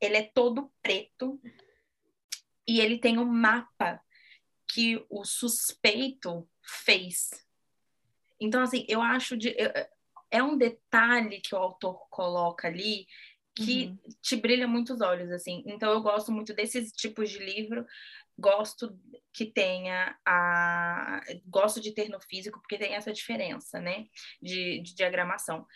Ele 0.00 0.16
é 0.16 0.22
todo 0.22 0.72
preto 0.82 1.40
e 2.66 2.80
ele 2.80 2.98
tem 2.98 3.18
um 3.18 3.24
mapa 3.24 4.00
que 4.72 5.04
o 5.10 5.24
suspeito 5.24 6.48
fez 6.62 7.30
então, 8.40 8.62
assim, 8.62 8.84
eu 8.88 9.02
acho 9.02 9.36
de. 9.36 9.54
É 10.30 10.42
um 10.42 10.56
detalhe 10.56 11.40
que 11.40 11.54
o 11.54 11.58
autor 11.58 12.08
coloca 12.08 12.66
ali 12.66 13.06
que 13.54 13.86
uhum. 13.86 13.98
te 14.22 14.36
brilha 14.36 14.66
muito 14.66 14.94
os 14.94 15.00
olhos, 15.00 15.30
assim. 15.30 15.62
Então, 15.66 15.92
eu 15.92 16.00
gosto 16.00 16.32
muito 16.32 16.54
desses 16.54 16.90
tipos 16.92 17.28
de 17.30 17.38
livro. 17.38 17.84
Gosto 18.40 18.98
que 19.32 19.46
tenha 19.46 20.16
a. 20.26 21.20
Gosto 21.46 21.80
de 21.80 21.94
ter 21.94 22.08
no 22.08 22.20
físico, 22.20 22.58
porque 22.60 22.78
tem 22.78 22.94
essa 22.94 23.12
diferença, 23.12 23.80
né? 23.80 24.06
De, 24.40 24.80
de 24.82 24.94
diagramação. 24.94 25.66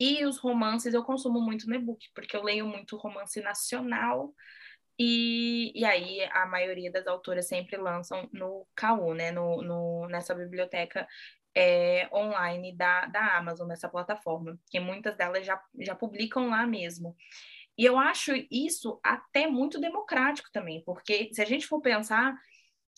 E 0.00 0.24
os 0.24 0.38
romances 0.38 0.94
eu 0.94 1.04
consumo 1.04 1.40
muito 1.40 1.66
no 1.68 1.74
e-book, 1.74 2.08
porque 2.14 2.36
eu 2.36 2.42
leio 2.42 2.66
muito 2.66 2.96
romance 2.96 3.40
nacional. 3.40 4.34
E, 4.98 5.72
e 5.78 5.84
aí 5.84 6.24
a 6.32 6.44
maioria 6.46 6.90
das 6.90 7.06
autoras 7.06 7.46
sempre 7.46 7.76
lançam 7.76 8.28
no 8.32 8.66
KU, 8.76 9.14
né? 9.14 9.30
No, 9.30 9.62
no, 9.62 10.08
nessa 10.08 10.34
biblioteca 10.34 11.06
é, 11.54 12.08
online 12.12 12.76
da, 12.76 13.06
da 13.06 13.36
Amazon, 13.36 13.68
nessa 13.68 13.88
plataforma, 13.88 14.58
que 14.70 14.78
muitas 14.78 15.16
delas 15.16 15.46
já, 15.46 15.60
já 15.80 15.94
publicam 15.94 16.48
lá 16.50 16.66
mesmo. 16.66 17.16
E 17.78 17.84
eu 17.84 17.96
acho 17.96 18.32
isso 18.50 18.98
até 19.04 19.46
muito 19.46 19.80
democrático 19.80 20.50
também, 20.52 20.82
porque 20.84 21.30
se 21.32 21.40
a 21.40 21.44
gente 21.44 21.66
for 21.66 21.80
pensar, 21.80 22.36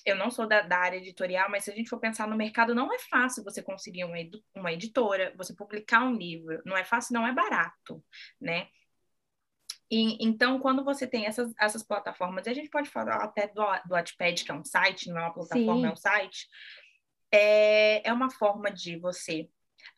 eu 0.07 0.17
não 0.17 0.31
sou 0.31 0.47
da, 0.49 0.63
da 0.63 0.79
área 0.79 0.97
editorial, 0.97 1.51
mas 1.51 1.65
se 1.65 1.71
a 1.71 1.75
gente 1.75 1.91
for 1.91 2.01
pensar 2.01 2.27
no 2.27 2.37
mercado, 2.37 2.75
não 2.75 2.93
é 2.93 2.99
fácil 2.99 3.45
você 3.45 3.63
conseguir 3.63 4.05
uma, 4.05 4.17
uma 4.55 4.73
editora, 4.73 5.35
você 5.37 5.55
publicar 5.55 6.05
um 6.05 6.15
livro, 6.15 6.63
não 6.65 6.77
é 6.77 6.83
fácil, 6.83 7.13
não 7.13 7.27
é 7.27 7.33
barato, 7.33 8.03
né? 8.41 8.69
E, 9.91 10.25
então, 10.25 10.61
quando 10.61 10.85
você 10.85 11.07
tem 11.07 11.27
essas, 11.27 11.53
essas 11.61 11.83
plataformas, 11.83 12.47
a 12.47 12.55
gente 12.55 12.71
pode 12.71 12.89
falar 12.89 13.17
até 13.17 13.49
do, 13.49 13.63
do 13.87 13.91
Wattpad, 13.91 14.45
que 14.45 14.51
é 14.51 14.55
um 14.55 14.65
site, 14.65 15.11
não 15.11 15.19
é 15.19 15.23
uma 15.23 15.35
plataforma, 15.35 15.83
Sim. 15.83 15.87
é 15.87 15.93
um 15.93 15.97
site, 15.97 16.49
é, 17.31 18.09
é 18.09 18.13
uma 18.13 18.31
forma 18.31 18.71
de 18.71 18.97
você 18.99 19.51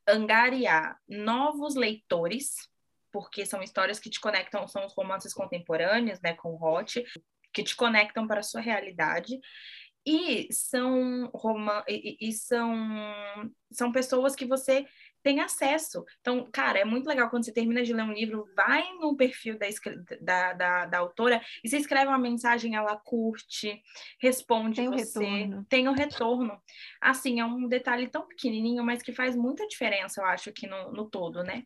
angariar 0.09 0.99
novos 1.07 1.75
leitores, 1.75 2.72
porque 3.13 3.45
são 3.47 3.63
histórias 3.63 4.01
que 4.01 4.11
te 4.11 4.21
conectam, 4.21 4.67
são 4.67 4.87
os 4.87 4.95
romances 4.95 5.35
contemporâneos, 5.35 6.21
né, 6.21 6.35
com 6.35 6.51
o 6.51 6.63
Hot, 6.63 7.05
que 7.53 7.63
te 7.63 7.77
conectam 7.77 8.27
para 8.27 8.41
a 8.41 8.43
sua 8.45 8.61
realidade. 8.61 9.39
E 10.05 10.53
são, 10.53 11.31
e, 11.87 12.17
e 12.21 12.33
são, 12.33 12.75
são 13.71 13.93
pessoas 13.93 14.35
que 14.35 14.45
você 14.45 14.85
tem 15.23 15.41
acesso. 15.41 16.05
Então, 16.21 16.49
cara, 16.53 16.81
é 16.81 16.85
muito 16.85 17.07
legal 17.07 17.31
quando 17.31 17.45
você 17.45 17.53
termina 17.53 17.83
de 17.83 17.93
ler 17.93 18.03
um 18.03 18.13
livro, 18.13 18.45
vai 18.57 18.83
no 18.95 19.17
perfil 19.17 19.57
da, 19.57 19.69
da, 20.21 20.53
da, 20.53 20.87
da 20.87 20.99
autora 20.99 21.41
e 21.63 21.69
você 21.69 21.77
escreve 21.77 22.09
uma 22.09 22.19
mensagem, 22.19 22.75
ela 22.75 22.97
curte, 22.97 23.81
responde 24.21 24.77
tem 24.77 24.91
você, 24.91 25.25
retorno. 25.25 25.67
tem 25.69 25.89
o 25.89 25.93
retorno. 25.93 26.61
Assim, 27.01 27.41
é 27.41 27.45
um 27.45 27.69
detalhe 27.69 28.09
tão 28.09 28.27
pequenininho, 28.27 28.83
mas 28.83 29.03
que 29.03 29.13
faz 29.13 29.37
muita 29.37 29.67
diferença, 29.69 30.21
eu 30.21 30.27
acho, 30.27 30.51
aqui 30.51 30.67
no, 30.67 30.93
no 30.93 31.09
todo, 31.09 31.43
né? 31.45 31.63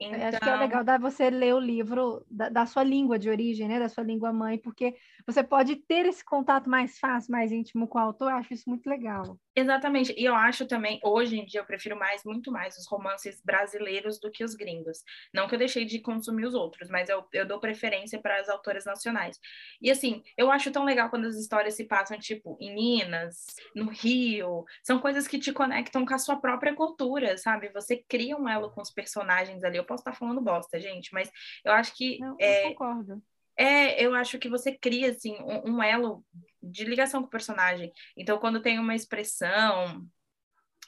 Então... 0.00 0.28
Acho 0.28 0.40
que 0.40 0.48
é 0.48 0.56
legal 0.56 0.82
dar 0.82 0.98
você 0.98 1.28
ler 1.28 1.54
o 1.54 1.60
livro 1.60 2.24
da, 2.30 2.48
da, 2.48 2.66
sua 2.66 2.82
língua 2.82 3.18
de 3.18 3.28
origem, 3.28 3.68
né? 3.68 3.78
Da 3.78 3.88
sua 3.88 4.02
língua 4.02 4.32
mãe, 4.32 4.56
porque 4.56 4.96
você 5.26 5.42
pode 5.42 5.76
ter 5.76 6.06
esse 6.06 6.24
contato 6.24 6.70
mais 6.70 6.98
fácil, 6.98 7.30
mais 7.32 7.52
íntimo 7.52 7.86
com 7.86 7.98
o 7.98 8.00
autor. 8.00 8.30
Eu 8.30 8.36
acho 8.36 8.54
isso 8.54 8.68
muito 8.68 8.88
legal. 8.88 9.38
Exatamente. 9.54 10.14
E 10.16 10.24
eu 10.24 10.34
acho 10.34 10.66
também, 10.66 11.00
hoje 11.02 11.38
em 11.38 11.44
dia, 11.44 11.60
eu 11.60 11.64
prefiro 11.64 11.98
mais, 11.98 12.24
muito 12.24 12.52
mais, 12.52 12.76
os 12.76 12.86
romances 12.86 13.40
brasileiros 13.44 14.20
do 14.20 14.30
que 14.30 14.44
os 14.44 14.54
gringos. 14.54 15.02
Não 15.34 15.48
que 15.48 15.54
eu 15.54 15.58
deixei 15.58 15.84
de 15.84 15.98
consumir 15.98 16.46
os 16.46 16.54
outros, 16.54 16.88
mas 16.88 17.08
eu, 17.08 17.26
eu 17.32 17.44
dou 17.44 17.58
preferência 17.58 18.20
para 18.20 18.38
as 18.38 18.48
autoras 18.48 18.84
nacionais. 18.84 19.38
E 19.82 19.90
assim, 19.90 20.22
eu 20.36 20.50
acho 20.50 20.70
tão 20.70 20.84
legal 20.84 21.10
quando 21.10 21.26
as 21.26 21.36
histórias 21.36 21.74
se 21.74 21.84
passam, 21.84 22.18
tipo, 22.18 22.56
em 22.60 22.74
Minas, 22.74 23.46
no 23.74 23.90
Rio. 23.90 24.64
São 24.84 25.00
coisas 25.00 25.26
que 25.26 25.38
te 25.38 25.52
conectam 25.52 26.06
com 26.06 26.14
a 26.14 26.18
sua 26.18 26.40
própria 26.40 26.74
cultura, 26.74 27.36
sabe? 27.36 27.70
Você 27.70 27.96
cria 28.08 28.36
um 28.36 28.48
elo 28.48 28.70
com 28.70 28.80
os 28.80 28.90
personagens 28.90 29.64
ali. 29.64 29.76
Eu 29.76 29.84
posso 29.84 30.02
estar 30.02 30.12
falando 30.12 30.40
bosta, 30.40 30.78
gente, 30.78 31.12
mas 31.12 31.30
eu 31.64 31.72
acho 31.72 31.96
que. 31.96 32.18
Não, 32.20 32.36
é, 32.38 32.66
eu 32.66 32.68
concordo. 32.70 33.22
É, 33.60 34.02
eu 34.02 34.14
acho 34.14 34.38
que 34.38 34.48
você 34.48 34.72
cria, 34.72 35.10
assim, 35.10 35.36
um, 35.42 35.74
um 35.74 35.82
elo 35.82 36.24
de 36.62 36.82
ligação 36.84 37.20
com 37.20 37.26
o 37.26 37.30
personagem. 37.30 37.92
Então, 38.16 38.38
quando 38.38 38.62
tem 38.62 38.78
uma 38.78 38.94
expressão, 38.94 40.08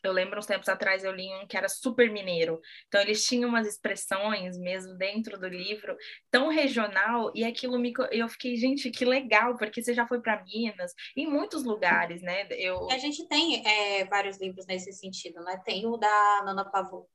eu 0.03 0.11
lembro 0.11 0.39
uns 0.39 0.47
tempos 0.47 0.69
atrás 0.69 1.05
eu 1.05 1.13
li 1.13 1.33
um 1.35 1.47
que 1.47 1.57
era 1.57 1.69
super 1.69 2.11
mineiro. 2.11 2.61
Então 2.89 3.01
eles 3.01 3.25
tinham 3.25 3.49
umas 3.49 3.67
expressões 3.67 4.59
mesmo 4.59 4.95
dentro 4.95 5.39
do 5.39 5.47
livro 5.47 5.97
tão 6.31 6.49
regional 6.49 7.31
e 7.35 7.45
aquilo 7.45 7.79
me 7.79 7.93
eu 8.11 8.29
fiquei, 8.29 8.57
gente, 8.57 8.91
que 8.91 9.05
legal, 9.05 9.57
porque 9.57 9.83
você 9.83 9.95
já 9.95 10.07
foi 10.07 10.21
para 10.21 10.43
Minas, 10.43 10.93
em 11.17 11.27
muitos 11.27 11.63
lugares, 11.63 12.21
né? 12.23 12.49
Eu 12.51 12.91
A 12.91 12.99
gente 12.99 13.29
tem 13.29 13.63
é, 13.67 14.05
vários 14.07 14.41
livros 14.41 14.67
nesse 14.67 14.93
sentido, 14.93 15.41
né? 15.45 15.61
Tem 15.65 15.87
o 15.87 15.97
da 15.97 16.43
Nana 16.45 16.65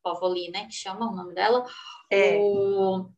Pavoli, 0.04 0.50
né, 0.52 0.66
que 0.68 0.76
chama 0.76 1.12
o 1.12 1.16
nome 1.16 1.34
dela, 1.34 1.66
é. 2.10 2.38
o 2.38 3.10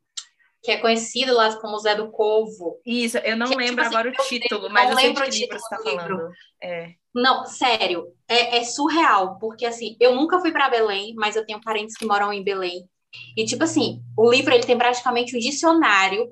que 0.62 0.72
é 0.72 0.78
conhecido 0.78 1.34
lá 1.34 1.56
como 1.60 1.80
Zé 1.80 1.96
do 1.96 2.12
Corvo. 2.12 2.80
Isso, 2.86 3.18
eu 3.20 3.38
não 3.38 3.48
que, 3.48 3.52
tipo 3.52 3.64
lembro 3.64 3.84
tipo 3.84 3.96
agora 3.96 4.10
o 4.10 4.28
título, 4.28 4.70
mas 4.70 4.90
eu 4.90 4.98
sei 4.98 5.14
de 5.14 5.22
que 5.22 5.30
livro 5.32 5.60
você 5.60 5.76
está 5.76 5.78
falando. 5.78 6.32
É. 6.62 6.94
Não, 7.14 7.46
sério, 7.46 8.08
é, 8.28 8.58
é, 8.58 8.64
surreal, 8.64 9.38
porque 9.40 9.66
assim, 9.66 9.96
eu 10.00 10.16
nunca 10.16 10.40
fui 10.40 10.52
para 10.52 10.70
Belém, 10.70 11.14
mas 11.16 11.36
eu 11.36 11.46
tenho 11.46 11.62
parentes 11.62 11.96
que 11.96 12.06
moram 12.06 12.32
em 12.32 12.44
Belém. 12.44 12.88
E 13.36 13.46
tipo 13.46 13.64
assim, 13.64 14.02
o 14.18 14.30
livro 14.30 14.54
ele 14.54 14.66
tem 14.66 14.78
praticamente 14.78 15.36
um 15.36 15.40
dicionário 15.40 16.32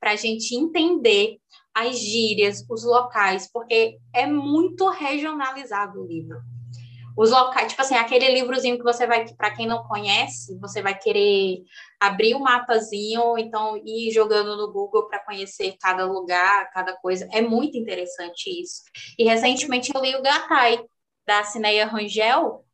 para 0.00 0.12
a 0.12 0.16
gente 0.16 0.54
entender 0.54 1.38
as 1.74 1.98
gírias, 1.98 2.64
os 2.70 2.84
locais, 2.84 3.50
porque 3.52 3.98
é 4.14 4.26
muito 4.26 4.88
regionalizado 4.88 6.00
o 6.00 6.06
livro 6.06 6.38
os 7.18 7.32
locais, 7.32 7.70
tipo 7.70 7.82
assim, 7.82 7.96
aquele 7.96 8.28
livrozinho 8.28 8.78
que 8.78 8.84
você 8.84 9.04
vai, 9.04 9.26
para 9.34 9.50
quem 9.50 9.66
não 9.66 9.82
conhece, 9.88 10.56
você 10.60 10.80
vai 10.80 10.96
querer 10.96 11.64
abrir 11.98 12.34
o 12.34 12.38
um 12.38 12.42
mapazinho, 12.42 13.36
então 13.36 13.76
ir 13.84 14.12
jogando 14.12 14.56
no 14.56 14.72
Google 14.72 15.08
para 15.08 15.24
conhecer 15.24 15.76
cada 15.80 16.06
lugar, 16.06 16.70
cada 16.70 16.96
coisa. 16.98 17.28
É 17.32 17.40
muito 17.40 17.76
interessante 17.76 18.48
isso. 18.62 18.84
E 19.18 19.24
recentemente 19.24 19.90
eu 19.92 20.00
li 20.00 20.14
o 20.14 20.22
Gatai, 20.22 20.78
da 21.26 21.42
Cineia 21.42 21.86
Rangel, 21.86 22.64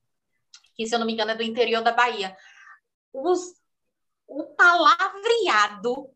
que, 0.77 0.87
se 0.87 0.95
eu 0.95 0.99
não 0.99 1.07
me 1.07 1.15
engano, 1.15 1.31
é 1.31 1.35
do 1.35 1.43
interior 1.43 1.83
da 1.83 1.93
Bahia. 1.93 2.37
Os, 3.15 3.41
o 4.29 4.45
palavreado 4.55 6.11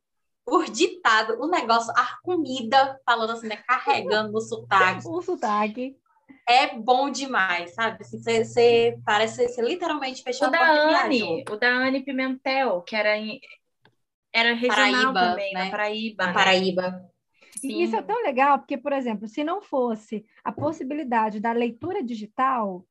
por 0.44 0.66
ditado, 0.66 1.40
o 1.40 1.46
negócio, 1.48 1.94
a 1.96 2.18
comida, 2.22 3.00
falando 3.06 3.30
assim, 3.30 3.48
né, 3.48 3.56
carregando 3.56 4.36
o 4.36 4.40
sotaque. 4.42 5.08
o 5.08 5.22
sotaque 5.22 5.96
é 6.48 6.74
bom 6.74 7.10
demais, 7.10 7.74
sabe? 7.74 7.98
Assim, 8.00 8.18
você, 8.18 8.44
você 8.44 8.98
parece 9.04 9.46
você 9.46 9.60
literalmente 9.60 10.22
fechando 10.22 10.56
o 10.56 10.58
da 10.58 11.04
Anne, 11.04 11.44
o 11.50 11.56
da 11.56 11.68
Anne 11.68 12.02
Pimentel, 12.02 12.80
que 12.80 12.96
era 12.96 13.18
em, 13.18 13.38
era 14.32 14.54
regional 14.54 15.12
Paraíba, 15.12 15.20
também, 15.20 15.52
né? 15.52 15.64
na 15.64 15.70
Paraíba. 15.70 16.24
Na 16.24 16.32
né? 16.32 16.34
Paraíba. 16.34 17.10
E 17.62 17.82
isso 17.82 17.96
é 17.96 18.02
tão 18.02 18.22
legal, 18.22 18.58
porque, 18.58 18.78
por 18.78 18.92
exemplo, 18.92 19.26
se 19.26 19.44
não 19.44 19.60
fosse 19.60 20.24
a 20.42 20.52
possibilidade 20.52 21.40
da 21.40 21.52
leitura 21.52 22.02
digital, 22.02 22.86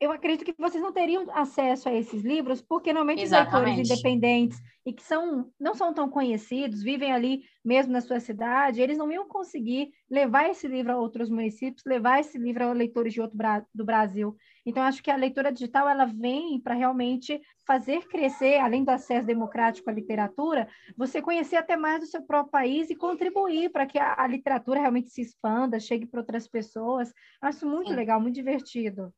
eu 0.00 0.10
acredito 0.10 0.46
que 0.46 0.54
vocês 0.58 0.82
não 0.82 0.94
teriam 0.94 1.26
acesso 1.30 1.86
a 1.86 1.94
esses 1.94 2.22
livros, 2.22 2.62
porque 2.62 2.90
normalmente 2.90 3.22
Exatamente. 3.22 3.52
os 3.52 3.60
leitores 3.60 3.92
independentes 3.92 4.58
e 4.86 4.94
que 4.94 5.02
são, 5.02 5.52
não 5.60 5.74
são 5.74 5.92
tão 5.92 6.08
conhecidos, 6.08 6.82
vivem 6.82 7.12
ali 7.12 7.42
mesmo 7.62 7.92
na 7.92 8.00
sua 8.00 8.18
cidade, 8.18 8.80
eles 8.80 8.96
não 8.96 9.12
iam 9.12 9.28
conseguir 9.28 9.90
levar 10.10 10.48
esse 10.48 10.66
livro 10.66 10.92
a 10.92 10.96
outros 10.96 11.28
municípios, 11.28 11.84
levar 11.84 12.18
esse 12.18 12.38
livro 12.38 12.64
a 12.64 12.72
leitores 12.72 13.12
de 13.12 13.20
outro 13.20 13.36
do 13.74 13.84
Brasil. 13.84 14.34
Então, 14.64 14.82
acho 14.82 15.02
que 15.02 15.10
a 15.10 15.16
leitura 15.16 15.52
digital 15.52 15.86
ela 15.86 16.06
vem 16.06 16.58
para 16.58 16.74
realmente 16.74 17.38
fazer 17.66 18.08
crescer, 18.08 18.58
além 18.58 18.82
do 18.82 18.90
acesso 18.90 19.26
democrático 19.26 19.90
à 19.90 19.92
literatura, 19.92 20.66
você 20.96 21.20
conhecer 21.20 21.56
até 21.56 21.76
mais 21.76 22.00
do 22.00 22.06
seu 22.06 22.22
próprio 22.22 22.50
país 22.50 22.88
e 22.88 22.96
contribuir 22.96 23.70
para 23.70 23.84
que 23.84 23.98
a, 23.98 24.14
a, 24.16 24.26
literatura 24.26 24.80
realmente 24.80 25.10
se 25.10 25.20
expanda, 25.20 25.78
chegue 25.78 26.06
para 26.06 26.20
outras 26.20 26.48
pessoas. 26.48 27.12
Acho 27.40 27.66
muito 27.66 27.88
Sim. 27.88 27.96
legal, 27.96 28.18
muito 28.18 28.34
divertido. 28.34 29.12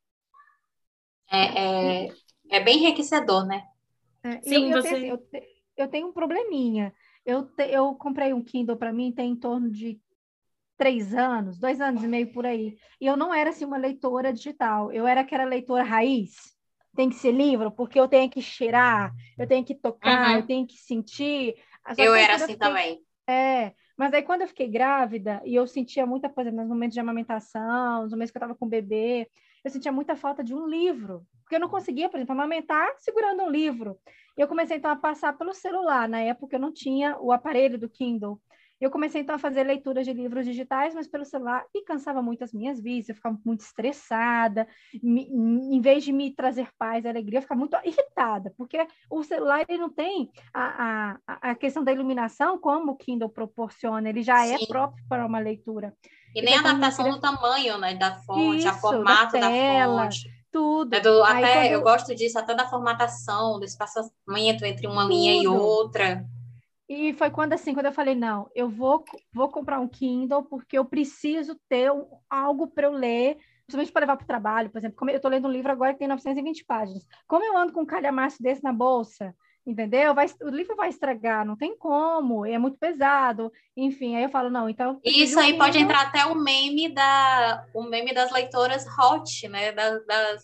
É, 1.32 2.04
é, 2.04 2.08
é 2.50 2.60
bem 2.60 2.76
enriquecedor, 2.76 3.46
né? 3.46 3.64
É, 4.22 4.40
Sim, 4.42 4.70
eu, 4.70 4.76
eu, 4.76 4.82
você... 4.82 4.88
tenho, 4.90 5.06
eu, 5.06 5.42
eu, 5.78 5.88
tenho 5.88 6.08
um 6.08 6.12
probleminha. 6.12 6.94
Eu, 7.24 7.44
te, 7.44 7.64
eu 7.70 7.94
comprei 7.94 8.34
um 8.34 8.42
Kindle 8.42 8.76
para 8.76 8.92
mim 8.92 9.10
tem 9.10 9.30
em 9.30 9.36
torno 9.36 9.70
de 9.70 9.98
três 10.76 11.14
anos, 11.14 11.58
dois 11.58 11.80
anos 11.80 12.02
e 12.02 12.06
meio 12.06 12.32
por 12.32 12.44
aí. 12.44 12.76
E 13.00 13.06
eu 13.06 13.16
não 13.16 13.32
era 13.32 13.50
assim 13.50 13.64
uma 13.64 13.78
leitora 13.78 14.32
digital. 14.32 14.92
Eu 14.92 15.06
era 15.06 15.22
aquela 15.22 15.44
leitora 15.44 15.82
raiz. 15.82 16.52
Tem 16.94 17.08
que 17.08 17.14
ser 17.14 17.32
livro, 17.32 17.70
porque 17.70 17.98
eu 17.98 18.06
tenho 18.06 18.28
que 18.28 18.42
cheirar, 18.42 19.14
eu 19.38 19.46
tenho 19.46 19.64
que 19.64 19.74
tocar, 19.74 20.32
uhum. 20.32 20.36
eu 20.36 20.46
tenho 20.46 20.66
que 20.66 20.76
sentir. 20.76 21.54
Só 21.94 22.02
eu 22.02 22.14
era 22.14 22.34
assim 22.34 22.42
eu 22.42 22.48
fiquei... 22.50 22.68
também. 22.68 23.00
É, 23.26 23.72
mas 23.96 24.12
aí 24.12 24.22
quando 24.22 24.42
eu 24.42 24.48
fiquei 24.48 24.68
grávida 24.68 25.40
e 25.44 25.54
eu 25.54 25.66
sentia 25.66 26.04
muita 26.04 26.28
coisa 26.28 26.50
nos 26.50 26.68
momentos 26.68 26.92
de 26.92 27.00
amamentação, 27.00 28.02
nos 28.02 28.12
momentos 28.12 28.30
que 28.30 28.36
eu 28.36 28.40
estava 28.40 28.54
com 28.54 28.66
o 28.66 28.68
bebê, 28.68 29.26
eu 29.64 29.70
sentia 29.70 29.92
muita 29.92 30.16
falta 30.16 30.42
de 30.42 30.54
um 30.54 30.66
livro, 30.66 31.26
porque 31.42 31.56
eu 31.56 31.60
não 31.60 31.68
conseguia, 31.68 32.08
por 32.08 32.16
exemplo, 32.16 32.32
amamentar 32.32 32.88
segurando 32.98 33.42
um 33.42 33.50
livro. 33.50 33.98
E 34.36 34.40
eu 34.40 34.48
comecei 34.48 34.76
então 34.76 34.90
a 34.90 34.96
passar 34.96 35.36
pelo 35.36 35.52
celular. 35.52 36.08
Na 36.08 36.20
época 36.20 36.56
eu 36.56 36.60
não 36.60 36.72
tinha 36.72 37.18
o 37.18 37.30
aparelho 37.30 37.78
do 37.78 37.88
Kindle. 37.88 38.40
Eu 38.82 38.90
comecei 38.90 39.20
então 39.20 39.36
a 39.36 39.38
fazer 39.38 39.62
leituras 39.62 40.04
de 40.04 40.12
livros 40.12 40.44
digitais, 40.44 40.92
mas 40.92 41.06
pelo 41.06 41.24
celular, 41.24 41.64
e 41.72 41.84
cansava 41.84 42.20
muito 42.20 42.42
as 42.42 42.52
minhas 42.52 42.80
vistas, 42.80 43.10
eu 43.10 43.14
ficava 43.14 43.38
muito 43.44 43.60
estressada, 43.60 44.66
me, 45.00 45.22
em 45.30 45.80
vez 45.80 46.02
de 46.02 46.12
me 46.12 46.34
trazer 46.34 46.68
paz 46.76 47.04
e 47.04 47.08
alegria, 47.08 47.38
eu 47.38 47.42
ficava 47.42 47.60
muito 47.60 47.76
irritada, 47.84 48.52
porque 48.56 48.84
o 49.08 49.22
celular 49.22 49.64
ele 49.68 49.78
não 49.78 49.88
tem 49.88 50.28
a, 50.52 51.16
a, 51.28 51.50
a 51.50 51.54
questão 51.54 51.84
da 51.84 51.92
iluminação 51.92 52.58
como 52.58 52.90
o 52.90 52.96
Kindle 52.96 53.28
proporciona, 53.28 54.08
ele 54.08 54.20
já 54.20 54.44
é 54.44 54.58
Sim. 54.58 54.64
é 54.64 54.66
próprio 54.66 55.04
para 55.08 55.24
uma 55.24 55.38
leitura. 55.38 55.94
E 56.34 56.42
nem 56.42 56.56
a 56.56 56.60
adaptação 56.60 57.10
do 57.10 57.20
tamanho 57.20 57.78
né, 57.78 57.94
da 57.94 58.14
fonte, 58.14 58.58
Isso, 58.58 58.68
a 58.68 58.72
formato 58.72 59.32
da, 59.32 59.48
tela, 59.48 59.96
da 59.96 60.02
fonte. 60.04 60.30
Tudo. 60.50 60.94
É 60.94 61.00
do, 61.00 61.22
até, 61.22 61.62
quando... 61.62 61.72
Eu 61.72 61.82
gosto 61.82 62.14
disso, 62.14 62.38
até 62.38 62.54
da 62.54 62.68
formatação, 62.68 63.58
do 63.58 63.64
espaçamento 63.64 64.64
entre 64.64 64.86
uma 64.86 65.02
tudo. 65.02 65.12
linha 65.12 65.42
e 65.42 65.46
outra. 65.46 66.24
E 66.88 67.14
foi 67.14 67.30
quando 67.30 67.54
assim, 67.54 67.72
quando 67.72 67.86
eu 67.86 67.92
falei, 67.92 68.14
não, 68.14 68.50
eu 68.54 68.68
vou, 68.68 69.02
vou 69.32 69.48
comprar 69.48 69.80
um 69.80 69.88
Kindle 69.88 70.42
porque 70.42 70.76
eu 70.76 70.84
preciso 70.84 71.58
ter 71.68 71.90
algo 72.28 72.66
para 72.66 72.86
eu 72.86 72.92
ler, 72.92 73.38
principalmente 73.66 73.92
para 73.92 74.00
levar 74.00 74.16
para 74.16 74.24
o 74.24 74.26
trabalho, 74.26 74.70
por 74.70 74.78
exemplo. 74.78 74.96
Como 74.96 75.10
eu 75.10 75.16
estou 75.16 75.30
lendo 75.30 75.48
um 75.48 75.50
livro 75.50 75.72
agora 75.72 75.94
que 75.94 76.00
tem 76.00 76.08
920 76.08 76.64
páginas. 76.66 77.06
Como 77.26 77.44
eu 77.44 77.56
ando 77.56 77.72
com 77.72 77.80
um 77.80 77.86
calhamaço 77.86 78.42
desse 78.42 78.62
na 78.62 78.74
bolsa, 78.74 79.34
entendeu? 79.66 80.14
Vai, 80.14 80.26
o 80.42 80.48
livro 80.48 80.74
vai 80.74 80.88
estragar, 80.88 81.44
não 81.46 81.56
tem 81.56 81.76
como, 81.76 82.44
é 82.44 82.58
muito 82.58 82.76
pesado, 82.78 83.52
enfim, 83.76 84.16
aí 84.16 84.24
eu 84.24 84.28
falo, 84.28 84.50
não, 84.50 84.68
então... 84.68 85.00
Isso 85.04 85.38
aí 85.38 85.56
pode 85.56 85.78
entrar 85.78 86.02
até 86.02 86.26
o 86.26 86.34
meme 86.34 86.88
da, 86.88 87.64
o 87.72 87.84
meme 87.84 88.12
das 88.12 88.30
leitoras 88.32 88.84
hot, 88.98 89.48
né, 89.48 89.72
das, 89.72 90.04
das, 90.06 90.42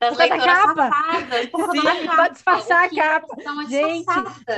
das 0.00 0.16
leitoras 0.16 0.44
capa. 0.46 0.88
safadas. 0.88 1.42
Sim, 1.42 2.08
pode 2.16 2.32
disfarçar 2.32 2.84
a 2.84 2.88
capa. 2.88 3.36
Gente, 3.68 4.06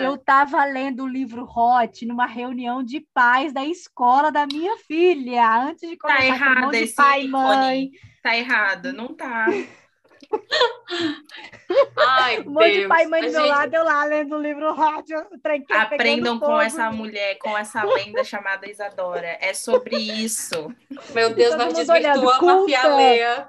eu 0.01 0.19
tava 0.19 0.65
lendo 0.65 1.05
o 1.05 1.09
livro 1.09 1.45
hot 1.45 2.05
numa 2.05 2.27
reunião 2.27 2.83
de 2.83 3.01
pais 3.15 3.53
da 3.53 3.65
escola 3.65 4.31
da 4.31 4.47
minha 4.47 4.77
filha, 4.79 5.63
antes 5.63 5.89
de 5.89 5.97
começar 5.97 6.21
tá 6.21 6.27
errado 6.27 6.69
um 6.69 6.73
esse 6.75 6.95
pai, 6.95 7.27
mãe. 7.27 7.91
Tá 8.23 8.37
errado, 8.37 8.93
não 8.93 9.09
tá... 9.09 9.47
Ai, 11.97 12.41
um 12.41 12.51
monte 12.51 12.81
de 12.81 12.89
pai 12.89 13.05
e 13.05 13.09
mãe 13.09 13.25
do 13.27 13.33
meu 13.33 13.47
lado, 13.47 13.75
eu 13.75 13.85
lá 13.85 14.05
lendo 14.05 14.37
o 14.37 14.41
livro 14.41 14.73
rádio. 14.75 15.27
Aprendam 15.71 16.39
com 16.39 16.61
essa 16.61 16.91
mulher, 16.91 17.39
com 17.39 17.57
essa 17.57 17.83
lenda 17.85 18.23
chamada 18.25 18.69
Isadora. 18.69 19.39
É 19.41 19.55
sobre 19.55 19.97
isso. 19.97 20.75
Meu 21.15 21.35
Deus, 21.35 21.57
nós 21.57 21.73
desvirtuamos 21.73 22.43
a 22.43 22.67
fialeia. 22.67 23.49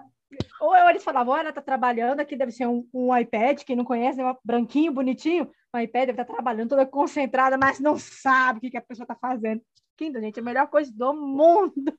Ou 0.60 0.76
eles 0.90 1.04
falavam, 1.04 1.38
ela 1.38 1.52
tá 1.52 1.62
trabalhando, 1.62 2.20
aqui 2.20 2.36
deve 2.36 2.52
ser 2.52 2.66
um, 2.66 2.88
um 2.94 3.16
iPad, 3.16 3.62
quem 3.64 3.76
não 3.76 3.84
conhece, 3.84 4.22
é 4.22 4.26
um 4.26 4.36
branquinho, 4.44 4.92
bonitinho. 4.92 5.52
O 5.74 5.78
iPad 5.78 6.08
deve 6.08 6.12
estar 6.14 6.26
tá 6.26 6.34
trabalhando, 6.34 6.70
toda 6.70 6.86
concentrada, 6.86 7.58
mas 7.58 7.80
não 7.80 7.98
sabe 7.98 8.58
o 8.58 8.62
que, 8.62 8.72
que 8.72 8.78
a 8.78 8.82
pessoa 8.82 9.04
está 9.04 9.16
fazendo. 9.16 9.62
Kindle, 9.98 10.22
gente, 10.22 10.38
é 10.38 10.42
a 10.42 10.46
melhor 10.46 10.68
coisa 10.68 10.92
do 10.94 11.14
mundo. 11.14 11.94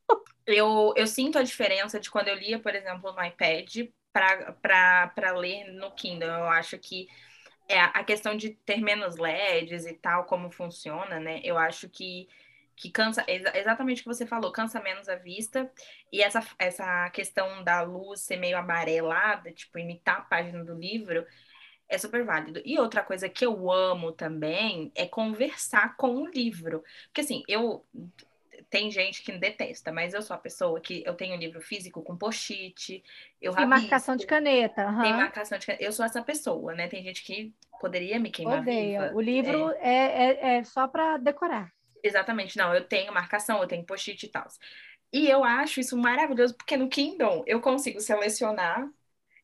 Eu, 0.46 0.92
eu 0.96 1.06
sinto 1.06 1.38
a 1.38 1.42
diferença 1.42 2.00
de 2.00 2.10
quando 2.10 2.28
eu 2.28 2.34
lia, 2.34 2.58
por 2.58 2.74
exemplo, 2.74 3.12
no 3.12 3.24
iPad 3.24 3.88
para 4.14 5.32
ler 5.32 5.72
no 5.72 5.90
Kindle. 5.90 6.28
Eu 6.28 6.48
acho 6.48 6.78
que 6.78 7.08
é 7.68 7.80
a 7.80 8.04
questão 8.04 8.36
de 8.36 8.50
ter 8.50 8.80
menos 8.80 9.16
LEDs 9.16 9.86
e 9.86 9.94
tal, 9.94 10.24
como 10.24 10.50
funciona, 10.50 11.18
né? 11.18 11.40
Eu 11.42 11.58
acho 11.58 11.88
que, 11.88 12.28
que 12.76 12.90
cansa, 12.90 13.24
exatamente 13.26 14.00
o 14.00 14.04
que 14.04 14.08
você 14.08 14.26
falou, 14.26 14.52
cansa 14.52 14.80
menos 14.80 15.08
a 15.08 15.16
vista. 15.16 15.70
E 16.12 16.22
essa, 16.22 16.46
essa 16.58 17.10
questão 17.10 17.64
da 17.64 17.82
luz 17.82 18.20
ser 18.20 18.36
meio 18.36 18.56
amarelada, 18.56 19.50
tipo, 19.50 19.78
imitar 19.78 20.18
a 20.18 20.22
página 20.22 20.64
do 20.64 20.74
livro, 20.74 21.26
é 21.88 21.98
super 21.98 22.24
válido. 22.24 22.62
E 22.64 22.78
outra 22.78 23.02
coisa 23.02 23.28
que 23.28 23.44
eu 23.44 23.70
amo 23.70 24.12
também 24.12 24.92
é 24.94 25.06
conversar 25.06 25.96
com 25.96 26.16
o 26.16 26.26
livro. 26.28 26.82
Porque 27.06 27.22
assim, 27.22 27.42
eu 27.48 27.84
tem 28.70 28.90
gente 28.90 29.22
que 29.22 29.32
detesta, 29.32 29.92
mas 29.92 30.14
eu 30.14 30.22
sou 30.22 30.34
a 30.34 30.38
pessoa 30.38 30.80
que 30.80 31.02
eu 31.06 31.14
tenho 31.14 31.34
um 31.34 31.38
livro 31.38 31.60
físico 31.60 32.02
com 32.02 32.16
post-it, 32.16 33.02
eu 33.40 33.54
Tem 33.54 33.66
marcação 33.66 34.16
de 34.16 34.26
caneta. 34.26 34.86
Uhum. 34.86 35.02
Tem 35.02 35.12
marcação 35.12 35.58
de 35.58 35.66
caneta. 35.66 35.84
Eu 35.84 35.92
sou 35.92 36.04
essa 36.04 36.22
pessoa, 36.22 36.74
né? 36.74 36.88
Tem 36.88 37.02
gente 37.02 37.22
que 37.22 37.52
poderia 37.80 38.18
me 38.18 38.30
queimar 38.30 38.60
Odeia. 38.60 39.02
Viva. 39.02 39.14
O 39.14 39.20
livro 39.20 39.70
é, 39.78 39.88
é, 39.88 40.38
é, 40.40 40.56
é 40.56 40.64
só 40.64 40.88
para 40.88 41.16
decorar. 41.18 41.72
Exatamente. 42.02 42.56
Não, 42.56 42.74
eu 42.74 42.84
tenho 42.84 43.12
marcação, 43.12 43.60
eu 43.60 43.68
tenho 43.68 43.84
post-it 43.84 44.26
e 44.26 44.28
tal. 44.28 44.46
E 45.12 45.28
eu 45.28 45.44
acho 45.44 45.80
isso 45.80 45.96
maravilhoso, 45.96 46.54
porque 46.54 46.76
no 46.76 46.88
Kindle 46.88 47.44
eu 47.46 47.60
consigo 47.60 48.00
selecionar 48.00 48.88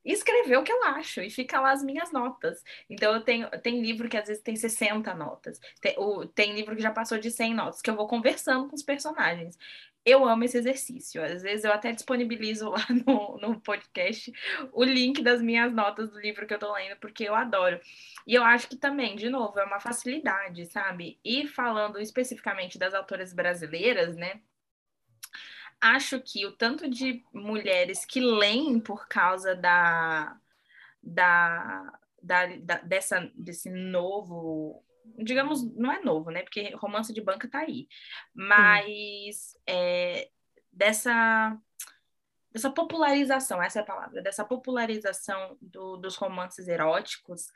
escrever 0.04 0.56
o 0.58 0.62
que 0.62 0.72
eu 0.72 0.84
acho, 0.84 1.20
e 1.20 1.30
fica 1.30 1.60
lá 1.60 1.72
as 1.72 1.82
minhas 1.82 2.12
notas. 2.12 2.62
Então, 2.88 3.14
eu 3.14 3.22
tenho 3.22 3.48
tem 3.62 3.80
livro 3.80 4.08
que 4.08 4.16
às 4.16 4.28
vezes 4.28 4.42
tem 4.42 4.56
60 4.56 5.14
notas, 5.14 5.58
tem, 5.80 5.94
o, 5.98 6.26
tem 6.26 6.54
livro 6.54 6.74
que 6.76 6.82
já 6.82 6.90
passou 6.90 7.18
de 7.18 7.30
100 7.30 7.54
notas, 7.54 7.82
que 7.82 7.90
eu 7.90 7.96
vou 7.96 8.06
conversando 8.08 8.68
com 8.68 8.76
os 8.76 8.82
personagens. 8.82 9.56
Eu 10.04 10.26
amo 10.26 10.44
esse 10.44 10.56
exercício. 10.56 11.22
Às 11.22 11.42
vezes 11.42 11.64
eu 11.64 11.72
até 11.72 11.92
disponibilizo 11.92 12.70
lá 12.70 12.86
no, 13.06 13.36
no 13.38 13.60
podcast 13.60 14.32
o 14.72 14.82
link 14.82 15.22
das 15.22 15.42
minhas 15.42 15.72
notas 15.72 16.10
do 16.10 16.18
livro 16.18 16.46
que 16.46 16.54
eu 16.54 16.58
tô 16.58 16.72
lendo, 16.72 16.96
porque 16.98 17.24
eu 17.24 17.34
adoro. 17.34 17.78
E 18.26 18.34
eu 18.34 18.42
acho 18.42 18.68
que 18.68 18.76
também, 18.76 19.16
de 19.16 19.28
novo, 19.28 19.58
é 19.58 19.64
uma 19.64 19.80
facilidade, 19.80 20.66
sabe? 20.66 21.18
E 21.24 21.46
falando 21.46 22.00
especificamente 22.00 22.78
das 22.78 22.94
autoras 22.94 23.32
brasileiras, 23.32 24.16
né? 24.16 24.40
Acho 25.80 26.20
que 26.20 26.44
o 26.46 26.52
tanto 26.52 26.88
de 26.88 27.24
mulheres 27.32 28.04
que 28.04 28.20
leem 28.20 28.78
por 28.80 29.08
causa 29.08 29.54
da, 29.54 30.36
da, 31.02 31.98
da, 32.22 32.46
da, 32.56 32.78
dessa, 32.78 33.30
desse 33.34 33.70
novo. 33.70 34.84
Digamos, 35.18 35.64
não 35.76 35.90
é 35.90 36.00
novo, 36.02 36.30
né? 36.30 36.42
Porque 36.42 36.74
romance 36.76 37.12
de 37.12 37.20
banca 37.20 37.48
tá 37.48 37.60
aí. 37.60 37.88
Mas 38.34 39.56
é, 39.66 40.30
dessa 40.72 41.58
dessa 42.52 42.70
popularização, 42.70 43.62
essa 43.62 43.78
é 43.78 43.82
a 43.82 43.86
palavra, 43.86 44.20
dessa 44.22 44.44
popularização 44.44 45.56
do, 45.60 45.96
dos 45.96 46.16
romances 46.16 46.66
eróticos 46.66 47.46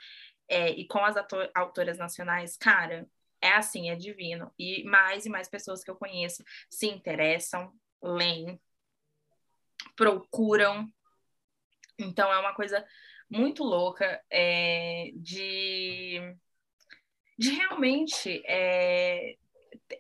é, 0.49 0.71
e 0.71 0.87
com 0.87 1.01
as 1.05 1.17
autoras 1.53 1.99
nacionais, 1.99 2.57
cara, 2.57 3.05
é 3.41 3.53
assim, 3.53 3.91
é 3.91 3.97
divino. 3.97 4.53
E 4.59 4.85
mais 4.85 5.27
e 5.27 5.31
mais 5.31 5.49
pessoas 5.49 5.83
que 5.83 5.91
eu 5.91 5.97
conheço 5.97 6.45
se 6.71 6.87
interessam, 6.87 7.73
leem, 8.05 8.61
procuram. 9.97 10.89
Então 11.99 12.33
é 12.33 12.39
uma 12.39 12.55
coisa 12.55 12.85
muito 13.31 13.65
louca 13.65 14.23
é, 14.31 15.11
de, 15.15 16.21
de 17.39 17.51
realmente 17.51 18.43
é, 18.47 19.37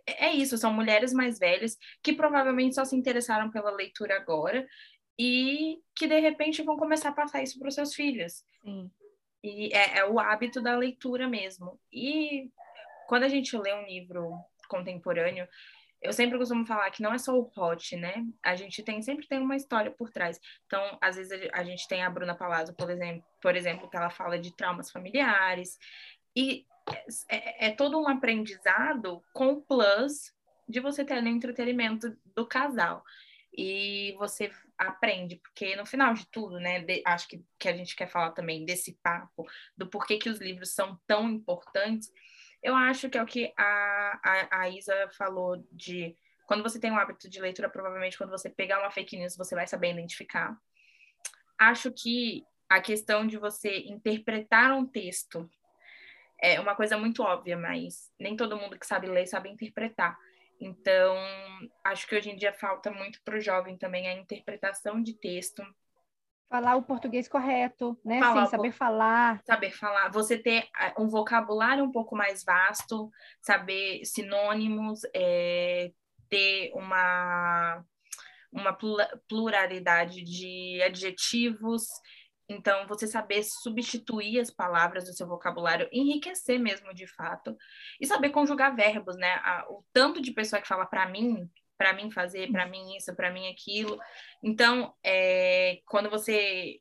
é 0.06 0.32
isso, 0.32 0.59
são 0.59 0.72
mulheres 0.72 1.12
mais 1.12 1.39
velhas 1.39 1.76
que 2.02 2.12
provavelmente 2.12 2.74
só 2.74 2.85
se 2.85 2.97
interessaram 2.97 3.51
pela 3.51 3.70
leitura 3.70 4.16
agora 4.16 4.66
e 5.18 5.81
que 5.94 6.06
de 6.06 6.18
repente 6.18 6.62
vão 6.62 6.76
começar 6.76 7.10
a 7.10 7.14
passar 7.14 7.43
isso 7.43 7.59
para 7.59 7.68
os 7.68 7.74
seus 7.74 7.94
filhos. 7.94 8.44
Sim. 8.62 8.90
E 9.43 9.72
é, 9.74 9.98
é, 9.98 10.05
o 10.06 10.18
hábito 10.18 10.60
da 10.62 10.76
leitura 10.76 11.28
mesmo. 11.28 11.78
E 11.93 12.51
quando 13.06 13.24
a 13.24 13.28
gente 13.28 13.56
lê 13.56 13.72
um 13.74 13.85
livro 13.85 14.39
contemporâneo, 14.68 15.47
eu 16.05 16.12
sempre 16.12 16.39
costumo 16.39 16.66
falar 16.66 16.90
que 16.90 17.02
não 17.02 17.14
é 17.14 17.18
só 17.18 17.35
o 17.35 17.51
hot, 17.56 17.97
né? 17.97 18.26
A 18.43 18.55
gente 18.55 18.82
tem 18.82 19.01
sempre 19.01 19.26
tem 19.26 19.39
uma 19.40 19.56
história 19.56 19.90
por 19.90 20.10
trás. 20.10 20.39
Então, 20.66 20.98
às 21.01 21.16
vezes 21.16 21.48
a 21.51 21.64
gente 21.64 21.89
tem 21.89 22.02
a 22.02 22.10
Bruna 22.10 22.35
Palazzo, 22.35 22.74
por 22.74 22.90
exemplo, 22.90 23.24
por 23.40 23.56
exemplo, 23.56 23.89
que 23.89 23.97
ela 23.97 24.10
fala 24.10 24.39
de 24.39 24.55
traumas 24.55 24.90
familiares 24.90 25.78
e 26.36 26.66
é, 27.28 27.66
é, 27.66 27.66
é 27.68 27.70
todo 27.70 27.98
um 27.98 28.06
aprendizado 28.06 29.22
com 29.32 29.52
o 29.52 29.62
plus 29.62 30.35
de 30.68 30.78
você 30.78 31.05
ter 31.06 31.14
ali 31.14 31.31
o 31.31 31.36
entretenimento 31.36 32.14
do 32.36 32.47
casal. 32.47 33.02
E 33.56 34.14
você 34.18 34.51
aprende, 34.76 35.36
porque 35.36 35.76
no 35.76 35.86
final 35.86 36.12
de 36.12 36.26
tudo, 36.26 36.59
né, 36.59 36.81
de, 36.81 37.02
acho 37.06 37.28
que, 37.28 37.43
que 37.59 37.68
a 37.68 37.76
gente 37.76 37.97
quer 37.97 38.09
falar 38.09 38.32
também 38.32 38.64
desse 38.64 38.98
papo, 39.02 39.47
do 39.76 39.89
porquê 39.89 40.18
que 40.18 40.28
os 40.28 40.39
livros 40.39 40.74
são 40.74 41.01
tão 41.06 41.31
importantes, 41.31 42.10
eu 42.65 42.74
acho 42.74 43.11
que 43.11 43.19
é 43.19 43.23
o 43.23 43.27
que 43.27 43.53
a, 43.59 44.20
a, 44.24 44.61
a 44.62 44.69
Isa 44.70 45.11
falou 45.19 45.62
de 45.70 46.16
quando 46.47 46.62
você 46.62 46.81
tem 46.81 46.91
um 46.91 46.97
hábito 46.97 47.28
de 47.28 47.39
leitura, 47.39 47.69
provavelmente 47.69 48.16
quando 48.16 48.31
você 48.31 48.49
pegar 48.49 48.81
uma 48.81 48.91
fake 48.91 49.19
news, 49.19 49.36
você 49.36 49.55
vai 49.55 49.66
saber 49.66 49.93
identificar. 49.93 50.57
Acho 51.59 51.93
que 51.93 52.43
a 52.66 52.81
questão 52.81 53.27
de 53.27 53.36
você 53.36 53.81
interpretar 53.81 54.73
um 54.73 54.86
texto 54.86 55.49
é 56.41 56.59
uma 56.59 56.74
coisa 56.74 56.97
muito 56.97 57.23
óbvia, 57.23 57.57
mas 57.57 58.11
nem 58.19 58.35
todo 58.35 58.57
mundo 58.57 58.78
que 58.78 58.86
sabe 58.86 59.09
ler 59.09 59.27
sabe 59.27 59.51
interpretar. 59.51 60.19
Então, 60.59 61.15
acho 61.85 62.07
que 62.07 62.16
hoje 62.16 62.31
em 62.31 62.36
dia 62.36 62.53
falta 62.55 62.91
muito 62.91 63.20
para 63.23 63.36
o 63.36 63.41
jovem 63.41 63.77
também 63.77 64.09
a 64.09 64.15
interpretação 64.15 65.03
de 65.03 65.12
texto, 65.12 65.62
Falar 66.49 66.77
o 66.77 66.83
português 66.83 67.27
correto, 67.27 67.99
né? 68.05 68.21
Falar 68.21 68.45
Sim, 68.45 68.51
saber 68.51 68.73
falar. 68.73 69.43
Saber 69.45 69.71
falar. 69.71 70.09
Você 70.11 70.39
ter 70.39 70.69
eh, 70.79 70.95
um 70.99 71.09
vocabulário 71.09 71.83
um 71.83 71.91
pouco 71.91 72.15
mais 72.15 72.45
vasto, 72.45 73.11
saber 73.41 74.05
sinônimos, 74.05 75.01
é, 75.15 75.91
ter 76.29 76.71
uma, 76.75 77.83
uma 78.53 78.77
pluralidade 79.27 80.23
de 80.23 80.81
adjetivos. 80.83 81.89
Então, 82.49 82.87
você 82.87 83.07
saber 83.07 83.43
substituir 83.43 84.39
as 84.39 84.51
palavras 84.51 85.05
do 85.05 85.15
seu 85.15 85.27
vocabulário, 85.27 85.89
enriquecer 85.91 86.61
mesmo 86.61 86.93
de 86.93 87.07
fato, 87.07 87.57
e 87.99 88.07
saber 88.07 88.31
conjugar 88.31 88.77
verbos, 88.77 89.16
né? 89.16 89.41
O 89.71 89.83
tanto 89.93 90.21
de 90.21 90.31
pessoa 90.31 90.61
que 90.61 90.69
fala 90.69 90.85
para 90.85 91.09
mim, 91.09 91.51
para 91.76 91.92
mim 91.92 92.10
fazer, 92.10 92.51
para 92.51 92.66
mim 92.66 92.96
isso, 92.96 93.14
para 93.14 93.32
mim 93.32 93.48
aquilo. 93.48 93.98
Então, 94.42 94.94
é, 95.02 95.80
quando 95.86 96.10
você 96.10 96.80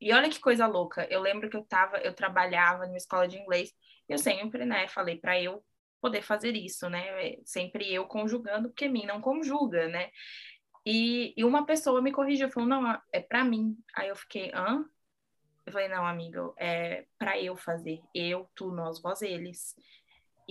e 0.00 0.12
olha 0.12 0.28
que 0.28 0.38
coisa 0.38 0.66
louca, 0.66 1.06
eu 1.10 1.20
lembro 1.20 1.48
que 1.48 1.56
eu 1.56 1.64
tava, 1.64 1.98
eu 1.98 2.14
trabalhava 2.14 2.86
numa 2.86 2.96
escola 2.96 3.26
de 3.26 3.38
inglês, 3.38 3.74
eu 4.08 4.18
sempre, 4.18 4.64
né, 4.64 4.86
falei 4.88 5.16
para 5.16 5.40
eu 5.40 5.64
poder 6.00 6.22
fazer 6.22 6.54
isso, 6.56 6.88
né? 6.88 7.36
Sempre 7.44 7.92
eu 7.92 8.06
conjugando, 8.06 8.68
porque 8.68 8.88
mim 8.88 9.04
não 9.04 9.20
conjuga, 9.20 9.88
né? 9.88 10.10
E, 10.84 11.34
e 11.36 11.44
uma 11.44 11.66
pessoa 11.66 12.00
me 12.00 12.10
corrigiu, 12.10 12.50
falou: 12.50 12.68
"Não, 12.68 13.00
é 13.12 13.20
para 13.20 13.44
mim". 13.44 13.76
Aí 13.94 14.08
eu 14.08 14.16
fiquei: 14.16 14.50
"Hã?" 14.54 14.84
Eu 15.66 15.72
falei: 15.72 15.88
"Não, 15.88 16.06
amigo, 16.06 16.54
é 16.58 17.06
para 17.18 17.38
eu 17.38 17.54
fazer. 17.56 18.00
Eu, 18.14 18.50
tu, 18.54 18.72
nós, 18.72 19.00
vós, 19.02 19.20
eles". 19.20 19.76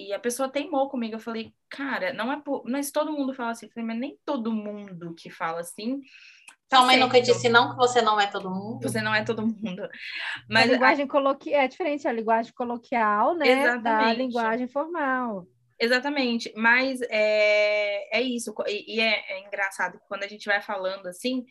E 0.07 0.13
a 0.13 0.19
pessoa 0.19 0.49
teimou 0.49 0.89
comigo. 0.89 1.15
Eu 1.15 1.19
falei, 1.19 1.53
cara, 1.69 2.13
não 2.13 2.31
é 2.31 2.39
por... 2.39 2.63
mas 2.65 2.91
todo 2.91 3.11
mundo 3.11 3.33
fala 3.33 3.51
assim. 3.51 3.65
Eu 3.65 3.71
falei, 3.71 3.87
mas 3.87 3.99
nem 3.99 4.17
todo 4.25 4.51
mundo 4.51 5.13
que 5.13 5.29
fala 5.29 5.59
assim. 5.59 6.01
Sua 6.71 6.85
mãe 6.85 6.97
nunca 6.97 7.19
disse 7.19 7.49
não 7.49 7.71
que 7.71 7.75
você 7.75 8.01
não 8.01 8.19
é 8.19 8.27
todo 8.27 8.49
mundo. 8.49 8.81
Você 8.83 9.01
não 9.01 9.13
é 9.13 9.23
todo 9.23 9.41
mundo. 9.41 9.89
Mas 10.47 10.69
a 10.69 10.73
linguagem 10.73 11.05
a... 11.05 11.07
coloquial 11.07 11.61
é 11.61 11.67
diferente 11.67 12.07
a 12.07 12.11
linguagem 12.11 12.53
coloquial, 12.53 13.35
né, 13.35 13.47
Exatamente. 13.47 13.83
da 13.83 14.13
linguagem 14.13 14.67
formal. 14.67 15.47
Exatamente, 15.81 16.51
mas 16.57 16.99
é, 17.03 18.17
é 18.17 18.21
isso, 18.21 18.53
e, 18.67 18.97
e 18.97 18.99
é, 18.99 19.31
é, 19.31 19.47
engraçado 19.47 19.97
que 19.97 20.07
quando 20.09 20.23
a 20.23 20.27
gente 20.27 20.45
vai 20.45 20.61
falando 20.61 21.07
assim, 21.07 21.45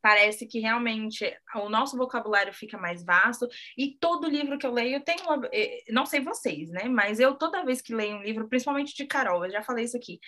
parece 0.00 0.46
que 0.46 0.60
realmente 0.60 1.24
o 1.56 1.68
nosso 1.68 1.96
vocabulário 1.96 2.52
fica 2.52 2.78
mais 2.78 3.04
vasto 3.04 3.48
e 3.76 3.96
todo 4.00 4.28
livro 4.28 4.58
que 4.58 4.66
eu 4.66 4.72
leio 4.72 4.96
eu 4.96 5.00
tenho 5.00 5.22
uma, 5.24 5.48
eh, 5.52 5.84
não 5.90 6.06
sei 6.06 6.20
vocês, 6.20 6.70
né, 6.70 6.84
mas 6.84 7.20
eu 7.20 7.34
toda 7.34 7.64
vez 7.64 7.80
que 7.80 7.94
leio 7.94 8.16
um 8.16 8.22
livro, 8.22 8.48
principalmente 8.48 8.94
de 8.94 9.06
Carol, 9.06 9.44
eu 9.44 9.50
já 9.50 9.62
falei 9.62 9.84
isso 9.84 9.96
aqui, 9.96 10.18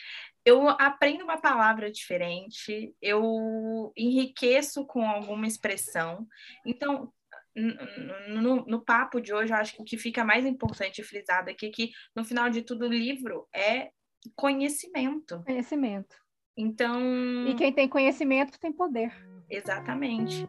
eu 0.45 0.69
aprendo 0.69 1.25
uma 1.25 1.41
palavra 1.41 1.91
diferente, 1.91 2.95
eu 3.01 3.93
enriqueço 3.97 4.87
com 4.87 5.05
alguma 5.05 5.47
expressão. 5.47 6.27
Então, 6.65 7.13
no, 7.55 8.65
no, 8.65 8.85
papo 8.85 9.21
de 9.21 9.35
hoje, 9.35 9.53
eu 9.53 9.57
acho 9.57 9.75
que 9.75 9.83
o 9.83 9.85
que 9.85 9.99
fica 9.99 10.25
mais 10.25 10.47
importante 10.47 11.03
frisado 11.03 11.51
aqui 11.51 11.67
é 11.67 11.71
que, 11.71 11.91
no 12.15 12.25
final 12.25 12.49
de 12.49 12.63
tudo, 12.63 12.87
o 12.87 12.93
livro 12.93 13.47
é 13.55 13.91
conhecimento. 14.35 15.43
Conhecimento. 15.45 16.17
Então. 16.57 17.47
E 17.47 17.55
quem 17.55 17.73
tem 17.73 17.89
conhecimento 17.89 18.59
tem 18.59 18.73
poder. 18.73 19.13
Exatamente. 19.51 20.49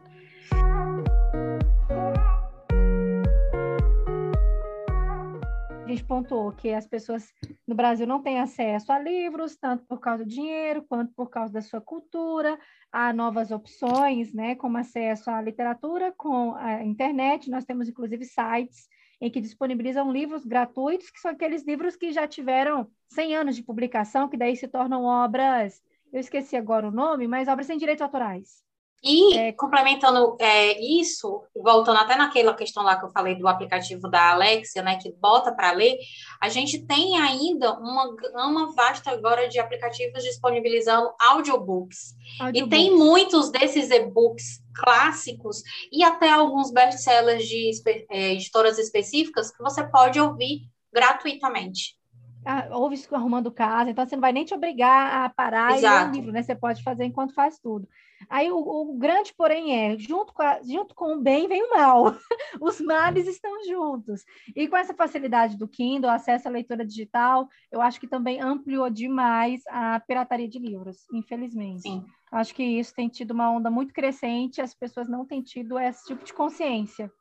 A 5.84 5.88
gente 5.88 6.04
pontuou 6.04 6.52
que 6.52 6.72
as 6.72 6.86
pessoas 6.86 7.34
no 7.66 7.74
Brasil 7.74 8.06
não 8.06 8.22
têm 8.22 8.40
acesso 8.40 8.90
a 8.92 8.98
livros, 8.98 9.56
tanto 9.56 9.84
por 9.84 10.00
causa 10.00 10.24
do 10.24 10.30
dinheiro, 10.30 10.82
quanto 10.88 11.12
por 11.12 11.28
causa 11.28 11.52
da 11.52 11.60
sua 11.60 11.80
cultura, 11.80 12.58
há 12.90 13.12
novas 13.12 13.50
opções, 13.50 14.32
né, 14.32 14.54
como 14.54 14.78
acesso 14.78 15.30
à 15.30 15.42
literatura 15.42 16.12
com 16.16 16.54
a 16.54 16.82
internet. 16.82 17.50
Nós 17.50 17.64
temos, 17.64 17.88
inclusive, 17.88 18.24
sites 18.24 18.88
em 19.20 19.30
que 19.30 19.40
disponibilizam 19.40 20.10
livros 20.10 20.46
gratuitos, 20.46 21.10
que 21.10 21.20
são 21.20 21.30
aqueles 21.30 21.64
livros 21.64 21.94
que 21.94 22.10
já 22.10 22.26
tiveram 22.26 22.90
100 23.08 23.36
anos 23.36 23.56
de 23.56 23.62
publicação, 23.62 24.28
que 24.28 24.36
daí 24.36 24.56
se 24.56 24.66
tornam 24.66 25.04
obras, 25.04 25.82
eu 26.12 26.20
esqueci 26.20 26.56
agora 26.56 26.88
o 26.88 26.90
nome, 26.90 27.26
mas 27.26 27.48
obras 27.48 27.66
sem 27.66 27.78
direitos 27.78 28.02
autorais. 28.02 28.62
E 29.04 29.36
é, 29.36 29.52
complementando 29.52 30.36
é, 30.38 30.80
isso, 30.80 31.42
voltando 31.56 31.98
até 31.98 32.16
naquela 32.16 32.54
questão 32.54 32.84
lá 32.84 32.96
que 32.96 33.04
eu 33.04 33.10
falei 33.10 33.34
do 33.34 33.48
aplicativo 33.48 34.08
da 34.08 34.30
Alexia, 34.30 34.80
né, 34.80 34.96
que 34.96 35.12
bota 35.12 35.52
para 35.52 35.72
ler, 35.72 35.96
a 36.40 36.48
gente 36.48 36.86
tem 36.86 37.18
ainda 37.18 37.72
uma 37.80 38.14
gama 38.14 38.72
vasta 38.76 39.10
agora 39.10 39.48
de 39.48 39.58
aplicativos 39.58 40.22
disponibilizando 40.22 41.12
audiobooks. 41.20 42.14
audiobooks. 42.40 42.66
E 42.66 42.68
tem 42.68 42.96
muitos 42.96 43.50
desses 43.50 43.90
e-books 43.90 44.62
clássicos 44.72 45.62
e 45.90 46.04
até 46.04 46.30
alguns 46.30 46.70
best-sellers 46.70 47.44
de 47.44 47.70
é, 48.08 48.34
editoras 48.34 48.78
específicas 48.78 49.50
que 49.50 49.62
você 49.62 49.82
pode 49.82 50.20
ouvir 50.20 50.60
gratuitamente. 50.92 51.96
Ah, 52.44 52.68
ouve 52.72 52.96
isso 52.96 53.14
arrumando 53.14 53.52
casa, 53.52 53.90
então 53.90 54.04
você 54.04 54.16
não 54.16 54.20
vai 54.20 54.32
nem 54.32 54.44
te 54.44 54.54
obrigar 54.54 55.24
a 55.24 55.28
parar 55.28 55.76
Exato. 55.76 55.96
e 55.96 56.02
ler 56.02 56.08
o 56.08 56.12
livro, 56.12 56.32
né? 56.32 56.42
Você 56.42 56.54
pode 56.54 56.82
fazer 56.82 57.04
enquanto 57.04 57.34
faz 57.34 57.58
tudo. 57.58 57.88
Aí 58.28 58.50
o, 58.50 58.56
o, 58.56 58.98
grande, 58.98 59.32
porém, 59.36 59.76
é, 59.76 59.98
junto 59.98 60.32
com, 60.32 60.42
a, 60.42 60.60
junto 60.62 60.94
com 60.94 61.14
o 61.14 61.20
bem 61.20 61.48
vem 61.48 61.62
o 61.62 61.70
mal. 61.70 62.04
Os 62.60 62.80
males 62.80 63.26
estão 63.26 63.64
juntos. 63.64 64.24
E 64.54 64.68
com 64.68 64.76
essa 64.76 64.94
facilidade 64.94 65.56
do 65.56 65.68
Kindle, 65.68 66.10
acesso 66.10 66.48
à 66.48 66.50
leitura 66.50 66.84
digital, 66.84 67.48
eu 67.70 67.80
acho 67.80 68.00
que 68.00 68.06
também 68.06 68.40
ampliou 68.40 68.88
demais 68.90 69.62
a 69.68 70.00
pirataria 70.00 70.48
de 70.48 70.58
livros, 70.58 71.06
infelizmente. 71.12 71.82
Sim. 71.82 72.04
Acho 72.30 72.54
que 72.54 72.62
isso 72.62 72.94
tem 72.94 73.08
tido 73.08 73.32
uma 73.32 73.50
onda 73.50 73.70
muito 73.70 73.92
crescente, 73.92 74.60
as 74.60 74.74
pessoas 74.74 75.08
não 75.08 75.26
têm 75.26 75.42
tido 75.42 75.78
esse 75.78 76.06
tipo 76.06 76.24
de 76.24 76.32
consciência. 76.32 77.12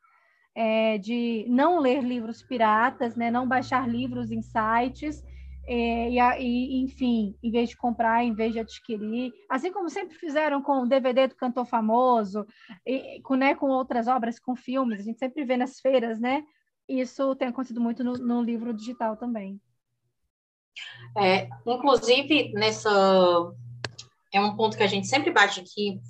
É, 0.54 0.98
de 0.98 1.46
não 1.48 1.80
ler 1.80 2.04
livros 2.04 2.44
piratas, 2.44 3.16
né, 3.16 3.32
não 3.32 3.48
baixar 3.48 3.88
livros 3.88 4.32
em 4.32 4.42
sites 4.42 5.24
é, 5.74 6.10
e, 6.12 6.20
e, 6.42 6.84
enfim, 6.84 7.34
em 7.42 7.50
vez 7.50 7.70
de 7.70 7.78
comprar, 7.78 8.26
em 8.26 8.34
vez 8.34 8.52
de 8.52 8.60
adquirir, 8.60 9.32
assim 9.50 9.72
como 9.72 9.90
sempre 9.90 10.18
fizeram 10.18 10.62
com 10.62 10.82
o 10.82 10.86
DVD 10.86 11.28
do 11.28 11.36
cantor 11.36 11.66
famoso, 11.66 12.46
e, 12.86 13.22
com, 13.22 13.36
né, 13.36 13.56
com 13.56 13.68
outras 13.70 14.06
obras, 14.06 14.38
com 14.38 14.54
filmes, 14.54 15.00
a 15.00 15.04
gente 15.04 15.18
sempre 15.18 15.46
vê 15.46 15.56
nas 15.56 15.80
feiras, 15.80 16.20
né? 16.20 16.44
Isso 16.90 17.34
tem 17.38 17.48
acontecido 17.48 17.80
muito 17.80 18.04
no, 18.04 18.18
no 18.18 18.44
livro 18.44 18.74
digital 18.74 19.16
também. 19.16 19.62
É, 21.18 21.48
inclusive, 21.66 22.52
nessa 22.52 22.90
é 24.34 24.42
um 24.42 24.58
ponto 24.58 24.76
que 24.76 24.84
a 24.84 24.88
gente 24.88 25.08
sempre 25.08 25.32
bate 25.32 25.62
aqui 25.62 26.02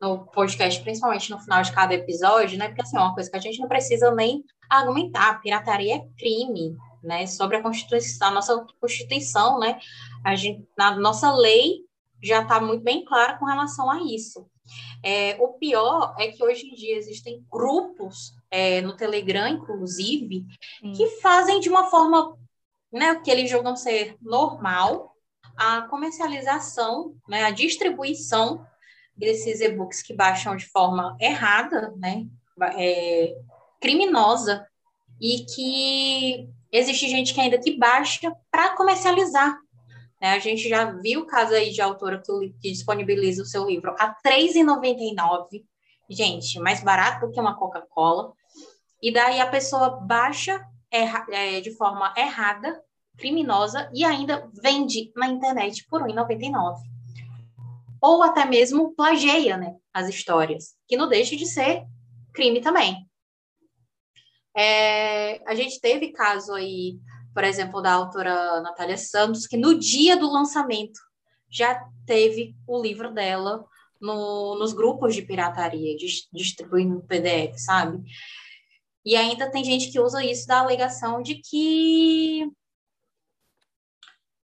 no 0.00 0.24
podcast, 0.28 0.82
principalmente 0.82 1.30
no 1.30 1.38
final 1.38 1.60
de 1.60 1.70
cada 1.72 1.92
episódio, 1.92 2.56
né? 2.58 2.68
Porque 2.68 2.80
assim, 2.80 2.96
é 2.96 3.00
uma 3.00 3.12
coisa 3.12 3.30
que 3.30 3.36
a 3.36 3.40
gente 3.40 3.60
não 3.60 3.68
precisa 3.68 4.10
nem 4.14 4.42
argumentar. 4.70 5.38
Pirataria 5.42 5.96
é 5.96 6.08
crime 6.16 6.78
né, 7.02 7.26
sobre 7.26 7.56
a 7.56 7.62
Constituição, 7.62 8.28
a 8.28 8.30
nossa 8.30 8.66
Constituição, 8.80 9.58
né, 9.58 9.78
a 10.24 10.34
gente, 10.34 10.66
na 10.76 10.96
nossa 10.96 11.34
lei 11.34 11.84
já 12.22 12.42
está 12.42 12.60
muito 12.60 12.84
bem 12.84 13.04
clara 13.04 13.36
com 13.38 13.44
relação 13.44 13.90
a 13.90 14.00
isso. 14.02 14.46
É, 15.02 15.36
o 15.40 15.54
pior 15.54 16.14
é 16.18 16.28
que 16.28 16.42
hoje 16.42 16.66
em 16.66 16.74
dia 16.74 16.96
existem 16.96 17.44
grupos 17.50 18.34
é, 18.50 18.80
no 18.80 18.96
Telegram, 18.96 19.48
inclusive, 19.48 20.46
Sim. 20.80 20.92
que 20.92 21.06
fazem 21.20 21.58
de 21.58 21.68
uma 21.68 21.90
forma 21.90 22.38
né, 22.92 23.16
que 23.16 23.30
eles 23.30 23.50
julgam 23.50 23.74
ser 23.74 24.16
normal 24.20 25.16
a 25.56 25.82
comercialização, 25.82 27.16
né, 27.28 27.42
a 27.44 27.50
distribuição 27.50 28.64
desses 29.16 29.60
e-books 29.60 30.02
que 30.02 30.14
baixam 30.14 30.56
de 30.56 30.66
forma 30.66 31.16
errada, 31.20 31.92
né, 31.96 32.26
é, 32.76 33.34
criminosa, 33.80 34.66
e 35.20 35.44
que 35.44 36.48
existe 36.72 37.08
gente 37.08 37.34
que 37.34 37.40
ainda 37.40 37.58
que 37.58 37.76
baixa 37.76 38.34
para 38.50 38.74
comercializar. 38.74 39.58
Né? 40.20 40.32
A 40.32 40.38
gente 40.38 40.68
já 40.68 40.90
viu 40.90 41.26
caso 41.26 41.52
aí 41.52 41.70
de 41.70 41.82
autora 41.82 42.22
que, 42.24 42.54
que 42.60 42.70
disponibiliza 42.70 43.42
o 43.42 43.46
seu 43.46 43.66
livro 43.66 43.94
a 43.98 44.06
R$ 44.06 44.14
3,99. 44.24 45.64
Gente, 46.08 46.58
mais 46.58 46.82
barato 46.82 47.26
do 47.26 47.32
que 47.32 47.40
uma 47.40 47.56
Coca-Cola. 47.56 48.32
E 49.02 49.12
daí 49.12 49.40
a 49.40 49.46
pessoa 49.46 50.00
baixa 50.00 50.64
é, 50.90 51.60
de 51.60 51.74
forma 51.76 52.12
errada, 52.16 52.80
criminosa, 53.18 53.90
e 53.94 54.04
ainda 54.04 54.48
vende 54.62 55.10
na 55.16 55.26
internet 55.26 55.86
por 55.88 56.02
R$ 56.02 56.12
1,99. 56.12 56.76
Ou 58.00 58.22
até 58.22 58.44
mesmo 58.44 58.94
plageia 58.94 59.56
né, 59.56 59.74
as 59.92 60.08
histórias, 60.08 60.74
que 60.86 60.96
não 60.96 61.08
deixa 61.08 61.36
de 61.36 61.46
ser 61.46 61.84
crime 62.32 62.60
também. 62.60 63.06
É, 64.56 65.42
a 65.48 65.54
gente 65.54 65.80
teve 65.80 66.12
caso 66.12 66.52
aí, 66.54 66.98
por 67.34 67.44
exemplo, 67.44 67.80
da 67.80 67.92
autora 67.92 68.60
Natália 68.60 68.96
Santos, 68.96 69.46
que 69.46 69.56
no 69.56 69.78
dia 69.78 70.16
do 70.16 70.30
lançamento 70.30 71.00
já 71.50 71.86
teve 72.06 72.54
o 72.66 72.80
livro 72.80 73.12
dela 73.12 73.64
no, 74.00 74.58
nos 74.58 74.72
grupos 74.72 75.14
de 75.14 75.22
pirataria, 75.22 75.96
distribuindo 76.32 77.02
PDF, 77.02 77.56
sabe? 77.58 78.02
E 79.04 79.16
ainda 79.16 79.50
tem 79.50 79.64
gente 79.64 79.90
que 79.90 80.00
usa 80.00 80.24
isso 80.24 80.46
da 80.46 80.60
alegação 80.60 81.22
de 81.22 81.36
que 81.36 82.50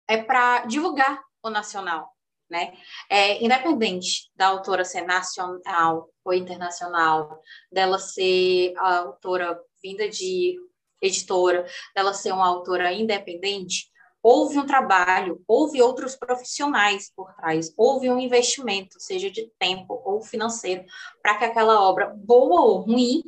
é 0.07 0.17
para 0.17 0.65
divulgar 0.65 1.21
o 1.43 1.49
nacional, 1.49 2.11
né? 2.49 2.73
É, 3.09 3.43
independente 3.43 4.31
da 4.35 4.47
autora 4.47 4.83
ser 4.83 5.01
nacional 5.01 6.09
ou 6.23 6.33
internacional, 6.33 7.41
dela 7.71 7.99
ser 7.99 8.73
a 8.77 8.99
autora 8.99 9.59
vinda 9.81 10.07
de 10.09 10.57
editora, 11.01 11.65
dela 11.95 12.13
ser 12.13 12.33
uma 12.33 12.47
autora 12.47 12.91
independente, 12.91 13.89
houve 14.21 14.59
um 14.59 14.65
trabalho, 14.65 15.41
houve 15.47 15.81
outros 15.81 16.15
profissionais 16.15 17.11
por 17.15 17.33
trás, 17.35 17.73
houve 17.77 18.09
um 18.09 18.19
investimento, 18.19 18.99
seja 18.99 19.29
de 19.31 19.49
tempo 19.57 20.01
ou 20.05 20.21
financeiro, 20.21 20.83
para 21.21 21.37
que 21.37 21.45
aquela 21.45 21.81
obra, 21.81 22.13
boa 22.15 22.61
ou 22.61 22.79
ruim, 22.81 23.23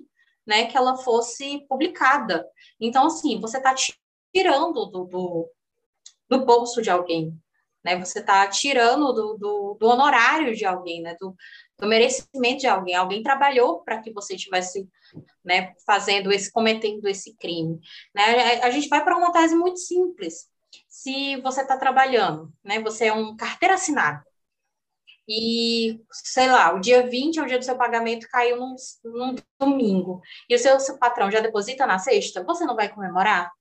né, 0.46 0.66
que 0.66 0.78
ela 0.78 0.98
fosse 0.98 1.66
publicada. 1.68 2.46
Então, 2.80 3.06
assim, 3.08 3.40
você 3.40 3.58
está 3.58 3.74
tirando 4.34 4.86
do, 4.88 5.06
do, 5.06 5.50
do, 6.30 6.46
bolso 6.46 6.82
de 6.82 6.90
alguém, 6.90 7.34
né? 7.84 7.98
Você 8.00 8.20
está 8.20 8.48
tirando 8.48 9.14
do, 9.14 9.38
do, 9.38 9.78
do, 9.80 9.88
honorário 9.88 10.56
de 10.56 10.66
alguém, 10.66 11.02
né? 11.02 11.16
Do, 11.20 11.36
do 11.82 11.88
merecimento 11.88 12.60
de 12.60 12.68
alguém. 12.68 12.96
Alguém 12.96 13.24
trabalhou 13.24 13.84
para 13.84 14.00
que 14.00 14.14
você 14.14 14.36
estivesse 14.36 14.88
né, 15.44 15.74
fazendo 15.86 16.32
esse, 16.32 16.52
cometendo 16.52 17.08
esse 17.08 17.36
crime. 17.36 17.80
Né? 18.14 18.62
A, 18.62 18.70
gente 18.70 18.88
vai 18.88 19.04
para 19.04 19.18
uma 19.18 19.34
tese 19.34 19.56
muito 19.56 19.80
simples. 19.80 20.48
Se 20.88 21.42
você 21.42 21.62
está 21.62 21.78
trabalhando, 21.78 22.54
né, 22.64 22.80
você 22.80 23.08
é 23.08 23.14
um 23.14 23.36
carteira 23.36 23.74
assinada, 23.74 24.24
e, 25.28 26.02
sei 26.12 26.48
lá, 26.48 26.74
o 26.76 26.80
dia 26.80 27.08
20 27.08 27.40
é 27.40 27.44
o 27.44 27.46
dia 27.46 27.58
do 27.58 27.66
seu 27.66 27.78
pagamento, 27.78 28.28
caiu 28.30 28.58
num, 28.58 28.76
num 29.04 29.36
domingo, 29.60 30.22
e 30.50 30.56
o 30.56 30.60
seu, 30.60 30.80
seu 30.80 30.98
patrão 30.98 31.32
já 31.32 31.40
deposita 31.40 31.86
na 31.86 31.98
sexta, 32.00 32.44
você 32.44 32.66
não 32.66 32.76
vai 32.76 32.90
comemorar? 32.90 33.52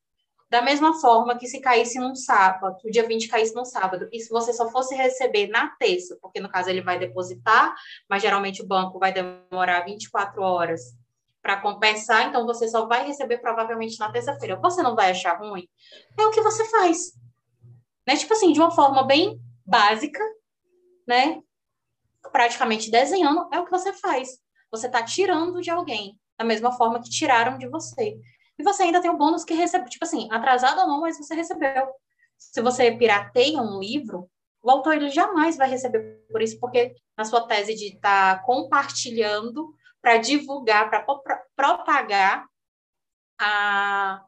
Da 0.51 0.61
mesma 0.61 1.01
forma 1.01 1.39
que 1.39 1.47
se 1.47 1.61
caísse 1.61 1.99
num 1.99 2.15
sábado, 2.15 2.77
o 2.85 2.91
dia 2.91 3.07
20 3.07 3.29
caísse 3.29 3.55
num 3.55 3.65
sábado, 3.65 4.09
e 4.13 4.19
se 4.19 4.29
você 4.29 4.53
só 4.53 4.69
fosse 4.69 4.95
receber 4.97 5.47
na 5.47 5.69
terça, 5.77 6.19
porque 6.21 6.41
no 6.41 6.49
caso 6.49 6.69
ele 6.69 6.83
vai 6.83 6.99
depositar, 6.99 7.73
mas 8.09 8.21
geralmente 8.21 8.61
o 8.61 8.67
banco 8.67 8.99
vai 8.99 9.13
demorar 9.13 9.85
24 9.85 10.43
horas 10.43 10.95
para 11.41 11.61
compensar, 11.61 12.29
então 12.29 12.45
você 12.45 12.69
só 12.69 12.87
vai 12.87 13.07
receber 13.07 13.39
provavelmente 13.39 13.99
na 13.99 14.11
terça-feira. 14.11 14.57
Você 14.57 14.83
não 14.83 14.97
vai 14.97 15.13
achar 15.13 15.39
ruim? 15.39 15.69
É 16.19 16.27
o 16.27 16.31
que 16.31 16.43
você 16.43 16.65
faz. 16.69 17.13
Né? 18.07 18.17
Tipo 18.17 18.33
assim, 18.33 18.53
de 18.53 18.59
uma 18.61 18.73
forma 18.73 19.05
bem 19.05 19.41
básica, 19.65 20.21
né? 21.07 21.41
praticamente 22.33 22.91
desenhando, 22.91 23.49
é 23.53 23.61
o 23.61 23.65
que 23.65 23.71
você 23.71 23.93
faz. 23.93 24.39
Você 24.71 24.87
está 24.87 25.03
tirando 25.03 25.61
de 25.61 25.71
alguém, 25.71 26.19
da 26.39 26.45
mesma 26.45 26.73
forma 26.73 27.01
que 27.01 27.11
tiraram 27.11 27.59
de 27.59 27.69
você. 27.69 28.19
E 28.61 28.63
você 28.63 28.83
ainda 28.83 29.01
tem 29.01 29.11
o 29.11 29.17
bônus 29.17 29.43
que 29.43 29.55
recebeu, 29.55 29.89
tipo 29.89 30.05
assim, 30.05 30.29
atrasado 30.31 30.83
ou 30.83 30.87
não, 30.87 31.01
mas 31.01 31.17
você 31.17 31.35
recebeu. 31.35 31.89
Se 32.37 32.61
você 32.61 32.93
pirateia 32.93 33.59
um 33.63 33.81
livro, 33.81 34.31
o 34.63 34.71
autor 34.71 34.97
ele 34.97 35.09
jamais 35.09 35.57
vai 35.57 35.67
receber 35.67 36.23
por 36.31 36.43
isso, 36.43 36.61
porque 36.61 36.95
na 37.17 37.25
sua 37.25 37.47
tese 37.47 37.75
de 37.75 37.95
estar 37.95 38.37
tá 38.37 38.43
compartilhando 38.43 39.75
para 40.03 40.19
divulgar, 40.19 40.91
para 40.91 41.07
propagar 41.57 42.45
a, 43.41 44.23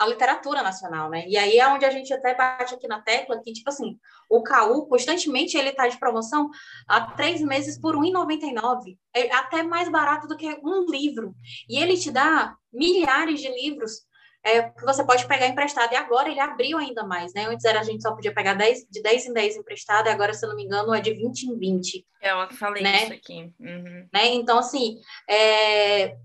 a 0.00 0.06
literatura 0.08 0.60
nacional, 0.60 1.08
né? 1.08 1.28
E 1.28 1.36
aí 1.36 1.58
é 1.60 1.68
onde 1.68 1.84
a 1.84 1.90
gente 1.90 2.12
até 2.12 2.34
bate 2.34 2.74
aqui 2.74 2.88
na 2.88 3.00
tecla 3.00 3.40
que, 3.40 3.52
tipo 3.52 3.70
assim, 3.70 3.96
o 4.28 4.42
CAU, 4.42 4.86
constantemente, 4.86 5.56
ele 5.56 5.70
está 5.70 5.86
de 5.88 5.98
promoção 5.98 6.50
há 6.86 7.00
três 7.12 7.40
meses 7.40 7.78
por 7.78 7.94
R$ 7.94 8.10
1,99. 8.10 8.96
É 9.14 9.32
até 9.34 9.62
mais 9.62 9.88
barato 9.88 10.26
do 10.26 10.36
que 10.36 10.48
um 10.62 10.84
livro. 10.90 11.34
E 11.68 11.78
ele 11.78 11.96
te 11.96 12.10
dá 12.10 12.54
milhares 12.72 13.40
de 13.40 13.48
livros 13.48 14.06
é, 14.46 14.62
que 14.62 14.84
você 14.84 15.04
pode 15.04 15.26
pegar 15.26 15.48
emprestado. 15.48 15.92
E 15.92 15.96
agora 15.96 16.30
ele 16.30 16.38
abriu 16.38 16.78
ainda 16.78 17.04
mais, 17.04 17.34
né? 17.34 17.46
Antes 17.46 17.64
era, 17.64 17.80
a 17.80 17.82
gente 17.82 18.02
só 18.02 18.14
podia 18.14 18.32
pegar 18.32 18.54
10, 18.54 18.86
de 18.88 19.02
10 19.02 19.26
em 19.26 19.32
10 19.32 19.56
emprestado, 19.56 20.06
e 20.06 20.10
agora, 20.10 20.32
se 20.32 20.44
eu 20.44 20.48
não 20.48 20.56
me 20.56 20.64
engano, 20.64 20.94
é 20.94 21.00
de 21.00 21.12
20 21.12 21.42
em 21.42 21.58
20. 21.58 22.06
É, 22.22 22.30
eu 22.30 22.50
falei 22.52 22.82
né? 22.82 23.04
isso 23.04 23.12
aqui. 23.12 23.52
Uhum. 23.58 24.08
Né? 24.12 24.26
Então, 24.34 24.58
assim, 24.58 25.00
é... 25.28 26.16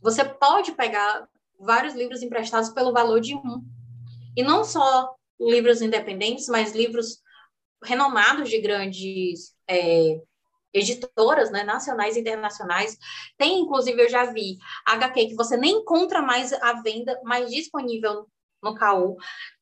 você 0.00 0.24
pode 0.24 0.72
pegar 0.72 1.28
vários 1.58 1.94
livros 1.94 2.22
emprestados 2.22 2.70
pelo 2.70 2.92
valor 2.92 3.20
de 3.20 3.34
um. 3.34 3.64
E 4.36 4.42
não 4.42 4.64
só 4.64 5.14
livros 5.40 5.82
independentes, 5.82 6.48
mas 6.48 6.74
livros 6.74 7.22
renomados 7.82 8.48
de 8.48 8.60
grandes 8.60 9.54
é, 9.68 10.20
editoras, 10.72 11.50
né, 11.50 11.62
nacionais 11.62 12.16
e 12.16 12.20
internacionais. 12.20 12.98
Tem, 13.38 13.60
inclusive, 13.60 14.02
eu 14.02 14.08
já 14.08 14.24
vi 14.32 14.58
HQ 14.86 15.26
que 15.26 15.34
você 15.34 15.56
nem 15.56 15.78
encontra 15.78 16.20
mais 16.20 16.52
à 16.52 16.80
venda, 16.82 17.18
mas 17.24 17.50
disponível 17.50 18.26
no 18.64 18.74
KU 18.74 19.16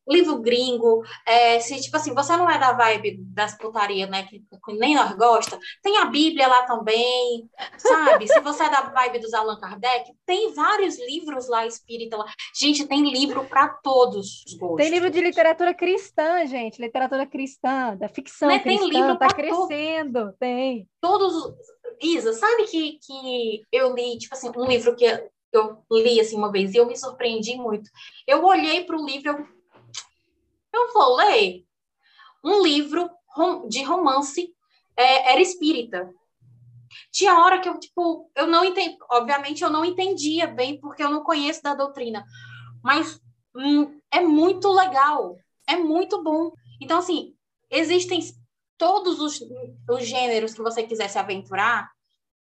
livro 0.09 0.39
gringo, 0.41 1.03
é, 1.27 1.61
se, 1.61 1.81
tipo 1.81 1.97
assim, 1.97 2.15
você 2.15 2.37
não 2.37 2.51
é 2.51 2.59
da 2.59 2.73
vibe 2.73 3.19
das 3.21 3.57
putarias, 3.57 4.09
né, 4.11 4.25
que, 4.25 4.41
que, 4.41 4.73
nem 4.75 4.95
nós 4.95 5.15
gosta, 5.15 5.59
tem 5.83 5.99
a 5.99 6.07
Bíblia 6.07 6.49
lá 6.49 6.65
também, 6.65 7.49
sabe? 7.79 8.27
se 8.27 8.41
você 8.41 8.65
é 8.65 8.71
da 8.71 8.83
vibe 8.83 9.21
dos 9.21 9.33
Allan 9.33 9.59
Kardec, 9.59 10.13
tem 10.27 10.53
vários 10.55 10.99
livros 10.99 11.49
lá 11.49 11.67
espírita 11.67 12.17
lá. 12.17 12.27
Gente, 12.59 12.87
tem 12.87 13.13
livro 13.13 13.45
para 13.45 13.69
todos 13.69 14.45
os 14.47 14.55
gostos. 14.55 14.77
Tem 14.79 14.91
livro 14.91 15.11
de 15.11 15.21
literatura 15.21 15.73
cristã, 15.73 16.45
gente, 16.47 16.81
literatura 16.81 17.27
cristã, 17.27 17.97
da 17.97 18.09
ficção 18.09 18.49
né? 18.49 18.59
cristã, 18.59 18.81
tem 18.81 18.91
livro 18.91 19.19
tá 19.19 19.29
crescendo, 19.29 20.33
tem. 20.39 20.89
Todos 21.01 21.55
Isa, 22.01 22.33
sabe 22.33 22.65
que, 22.65 22.99
que 23.01 23.63
eu 23.71 23.95
li, 23.95 24.19
tipo 24.19 24.35
assim, 24.35 24.51
um 24.57 24.67
livro 24.67 24.97
que 24.97 25.07
eu 25.53 25.85
li 25.91 26.21
assim 26.21 26.37
uma 26.37 26.51
vez 26.51 26.73
e 26.73 26.77
eu 26.77 26.87
me 26.87 26.97
surpreendi 26.97 27.57
muito. 27.57 27.91
Eu 28.27 28.45
olhei 28.45 28.85
para 28.85 28.97
o 28.97 29.05
livro, 29.05 29.31
eu 29.31 29.63
eu 30.73 30.93
vou 30.93 31.17
ler 31.17 31.65
um 32.43 32.63
livro 32.63 33.11
de 33.69 33.83
romance 33.83 34.53
é, 34.97 35.33
era 35.33 35.41
espírita. 35.41 36.11
Tinha 37.11 37.39
hora 37.39 37.61
que 37.61 37.69
eu, 37.69 37.79
tipo, 37.79 38.31
eu 38.35 38.47
não 38.47 38.65
entendi, 38.65 38.97
obviamente 39.11 39.63
eu 39.63 39.71
não 39.71 39.85
entendia 39.85 40.47
bem, 40.47 40.81
porque 40.81 41.03
eu 41.03 41.11
não 41.11 41.23
conheço 41.23 41.63
da 41.63 41.75
doutrina, 41.75 42.25
mas 42.83 43.21
hum, 43.55 44.01
é 44.11 44.21
muito 44.21 44.69
legal, 44.71 45.37
é 45.67 45.77
muito 45.77 46.23
bom. 46.23 46.53
Então, 46.81 46.99
assim, 46.99 47.35
existem 47.71 48.21
todos 48.77 49.21
os, 49.21 49.41
os 49.89 50.07
gêneros 50.07 50.55
que 50.55 50.63
você 50.63 50.83
quiser 50.83 51.09
se 51.09 51.19
aventurar, 51.19 51.91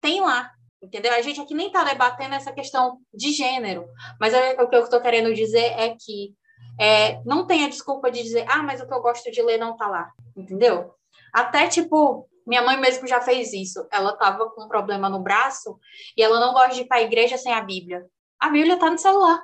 tem 0.00 0.20
lá, 0.20 0.52
entendeu? 0.82 1.12
A 1.12 1.22
gente 1.22 1.40
aqui 1.40 1.54
nem 1.54 1.68
está 1.68 1.84
debatendo 1.84 2.34
essa 2.34 2.52
questão 2.52 2.98
de 3.12 3.32
gênero, 3.32 3.86
mas 4.18 4.34
é, 4.34 4.52
o 4.60 4.68
que 4.68 4.76
eu 4.76 4.84
estou 4.84 5.00
querendo 5.00 5.34
dizer 5.34 5.72
é 5.78 5.94
que 5.98 6.34
é, 6.78 7.20
não 7.24 7.46
tenha 7.46 7.68
desculpa 7.68 8.10
de 8.10 8.22
dizer, 8.22 8.46
ah, 8.48 8.62
mas 8.62 8.80
o 8.80 8.86
que 8.86 8.94
eu 8.94 9.02
gosto 9.02 9.30
de 9.30 9.42
ler 9.42 9.58
não 9.58 9.76
tá 9.76 9.86
lá, 9.86 10.10
entendeu? 10.36 10.94
Até, 11.32 11.68
tipo, 11.68 12.28
minha 12.46 12.62
mãe 12.62 12.78
mesmo 12.78 13.06
já 13.06 13.20
fez 13.20 13.52
isso. 13.52 13.86
Ela 13.92 14.16
tava 14.16 14.50
com 14.50 14.64
um 14.64 14.68
problema 14.68 15.08
no 15.08 15.20
braço 15.20 15.78
e 16.16 16.22
ela 16.22 16.40
não 16.40 16.52
gosta 16.52 16.74
de 16.74 16.80
ir 16.82 16.86
para 16.86 16.98
a 16.98 17.02
igreja 17.02 17.36
sem 17.36 17.52
a 17.52 17.60
Bíblia. 17.60 18.04
A 18.38 18.48
Bíblia 18.48 18.78
tá 18.78 18.90
no 18.90 18.98
celular. 18.98 19.40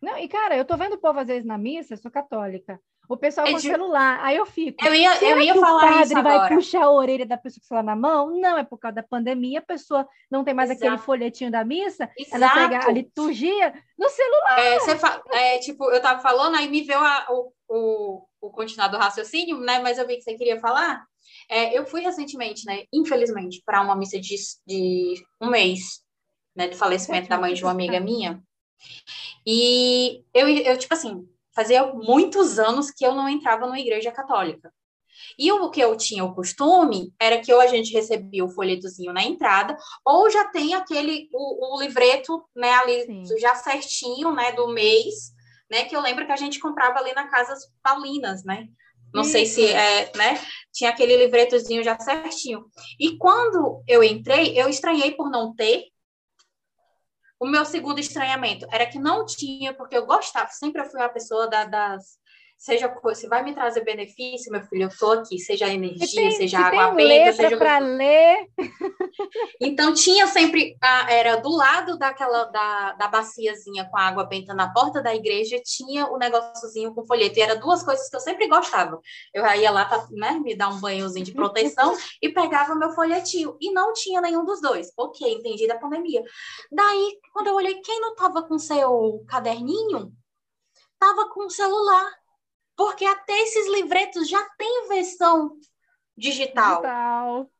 Não, 0.00 0.16
e 0.18 0.28
cara, 0.28 0.56
eu 0.56 0.64
tô 0.64 0.76
vendo 0.76 0.94
o 0.94 1.00
povo 1.00 1.18
às 1.18 1.26
vezes 1.26 1.46
na 1.46 1.56
missa, 1.56 1.94
eu 1.94 1.98
sou 1.98 2.10
católica. 2.10 2.78
O 3.08 3.16
pessoal 3.16 3.46
é 3.46 3.52
com 3.52 3.58
de... 3.58 3.68
celular. 3.68 4.18
Aí 4.22 4.36
eu 4.36 4.46
fico. 4.46 4.84
Eu 4.84 4.94
ia, 4.94 5.24
eu 5.24 5.40
ia 5.40 5.54
falar 5.54 5.76
o 5.76 5.98
padre 5.98 6.22
vai 6.22 6.48
puxar 6.48 6.82
a 6.84 6.90
orelha 6.90 7.26
da 7.26 7.36
pessoa 7.36 7.60
com 7.60 7.64
o 7.64 7.68
celular 7.68 7.84
na 7.84 7.96
mão? 7.96 8.40
Não, 8.40 8.58
é 8.58 8.64
por 8.64 8.78
causa 8.78 8.96
da 8.96 9.02
pandemia, 9.02 9.60
a 9.60 9.62
pessoa 9.62 10.08
não 10.30 10.44
tem 10.44 10.54
mais 10.54 10.70
Exato. 10.70 10.86
aquele 10.86 11.02
folhetinho 11.02 11.50
da 11.50 11.64
missa, 11.64 12.10
Exato. 12.18 12.36
ela 12.36 12.68
pega 12.68 12.86
a 12.86 12.92
liturgia 12.92 13.74
no 13.98 14.08
celular. 14.08 14.58
É, 14.58 14.96
fa... 14.96 15.22
é, 15.32 15.58
tipo, 15.58 15.90
eu 15.90 16.00
tava 16.00 16.20
falando, 16.20 16.56
aí 16.56 16.68
me 16.68 16.82
veio 16.82 16.98
a, 16.98 17.26
o, 17.30 17.52
o, 17.68 18.26
o 18.40 18.50
continuar 18.50 18.88
do 18.88 18.98
raciocínio, 18.98 19.58
né? 19.58 19.78
Mas 19.78 19.98
eu 19.98 20.06
vi 20.06 20.16
que 20.16 20.22
você 20.22 20.34
queria 20.34 20.58
falar. 20.58 21.04
É, 21.48 21.76
eu 21.76 21.86
fui 21.86 22.00
recentemente, 22.00 22.64
né? 22.66 22.84
Infelizmente, 22.92 23.62
para 23.64 23.82
uma 23.82 23.96
missa 23.96 24.18
de, 24.20 24.34
de 24.66 25.24
um 25.40 25.50
mês, 25.50 26.00
né? 26.56 26.68
Do 26.68 26.76
falecimento 26.76 27.28
da 27.28 27.38
mãe 27.38 27.54
de 27.54 27.62
uma 27.62 27.72
amiga 27.72 28.00
minha. 28.00 28.42
E 29.46 30.24
eu, 30.34 30.48
eu 30.48 30.76
tipo 30.76 30.92
assim, 30.92 31.26
fazia 31.56 31.86
muitos 31.86 32.58
anos 32.58 32.90
que 32.90 33.04
eu 33.04 33.14
não 33.14 33.26
entrava 33.26 33.66
numa 33.66 33.80
igreja 33.80 34.12
católica. 34.12 34.70
E 35.38 35.50
o 35.50 35.70
que 35.70 35.80
eu 35.80 35.96
tinha 35.96 36.22
o 36.22 36.34
costume 36.34 37.12
era 37.18 37.40
que 37.40 37.52
ou 37.52 37.60
a 37.60 37.66
gente 37.66 37.92
recebia 37.92 38.44
o 38.44 38.50
folhetozinho 38.50 39.12
na 39.12 39.24
entrada, 39.24 39.74
ou 40.04 40.30
já 40.30 40.44
tem 40.48 40.74
aquele, 40.74 41.28
o, 41.32 41.74
o 41.74 41.80
livreto, 41.80 42.44
né, 42.54 42.70
ali 42.74 43.06
Sim. 43.06 43.38
já 43.38 43.54
certinho, 43.54 44.32
né, 44.32 44.52
do 44.52 44.68
mês, 44.68 45.32
né, 45.70 45.84
que 45.84 45.96
eu 45.96 46.02
lembro 46.02 46.26
que 46.26 46.32
a 46.32 46.36
gente 46.36 46.60
comprava 46.60 46.98
ali 46.98 47.14
na 47.14 47.28
Casas 47.28 47.60
Paulinas, 47.82 48.44
né, 48.44 48.68
não 49.14 49.22
Isso. 49.22 49.32
sei 49.32 49.46
se 49.46 49.66
é, 49.66 50.12
né, 50.14 50.38
tinha 50.72 50.90
aquele 50.90 51.16
livretozinho 51.16 51.82
já 51.82 51.98
certinho. 51.98 52.66
E 53.00 53.16
quando 53.16 53.82
eu 53.88 54.04
entrei, 54.04 54.58
eu 54.60 54.68
estranhei 54.68 55.12
por 55.12 55.30
não 55.30 55.54
ter, 55.54 55.86
o 57.38 57.46
meu 57.46 57.64
segundo 57.64 57.98
estranhamento 57.98 58.66
era 58.70 58.86
que 58.86 58.98
não 58.98 59.26
tinha, 59.26 59.74
porque 59.74 59.96
eu 59.96 60.06
gostava, 60.06 60.50
sempre 60.50 60.80
eu 60.82 60.86
fui 60.86 61.00
uma 61.00 61.08
pessoa 61.08 61.48
da, 61.48 61.64
das, 61.64 62.18
seja 62.56 62.92
se 63.14 63.28
vai 63.28 63.44
me 63.44 63.54
trazer 63.54 63.84
benefício, 63.84 64.50
meu 64.50 64.62
filho, 64.62 64.84
eu 64.84 64.88
estou 64.88 65.12
aqui, 65.12 65.38
seja 65.38 65.68
energia, 65.68 66.22
tem, 66.22 66.30
seja 66.30 66.58
água 66.58 66.92
benta, 66.92 67.32
seja 67.34 67.56
para 67.56 67.78
ler. 67.78 68.48
Então 69.60 69.92
tinha 69.92 70.26
sempre 70.26 70.76
a, 70.80 71.12
era 71.12 71.36
do 71.36 71.50
lado 71.50 71.98
daquela 71.98 72.44
da, 72.44 72.92
da 72.92 73.08
baciazinha 73.08 73.88
com 73.90 73.96
a 73.98 74.02
água 74.02 74.24
benta 74.24 74.54
na 74.54 74.72
porta 74.72 75.02
da 75.02 75.14
igreja, 75.14 75.60
tinha 75.62 76.06
o 76.06 76.18
negóciozinho 76.18 76.94
com 76.94 77.06
folheto, 77.06 77.38
e 77.38 77.42
era 77.42 77.56
duas 77.56 77.82
coisas 77.82 78.08
que 78.08 78.16
eu 78.16 78.20
sempre 78.20 78.48
gostava. 78.48 78.98
Eu 79.34 79.44
ia 79.44 79.70
lá 79.70 79.84
para 79.84 80.06
né, 80.10 80.32
me 80.42 80.56
dar 80.56 80.68
um 80.68 80.80
banhozinho 80.80 81.24
de 81.24 81.32
proteção 81.32 81.94
e 82.22 82.30
pegava 82.30 82.74
meu 82.74 82.90
folhetinho 82.90 83.56
e 83.60 83.70
não 83.72 83.92
tinha 83.92 84.20
nenhum 84.20 84.44
dos 84.44 84.60
dois. 84.60 84.90
OK, 84.96 85.30
entendi 85.30 85.66
da 85.66 85.78
pandemia. 85.78 86.22
Daí, 86.72 87.18
quando 87.32 87.48
eu 87.48 87.54
olhei 87.54 87.80
quem 87.80 88.00
não 88.00 88.12
estava 88.12 88.42
com 88.42 88.58
seu 88.58 89.24
caderninho, 89.28 90.12
tava 90.98 91.28
com 91.28 91.46
o 91.46 91.50
celular 91.50 92.25
porque 92.76 93.04
até 93.04 93.32
esses 93.42 93.66
livretos 93.68 94.28
já 94.28 94.42
têm 94.58 94.88
versão 94.88 95.56
digital. 96.16 96.82
digital. 96.82 97.50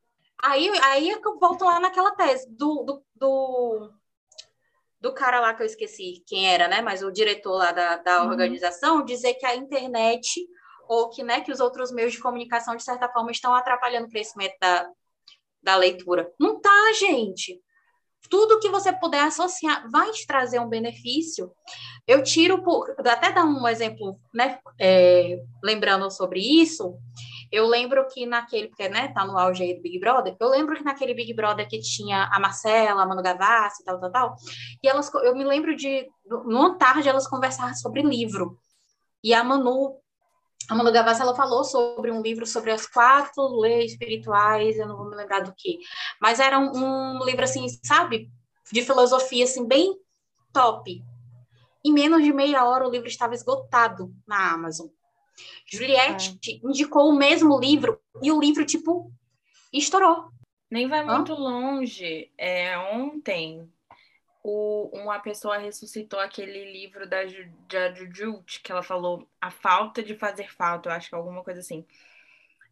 Aí, 0.41 0.69
aí 0.83 1.09
eu 1.09 1.39
volto 1.39 1.65
lá 1.65 1.79
naquela 1.79 2.11
tese 2.11 2.47
do, 2.49 2.83
do, 2.83 3.03
do, 3.15 3.91
do, 5.01 5.13
cara 5.13 5.39
lá 5.39 5.53
que 5.53 5.63
eu 5.63 5.65
esqueci 5.65 6.23
quem 6.27 6.47
era, 6.47 6.67
né? 6.67 6.81
Mas 6.81 7.01
o 7.01 7.11
diretor 7.11 7.57
lá 7.57 7.71
da, 7.71 7.97
da 7.97 8.23
uhum. 8.23 8.29
organização 8.29 9.03
dizer 9.03 9.33
que 9.33 9.45
a 9.45 9.55
internet 9.55 10.47
ou 10.87 11.09
que, 11.09 11.23
né, 11.23 11.41
que 11.41 11.51
os 11.51 11.59
outros 11.59 11.91
meios 11.91 12.13
de 12.13 12.21
comunicação, 12.21 12.75
de 12.75 12.83
certa 12.83 13.09
forma, 13.09 13.31
estão 13.31 13.53
atrapalhando 13.53 14.07
o 14.07 14.09
crescimento 14.09 14.55
da, 14.61 14.89
da 15.61 15.75
leitura. 15.75 16.31
Não 16.39 16.61
tá, 16.61 16.93
gente 16.93 17.59
tudo 18.29 18.59
que 18.59 18.69
você 18.69 18.91
puder 18.91 19.23
associar 19.23 19.89
vai 19.89 20.11
te 20.11 20.25
trazer 20.25 20.59
um 20.59 20.69
benefício. 20.69 21.51
Eu 22.07 22.23
tiro 22.23 22.63
por, 22.63 22.95
até 22.99 23.31
dar 23.31 23.45
um 23.45 23.67
exemplo, 23.67 24.19
né? 24.33 24.59
É, 24.79 25.39
lembrando 25.63 26.09
sobre 26.11 26.39
isso, 26.39 26.97
eu 27.51 27.65
lembro 27.65 28.05
que 28.07 28.25
naquele, 28.25 28.67
porque 28.67 28.89
né, 28.89 29.07
tá 29.09 29.25
no 29.25 29.37
auge 29.37 29.63
aí 29.63 29.75
do 29.75 29.81
Big 29.81 29.99
Brother, 29.99 30.35
eu 30.39 30.49
lembro 30.49 30.75
que 30.75 30.83
naquele 30.83 31.13
Big 31.13 31.33
Brother 31.33 31.67
que 31.67 31.79
tinha 31.79 32.29
a 32.31 32.39
Marcela, 32.39 33.01
a 33.01 33.05
Manu 33.05 33.21
Gavassi, 33.21 33.83
tal, 33.83 33.99
tal, 33.99 34.11
tal, 34.11 34.35
e 34.83 34.87
elas, 34.87 35.11
eu 35.23 35.35
me 35.35 35.43
lembro 35.43 35.75
de, 35.75 36.07
numa 36.25 36.77
tarde, 36.77 37.07
elas 37.07 37.27
conversaram 37.27 37.73
sobre 37.75 38.01
livro. 38.01 38.57
E 39.23 39.33
a 39.33 39.43
Manu 39.43 39.97
a 40.69 40.75
Manu 40.75 40.91
Gavassi, 40.91 41.21
ela 41.21 41.35
falou 41.35 41.63
sobre 41.63 42.11
um 42.11 42.21
livro 42.21 42.45
sobre 42.45 42.71
as 42.71 42.85
quatro 42.85 43.47
leis 43.59 43.91
espirituais, 43.91 44.77
eu 44.77 44.87
não 44.87 44.97
vou 44.97 45.09
me 45.09 45.15
lembrar 45.15 45.41
do 45.41 45.53
que, 45.55 45.79
mas 46.21 46.39
era 46.39 46.59
um, 46.59 46.71
um 46.75 47.23
livro, 47.23 47.43
assim, 47.43 47.65
sabe, 47.83 48.29
de 48.71 48.81
filosofia, 48.81 49.45
assim, 49.45 49.65
bem 49.65 49.97
top. 50.51 51.01
Em 51.85 51.93
menos 51.93 52.23
de 52.23 52.33
meia 52.33 52.65
hora, 52.65 52.87
o 52.87 52.91
livro 52.91 53.07
estava 53.07 53.33
esgotado 53.33 54.13
na 54.27 54.51
Amazon. 54.51 54.87
Juliette 55.65 56.37
é. 56.49 56.67
indicou 56.67 57.09
o 57.09 57.15
mesmo 57.15 57.59
livro 57.59 58.01
e 58.21 58.31
o 58.31 58.39
livro, 58.39 58.65
tipo, 58.65 59.11
estourou. 59.71 60.29
Nem 60.69 60.87
vai 60.87 61.05
muito 61.05 61.33
Hã? 61.33 61.37
longe. 61.37 62.31
É, 62.37 62.77
ontem, 62.77 63.69
o, 64.49 64.89
uma 64.93 65.19
pessoa 65.19 65.57
ressuscitou 65.57 66.17
aquele 66.21 66.71
livro 66.71 67.05
da, 67.05 67.27
Jujut, 67.93 68.61
que 68.61 68.71
ela 68.71 68.81
falou 68.81 69.27
A 69.41 69.51
Falta 69.51 70.01
de 70.01 70.15
Fazer 70.15 70.49
Falta, 70.53 70.87
eu 70.87 70.93
acho 70.93 71.09
que 71.09 71.15
é 71.15 71.17
alguma 71.17 71.43
coisa 71.43 71.59
assim. 71.59 71.85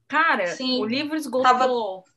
Cara, 0.07 0.47
Sim, 0.47 0.81
o 0.81 0.85
livro 0.85 1.17
esgotou 1.17 1.43
tava... 1.43 1.67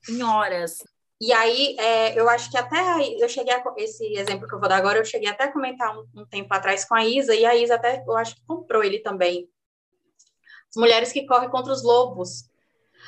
em 0.09 0.22
horas. 0.22 0.85
E 1.20 1.32
aí, 1.32 1.74
é, 1.76 2.16
eu 2.16 2.28
acho 2.28 2.48
que 2.52 2.56
até 2.56 2.78
eu 3.20 3.28
cheguei 3.28 3.52
a, 3.52 3.60
esse 3.78 4.06
exemplo 4.16 4.47
que 4.47 4.55
eu 4.55 4.60
vou 4.60 4.68
dar 4.68 4.76
agora, 4.76 4.98
eu 4.98 5.05
cheguei 5.05 5.28
até 5.28 5.44
a 5.44 5.52
comentar 5.52 5.98
um, 5.98 6.06
um, 6.14 6.24
tempo 6.24 6.55
atrás 6.55 6.85
com 6.85 6.94
a 6.94 7.05
Isa, 7.05 7.35
e 7.35 7.44
a 7.44 7.56
Isa 7.56 7.74
até, 7.74 8.05
eu 8.06 8.16
acho 8.16 8.36
que 8.36 8.47
comprou 8.47 8.85
ele 8.85 9.01
também. 9.01 9.51
As 10.70 10.76
Mulheres 10.76 11.10
que 11.10 11.26
Correm 11.26 11.51
contra 11.51 11.72
os 11.72 11.82
Lobos. 11.82 12.48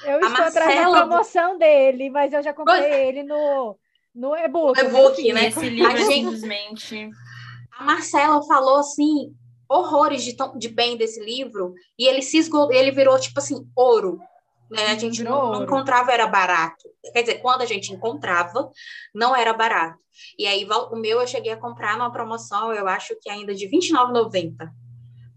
Eu 0.03 0.17
a 0.17 0.21
estou 0.21 0.31
Marcela... 0.31 0.49
atrás 0.49 0.93
da 0.93 1.07
promoção 1.07 1.59
dele, 1.59 2.11
mas 2.11 2.33
eu 2.33 2.43
já 2.43 2.53
comprei 2.53 3.09
ele 3.09 3.23
no 3.23 3.79
no 4.15 4.37
e-book. 4.37 4.83
No 4.83 4.89
e-book, 4.89 5.33
né? 5.33 5.49
Esse 5.49 5.69
livro, 5.69 5.93
a 5.93 5.97
gente, 5.97 6.15
simplesmente. 6.15 7.11
A 7.79 7.85
Marcela 7.85 8.43
falou 8.43 8.79
assim, 8.79 9.35
horrores 9.69 10.23
de, 10.25 10.37
de 10.59 10.69
bem 10.69 10.97
desse 10.97 11.25
livro, 11.25 11.75
e 11.99 12.07
ele 12.07 12.23
se 12.23 12.39
esgotou, 12.39 12.75
ele 12.75 12.91
virou, 12.91 13.19
tipo 13.19 13.39
assim, 13.39 13.67
ouro. 13.75 14.21
Né? 14.71 14.87
A 14.87 14.99
gente 14.99 15.23
não, 15.23 15.53
não, 15.53 15.63
encontrava, 15.65 16.13
era 16.13 16.27
barato. 16.27 16.89
Quer 17.13 17.23
dizer, 17.23 17.41
quando 17.41 17.63
a 17.63 17.67
gente 17.67 17.93
encontrava, 17.93 18.71
não 19.15 19.35
era 19.35 19.53
barato. 19.53 19.99
E 20.39 20.47
aí, 20.47 20.67
o 20.91 20.97
meu 20.97 21.21
eu 21.21 21.27
cheguei 21.27 21.53
a 21.53 21.57
comprar 21.57 21.97
numa 21.97 22.13
promoção, 22.13 22.73
eu 22.73 22.87
acho 22.87 23.17
que 23.21 23.31
ainda 23.31 23.55
de 23.55 23.67
R$29,90. 23.67 24.71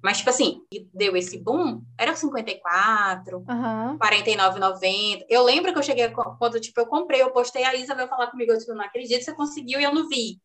Mas, 0.03 0.17
tipo 0.17 0.29
assim, 0.29 0.61
deu 0.93 1.15
esse 1.15 1.37
boom, 1.37 1.81
era 1.97 2.13
54, 2.13 3.37
uhum. 3.37 3.97
49,90. 3.97 5.25
Eu 5.29 5.43
lembro 5.43 5.71
que 5.71 5.79
eu 5.79 5.83
cheguei, 5.83 6.09
quando, 6.09 6.59
tipo, 6.59 6.79
eu 6.81 6.85
comprei, 6.85 7.21
eu 7.21 7.31
postei, 7.31 7.63
a 7.63 7.73
Isa 7.73 7.95
veio 7.95 8.09
falar 8.09 8.27
comigo, 8.27 8.51
eu 8.51 8.57
disse, 8.57 8.73
não 8.73 8.83
acredito, 8.83 9.23
você 9.23 9.33
conseguiu 9.33 9.79
e 9.79 9.83
eu 9.83 9.93
não 9.93 10.09
vi. 10.09 10.41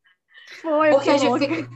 Foi, 0.63 0.91
Porque 0.91 1.11
a 1.11 1.19
gente 1.19 1.39
fica... 1.41 1.69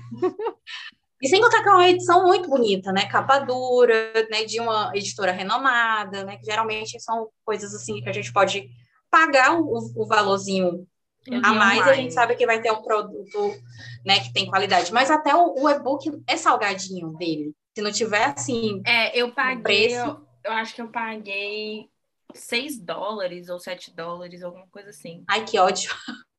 E 1.21 1.29
sem 1.29 1.41
contar 1.41 1.63
que 1.63 1.69
é 1.69 1.73
uma 1.73 1.89
edição 1.89 2.27
muito 2.27 2.49
bonita, 2.49 2.91
né? 2.91 3.07
Capa 3.07 3.39
dura, 3.39 4.13
né? 4.29 4.45
De 4.45 4.59
uma 4.59 4.91
editora 4.93 5.31
renomada, 5.31 6.25
né? 6.25 6.37
Que 6.37 6.45
geralmente 6.45 7.01
são 7.01 7.29
coisas 7.45 7.73
assim 7.73 8.01
que 8.03 8.09
a 8.09 8.13
gente 8.13 8.33
pode 8.33 8.69
pagar 9.09 9.57
o, 9.57 9.93
o 9.95 10.05
valorzinho 10.05 10.85
a 11.31 11.53
mais 11.53 11.87
a 11.87 11.95
gente 11.95 12.13
sabe 12.13 12.35
que 12.35 12.47
vai 12.47 12.61
ter 12.61 12.73
um 12.73 12.83
produto, 12.83 13.55
né? 14.05 14.19
Que 14.19 14.33
tem 14.33 14.47
qualidade. 14.47 14.93
Mas 14.93 15.11
até 15.11 15.35
o, 15.35 15.55
o 15.55 15.71
e-book 15.71 16.11
é 16.27 16.37
salgadinho 16.37 17.11
dele. 17.11 17.55
Se 17.75 17.83
não 17.83 17.93
tiver 17.93 18.25
assim. 18.25 18.83
É, 18.87 19.17
eu 19.19 19.33
paguei. 19.33 19.63
Preço... 19.63 19.97
Eu, 19.97 20.27
eu 20.45 20.53
acho 20.53 20.75
que 20.75 20.83
eu 20.83 20.89
paguei 20.89 21.89
6 22.35 22.79
dólares 22.79 23.49
ou 23.49 23.59
7 23.59 23.95
dólares, 23.95 24.43
alguma 24.43 24.67
coisa 24.69 24.91
assim. 24.91 25.25
Ai, 25.29 25.45
que 25.45 25.59
ódio. 25.59 25.91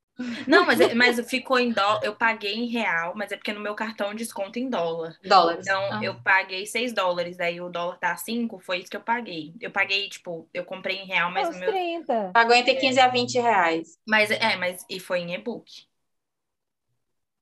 Não, 0.48 0.64
mas, 0.64 0.80
é, 0.80 0.94
mas 0.94 1.20
ficou 1.28 1.60
em 1.60 1.72
dólar. 1.72 2.02
Eu 2.04 2.16
paguei 2.16 2.54
em 2.54 2.68
real, 2.68 3.14
mas 3.16 3.32
é 3.32 3.36
porque 3.36 3.52
no 3.52 3.60
meu 3.60 3.74
cartão 3.74 4.14
desconta 4.14 4.60
em 4.60 4.70
dólar. 4.70 5.18
Dólares. 5.24 5.66
Então, 5.66 5.82
ah. 5.92 6.00
eu 6.04 6.16
paguei 6.22 6.68
6 6.68 6.94
dólares, 6.94 7.40
aí 7.40 7.60
o 7.60 7.70
dólar 7.70 7.98
tá 7.98 8.16
5, 8.16 8.60
foi 8.60 8.80
isso 8.80 8.92
que 8.92 8.98
eu 8.98 9.02
paguei. 9.02 9.56
Eu 9.60 9.72
paguei, 9.72 10.08
tipo, 10.10 10.48
eu 10.54 10.64
comprei 10.66 10.98
em 10.98 11.08
real, 11.08 11.32
mas 11.32 11.56
o 11.56 11.60
meu. 11.60 11.72
30. 11.72 12.32
Pagou 12.32 12.56
entre 12.56 12.76
15 12.76 13.00
a 13.00 13.08
20 13.08 13.40
reais. 13.40 13.98
Mas 14.08 14.30
é, 14.30 14.56
mas 14.56 14.86
e 14.88 15.00
foi 15.00 15.20
em 15.20 15.34
e-book. 15.34 15.88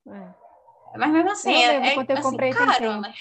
É. 0.08 0.42
Mas 0.96 1.10
mesmo 1.10 1.30
assim, 1.30 1.54
é, 1.54 1.92
é, 1.92 1.94
eu 1.94 2.00
assim, 2.00 2.22
comprei 2.22 2.52
caro, 2.52 3.00
né? 3.00 3.14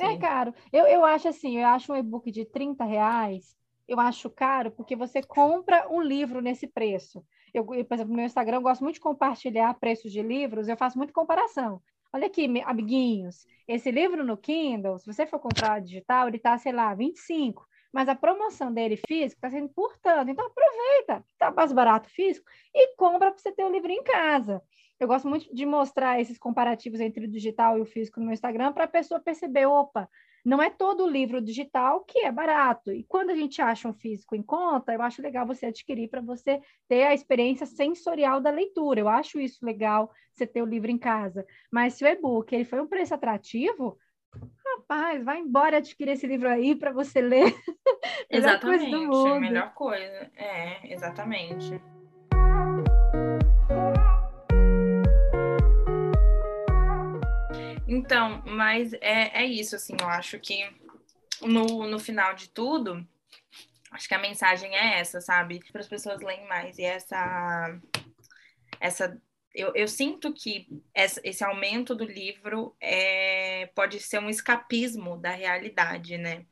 É 0.00 0.06
Sim. 0.06 0.12
É 0.14 0.16
caro. 0.18 0.54
Eu, 0.72 0.86
eu 0.86 1.04
acho 1.04 1.28
assim, 1.28 1.58
eu 1.58 1.66
acho 1.66 1.92
um 1.92 1.96
e-book 1.96 2.30
de 2.30 2.44
30 2.44 2.84
reais, 2.84 3.56
eu 3.86 4.00
acho 4.00 4.30
caro 4.30 4.70
porque 4.70 4.96
você 4.96 5.22
compra 5.22 5.86
um 5.90 6.00
livro 6.00 6.40
nesse 6.40 6.66
preço. 6.66 7.24
Eu, 7.52 7.64
por 7.64 7.76
exemplo, 7.76 8.08
no 8.08 8.16
meu 8.16 8.24
Instagram, 8.24 8.56
eu 8.58 8.62
gosto 8.62 8.82
muito 8.82 8.94
de 8.94 9.00
compartilhar 9.00 9.74
preços 9.74 10.10
de 10.10 10.22
livros, 10.22 10.68
eu 10.68 10.76
faço 10.76 10.96
muito 10.96 11.12
comparação. 11.12 11.82
Olha 12.12 12.26
aqui, 12.26 12.46
amiguinhos, 12.64 13.46
esse 13.66 13.90
livro 13.90 14.24
no 14.24 14.36
Kindle, 14.36 14.98
se 14.98 15.06
você 15.06 15.26
for 15.26 15.38
comprar 15.38 15.80
digital, 15.80 16.28
ele 16.28 16.36
está, 16.36 16.58
sei 16.58 16.72
lá, 16.72 16.94
25, 16.94 17.66
mas 17.92 18.08
a 18.08 18.14
promoção 18.14 18.72
dele 18.72 18.96
físico 18.96 19.38
está 19.38 19.50
sendo 19.50 19.68
por 19.70 19.98
tanto. 19.98 20.30
Então 20.30 20.46
aproveita, 20.46 21.24
está 21.32 21.50
mais 21.50 21.72
barato 21.72 22.08
físico 22.10 22.46
e 22.74 22.94
compra 22.96 23.30
para 23.30 23.38
você 23.38 23.52
ter 23.52 23.64
o 23.64 23.70
livro 23.70 23.90
em 23.90 24.02
casa. 24.02 24.62
Eu 25.02 25.08
gosto 25.08 25.26
muito 25.26 25.52
de 25.52 25.66
mostrar 25.66 26.20
esses 26.20 26.38
comparativos 26.38 27.00
entre 27.00 27.24
o 27.24 27.28
digital 27.28 27.76
e 27.76 27.80
o 27.80 27.84
físico 27.84 28.20
no 28.20 28.26
meu 28.26 28.34
Instagram 28.34 28.72
para 28.72 28.84
a 28.84 28.88
pessoa 28.88 29.18
perceber, 29.18 29.66
opa, 29.66 30.08
não 30.44 30.62
é 30.62 30.70
todo 30.70 31.08
livro 31.08 31.42
digital 31.42 32.04
que 32.04 32.20
é 32.20 32.30
barato. 32.30 32.92
E 32.92 33.02
quando 33.02 33.30
a 33.30 33.34
gente 33.34 33.60
acha 33.60 33.88
um 33.88 33.92
físico 33.92 34.36
em 34.36 34.42
conta, 34.44 34.92
eu 34.92 35.02
acho 35.02 35.20
legal 35.20 35.44
você 35.44 35.66
adquirir 35.66 36.08
para 36.08 36.20
você 36.20 36.60
ter 36.86 37.02
a 37.02 37.14
experiência 37.14 37.66
sensorial 37.66 38.40
da 38.40 38.50
leitura. 38.50 39.00
Eu 39.00 39.08
acho 39.08 39.40
isso 39.40 39.66
legal, 39.66 40.08
você 40.32 40.46
ter 40.46 40.62
o 40.62 40.66
livro 40.66 40.88
em 40.88 40.98
casa. 40.98 41.44
Mas 41.68 41.94
se 41.94 42.04
o 42.04 42.06
e-book 42.06 42.54
ele 42.54 42.64
foi 42.64 42.80
um 42.80 42.86
preço 42.86 43.12
atrativo, 43.12 43.98
rapaz, 44.64 45.24
vai 45.24 45.40
embora 45.40 45.78
adquirir 45.78 46.12
esse 46.12 46.28
livro 46.28 46.48
aí 46.48 46.76
para 46.76 46.92
você 46.92 47.20
ler. 47.20 47.42
exatamente, 48.30 48.88
coisa 48.88 48.96
do 48.96 49.08
mundo. 49.08 49.40
melhor 49.40 49.74
coisa. 49.74 50.30
É, 50.36 50.92
exatamente. 50.92 51.82
Então, 57.92 58.42
mas 58.46 58.94
é, 58.94 59.42
é 59.42 59.44
isso, 59.44 59.76
assim, 59.76 59.94
eu 60.00 60.08
acho 60.08 60.38
que 60.38 60.66
no, 61.42 61.86
no 61.86 61.98
final 61.98 62.34
de 62.34 62.48
tudo, 62.48 63.06
acho 63.90 64.08
que 64.08 64.14
a 64.14 64.18
mensagem 64.18 64.74
é 64.74 64.98
essa, 64.98 65.20
sabe? 65.20 65.60
Para 65.70 65.82
as 65.82 65.88
pessoas 65.88 66.22
lerem 66.22 66.48
mais 66.48 66.78
e 66.78 66.84
essa 66.84 67.78
essa 68.80 69.20
eu, 69.54 69.72
eu 69.74 69.86
sinto 69.86 70.32
que 70.32 70.66
essa, 70.94 71.20
esse 71.22 71.44
aumento 71.44 71.94
do 71.94 72.04
livro 72.04 72.74
é, 72.80 73.66
pode 73.74 74.00
ser 74.00 74.18
um 74.20 74.30
escapismo 74.30 75.18
da 75.18 75.32
realidade, 75.32 76.16
né? 76.16 76.46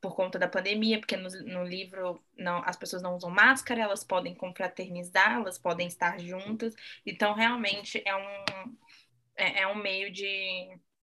Por 0.00 0.14
conta 0.14 0.38
da 0.38 0.46
pandemia, 0.46 1.00
porque 1.00 1.16
no, 1.16 1.28
no 1.28 1.64
livro 1.64 2.22
não, 2.38 2.62
as 2.64 2.76
pessoas 2.76 3.02
não 3.02 3.16
usam 3.16 3.30
máscara, 3.30 3.82
elas 3.82 4.04
podem 4.04 4.36
confraternizar, 4.36 5.32
elas 5.32 5.58
podem 5.58 5.88
estar 5.88 6.20
juntas. 6.20 6.76
Então, 7.04 7.34
realmente, 7.34 8.00
é 8.06 8.14
um, 8.14 8.76
é, 9.36 9.62
é 9.62 9.66
um 9.68 9.76
meio 9.76 10.12
de, 10.12 10.68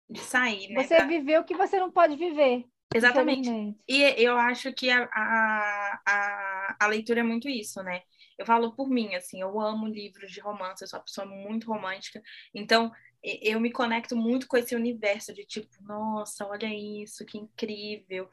de 0.09 0.19
sair, 0.19 0.69
né? 0.69 0.83
Você 0.83 0.95
pra... 0.95 1.05
viveu 1.05 1.41
o 1.41 1.45
que 1.45 1.55
você 1.55 1.79
não 1.79 1.91
pode 1.91 2.15
viver. 2.15 2.65
Exatamente. 2.93 3.49
E 3.87 4.01
eu 4.17 4.37
acho 4.37 4.71
que 4.73 4.89
a, 4.89 5.03
a, 5.11 6.01
a, 6.05 6.77
a 6.79 6.87
leitura 6.87 7.19
é 7.19 7.23
muito 7.23 7.49
isso, 7.49 7.83
né? 7.83 8.01
Eu 8.37 8.45
falo 8.45 8.73
por 8.75 8.89
mim, 8.89 9.15
assim, 9.15 9.41
eu 9.41 9.59
amo 9.59 9.87
livros 9.87 10.31
de 10.31 10.39
romance, 10.39 10.83
eu 10.83 10.87
sou 10.87 10.99
uma 10.99 11.05
pessoa 11.05 11.27
muito 11.27 11.67
romântica, 11.67 12.21
então 12.53 12.91
eu 13.23 13.59
me 13.59 13.71
conecto 13.71 14.15
muito 14.15 14.47
com 14.47 14.57
esse 14.57 14.75
universo 14.75 15.33
de 15.33 15.43
tipo, 15.43 15.67
nossa, 15.81 16.45
olha 16.45 16.67
isso, 16.67 17.25
que 17.25 17.37
incrível. 17.37 18.29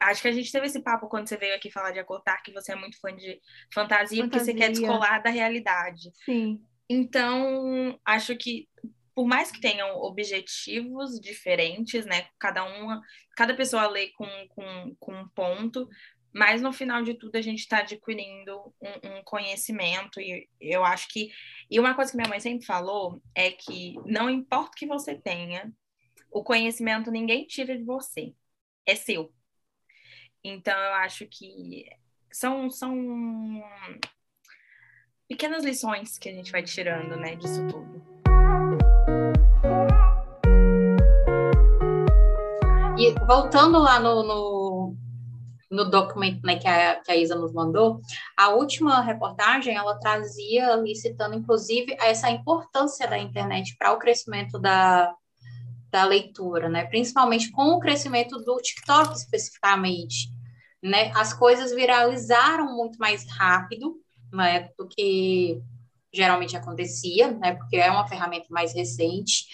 Acho 0.00 0.20
que 0.20 0.28
a 0.28 0.32
gente 0.32 0.52
teve 0.52 0.66
esse 0.66 0.82
papo 0.82 1.08
quando 1.08 1.28
você 1.28 1.36
veio 1.36 1.54
aqui 1.54 1.70
falar 1.70 1.92
de 1.92 2.00
Acotar, 2.00 2.42
que 2.42 2.52
você 2.52 2.72
é 2.72 2.76
muito 2.76 3.00
fã 3.00 3.14
de 3.14 3.40
fantasia, 3.72 4.22
fantasia. 4.22 4.24
porque 4.24 4.38
você 4.40 4.52
quer 4.52 4.70
descolar 4.70 5.22
da 5.22 5.30
realidade. 5.30 6.10
Sim. 6.24 6.60
Então, 6.88 7.98
acho 8.04 8.36
que 8.36 8.68
por 9.16 9.26
mais 9.26 9.50
que 9.50 9.62
tenham 9.62 9.96
objetivos 10.02 11.18
diferentes, 11.18 12.04
né? 12.04 12.28
Cada 12.38 12.64
uma, 12.64 13.00
cada 13.34 13.54
pessoa 13.54 13.88
lê 13.88 14.08
com, 14.08 14.28
com, 14.50 14.94
com 15.00 15.14
um 15.14 15.28
ponto, 15.28 15.88
mas 16.34 16.60
no 16.60 16.70
final 16.70 17.02
de 17.02 17.14
tudo 17.14 17.36
a 17.36 17.40
gente 17.40 17.60
está 17.60 17.78
adquirindo 17.78 18.74
um, 18.78 19.08
um, 19.08 19.24
conhecimento 19.24 20.20
e 20.20 20.46
eu 20.60 20.84
acho 20.84 21.08
que 21.08 21.30
e 21.70 21.80
uma 21.80 21.94
coisa 21.94 22.10
que 22.10 22.18
minha 22.18 22.28
mãe 22.28 22.38
sempre 22.38 22.66
falou 22.66 23.22
é 23.34 23.50
que 23.50 23.94
não 24.04 24.28
importa 24.28 24.72
o 24.72 24.74
que 24.78 24.86
você 24.86 25.14
tenha, 25.14 25.72
o 26.30 26.44
conhecimento 26.44 27.10
ninguém 27.10 27.46
tira 27.46 27.74
de 27.74 27.84
você, 27.84 28.34
é 28.84 28.94
seu. 28.94 29.32
Então 30.44 30.78
eu 30.78 30.92
acho 30.96 31.26
que 31.26 31.86
são 32.30 32.68
são 32.68 33.64
pequenas 35.26 35.64
lições 35.64 36.18
que 36.18 36.28
a 36.28 36.32
gente 36.34 36.52
vai 36.52 36.62
tirando, 36.62 37.16
né, 37.16 37.34
disso 37.34 37.66
tudo. 37.66 38.15
Voltando 43.26 43.78
lá 43.78 43.98
no, 44.00 44.22
no 44.22 44.96
no 45.70 45.84
documento 45.90 46.44
né, 46.44 46.56
que, 46.56 46.66
a, 46.68 47.00
que 47.00 47.10
a 47.10 47.16
Isa 47.16 47.34
nos 47.34 47.52
mandou, 47.52 48.00
a 48.36 48.50
última 48.50 49.00
reportagem 49.00 49.74
ela 49.74 49.98
trazia 49.98 50.72
ali, 50.72 50.94
citando 50.94 51.34
inclusive 51.34 51.96
essa 52.00 52.30
importância 52.30 53.06
da 53.06 53.18
internet 53.18 53.76
para 53.78 53.92
o 53.92 53.98
crescimento 53.98 54.58
da, 54.58 55.12
da 55.90 56.04
leitura, 56.04 56.68
né? 56.68 56.84
Principalmente 56.84 57.50
com 57.50 57.70
o 57.70 57.80
crescimento 57.80 58.38
do 58.38 58.56
TikTok 58.56 59.14
especificamente, 59.14 60.30
né? 60.82 61.10
As 61.14 61.32
coisas 61.32 61.72
viralizaram 61.72 62.76
muito 62.76 62.98
mais 62.98 63.26
rápido, 63.30 63.96
né, 64.32 64.70
do 64.78 64.86
que 64.86 65.62
geralmente 66.12 66.56
acontecia, 66.56 67.30
né, 67.32 67.54
porque 67.54 67.76
é 67.76 67.90
uma 67.90 68.06
ferramenta 68.06 68.46
mais 68.50 68.74
recente, 68.74 69.44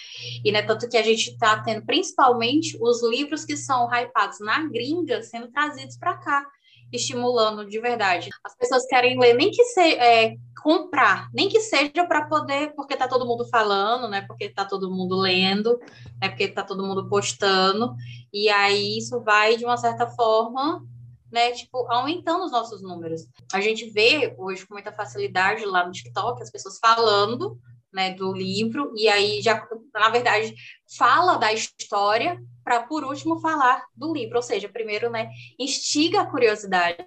e 0.45 0.53
né, 0.53 0.63
tanto 0.63 0.89
que 0.89 0.97
a 0.97 1.03
gente 1.03 1.31
está 1.31 1.61
tendo 1.63 1.85
principalmente 1.85 2.79
os 2.81 3.03
livros 3.03 3.45
que 3.45 3.57
são 3.57 3.89
hypados 3.93 4.39
na 4.41 4.67
gringa 4.69 5.23
sendo 5.23 5.51
trazidos 5.51 5.97
para 5.97 6.17
cá, 6.17 6.47
estimulando 6.93 7.67
de 7.67 7.81
verdade. 7.81 8.29
As 8.45 8.55
pessoas 8.55 8.87
querem 8.87 9.19
ler, 9.19 9.35
nem 9.35 9.51
que 9.51 9.65
seja 9.65 9.97
é, 9.97 10.37
comprar, 10.63 11.29
nem 11.33 11.49
que 11.49 11.59
seja 11.61 12.07
para 12.07 12.27
poder, 12.27 12.75
porque 12.77 12.93
está 12.93 13.09
todo 13.09 13.27
mundo 13.27 13.47
falando, 13.49 14.09
né, 14.09 14.23
porque 14.23 14.45
está 14.45 14.65
todo 14.65 14.91
mundo 14.91 15.17
lendo, 15.17 15.79
né, 16.21 16.29
porque 16.29 16.45
está 16.45 16.63
todo 16.63 16.87
mundo 16.87 17.09
postando, 17.09 17.95
e 18.33 18.49
aí 18.49 18.99
isso 18.99 19.21
vai, 19.21 19.57
de 19.57 19.65
uma 19.65 19.77
certa 19.77 20.07
forma, 20.07 20.87
né, 21.33 21.51
tipo, 21.53 21.91
aumentando 21.91 22.45
os 22.45 22.53
nossos 22.53 22.83
números. 22.83 23.27
A 23.53 23.61
gente 23.61 23.89
vê 23.91 24.35
hoje 24.39 24.67
com 24.67 24.75
muita 24.75 24.93
facilidade 24.93 25.65
lá 25.65 25.87
no 25.87 25.93
TikTok 25.93 26.43
as 26.43 26.51
pessoas 26.51 26.79
falando, 26.79 27.59
né, 27.93 28.11
do 28.15 28.33
livro 28.33 28.93
e 28.97 29.09
aí 29.09 29.41
já, 29.43 29.67
na 29.95 30.11
verdade, 30.11 30.55
fala 30.97 31.37
da 31.37 31.53
história 31.53 32.39
para 32.65 32.83
por 32.83 33.05
último 33.05 33.41
falar 33.41 33.85
do 33.95 34.13
livro, 34.13 34.37
ou 34.37 34.43
seja, 34.43 34.69
primeiro, 34.69 35.11
né, 35.11 35.29
instiga 35.59 36.21
a 36.21 36.31
curiosidade 36.31 37.07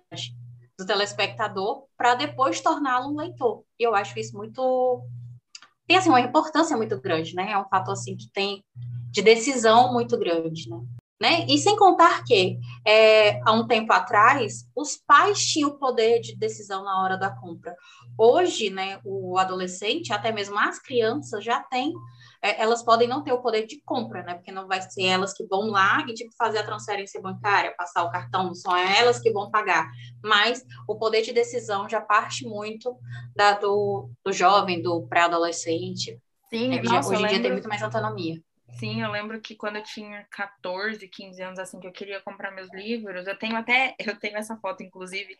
do 0.77 0.85
telespectador 0.85 1.85
para 1.97 2.15
depois 2.15 2.59
torná-lo 2.61 3.11
um 3.13 3.17
leitor. 3.17 3.63
E 3.79 3.83
eu 3.83 3.95
acho 3.95 4.19
isso 4.19 4.35
muito 4.35 5.07
tem 5.87 5.97
assim 5.97 6.09
uma 6.09 6.19
importância 6.19 6.75
muito 6.75 6.99
grande, 6.99 7.35
né? 7.35 7.51
É 7.51 7.57
um 7.57 7.69
fato 7.69 7.91
assim 7.91 8.17
que 8.17 8.27
tem 8.31 8.63
de 9.11 9.21
decisão 9.21 9.93
muito 9.93 10.17
grande, 10.17 10.67
né? 10.67 10.81
Né? 11.21 11.45
E 11.47 11.57
sem 11.57 11.77
contar 11.77 12.25
que, 12.25 12.59
é, 12.85 13.39
há 13.43 13.53
um 13.53 13.65
tempo 13.65 13.93
atrás, 13.93 14.69
os 14.75 14.97
pais 14.97 15.39
tinham 15.39 15.69
o 15.69 15.77
poder 15.77 16.19
de 16.19 16.35
decisão 16.35 16.83
na 16.83 17.01
hora 17.01 17.17
da 17.17 17.29
compra. 17.29 17.73
Hoje, 18.17 18.69
né, 18.69 18.99
o 19.05 19.37
adolescente, 19.37 20.11
até 20.11 20.33
mesmo 20.33 20.59
as 20.59 20.77
crianças, 20.77 21.41
já 21.43 21.61
têm, 21.61 21.93
é, 22.41 22.61
elas 22.61 22.83
podem 22.83 23.07
não 23.07 23.23
ter 23.23 23.31
o 23.31 23.41
poder 23.41 23.65
de 23.65 23.81
compra, 23.83 24.21
né? 24.23 24.35
Porque 24.35 24.51
não 24.51 24.67
vai 24.67 24.81
ser 24.81 25.05
elas 25.05 25.33
que 25.33 25.43
vão 25.45 25.71
lá 25.71 26.05
e 26.07 26.13
tipo, 26.13 26.31
fazer 26.37 26.59
a 26.59 26.65
transferência 26.65 27.21
bancária, 27.21 27.73
passar 27.75 28.03
o 28.03 28.11
cartão, 28.11 28.43
não 28.43 28.53
são 28.53 28.75
elas 28.75 29.19
que 29.19 29.31
vão 29.31 29.49
pagar. 29.49 29.89
Mas 30.23 30.63
o 30.87 30.95
poder 30.95 31.21
de 31.21 31.33
decisão 31.33 31.89
já 31.89 31.99
parte 31.99 32.45
muito 32.45 32.95
da, 33.35 33.53
do, 33.53 34.09
do 34.23 34.31
jovem, 34.31 34.81
do 34.81 35.07
pré-adolescente. 35.07 36.19
Sim, 36.49 36.75
é, 36.75 36.83
nossa, 36.83 37.09
hoje 37.09 37.23
em 37.23 37.27
dia 37.27 37.41
tem 37.41 37.51
muito 37.51 37.67
mais 37.67 37.81
autonomia. 37.81 38.39
Sim, 38.73 39.01
eu 39.01 39.11
lembro 39.11 39.39
que 39.39 39.55
quando 39.55 39.77
eu 39.77 39.83
tinha 39.83 40.25
14, 40.31 41.07
15 41.07 41.41
anos, 41.41 41.59
assim, 41.59 41.79
que 41.79 41.87
eu 41.87 41.91
queria 41.91 42.19
comprar 42.21 42.51
meus 42.51 42.69
livros, 42.73 43.25
eu 43.25 43.37
tenho 43.37 43.55
até, 43.55 43.95
eu 43.99 44.17
tenho 44.19 44.37
essa 44.37 44.57
foto, 44.57 44.83
inclusive, 44.83 45.37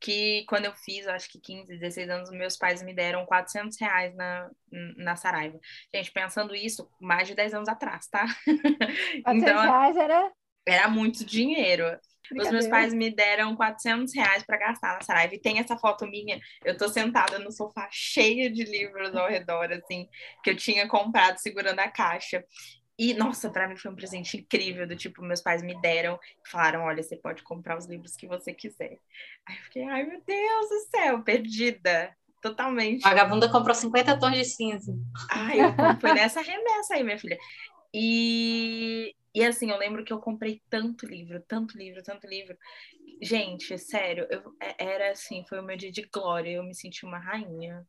que 0.00 0.44
quando 0.48 0.64
eu 0.64 0.74
fiz, 0.74 1.06
acho 1.06 1.28
que 1.30 1.40
15, 1.40 1.66
16 1.66 2.08
anos, 2.08 2.30
meus 2.30 2.56
pais 2.56 2.82
me 2.82 2.94
deram 2.94 3.26
400 3.26 3.78
reais 3.78 4.14
na, 4.14 4.50
na 4.96 5.16
Saraiva. 5.16 5.58
Gente, 5.94 6.10
pensando 6.12 6.54
isso, 6.54 6.88
mais 7.00 7.28
de 7.28 7.34
10 7.34 7.54
anos 7.54 7.68
atrás, 7.68 8.06
tá? 8.08 8.26
400 9.24 9.26
então, 9.26 9.60
reais 9.60 9.96
era... 9.96 10.32
Era 10.66 10.88
muito 10.88 11.24
dinheiro. 11.24 11.98
Os 12.36 12.50
meus 12.50 12.66
pais 12.66 12.92
me 12.92 13.10
deram 13.10 13.56
400 13.56 14.14
reais 14.14 14.42
para 14.44 14.58
gastar 14.58 14.94
na 14.94 15.02
Saraiva. 15.02 15.34
E 15.34 15.40
tem 15.40 15.58
essa 15.58 15.76
foto 15.76 16.06
minha, 16.06 16.40
eu 16.64 16.76
tô 16.76 16.88
sentada 16.88 17.38
no 17.38 17.50
sofá 17.52 17.88
cheia 17.90 18.50
de 18.50 18.64
livros 18.64 19.14
ao 19.14 19.28
redor, 19.28 19.72
assim, 19.72 20.08
que 20.42 20.50
eu 20.50 20.56
tinha 20.56 20.86
comprado 20.88 21.38
segurando 21.38 21.80
a 21.80 21.88
caixa. 21.88 22.44
E, 22.98 23.14
nossa, 23.14 23.48
para 23.48 23.68
mim 23.68 23.76
foi 23.76 23.92
um 23.92 23.96
presente 23.96 24.36
incrível, 24.36 24.86
do 24.86 24.96
tipo, 24.96 25.22
meus 25.22 25.40
pais 25.40 25.62
me 25.62 25.80
deram 25.80 26.18
e 26.44 26.50
falaram, 26.50 26.82
olha, 26.82 27.00
você 27.00 27.16
pode 27.16 27.44
comprar 27.44 27.78
os 27.78 27.86
livros 27.86 28.16
que 28.16 28.26
você 28.26 28.52
quiser. 28.52 28.98
Aí 29.46 29.56
eu 29.56 29.62
fiquei, 29.64 29.84
ai 29.84 30.02
meu 30.02 30.20
Deus 30.26 30.68
do 30.68 30.80
céu, 30.90 31.22
perdida, 31.22 32.12
totalmente. 32.42 33.06
A 33.06 33.10
vagabunda 33.10 33.48
comprou 33.48 33.72
50 33.72 34.18
tons 34.18 34.34
de 34.34 34.44
cinza. 34.44 34.92
Ai, 35.30 35.60
eu 35.60 36.00
fui 36.00 36.12
nessa 36.12 36.40
remessa 36.40 36.94
aí, 36.94 37.04
minha 37.04 37.18
filha. 37.18 37.38
E, 37.94 39.14
e 39.34 39.44
assim, 39.44 39.70
eu 39.70 39.78
lembro 39.78 40.04
que 40.04 40.12
eu 40.12 40.18
comprei 40.18 40.62
tanto 40.68 41.06
livro, 41.06 41.42
tanto 41.46 41.76
livro, 41.76 42.02
tanto 42.02 42.26
livro. 42.26 42.56
Gente, 43.20 43.76
sério, 43.78 44.26
eu, 44.30 44.54
é, 44.60 44.84
era 44.84 45.10
assim, 45.12 45.44
foi 45.48 45.60
o 45.60 45.62
meu 45.62 45.76
dia 45.76 45.90
de 45.90 46.02
glória, 46.02 46.50
eu 46.50 46.62
me 46.62 46.74
senti 46.74 47.04
uma 47.04 47.18
rainha. 47.18 47.86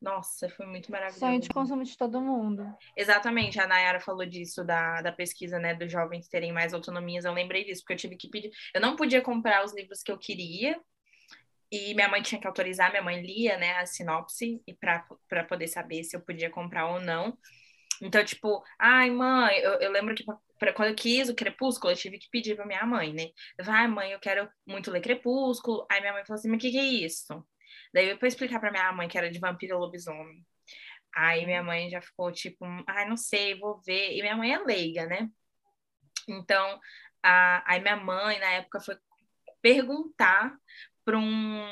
Nossa, 0.00 0.48
foi 0.48 0.64
muito 0.64 0.90
maravilhoso. 0.90 1.20
Sonho 1.20 1.40
de 1.40 1.48
consumo 1.50 1.84
de 1.84 1.96
todo 1.96 2.20
mundo. 2.20 2.64
Exatamente, 2.96 3.60
a 3.60 3.66
Nayara 3.66 4.00
falou 4.00 4.24
disso, 4.24 4.64
da, 4.64 5.02
da 5.02 5.12
pesquisa, 5.12 5.58
né, 5.58 5.74
dos 5.74 5.92
jovens 5.92 6.26
terem 6.26 6.52
mais 6.52 6.72
autonomias. 6.72 7.26
Eu 7.26 7.34
lembrei 7.34 7.64
disso, 7.64 7.82
porque 7.82 7.92
eu 7.92 7.98
tive 7.98 8.16
que 8.16 8.30
pedir. 8.30 8.50
Eu 8.74 8.80
não 8.80 8.96
podia 8.96 9.20
comprar 9.20 9.62
os 9.64 9.74
livros 9.74 10.02
que 10.02 10.10
eu 10.10 10.16
queria, 10.16 10.80
e 11.70 11.94
minha 11.94 12.08
mãe 12.08 12.22
tinha 12.22 12.40
que 12.40 12.46
autorizar, 12.46 12.90
minha 12.90 13.02
mãe 13.02 13.20
lia, 13.20 13.58
né, 13.58 13.76
a 13.76 13.86
sinopse, 13.86 14.62
e 14.66 14.74
para 14.74 15.44
poder 15.46 15.68
saber 15.68 16.02
se 16.02 16.16
eu 16.16 16.20
podia 16.20 16.50
comprar 16.50 16.86
ou 16.86 17.00
não. 17.00 17.36
Então, 18.02 18.24
tipo, 18.24 18.64
ai, 18.78 19.10
mãe, 19.10 19.58
eu, 19.58 19.74
eu 19.74 19.92
lembro 19.92 20.14
que 20.14 20.24
pra, 20.60 20.72
quando 20.74 20.90
eu 20.90 20.94
quis 20.94 21.28
o 21.30 21.34
Crepúsculo, 21.34 21.92
eu 21.92 21.96
tive 21.96 22.18
que 22.18 22.28
pedir 22.30 22.54
pra 22.54 22.66
minha 22.66 22.84
mãe, 22.86 23.12
né? 23.14 23.30
Eu 23.58 23.64
falei, 23.64 23.80
ai, 23.80 23.88
mãe, 23.88 24.12
eu 24.12 24.20
quero 24.20 24.48
muito 24.66 24.90
ler 24.90 25.00
Crepúsculo. 25.00 25.86
Aí 25.90 26.00
minha 26.00 26.12
mãe 26.12 26.24
falou 26.24 26.38
assim, 26.38 26.48
mas 26.48 26.58
o 26.58 26.60
que, 26.60 26.70
que 26.70 26.78
é 26.78 26.84
isso? 26.84 27.46
Daí 27.94 28.10
eu 28.10 28.18
fui 28.18 28.28
explicar 28.28 28.60
pra 28.60 28.70
minha 28.70 28.92
mãe 28.92 29.08
que 29.08 29.18
era 29.18 29.30
de 29.30 29.38
vampiro 29.40 29.78
lobisomem. 29.78 30.46
Aí 31.14 31.46
minha 31.46 31.62
mãe 31.62 31.90
já 31.90 32.00
ficou 32.00 32.30
tipo, 32.30 32.64
ai, 32.86 33.08
não 33.08 33.16
sei, 33.16 33.58
vou 33.58 33.80
ver. 33.84 34.16
E 34.16 34.22
minha 34.22 34.36
mãe 34.36 34.52
é 34.52 34.58
leiga, 34.58 35.06
né? 35.06 35.28
Então, 36.28 36.78
a, 37.22 37.64
aí 37.72 37.80
minha 37.80 37.96
mãe, 37.96 38.38
na 38.38 38.52
época, 38.52 38.80
foi 38.80 38.96
perguntar 39.62 40.54
para 41.04 41.18
um, 41.18 41.64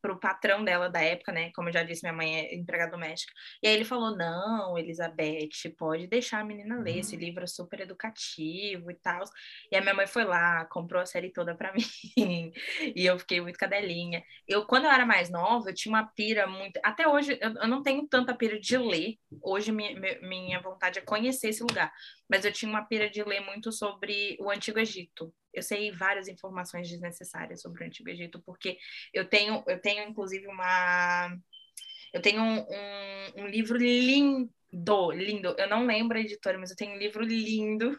pro 0.00 0.18
patrão 0.18 0.64
dela 0.64 0.88
da 0.88 1.00
época, 1.00 1.32
né? 1.32 1.50
Como 1.54 1.68
eu 1.68 1.72
já 1.72 1.82
disse, 1.82 2.02
minha 2.02 2.12
mãe 2.12 2.36
é 2.40 2.54
empregada 2.54 2.92
doméstica. 2.92 3.32
E 3.62 3.68
aí 3.68 3.74
ele 3.74 3.84
falou: 3.84 4.16
Não, 4.16 4.76
Elizabeth, 4.78 5.48
pode 5.76 6.06
deixar 6.06 6.40
a 6.40 6.44
menina 6.44 6.78
ler, 6.80 6.98
esse 6.98 7.16
livro 7.16 7.44
é 7.44 7.46
super 7.46 7.80
educativo 7.80 8.90
e 8.90 8.94
tal. 8.94 9.22
E 9.70 9.76
a 9.76 9.80
minha 9.80 9.94
mãe 9.94 10.06
foi 10.06 10.24
lá, 10.24 10.64
comprou 10.66 11.00
a 11.00 11.06
série 11.06 11.32
toda 11.32 11.54
para 11.54 11.72
mim. 12.16 12.52
e 12.94 13.06
eu 13.06 13.18
fiquei 13.18 13.40
muito 13.40 13.58
cadelinha. 13.58 14.22
Eu, 14.46 14.66
quando 14.66 14.84
eu 14.84 14.90
era 14.90 15.06
mais 15.06 15.30
nova, 15.30 15.70
eu 15.70 15.74
tinha 15.74 15.92
uma 15.94 16.06
pira 16.06 16.46
muito. 16.46 16.78
Até 16.84 17.06
hoje, 17.08 17.38
eu, 17.40 17.54
eu 17.54 17.68
não 17.68 17.82
tenho 17.82 18.06
tanta 18.08 18.34
pira 18.34 18.58
de 18.58 18.76
ler. 18.76 19.16
Hoje, 19.42 19.72
minha, 19.72 19.94
minha 20.22 20.60
vontade 20.60 20.98
é 20.98 21.02
conhecer 21.02 21.48
esse 21.48 21.62
lugar. 21.62 21.92
Mas 22.28 22.44
eu 22.44 22.52
tinha 22.52 22.68
uma 22.68 22.84
pira 22.84 23.08
de 23.08 23.22
ler 23.22 23.40
muito 23.40 23.72
sobre 23.72 24.36
o 24.40 24.50
Antigo 24.50 24.78
Egito 24.78 25.32
eu 25.58 25.62
sei 25.62 25.90
várias 25.90 26.28
informações 26.28 26.88
desnecessárias 26.88 27.60
sobre 27.60 27.82
o 27.82 27.86
Antigo 27.86 28.08
Egito, 28.08 28.40
porque 28.44 28.78
eu 29.12 29.28
tenho, 29.28 29.62
eu 29.66 29.80
tenho 29.80 30.08
inclusive 30.08 30.46
uma. 30.46 31.36
Eu 32.12 32.22
tenho 32.22 32.40
um, 32.40 32.60
um, 32.60 33.42
um 33.42 33.46
livro 33.46 33.76
lindo, 33.76 34.50
lindo. 35.12 35.54
Eu 35.58 35.68
não 35.68 35.86
lembro 35.86 36.16
a 36.16 36.20
editora, 36.20 36.58
mas 36.58 36.70
eu 36.70 36.76
tenho 36.76 36.94
um 36.94 36.98
livro 36.98 37.22
lindo. 37.22 37.98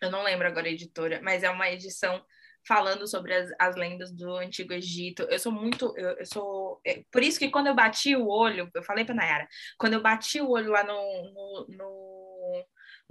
Eu 0.00 0.10
não 0.10 0.22
lembro 0.22 0.46
agora 0.46 0.68
a 0.68 0.70
editora, 0.70 1.20
mas 1.22 1.42
é 1.42 1.50
uma 1.50 1.70
edição 1.70 2.24
falando 2.66 3.06
sobre 3.08 3.34
as, 3.34 3.50
as 3.58 3.76
lendas 3.76 4.12
do 4.12 4.36
Antigo 4.36 4.72
Egito. 4.72 5.22
Eu 5.24 5.38
sou 5.38 5.52
muito. 5.52 5.92
Eu, 5.96 6.10
eu 6.18 6.26
sou. 6.26 6.80
É, 6.86 7.04
por 7.10 7.22
isso 7.22 7.38
que 7.38 7.50
quando 7.50 7.68
eu 7.68 7.74
bati 7.74 8.14
o 8.14 8.28
olho, 8.28 8.70
eu 8.74 8.82
falei 8.82 9.04
para 9.04 9.14
Nayara, 9.14 9.48
quando 9.78 9.94
eu 9.94 10.02
bati 10.02 10.40
o 10.40 10.50
olho 10.50 10.70
lá 10.70 10.84
no, 10.84 10.92
no, 11.32 11.66
no 11.68 12.21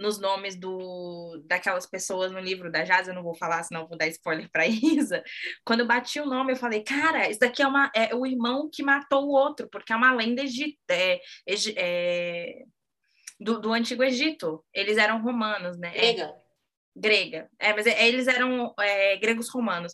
nos 0.01 0.19
nomes 0.19 0.55
do, 0.55 1.41
daquelas 1.45 1.85
pessoas 1.85 2.31
no 2.31 2.39
livro 2.39 2.71
da 2.71 2.83
Jazz, 2.83 3.07
eu 3.07 3.13
não 3.13 3.23
vou 3.23 3.35
falar, 3.35 3.63
senão 3.63 3.87
vou 3.87 3.97
dar 3.97 4.07
spoiler 4.07 4.49
para 4.51 4.65
Isa. 4.67 5.23
Quando 5.63 5.81
eu 5.81 5.87
bati 5.87 6.19
o 6.19 6.25
nome, 6.25 6.53
eu 6.53 6.57
falei, 6.57 6.83
cara, 6.83 7.29
isso 7.29 7.39
daqui 7.39 7.61
é, 7.61 7.67
uma, 7.67 7.91
é 7.95 8.13
o 8.15 8.25
irmão 8.25 8.69
que 8.69 8.83
matou 8.83 9.25
o 9.25 9.31
outro, 9.31 9.69
porque 9.69 9.93
é 9.93 9.95
uma 9.95 10.13
lenda 10.13 10.43
de, 10.45 10.77
é, 10.89 11.21
é, 11.77 12.63
do, 13.39 13.61
do 13.61 13.71
Antigo 13.71 14.03
Egito. 14.03 14.65
Eles 14.73 14.97
eram 14.97 15.21
romanos, 15.21 15.77
né? 15.77 15.91
Grega. 15.91 16.33
grega. 16.95 17.49
É, 17.59 17.73
mas 17.73 17.85
é, 17.85 18.07
eles 18.07 18.27
eram 18.27 18.73
é, 18.79 19.17
gregos 19.17 19.49
romanos. 19.49 19.93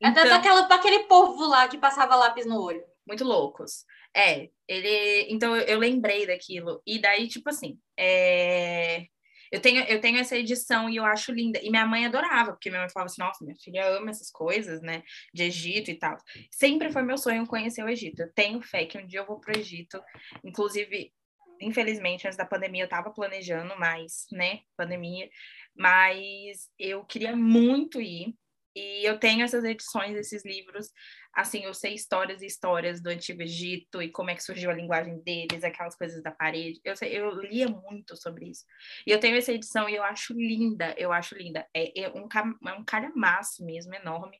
Então, 0.00 0.28
daquela, 0.28 0.62
daquele 0.62 1.04
povo 1.04 1.46
lá 1.46 1.68
que 1.68 1.78
passava 1.78 2.16
lápis 2.16 2.44
no 2.44 2.60
olho. 2.60 2.82
Muito 3.06 3.24
loucos. 3.24 3.84
É, 4.14 4.50
ele. 4.68 5.26
Então 5.30 5.56
eu, 5.56 5.62
eu 5.62 5.78
lembrei 5.78 6.26
daquilo. 6.26 6.82
E 6.86 7.00
daí, 7.00 7.28
tipo 7.28 7.48
assim, 7.48 7.78
é, 7.96 9.06
eu 9.52 9.60
tenho, 9.60 9.84
eu 9.84 10.00
tenho 10.00 10.18
essa 10.18 10.36
edição 10.36 10.88
e 10.88 10.96
eu 10.96 11.04
acho 11.04 11.30
linda. 11.30 11.60
E 11.62 11.68
minha 11.68 11.86
mãe 11.86 12.06
adorava, 12.06 12.52
porque 12.52 12.70
minha 12.70 12.80
mãe 12.80 12.88
falava 12.88 13.10
assim: 13.10 13.20
nossa, 13.20 13.44
minha 13.44 13.56
filha 13.62 13.86
ama 13.86 14.10
essas 14.10 14.30
coisas, 14.30 14.80
né? 14.80 15.02
De 15.32 15.42
Egito 15.42 15.90
e 15.90 15.94
tal. 15.94 16.16
Sempre 16.50 16.90
foi 16.90 17.02
meu 17.02 17.18
sonho 17.18 17.46
conhecer 17.46 17.84
o 17.84 17.88
Egito. 17.88 18.22
Eu 18.22 18.32
tenho 18.32 18.62
fé 18.62 18.86
que 18.86 18.96
um 18.96 19.06
dia 19.06 19.20
eu 19.20 19.26
vou 19.26 19.38
pro 19.38 19.56
Egito. 19.56 20.02
Inclusive, 20.42 21.12
infelizmente, 21.60 22.26
antes 22.26 22.38
da 22.38 22.46
pandemia 22.46 22.84
eu 22.84 22.86
estava 22.86 23.10
planejando 23.10 23.78
mais, 23.78 24.24
né? 24.32 24.60
Pandemia. 24.74 25.28
Mas 25.76 26.70
eu 26.78 27.04
queria 27.04 27.36
muito 27.36 28.00
ir. 28.00 28.34
E 28.74 29.06
eu 29.06 29.18
tenho 29.18 29.42
essas 29.42 29.64
edições 29.64 30.14
desses 30.14 30.44
livros 30.44 30.90
assim, 31.34 31.64
eu 31.64 31.72
sei 31.72 31.94
histórias 31.94 32.42
e 32.42 32.46
histórias 32.46 33.00
do 33.00 33.08
Antigo 33.08 33.42
Egito 33.42 34.02
e 34.02 34.10
como 34.10 34.30
é 34.30 34.34
que 34.34 34.42
surgiu 34.42 34.70
a 34.70 34.74
linguagem 34.74 35.18
deles, 35.22 35.64
aquelas 35.64 35.96
coisas 35.96 36.22
da 36.22 36.30
parede. 36.30 36.80
Eu, 36.84 36.94
sei, 36.94 37.18
eu 37.18 37.30
lia 37.40 37.68
muito 37.68 38.16
sobre 38.16 38.50
isso. 38.50 38.64
E 39.06 39.10
eu 39.10 39.18
tenho 39.18 39.36
essa 39.36 39.52
edição 39.52 39.88
e 39.88 39.96
eu 39.96 40.02
acho 40.02 40.34
linda, 40.34 40.94
eu 40.98 41.12
acho 41.12 41.34
linda. 41.34 41.66
É, 41.74 42.02
é 42.02 42.08
um, 42.10 42.28
é 42.68 42.72
um 42.74 42.84
calhamaço 42.84 43.64
mesmo, 43.64 43.94
enorme. 43.94 44.38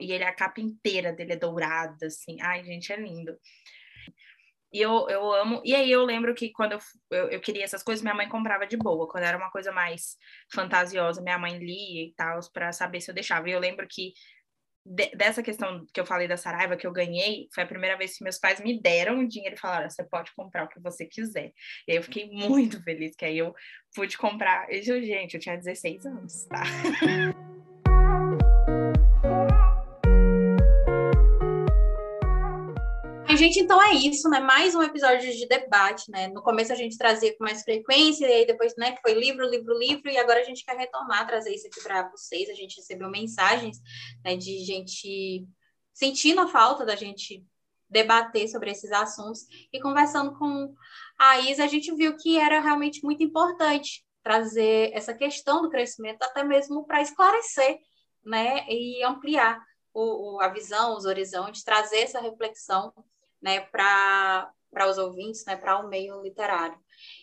E 0.00 0.12
ele, 0.12 0.24
a 0.24 0.34
capa 0.34 0.60
inteira 0.60 1.12
dele 1.12 1.34
é 1.34 1.36
dourada, 1.36 2.06
assim. 2.06 2.36
Ai, 2.42 2.64
gente, 2.64 2.92
é 2.92 2.96
lindo. 2.96 3.38
E 4.72 4.80
eu, 4.80 5.08
eu 5.08 5.32
amo. 5.32 5.62
E 5.64 5.74
aí 5.74 5.90
eu 5.90 6.04
lembro 6.04 6.34
que 6.34 6.50
quando 6.52 6.72
eu, 6.72 6.78
eu, 7.10 7.28
eu, 7.30 7.40
queria 7.40 7.64
essas 7.64 7.82
coisas, 7.82 8.02
minha 8.02 8.14
mãe 8.14 8.28
comprava 8.28 8.66
de 8.66 8.76
boa. 8.76 9.08
Quando 9.08 9.24
era 9.24 9.36
uma 9.36 9.50
coisa 9.50 9.72
mais 9.72 10.16
fantasiosa, 10.52 11.22
minha 11.22 11.38
mãe 11.38 11.58
lia 11.58 12.04
e 12.04 12.14
tal, 12.16 12.40
para 12.52 12.72
saber 12.72 13.00
se 13.00 13.10
eu 13.10 13.14
deixava. 13.14 13.48
E 13.48 13.52
eu 13.52 13.60
lembro 13.60 13.86
que 13.88 14.12
de, 14.86 15.10
dessa 15.16 15.42
questão 15.42 15.84
que 15.92 15.98
eu 15.98 16.06
falei 16.06 16.28
da 16.28 16.36
Saraiva, 16.36 16.76
que 16.76 16.86
eu 16.86 16.92
ganhei, 16.92 17.48
foi 17.52 17.64
a 17.64 17.66
primeira 17.66 17.96
vez 17.96 18.16
que 18.16 18.22
meus 18.22 18.38
pais 18.38 18.60
me 18.60 18.80
deram 18.80 19.26
dinheiro 19.26 19.56
e 19.56 19.58
falaram: 19.58 19.90
você 19.90 20.04
pode 20.04 20.32
comprar 20.34 20.64
o 20.64 20.68
que 20.68 20.80
você 20.80 21.04
quiser. 21.04 21.52
E 21.88 21.92
aí 21.92 21.98
eu 21.98 22.02
fiquei 22.02 22.30
muito 22.30 22.82
feliz, 22.82 23.16
que 23.16 23.24
aí 23.24 23.38
eu 23.38 23.54
pude 23.94 24.16
comprar. 24.16 24.70
E, 24.70 24.82
gente, 24.82 25.34
eu 25.34 25.40
tinha 25.40 25.56
16 25.56 26.06
anos, 26.06 26.44
tá? 26.44 26.62
gente, 33.46 33.60
então 33.60 33.80
é 33.80 33.92
isso, 33.92 34.28
né? 34.28 34.40
Mais 34.40 34.74
um 34.74 34.82
episódio 34.82 35.32
de 35.32 35.46
debate, 35.46 36.10
né? 36.10 36.26
No 36.28 36.42
começo 36.42 36.72
a 36.72 36.76
gente 36.76 36.98
trazia 36.98 37.36
com 37.36 37.44
mais 37.44 37.62
frequência, 37.62 38.26
e 38.26 38.32
aí 38.32 38.46
depois, 38.46 38.74
né, 38.76 38.96
foi 39.00 39.14
livro, 39.14 39.48
livro, 39.48 39.78
livro, 39.78 40.10
e 40.10 40.18
agora 40.18 40.40
a 40.40 40.44
gente 40.44 40.64
quer 40.64 40.76
retomar, 40.76 41.26
trazer 41.26 41.54
isso 41.54 41.66
aqui 41.68 41.80
para 41.80 42.08
vocês. 42.10 42.48
A 42.50 42.54
gente 42.54 42.76
recebeu 42.76 43.08
mensagens 43.08 43.78
né, 44.24 44.36
de 44.36 44.58
gente 44.64 45.46
sentindo 45.92 46.40
a 46.40 46.48
falta 46.48 46.84
da 46.84 46.96
gente 46.96 47.44
debater 47.88 48.48
sobre 48.48 48.72
esses 48.72 48.90
assuntos 48.90 49.46
e 49.72 49.80
conversando 49.80 50.36
com 50.36 50.74
a 51.16 51.38
Isa, 51.38 51.62
a 51.62 51.68
gente 51.68 51.94
viu 51.94 52.16
que 52.16 52.36
era 52.36 52.60
realmente 52.60 53.04
muito 53.04 53.22
importante 53.22 54.04
trazer 54.24 54.90
essa 54.92 55.14
questão 55.14 55.62
do 55.62 55.70
crescimento, 55.70 56.20
até 56.22 56.42
mesmo 56.42 56.84
para 56.84 57.00
esclarecer, 57.00 57.78
né, 58.24 58.66
e 58.68 59.04
ampliar 59.04 59.64
o, 59.94 60.34
o, 60.34 60.40
a 60.40 60.48
visão, 60.48 60.96
os 60.96 61.04
horizontes, 61.04 61.62
trazer 61.62 62.00
essa 62.00 62.20
reflexão 62.20 62.92
né, 63.40 63.60
para 63.60 64.52
os 64.88 64.98
ouvintes, 64.98 65.44
né, 65.44 65.56
para 65.56 65.78
o 65.78 65.88
meio 65.88 66.22
literário. 66.22 66.78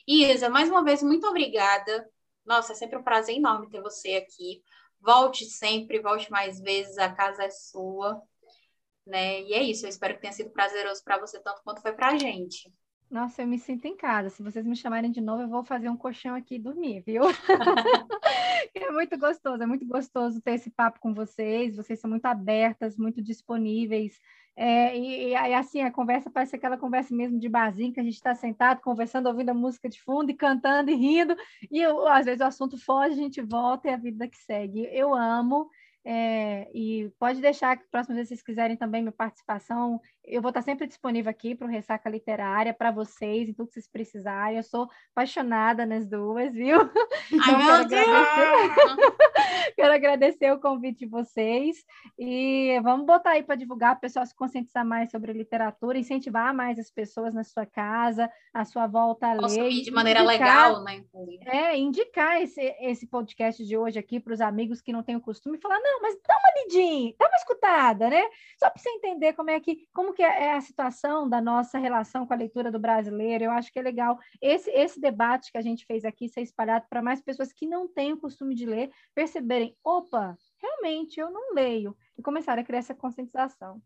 Isa, 0.08 0.50
mais 0.50 0.70
uma 0.70 0.84
vez, 0.84 1.02
muito 1.02 1.28
obrigada. 1.28 2.08
Nossa, 2.46 2.74
é 2.74 2.76
sempre 2.76 2.98
um 2.98 3.04
prazer 3.04 3.36
enorme 3.36 3.70
ter 3.70 3.82
você 3.82 4.16
aqui. 4.16 4.62
Volte 5.00 5.46
sempre, 5.46 6.00
volte 6.00 6.32
mais 6.32 6.60
vezes, 6.60 6.98
a 6.98 7.12
casa 7.12 7.44
é 7.44 7.50
sua. 7.50 8.22
Né? 9.06 9.42
E 9.42 9.54
é 9.54 9.62
isso, 9.62 9.86
eu 9.86 9.90
espero 9.90 10.16
que 10.16 10.22
tenha 10.22 10.34
sido 10.34 10.52
prazeroso 10.52 11.04
para 11.04 11.20
você 11.20 11.42
tanto 11.42 11.62
quanto 11.64 11.82
foi 11.82 11.92
para 11.94 12.10
a 12.10 12.18
gente. 12.18 12.72
Nossa, 13.14 13.44
eu 13.44 13.48
me 13.48 13.60
sinto 13.60 13.86
em 13.86 13.96
casa. 13.96 14.30
Se 14.32 14.42
vocês 14.42 14.66
me 14.66 14.76
chamarem 14.76 15.12
de 15.12 15.22
novo, 15.22 15.44
eu 15.44 15.48
vou 15.48 15.64
fazer 15.64 15.88
um 15.88 15.96
colchão 15.96 16.34
aqui 16.34 16.56
e 16.56 16.60
dormir, 16.60 17.04
viu? 17.06 17.22
é 18.74 18.92
muito 18.92 19.18
gostoso, 19.20 19.62
é 19.62 19.68
muito 19.68 19.86
gostoso 19.86 20.42
ter 20.42 20.54
esse 20.54 20.72
papo 20.72 21.00
com 21.00 21.14
vocês. 21.14 21.76
Vocês 21.76 22.00
são 22.00 22.10
muito 22.10 22.26
abertas, 22.26 22.98
muito 22.98 23.22
disponíveis. 23.22 24.20
É, 24.56 24.98
e, 24.98 25.30
e, 25.30 25.36
assim, 25.36 25.82
a 25.82 25.92
conversa 25.92 26.30
parece 26.30 26.56
aquela 26.56 26.78
conversa 26.78 27.14
mesmo 27.16 27.40
de 27.40 27.50
barzinho, 27.50 27.92
que 27.92 28.00
a 28.00 28.04
gente 28.04 28.14
está 28.14 28.36
sentado, 28.36 28.82
conversando, 28.82 29.28
ouvindo 29.28 29.50
a 29.50 29.54
música 29.54 29.90
de 29.90 30.00
fundo 30.02 30.30
e 30.30 30.36
cantando 30.36 30.92
e 30.92 30.96
rindo, 30.96 31.36
e 31.72 31.82
eu, 31.82 32.08
às 32.08 32.26
vezes 32.26 32.42
o 32.42 32.46
assunto 32.46 32.78
foge, 32.78 33.14
a 33.14 33.24
gente 33.24 33.42
volta 33.42 33.88
e 33.88 33.92
a 33.92 33.98
vida 33.98 34.28
que 34.28 34.38
segue. 34.38 34.88
Eu 34.92 35.14
amo, 35.16 35.70
é, 36.06 36.70
e 36.74 37.10
pode 37.18 37.40
deixar 37.40 37.78
que 37.78 37.90
próxima 37.90 38.16
vez 38.16 38.28
vocês 38.28 38.44
quiserem 38.44 38.76
também 38.76 39.02
minha 39.02 39.12
participação, 39.12 40.02
eu 40.26 40.42
vou 40.42 40.50
estar 40.50 40.62
sempre 40.62 40.88
disponível 40.88 41.30
aqui 41.30 41.54
para 41.54 41.68
o 41.68 41.70
Ressaca 41.70 42.10
Literária, 42.10 42.74
para 42.74 42.92
vocês, 42.92 43.50
em 43.50 43.54
tudo 43.54 43.68
que 43.68 43.74
vocês 43.74 43.88
precisarem. 43.88 44.58
Eu 44.58 44.64
sou 44.64 44.88
apaixonada 45.12 45.86
nas 45.86 46.08
duas, 46.08 46.54
viu? 46.54 46.78
Então, 47.32 47.56
Ai, 47.56 47.88
quero, 47.88 48.12
agradecer... 48.12 49.74
quero 49.76 49.94
agradecer 49.94 50.52
o 50.52 50.60
convite 50.60 51.00
de 51.00 51.06
vocês 51.08 51.78
e 52.18 52.80
vamos 52.84 53.06
botar 53.06 53.32
aí 53.32 53.44
para 53.44 53.56
divulgar, 53.56 53.96
o 53.96 54.00
pessoal 54.00 54.26
se 54.26 54.36
conscientizar 54.36 54.86
mais 54.86 55.10
sobre 55.10 55.34
literatura, 55.34 55.98
incentivar 55.98 56.54
mais 56.54 56.78
as 56.78 56.92
pessoas 56.92 57.34
na 57.34 57.44
sua 57.44 57.66
casa, 57.66 58.30
a 58.54 58.66
sua 58.66 58.88
volta 58.88 59.28
a 59.28 59.34
ler. 59.34 59.82
de 59.82 59.92
maneira 59.92 60.22
indicar, 60.22 60.70
legal, 60.70 60.84
né? 60.84 61.04
É, 61.46 61.78
indicar 61.78 62.42
esse, 62.42 62.62
esse 62.82 63.08
podcast 63.08 63.64
de 63.66 63.76
hoje 63.76 63.98
aqui 63.98 64.20
para 64.20 64.34
os 64.34 64.42
amigos 64.42 64.82
que 64.82 64.94
não 64.94 65.02
têm 65.02 65.16
o 65.16 65.22
costume 65.22 65.58
e 65.58 65.62
falar, 65.62 65.80
não, 65.80 66.02
mas 66.02 66.16
dá 66.28 66.36
uma 66.38 66.64
lidinha, 66.64 67.16
dá 67.18 67.28
uma 67.28 67.38
escutada, 67.38 68.10
né? 68.10 68.24
Só 68.60 68.70
para 68.70 68.82
você 68.82 68.90
entender 68.90 69.34
como 69.34 69.50
é 69.50 69.60
que, 69.60 69.88
como 69.94 70.13
que 70.14 70.24
é, 70.24 70.46
é 70.46 70.54
a 70.54 70.62
situação 70.62 71.28
da 71.28 71.42
nossa 71.42 71.78
relação 71.78 72.26
com 72.26 72.34
a 72.34 72.38
leitura 72.38 72.72
do 72.72 72.80
brasileiro. 72.80 73.46
Eu 73.46 73.52
acho 73.52 73.72
que 73.72 73.80
é 73.80 73.82
legal 73.82 74.18
esse, 74.42 74.70
esse 74.72 75.00
debate 75.00 75.52
que 75.52 75.58
a 75.58 75.62
gente 75.62 75.86
fez 75.86 76.06
aqui 76.06 76.30
ser 76.30 76.42
espalhado 76.42 76.86
para 76.90 77.02
mais 77.02 77.22
pessoas 77.22 77.52
que 77.52 77.68
não 77.68 77.88
têm 77.88 78.14
o 78.14 78.20
costume 78.20 78.56
de 78.56 78.66
ler, 78.66 78.92
perceberem, 79.14 79.76
opa, 79.84 80.38
realmente 80.62 81.20
eu 81.20 81.30
não 81.30 81.54
leio, 81.54 81.96
e 82.18 82.22
começar 82.22 82.58
a 82.58 82.64
criar 82.64 82.80
essa 82.80 82.96
conscientização. 82.96 83.82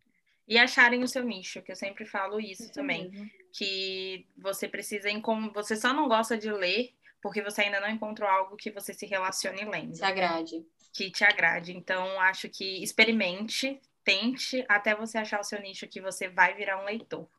E 0.47 0.57
acharem 0.57 1.03
o 1.03 1.07
seu 1.07 1.23
nicho, 1.23 1.61
que 1.61 1.71
eu 1.71 1.75
sempre 1.75 2.05
falo 2.05 2.39
isso, 2.39 2.63
isso 2.63 2.73
também. 2.73 3.09
Mesmo. 3.09 3.29
Que 3.53 4.25
você 4.37 4.67
precisa, 4.67 5.09
você 5.53 5.75
só 5.75 5.91
não 5.91 6.07
gosta 6.07 6.37
de 6.37 6.49
ler 6.51 6.93
porque 7.21 7.41
você 7.41 7.63
ainda 7.63 7.79
não 7.79 7.89
encontrou 7.89 8.29
algo 8.29 8.55
que 8.55 8.71
você 8.71 8.93
se 8.93 9.05
relacione 9.05 9.65
lendo. 9.65 9.93
Te 9.93 10.03
agrade. 10.03 10.65
Que 10.93 11.11
te 11.11 11.23
agrade. 11.23 11.75
Então, 11.75 12.19
acho 12.21 12.47
que 12.49 12.81
experimente, 12.81 13.81
tente 14.07 14.63
até 14.69 14.95
você 14.95 15.17
achar 15.17 15.41
o 15.41 15.43
seu 15.43 15.59
nicho 15.59 15.85
que 15.85 15.99
você 15.99 16.29
vai 16.29 16.53
virar 16.53 16.81
um 16.81 16.85
leitor. 16.85 17.29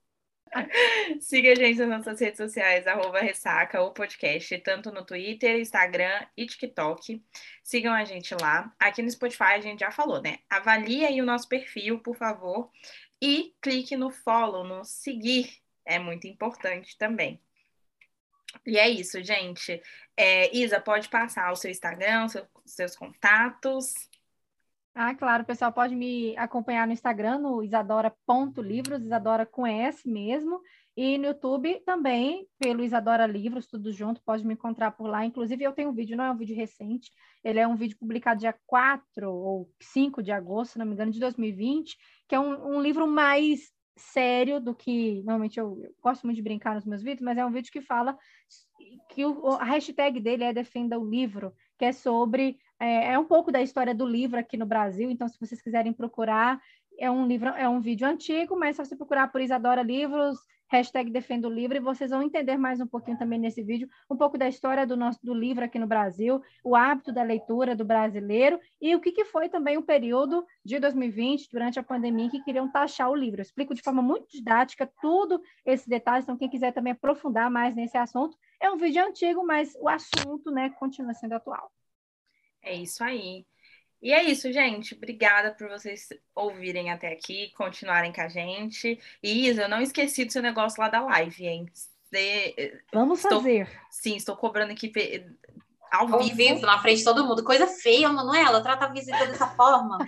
Siga 1.18 1.52
a 1.52 1.54
gente 1.54 1.78
nas 1.78 1.88
nossas 1.88 2.20
redes 2.20 2.36
sociais, 2.36 2.86
arroba 2.86 3.20
Ressaca, 3.20 3.80
o 3.80 3.90
podcast, 3.90 4.58
tanto 4.58 4.92
no 4.92 5.02
Twitter, 5.02 5.58
Instagram 5.58 6.26
e 6.36 6.44
TikTok. 6.44 7.24
Sigam 7.64 7.94
a 7.94 8.04
gente 8.04 8.34
lá. 8.34 8.70
Aqui 8.78 9.00
no 9.00 9.10
Spotify 9.10 9.54
a 9.54 9.60
gente 9.60 9.80
já 9.80 9.90
falou, 9.90 10.20
né? 10.20 10.40
Avalie 10.50 11.06
aí 11.06 11.22
o 11.22 11.24
nosso 11.24 11.48
perfil, 11.48 12.00
por 12.00 12.14
favor. 12.14 12.70
E 13.18 13.54
clique 13.62 13.96
no 13.96 14.10
follow, 14.10 14.62
no 14.62 14.84
seguir, 14.84 15.50
é 15.86 15.98
muito 15.98 16.26
importante 16.26 16.98
também. 16.98 17.40
E 18.66 18.78
é 18.78 18.90
isso, 18.90 19.22
gente. 19.22 19.80
É, 20.14 20.54
Isa, 20.54 20.78
pode 20.78 21.08
passar 21.08 21.50
o 21.50 21.56
seu 21.56 21.70
Instagram, 21.70 22.28
seu, 22.28 22.46
seus 22.66 22.94
contatos. 22.94 24.07
Ah, 25.00 25.14
claro, 25.14 25.44
pessoal 25.44 25.72
pode 25.72 25.94
me 25.94 26.36
acompanhar 26.36 26.84
no 26.84 26.92
Instagram, 26.92 27.38
no 27.38 27.62
isadora.livros, 27.62 29.00
Isadora 29.00 29.46
com 29.46 29.64
S 29.64 30.08
mesmo, 30.08 30.60
e 30.96 31.16
no 31.16 31.26
YouTube 31.26 31.80
também, 31.86 32.48
pelo 32.58 32.82
Isadora 32.82 33.24
Livros, 33.24 33.68
tudo 33.68 33.92
junto, 33.92 34.20
pode 34.24 34.44
me 34.44 34.54
encontrar 34.54 34.90
por 34.90 35.08
lá. 35.08 35.24
Inclusive, 35.24 35.62
eu 35.62 35.70
tenho 35.70 35.90
um 35.90 35.92
vídeo, 35.92 36.16
não 36.16 36.24
é 36.24 36.32
um 36.32 36.36
vídeo 36.36 36.56
recente, 36.56 37.12
ele 37.44 37.60
é 37.60 37.68
um 37.68 37.76
vídeo 37.76 37.96
publicado 37.96 38.40
dia 38.40 38.52
4 38.66 39.32
ou 39.32 39.70
5 39.80 40.20
de 40.20 40.32
agosto, 40.32 40.72
se 40.72 40.78
não 40.80 40.86
me 40.86 40.94
engano, 40.94 41.12
de 41.12 41.20
2020, 41.20 41.96
que 42.26 42.34
é 42.34 42.40
um, 42.40 42.78
um 42.78 42.82
livro 42.82 43.06
mais 43.06 43.70
sério 43.96 44.60
do 44.60 44.74
que 44.74 45.22
normalmente 45.22 45.60
eu, 45.60 45.80
eu, 45.80 45.94
gosto 46.02 46.24
muito 46.24 46.38
de 46.38 46.42
brincar 46.42 46.74
nos 46.74 46.84
meus 46.84 47.04
vídeos, 47.04 47.22
mas 47.22 47.38
é 47.38 47.46
um 47.46 47.52
vídeo 47.52 47.70
que 47.70 47.80
fala 47.80 48.18
que 49.10 49.24
o, 49.24 49.46
a 49.46 49.64
hashtag 49.64 50.18
dele 50.18 50.42
é 50.42 50.52
defenda 50.52 50.98
o 50.98 51.08
livro, 51.08 51.54
que 51.78 51.84
é 51.84 51.92
sobre 51.92 52.58
é, 52.80 53.12
é 53.12 53.18
um 53.18 53.24
pouco 53.24 53.50
da 53.50 53.60
história 53.60 53.94
do 53.94 54.06
livro 54.06 54.38
aqui 54.38 54.56
no 54.56 54.66
Brasil. 54.66 55.10
Então, 55.10 55.28
se 55.28 55.38
vocês 55.38 55.60
quiserem 55.60 55.92
procurar, 55.92 56.60
é 56.98 57.10
um 57.10 57.26
livro, 57.26 57.48
é 57.50 57.68
um 57.68 57.80
vídeo 57.80 58.06
antigo, 58.06 58.58
mas 58.58 58.76
se 58.76 58.84
você 58.84 58.96
procurar 58.96 59.28
por 59.28 59.40
Isadora 59.40 59.82
Livros, 59.82 60.38
hashtag 60.70 61.10
o 61.44 61.48
Livro, 61.48 61.76
e 61.76 61.80
vocês 61.80 62.10
vão 62.10 62.22
entender 62.22 62.56
mais 62.58 62.80
um 62.80 62.86
pouquinho 62.86 63.18
também 63.18 63.38
nesse 63.38 63.62
vídeo, 63.62 63.88
um 64.10 64.16
pouco 64.16 64.36
da 64.36 64.46
história 64.48 64.86
do 64.86 64.96
nosso 64.96 65.18
do 65.24 65.32
livro 65.32 65.64
aqui 65.64 65.78
no 65.78 65.86
Brasil, 65.86 66.42
o 66.62 66.76
hábito 66.76 67.10
da 67.10 67.22
leitura 67.22 67.74
do 67.74 67.84
brasileiro 67.84 68.60
e 68.80 68.94
o 68.94 69.00
que, 69.00 69.12
que 69.12 69.24
foi 69.24 69.48
também 69.48 69.78
o 69.78 69.82
período 69.82 70.44
de 70.64 70.78
2020, 70.78 71.48
durante 71.50 71.78
a 71.78 71.82
pandemia, 71.82 72.28
que 72.28 72.42
queriam 72.42 72.70
taxar 72.70 73.10
o 73.10 73.16
livro. 73.16 73.40
Eu 73.40 73.42
explico 73.42 73.74
de 73.74 73.82
forma 73.82 74.02
muito 74.02 74.28
didática 74.28 74.90
tudo 75.00 75.40
esses 75.64 75.86
detalhes, 75.86 76.24
então 76.24 76.36
quem 76.36 76.50
quiser 76.50 76.72
também 76.72 76.92
aprofundar 76.92 77.50
mais 77.50 77.74
nesse 77.74 77.96
assunto, 77.96 78.36
é 78.60 78.70
um 78.70 78.76
vídeo 78.76 79.02
antigo, 79.02 79.46
mas 79.46 79.74
o 79.80 79.88
assunto 79.88 80.50
né, 80.50 80.68
continua 80.70 81.14
sendo 81.14 81.32
atual. 81.32 81.70
É 82.62 82.74
isso 82.74 83.02
aí. 83.02 83.46
E 84.00 84.12
é 84.12 84.22
isso, 84.22 84.52
gente. 84.52 84.94
Obrigada 84.94 85.52
por 85.52 85.68
vocês 85.68 86.08
ouvirem 86.34 86.90
até 86.90 87.12
aqui, 87.12 87.52
continuarem 87.56 88.12
com 88.12 88.20
a 88.20 88.28
gente. 88.28 88.98
E 89.22 89.48
Isa, 89.48 89.62
eu 89.62 89.68
não 89.68 89.80
esqueci 89.80 90.24
do 90.24 90.32
seu 90.32 90.42
negócio 90.42 90.80
lá 90.80 90.88
da 90.88 91.00
live, 91.00 91.46
hein? 91.46 91.66
Você... 91.72 92.80
Vamos 92.92 93.18
estou... 93.18 93.38
fazer. 93.38 93.68
Sim, 93.90 94.16
estou 94.16 94.36
cobrando 94.36 94.72
aqui 94.72 94.92
ao, 95.90 96.12
ao 96.12 96.20
vivo. 96.20 96.36
vivo. 96.36 96.60
na 96.66 96.78
frente 96.78 96.98
de 96.98 97.04
todo 97.04 97.24
mundo. 97.24 97.42
Coisa 97.44 97.66
feia, 97.66 98.08
Manuela. 98.08 98.62
Trata 98.62 98.86
a 98.86 98.88
visita 98.88 99.26
dessa 99.26 99.46
forma. 99.56 99.98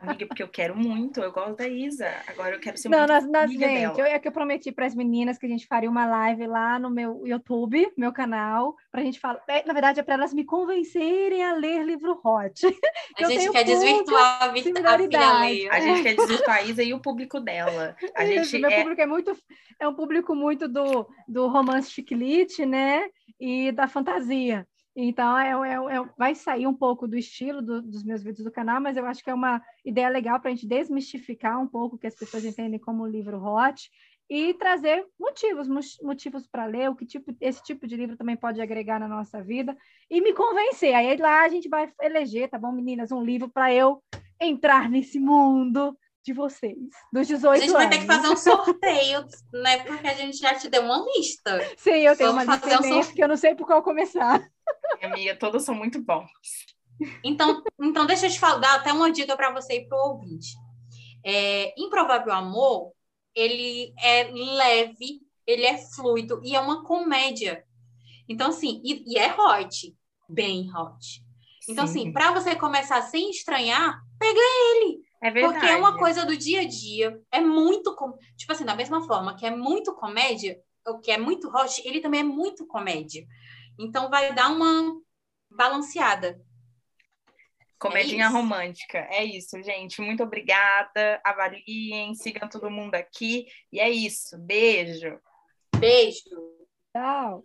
Amiga, 0.00 0.26
porque 0.26 0.42
eu 0.42 0.48
quero 0.48 0.76
muito. 0.76 1.20
Eu 1.20 1.32
gosto 1.32 1.56
da 1.56 1.68
Isa. 1.68 2.10
Agora 2.26 2.54
eu 2.54 2.60
quero 2.60 2.76
ser 2.76 2.88
não, 2.88 2.98
muito 2.98 3.10
nós, 3.12 3.24
nós, 3.26 3.44
amiga 3.44 3.66
gente, 3.66 3.80
dela. 3.80 3.98
Eu, 3.98 4.06
é 4.06 4.18
que 4.18 4.28
eu 4.28 4.32
prometi 4.32 4.72
para 4.72 4.86
as 4.86 4.94
meninas 4.94 5.38
que 5.38 5.46
a 5.46 5.48
gente 5.48 5.66
faria 5.66 5.90
uma 5.90 6.06
live 6.06 6.46
lá 6.46 6.78
no 6.78 6.90
meu 6.90 7.26
YouTube, 7.26 7.90
meu 7.96 8.12
canal, 8.12 8.74
para 8.90 9.00
a 9.00 9.04
gente 9.04 9.18
falar. 9.18 9.42
É, 9.48 9.64
na 9.66 9.72
verdade, 9.72 10.00
é 10.00 10.02
para 10.02 10.14
elas 10.14 10.32
me 10.32 10.44
convencerem 10.44 11.44
a 11.44 11.54
ler 11.54 11.84
livro 11.84 12.20
hot. 12.24 12.66
A 13.16 13.24
gente 13.28 13.50
quer 13.50 13.64
desvirtuar 13.64 14.42
a, 14.42 14.48
vida, 14.48 14.80
a 14.80 14.98
filha 14.98 15.72
A 15.72 15.80
gente 15.80 16.02
quer 16.02 16.14
desvirtuar 16.16 16.56
a 16.58 16.62
Isa 16.62 16.82
e 16.82 16.94
o 16.94 17.00
público 17.00 17.40
dela. 17.40 17.96
A 18.14 18.24
Isso, 18.24 18.50
gente 18.50 18.62
meu 18.62 18.70
é... 18.70 18.80
público 18.80 19.00
é 19.00 19.06
muito... 19.06 19.36
É 19.80 19.88
um 19.88 19.94
público 19.94 20.34
muito 20.36 20.68
do, 20.68 21.06
do 21.26 21.48
romance 21.48 21.90
chiclete, 21.90 22.64
né? 22.64 23.06
E 23.40 23.72
da 23.72 23.88
fantasia. 23.88 24.66
Então, 24.96 25.36
é, 25.36 25.50
é, 25.50 25.74
é, 25.74 26.04
vai 26.16 26.34
sair 26.34 26.66
um 26.66 26.74
pouco 26.74 27.08
do 27.08 27.16
estilo 27.16 27.60
do, 27.60 27.82
dos 27.82 28.04
meus 28.04 28.22
vídeos 28.22 28.44
do 28.44 28.52
canal, 28.52 28.80
mas 28.80 28.96
eu 28.96 29.04
acho 29.06 29.24
que 29.24 29.30
é 29.30 29.34
uma 29.34 29.60
ideia 29.84 30.08
legal 30.08 30.38
para 30.38 30.50
a 30.50 30.54
gente 30.54 30.68
desmistificar 30.68 31.60
um 31.60 31.66
pouco 31.66 31.96
o 31.96 31.98
que 31.98 32.06
as 32.06 32.14
pessoas 32.14 32.44
entendem 32.44 32.78
como 32.78 33.06
livro 33.06 33.42
hot 33.42 33.90
e 34.30 34.54
trazer 34.54 35.04
motivos, 35.18 35.68
motivos 36.00 36.46
para 36.46 36.64
ler, 36.66 36.88
o 36.88 36.94
que 36.94 37.04
tipo, 37.04 37.34
esse 37.40 37.62
tipo 37.62 37.86
de 37.86 37.96
livro 37.96 38.16
também 38.16 38.36
pode 38.36 38.60
agregar 38.60 39.00
na 39.00 39.08
nossa 39.08 39.42
vida 39.42 39.76
e 40.08 40.20
me 40.20 40.32
convencer. 40.32 40.94
Aí 40.94 41.16
lá 41.16 41.42
a 41.42 41.48
gente 41.48 41.68
vai 41.68 41.92
eleger, 42.00 42.48
tá 42.48 42.58
bom, 42.58 42.72
meninas, 42.72 43.10
um 43.10 43.22
livro 43.22 43.48
para 43.48 43.74
eu 43.74 44.02
entrar 44.40 44.88
nesse 44.88 45.18
mundo 45.18 45.96
de 46.24 46.32
vocês, 46.32 46.78
dos 47.12 47.26
18 47.26 47.46
anos. 47.46 47.62
A 47.62 47.66
gente 47.66 47.72
vai 47.72 47.90
ter 47.90 47.98
que 47.98 48.06
fazer 48.06 48.28
um 48.28 48.36
sorteio, 48.36 49.26
né? 49.52 49.78
Porque 49.84 50.06
a 50.06 50.14
gente 50.14 50.38
já 50.38 50.54
te 50.54 50.70
deu 50.70 50.82
uma 50.82 51.04
lista. 51.16 51.60
Sim, 51.76 51.98
eu 51.98 52.16
tenho 52.16 52.32
Vamos 52.32 52.44
uma 52.44 52.54
lista 52.54 52.94
um 52.94 53.14
que 53.14 53.22
eu 53.22 53.28
não 53.28 53.36
sei 53.36 53.54
por 53.54 53.66
qual 53.66 53.82
começar. 53.82 54.42
Amiga, 55.02 55.36
todos 55.36 55.62
são 55.64 55.74
muito 55.74 56.02
bons. 56.02 56.30
Então, 57.22 57.62
então 57.80 58.06
deixa 58.06 58.26
eu 58.26 58.30
te 58.30 58.38
falar, 58.38 58.58
dar 58.58 58.74
até 58.76 58.92
uma 58.92 59.10
dica 59.10 59.36
para 59.36 59.52
você 59.52 59.78
e 59.78 59.88
para 59.88 59.98
o 59.98 60.12
ouvinte. 60.12 60.54
É, 61.24 61.74
Improvável 61.80 62.32
Amor, 62.32 62.92
ele 63.34 63.92
é 64.00 64.30
leve, 64.30 65.20
ele 65.46 65.64
é 65.64 65.78
fluido 65.78 66.40
e 66.44 66.54
é 66.54 66.60
uma 66.60 66.84
comédia. 66.84 67.64
Então, 68.28 68.48
assim, 68.48 68.80
e, 68.84 69.04
e 69.06 69.18
é 69.18 69.34
hot, 69.34 69.94
bem 70.28 70.70
hot. 70.74 71.24
Então, 71.68 71.84
assim, 71.84 71.92
Sim. 71.92 72.00
assim, 72.00 72.12
para 72.12 72.32
você 72.32 72.54
começar 72.54 73.02
sem 73.02 73.30
estranhar, 73.30 74.00
pega 74.18 74.38
ele. 74.38 75.02
É 75.22 75.30
verdade. 75.30 75.54
Porque 75.54 75.72
é 75.72 75.76
uma 75.76 75.96
coisa 75.96 76.26
do 76.26 76.36
dia 76.36 76.60
a 76.60 76.64
dia. 76.68 77.18
É 77.32 77.40
muito. 77.40 77.94
Com... 77.96 78.12
Tipo 78.36 78.52
assim, 78.52 78.64
da 78.64 78.74
mesma 78.74 79.02
forma 79.06 79.34
que 79.34 79.46
é 79.46 79.50
muito 79.50 79.94
comédia, 79.94 80.58
o 80.86 80.98
que 80.98 81.10
é 81.10 81.16
muito 81.16 81.48
hot, 81.48 81.82
ele 81.86 82.00
também 82.00 82.20
é 82.20 82.24
muito 82.24 82.66
comédia. 82.66 83.26
Então 83.78 84.10
vai 84.10 84.34
dar 84.34 84.50
uma 84.50 85.00
balanceada. 85.50 86.40
Comedinha 87.78 88.24
é 88.24 88.28
romântica. 88.28 88.98
É 89.10 89.22
isso, 89.22 89.62
gente. 89.62 90.00
Muito 90.00 90.22
obrigada. 90.22 91.20
Avaliem, 91.22 92.14
sigam 92.14 92.48
todo 92.48 92.70
mundo 92.70 92.94
aqui. 92.94 93.46
E 93.70 93.78
é 93.78 93.90
isso. 93.90 94.38
Beijo. 94.38 95.20
Beijo. 95.78 96.18
Tchau. 96.92 97.44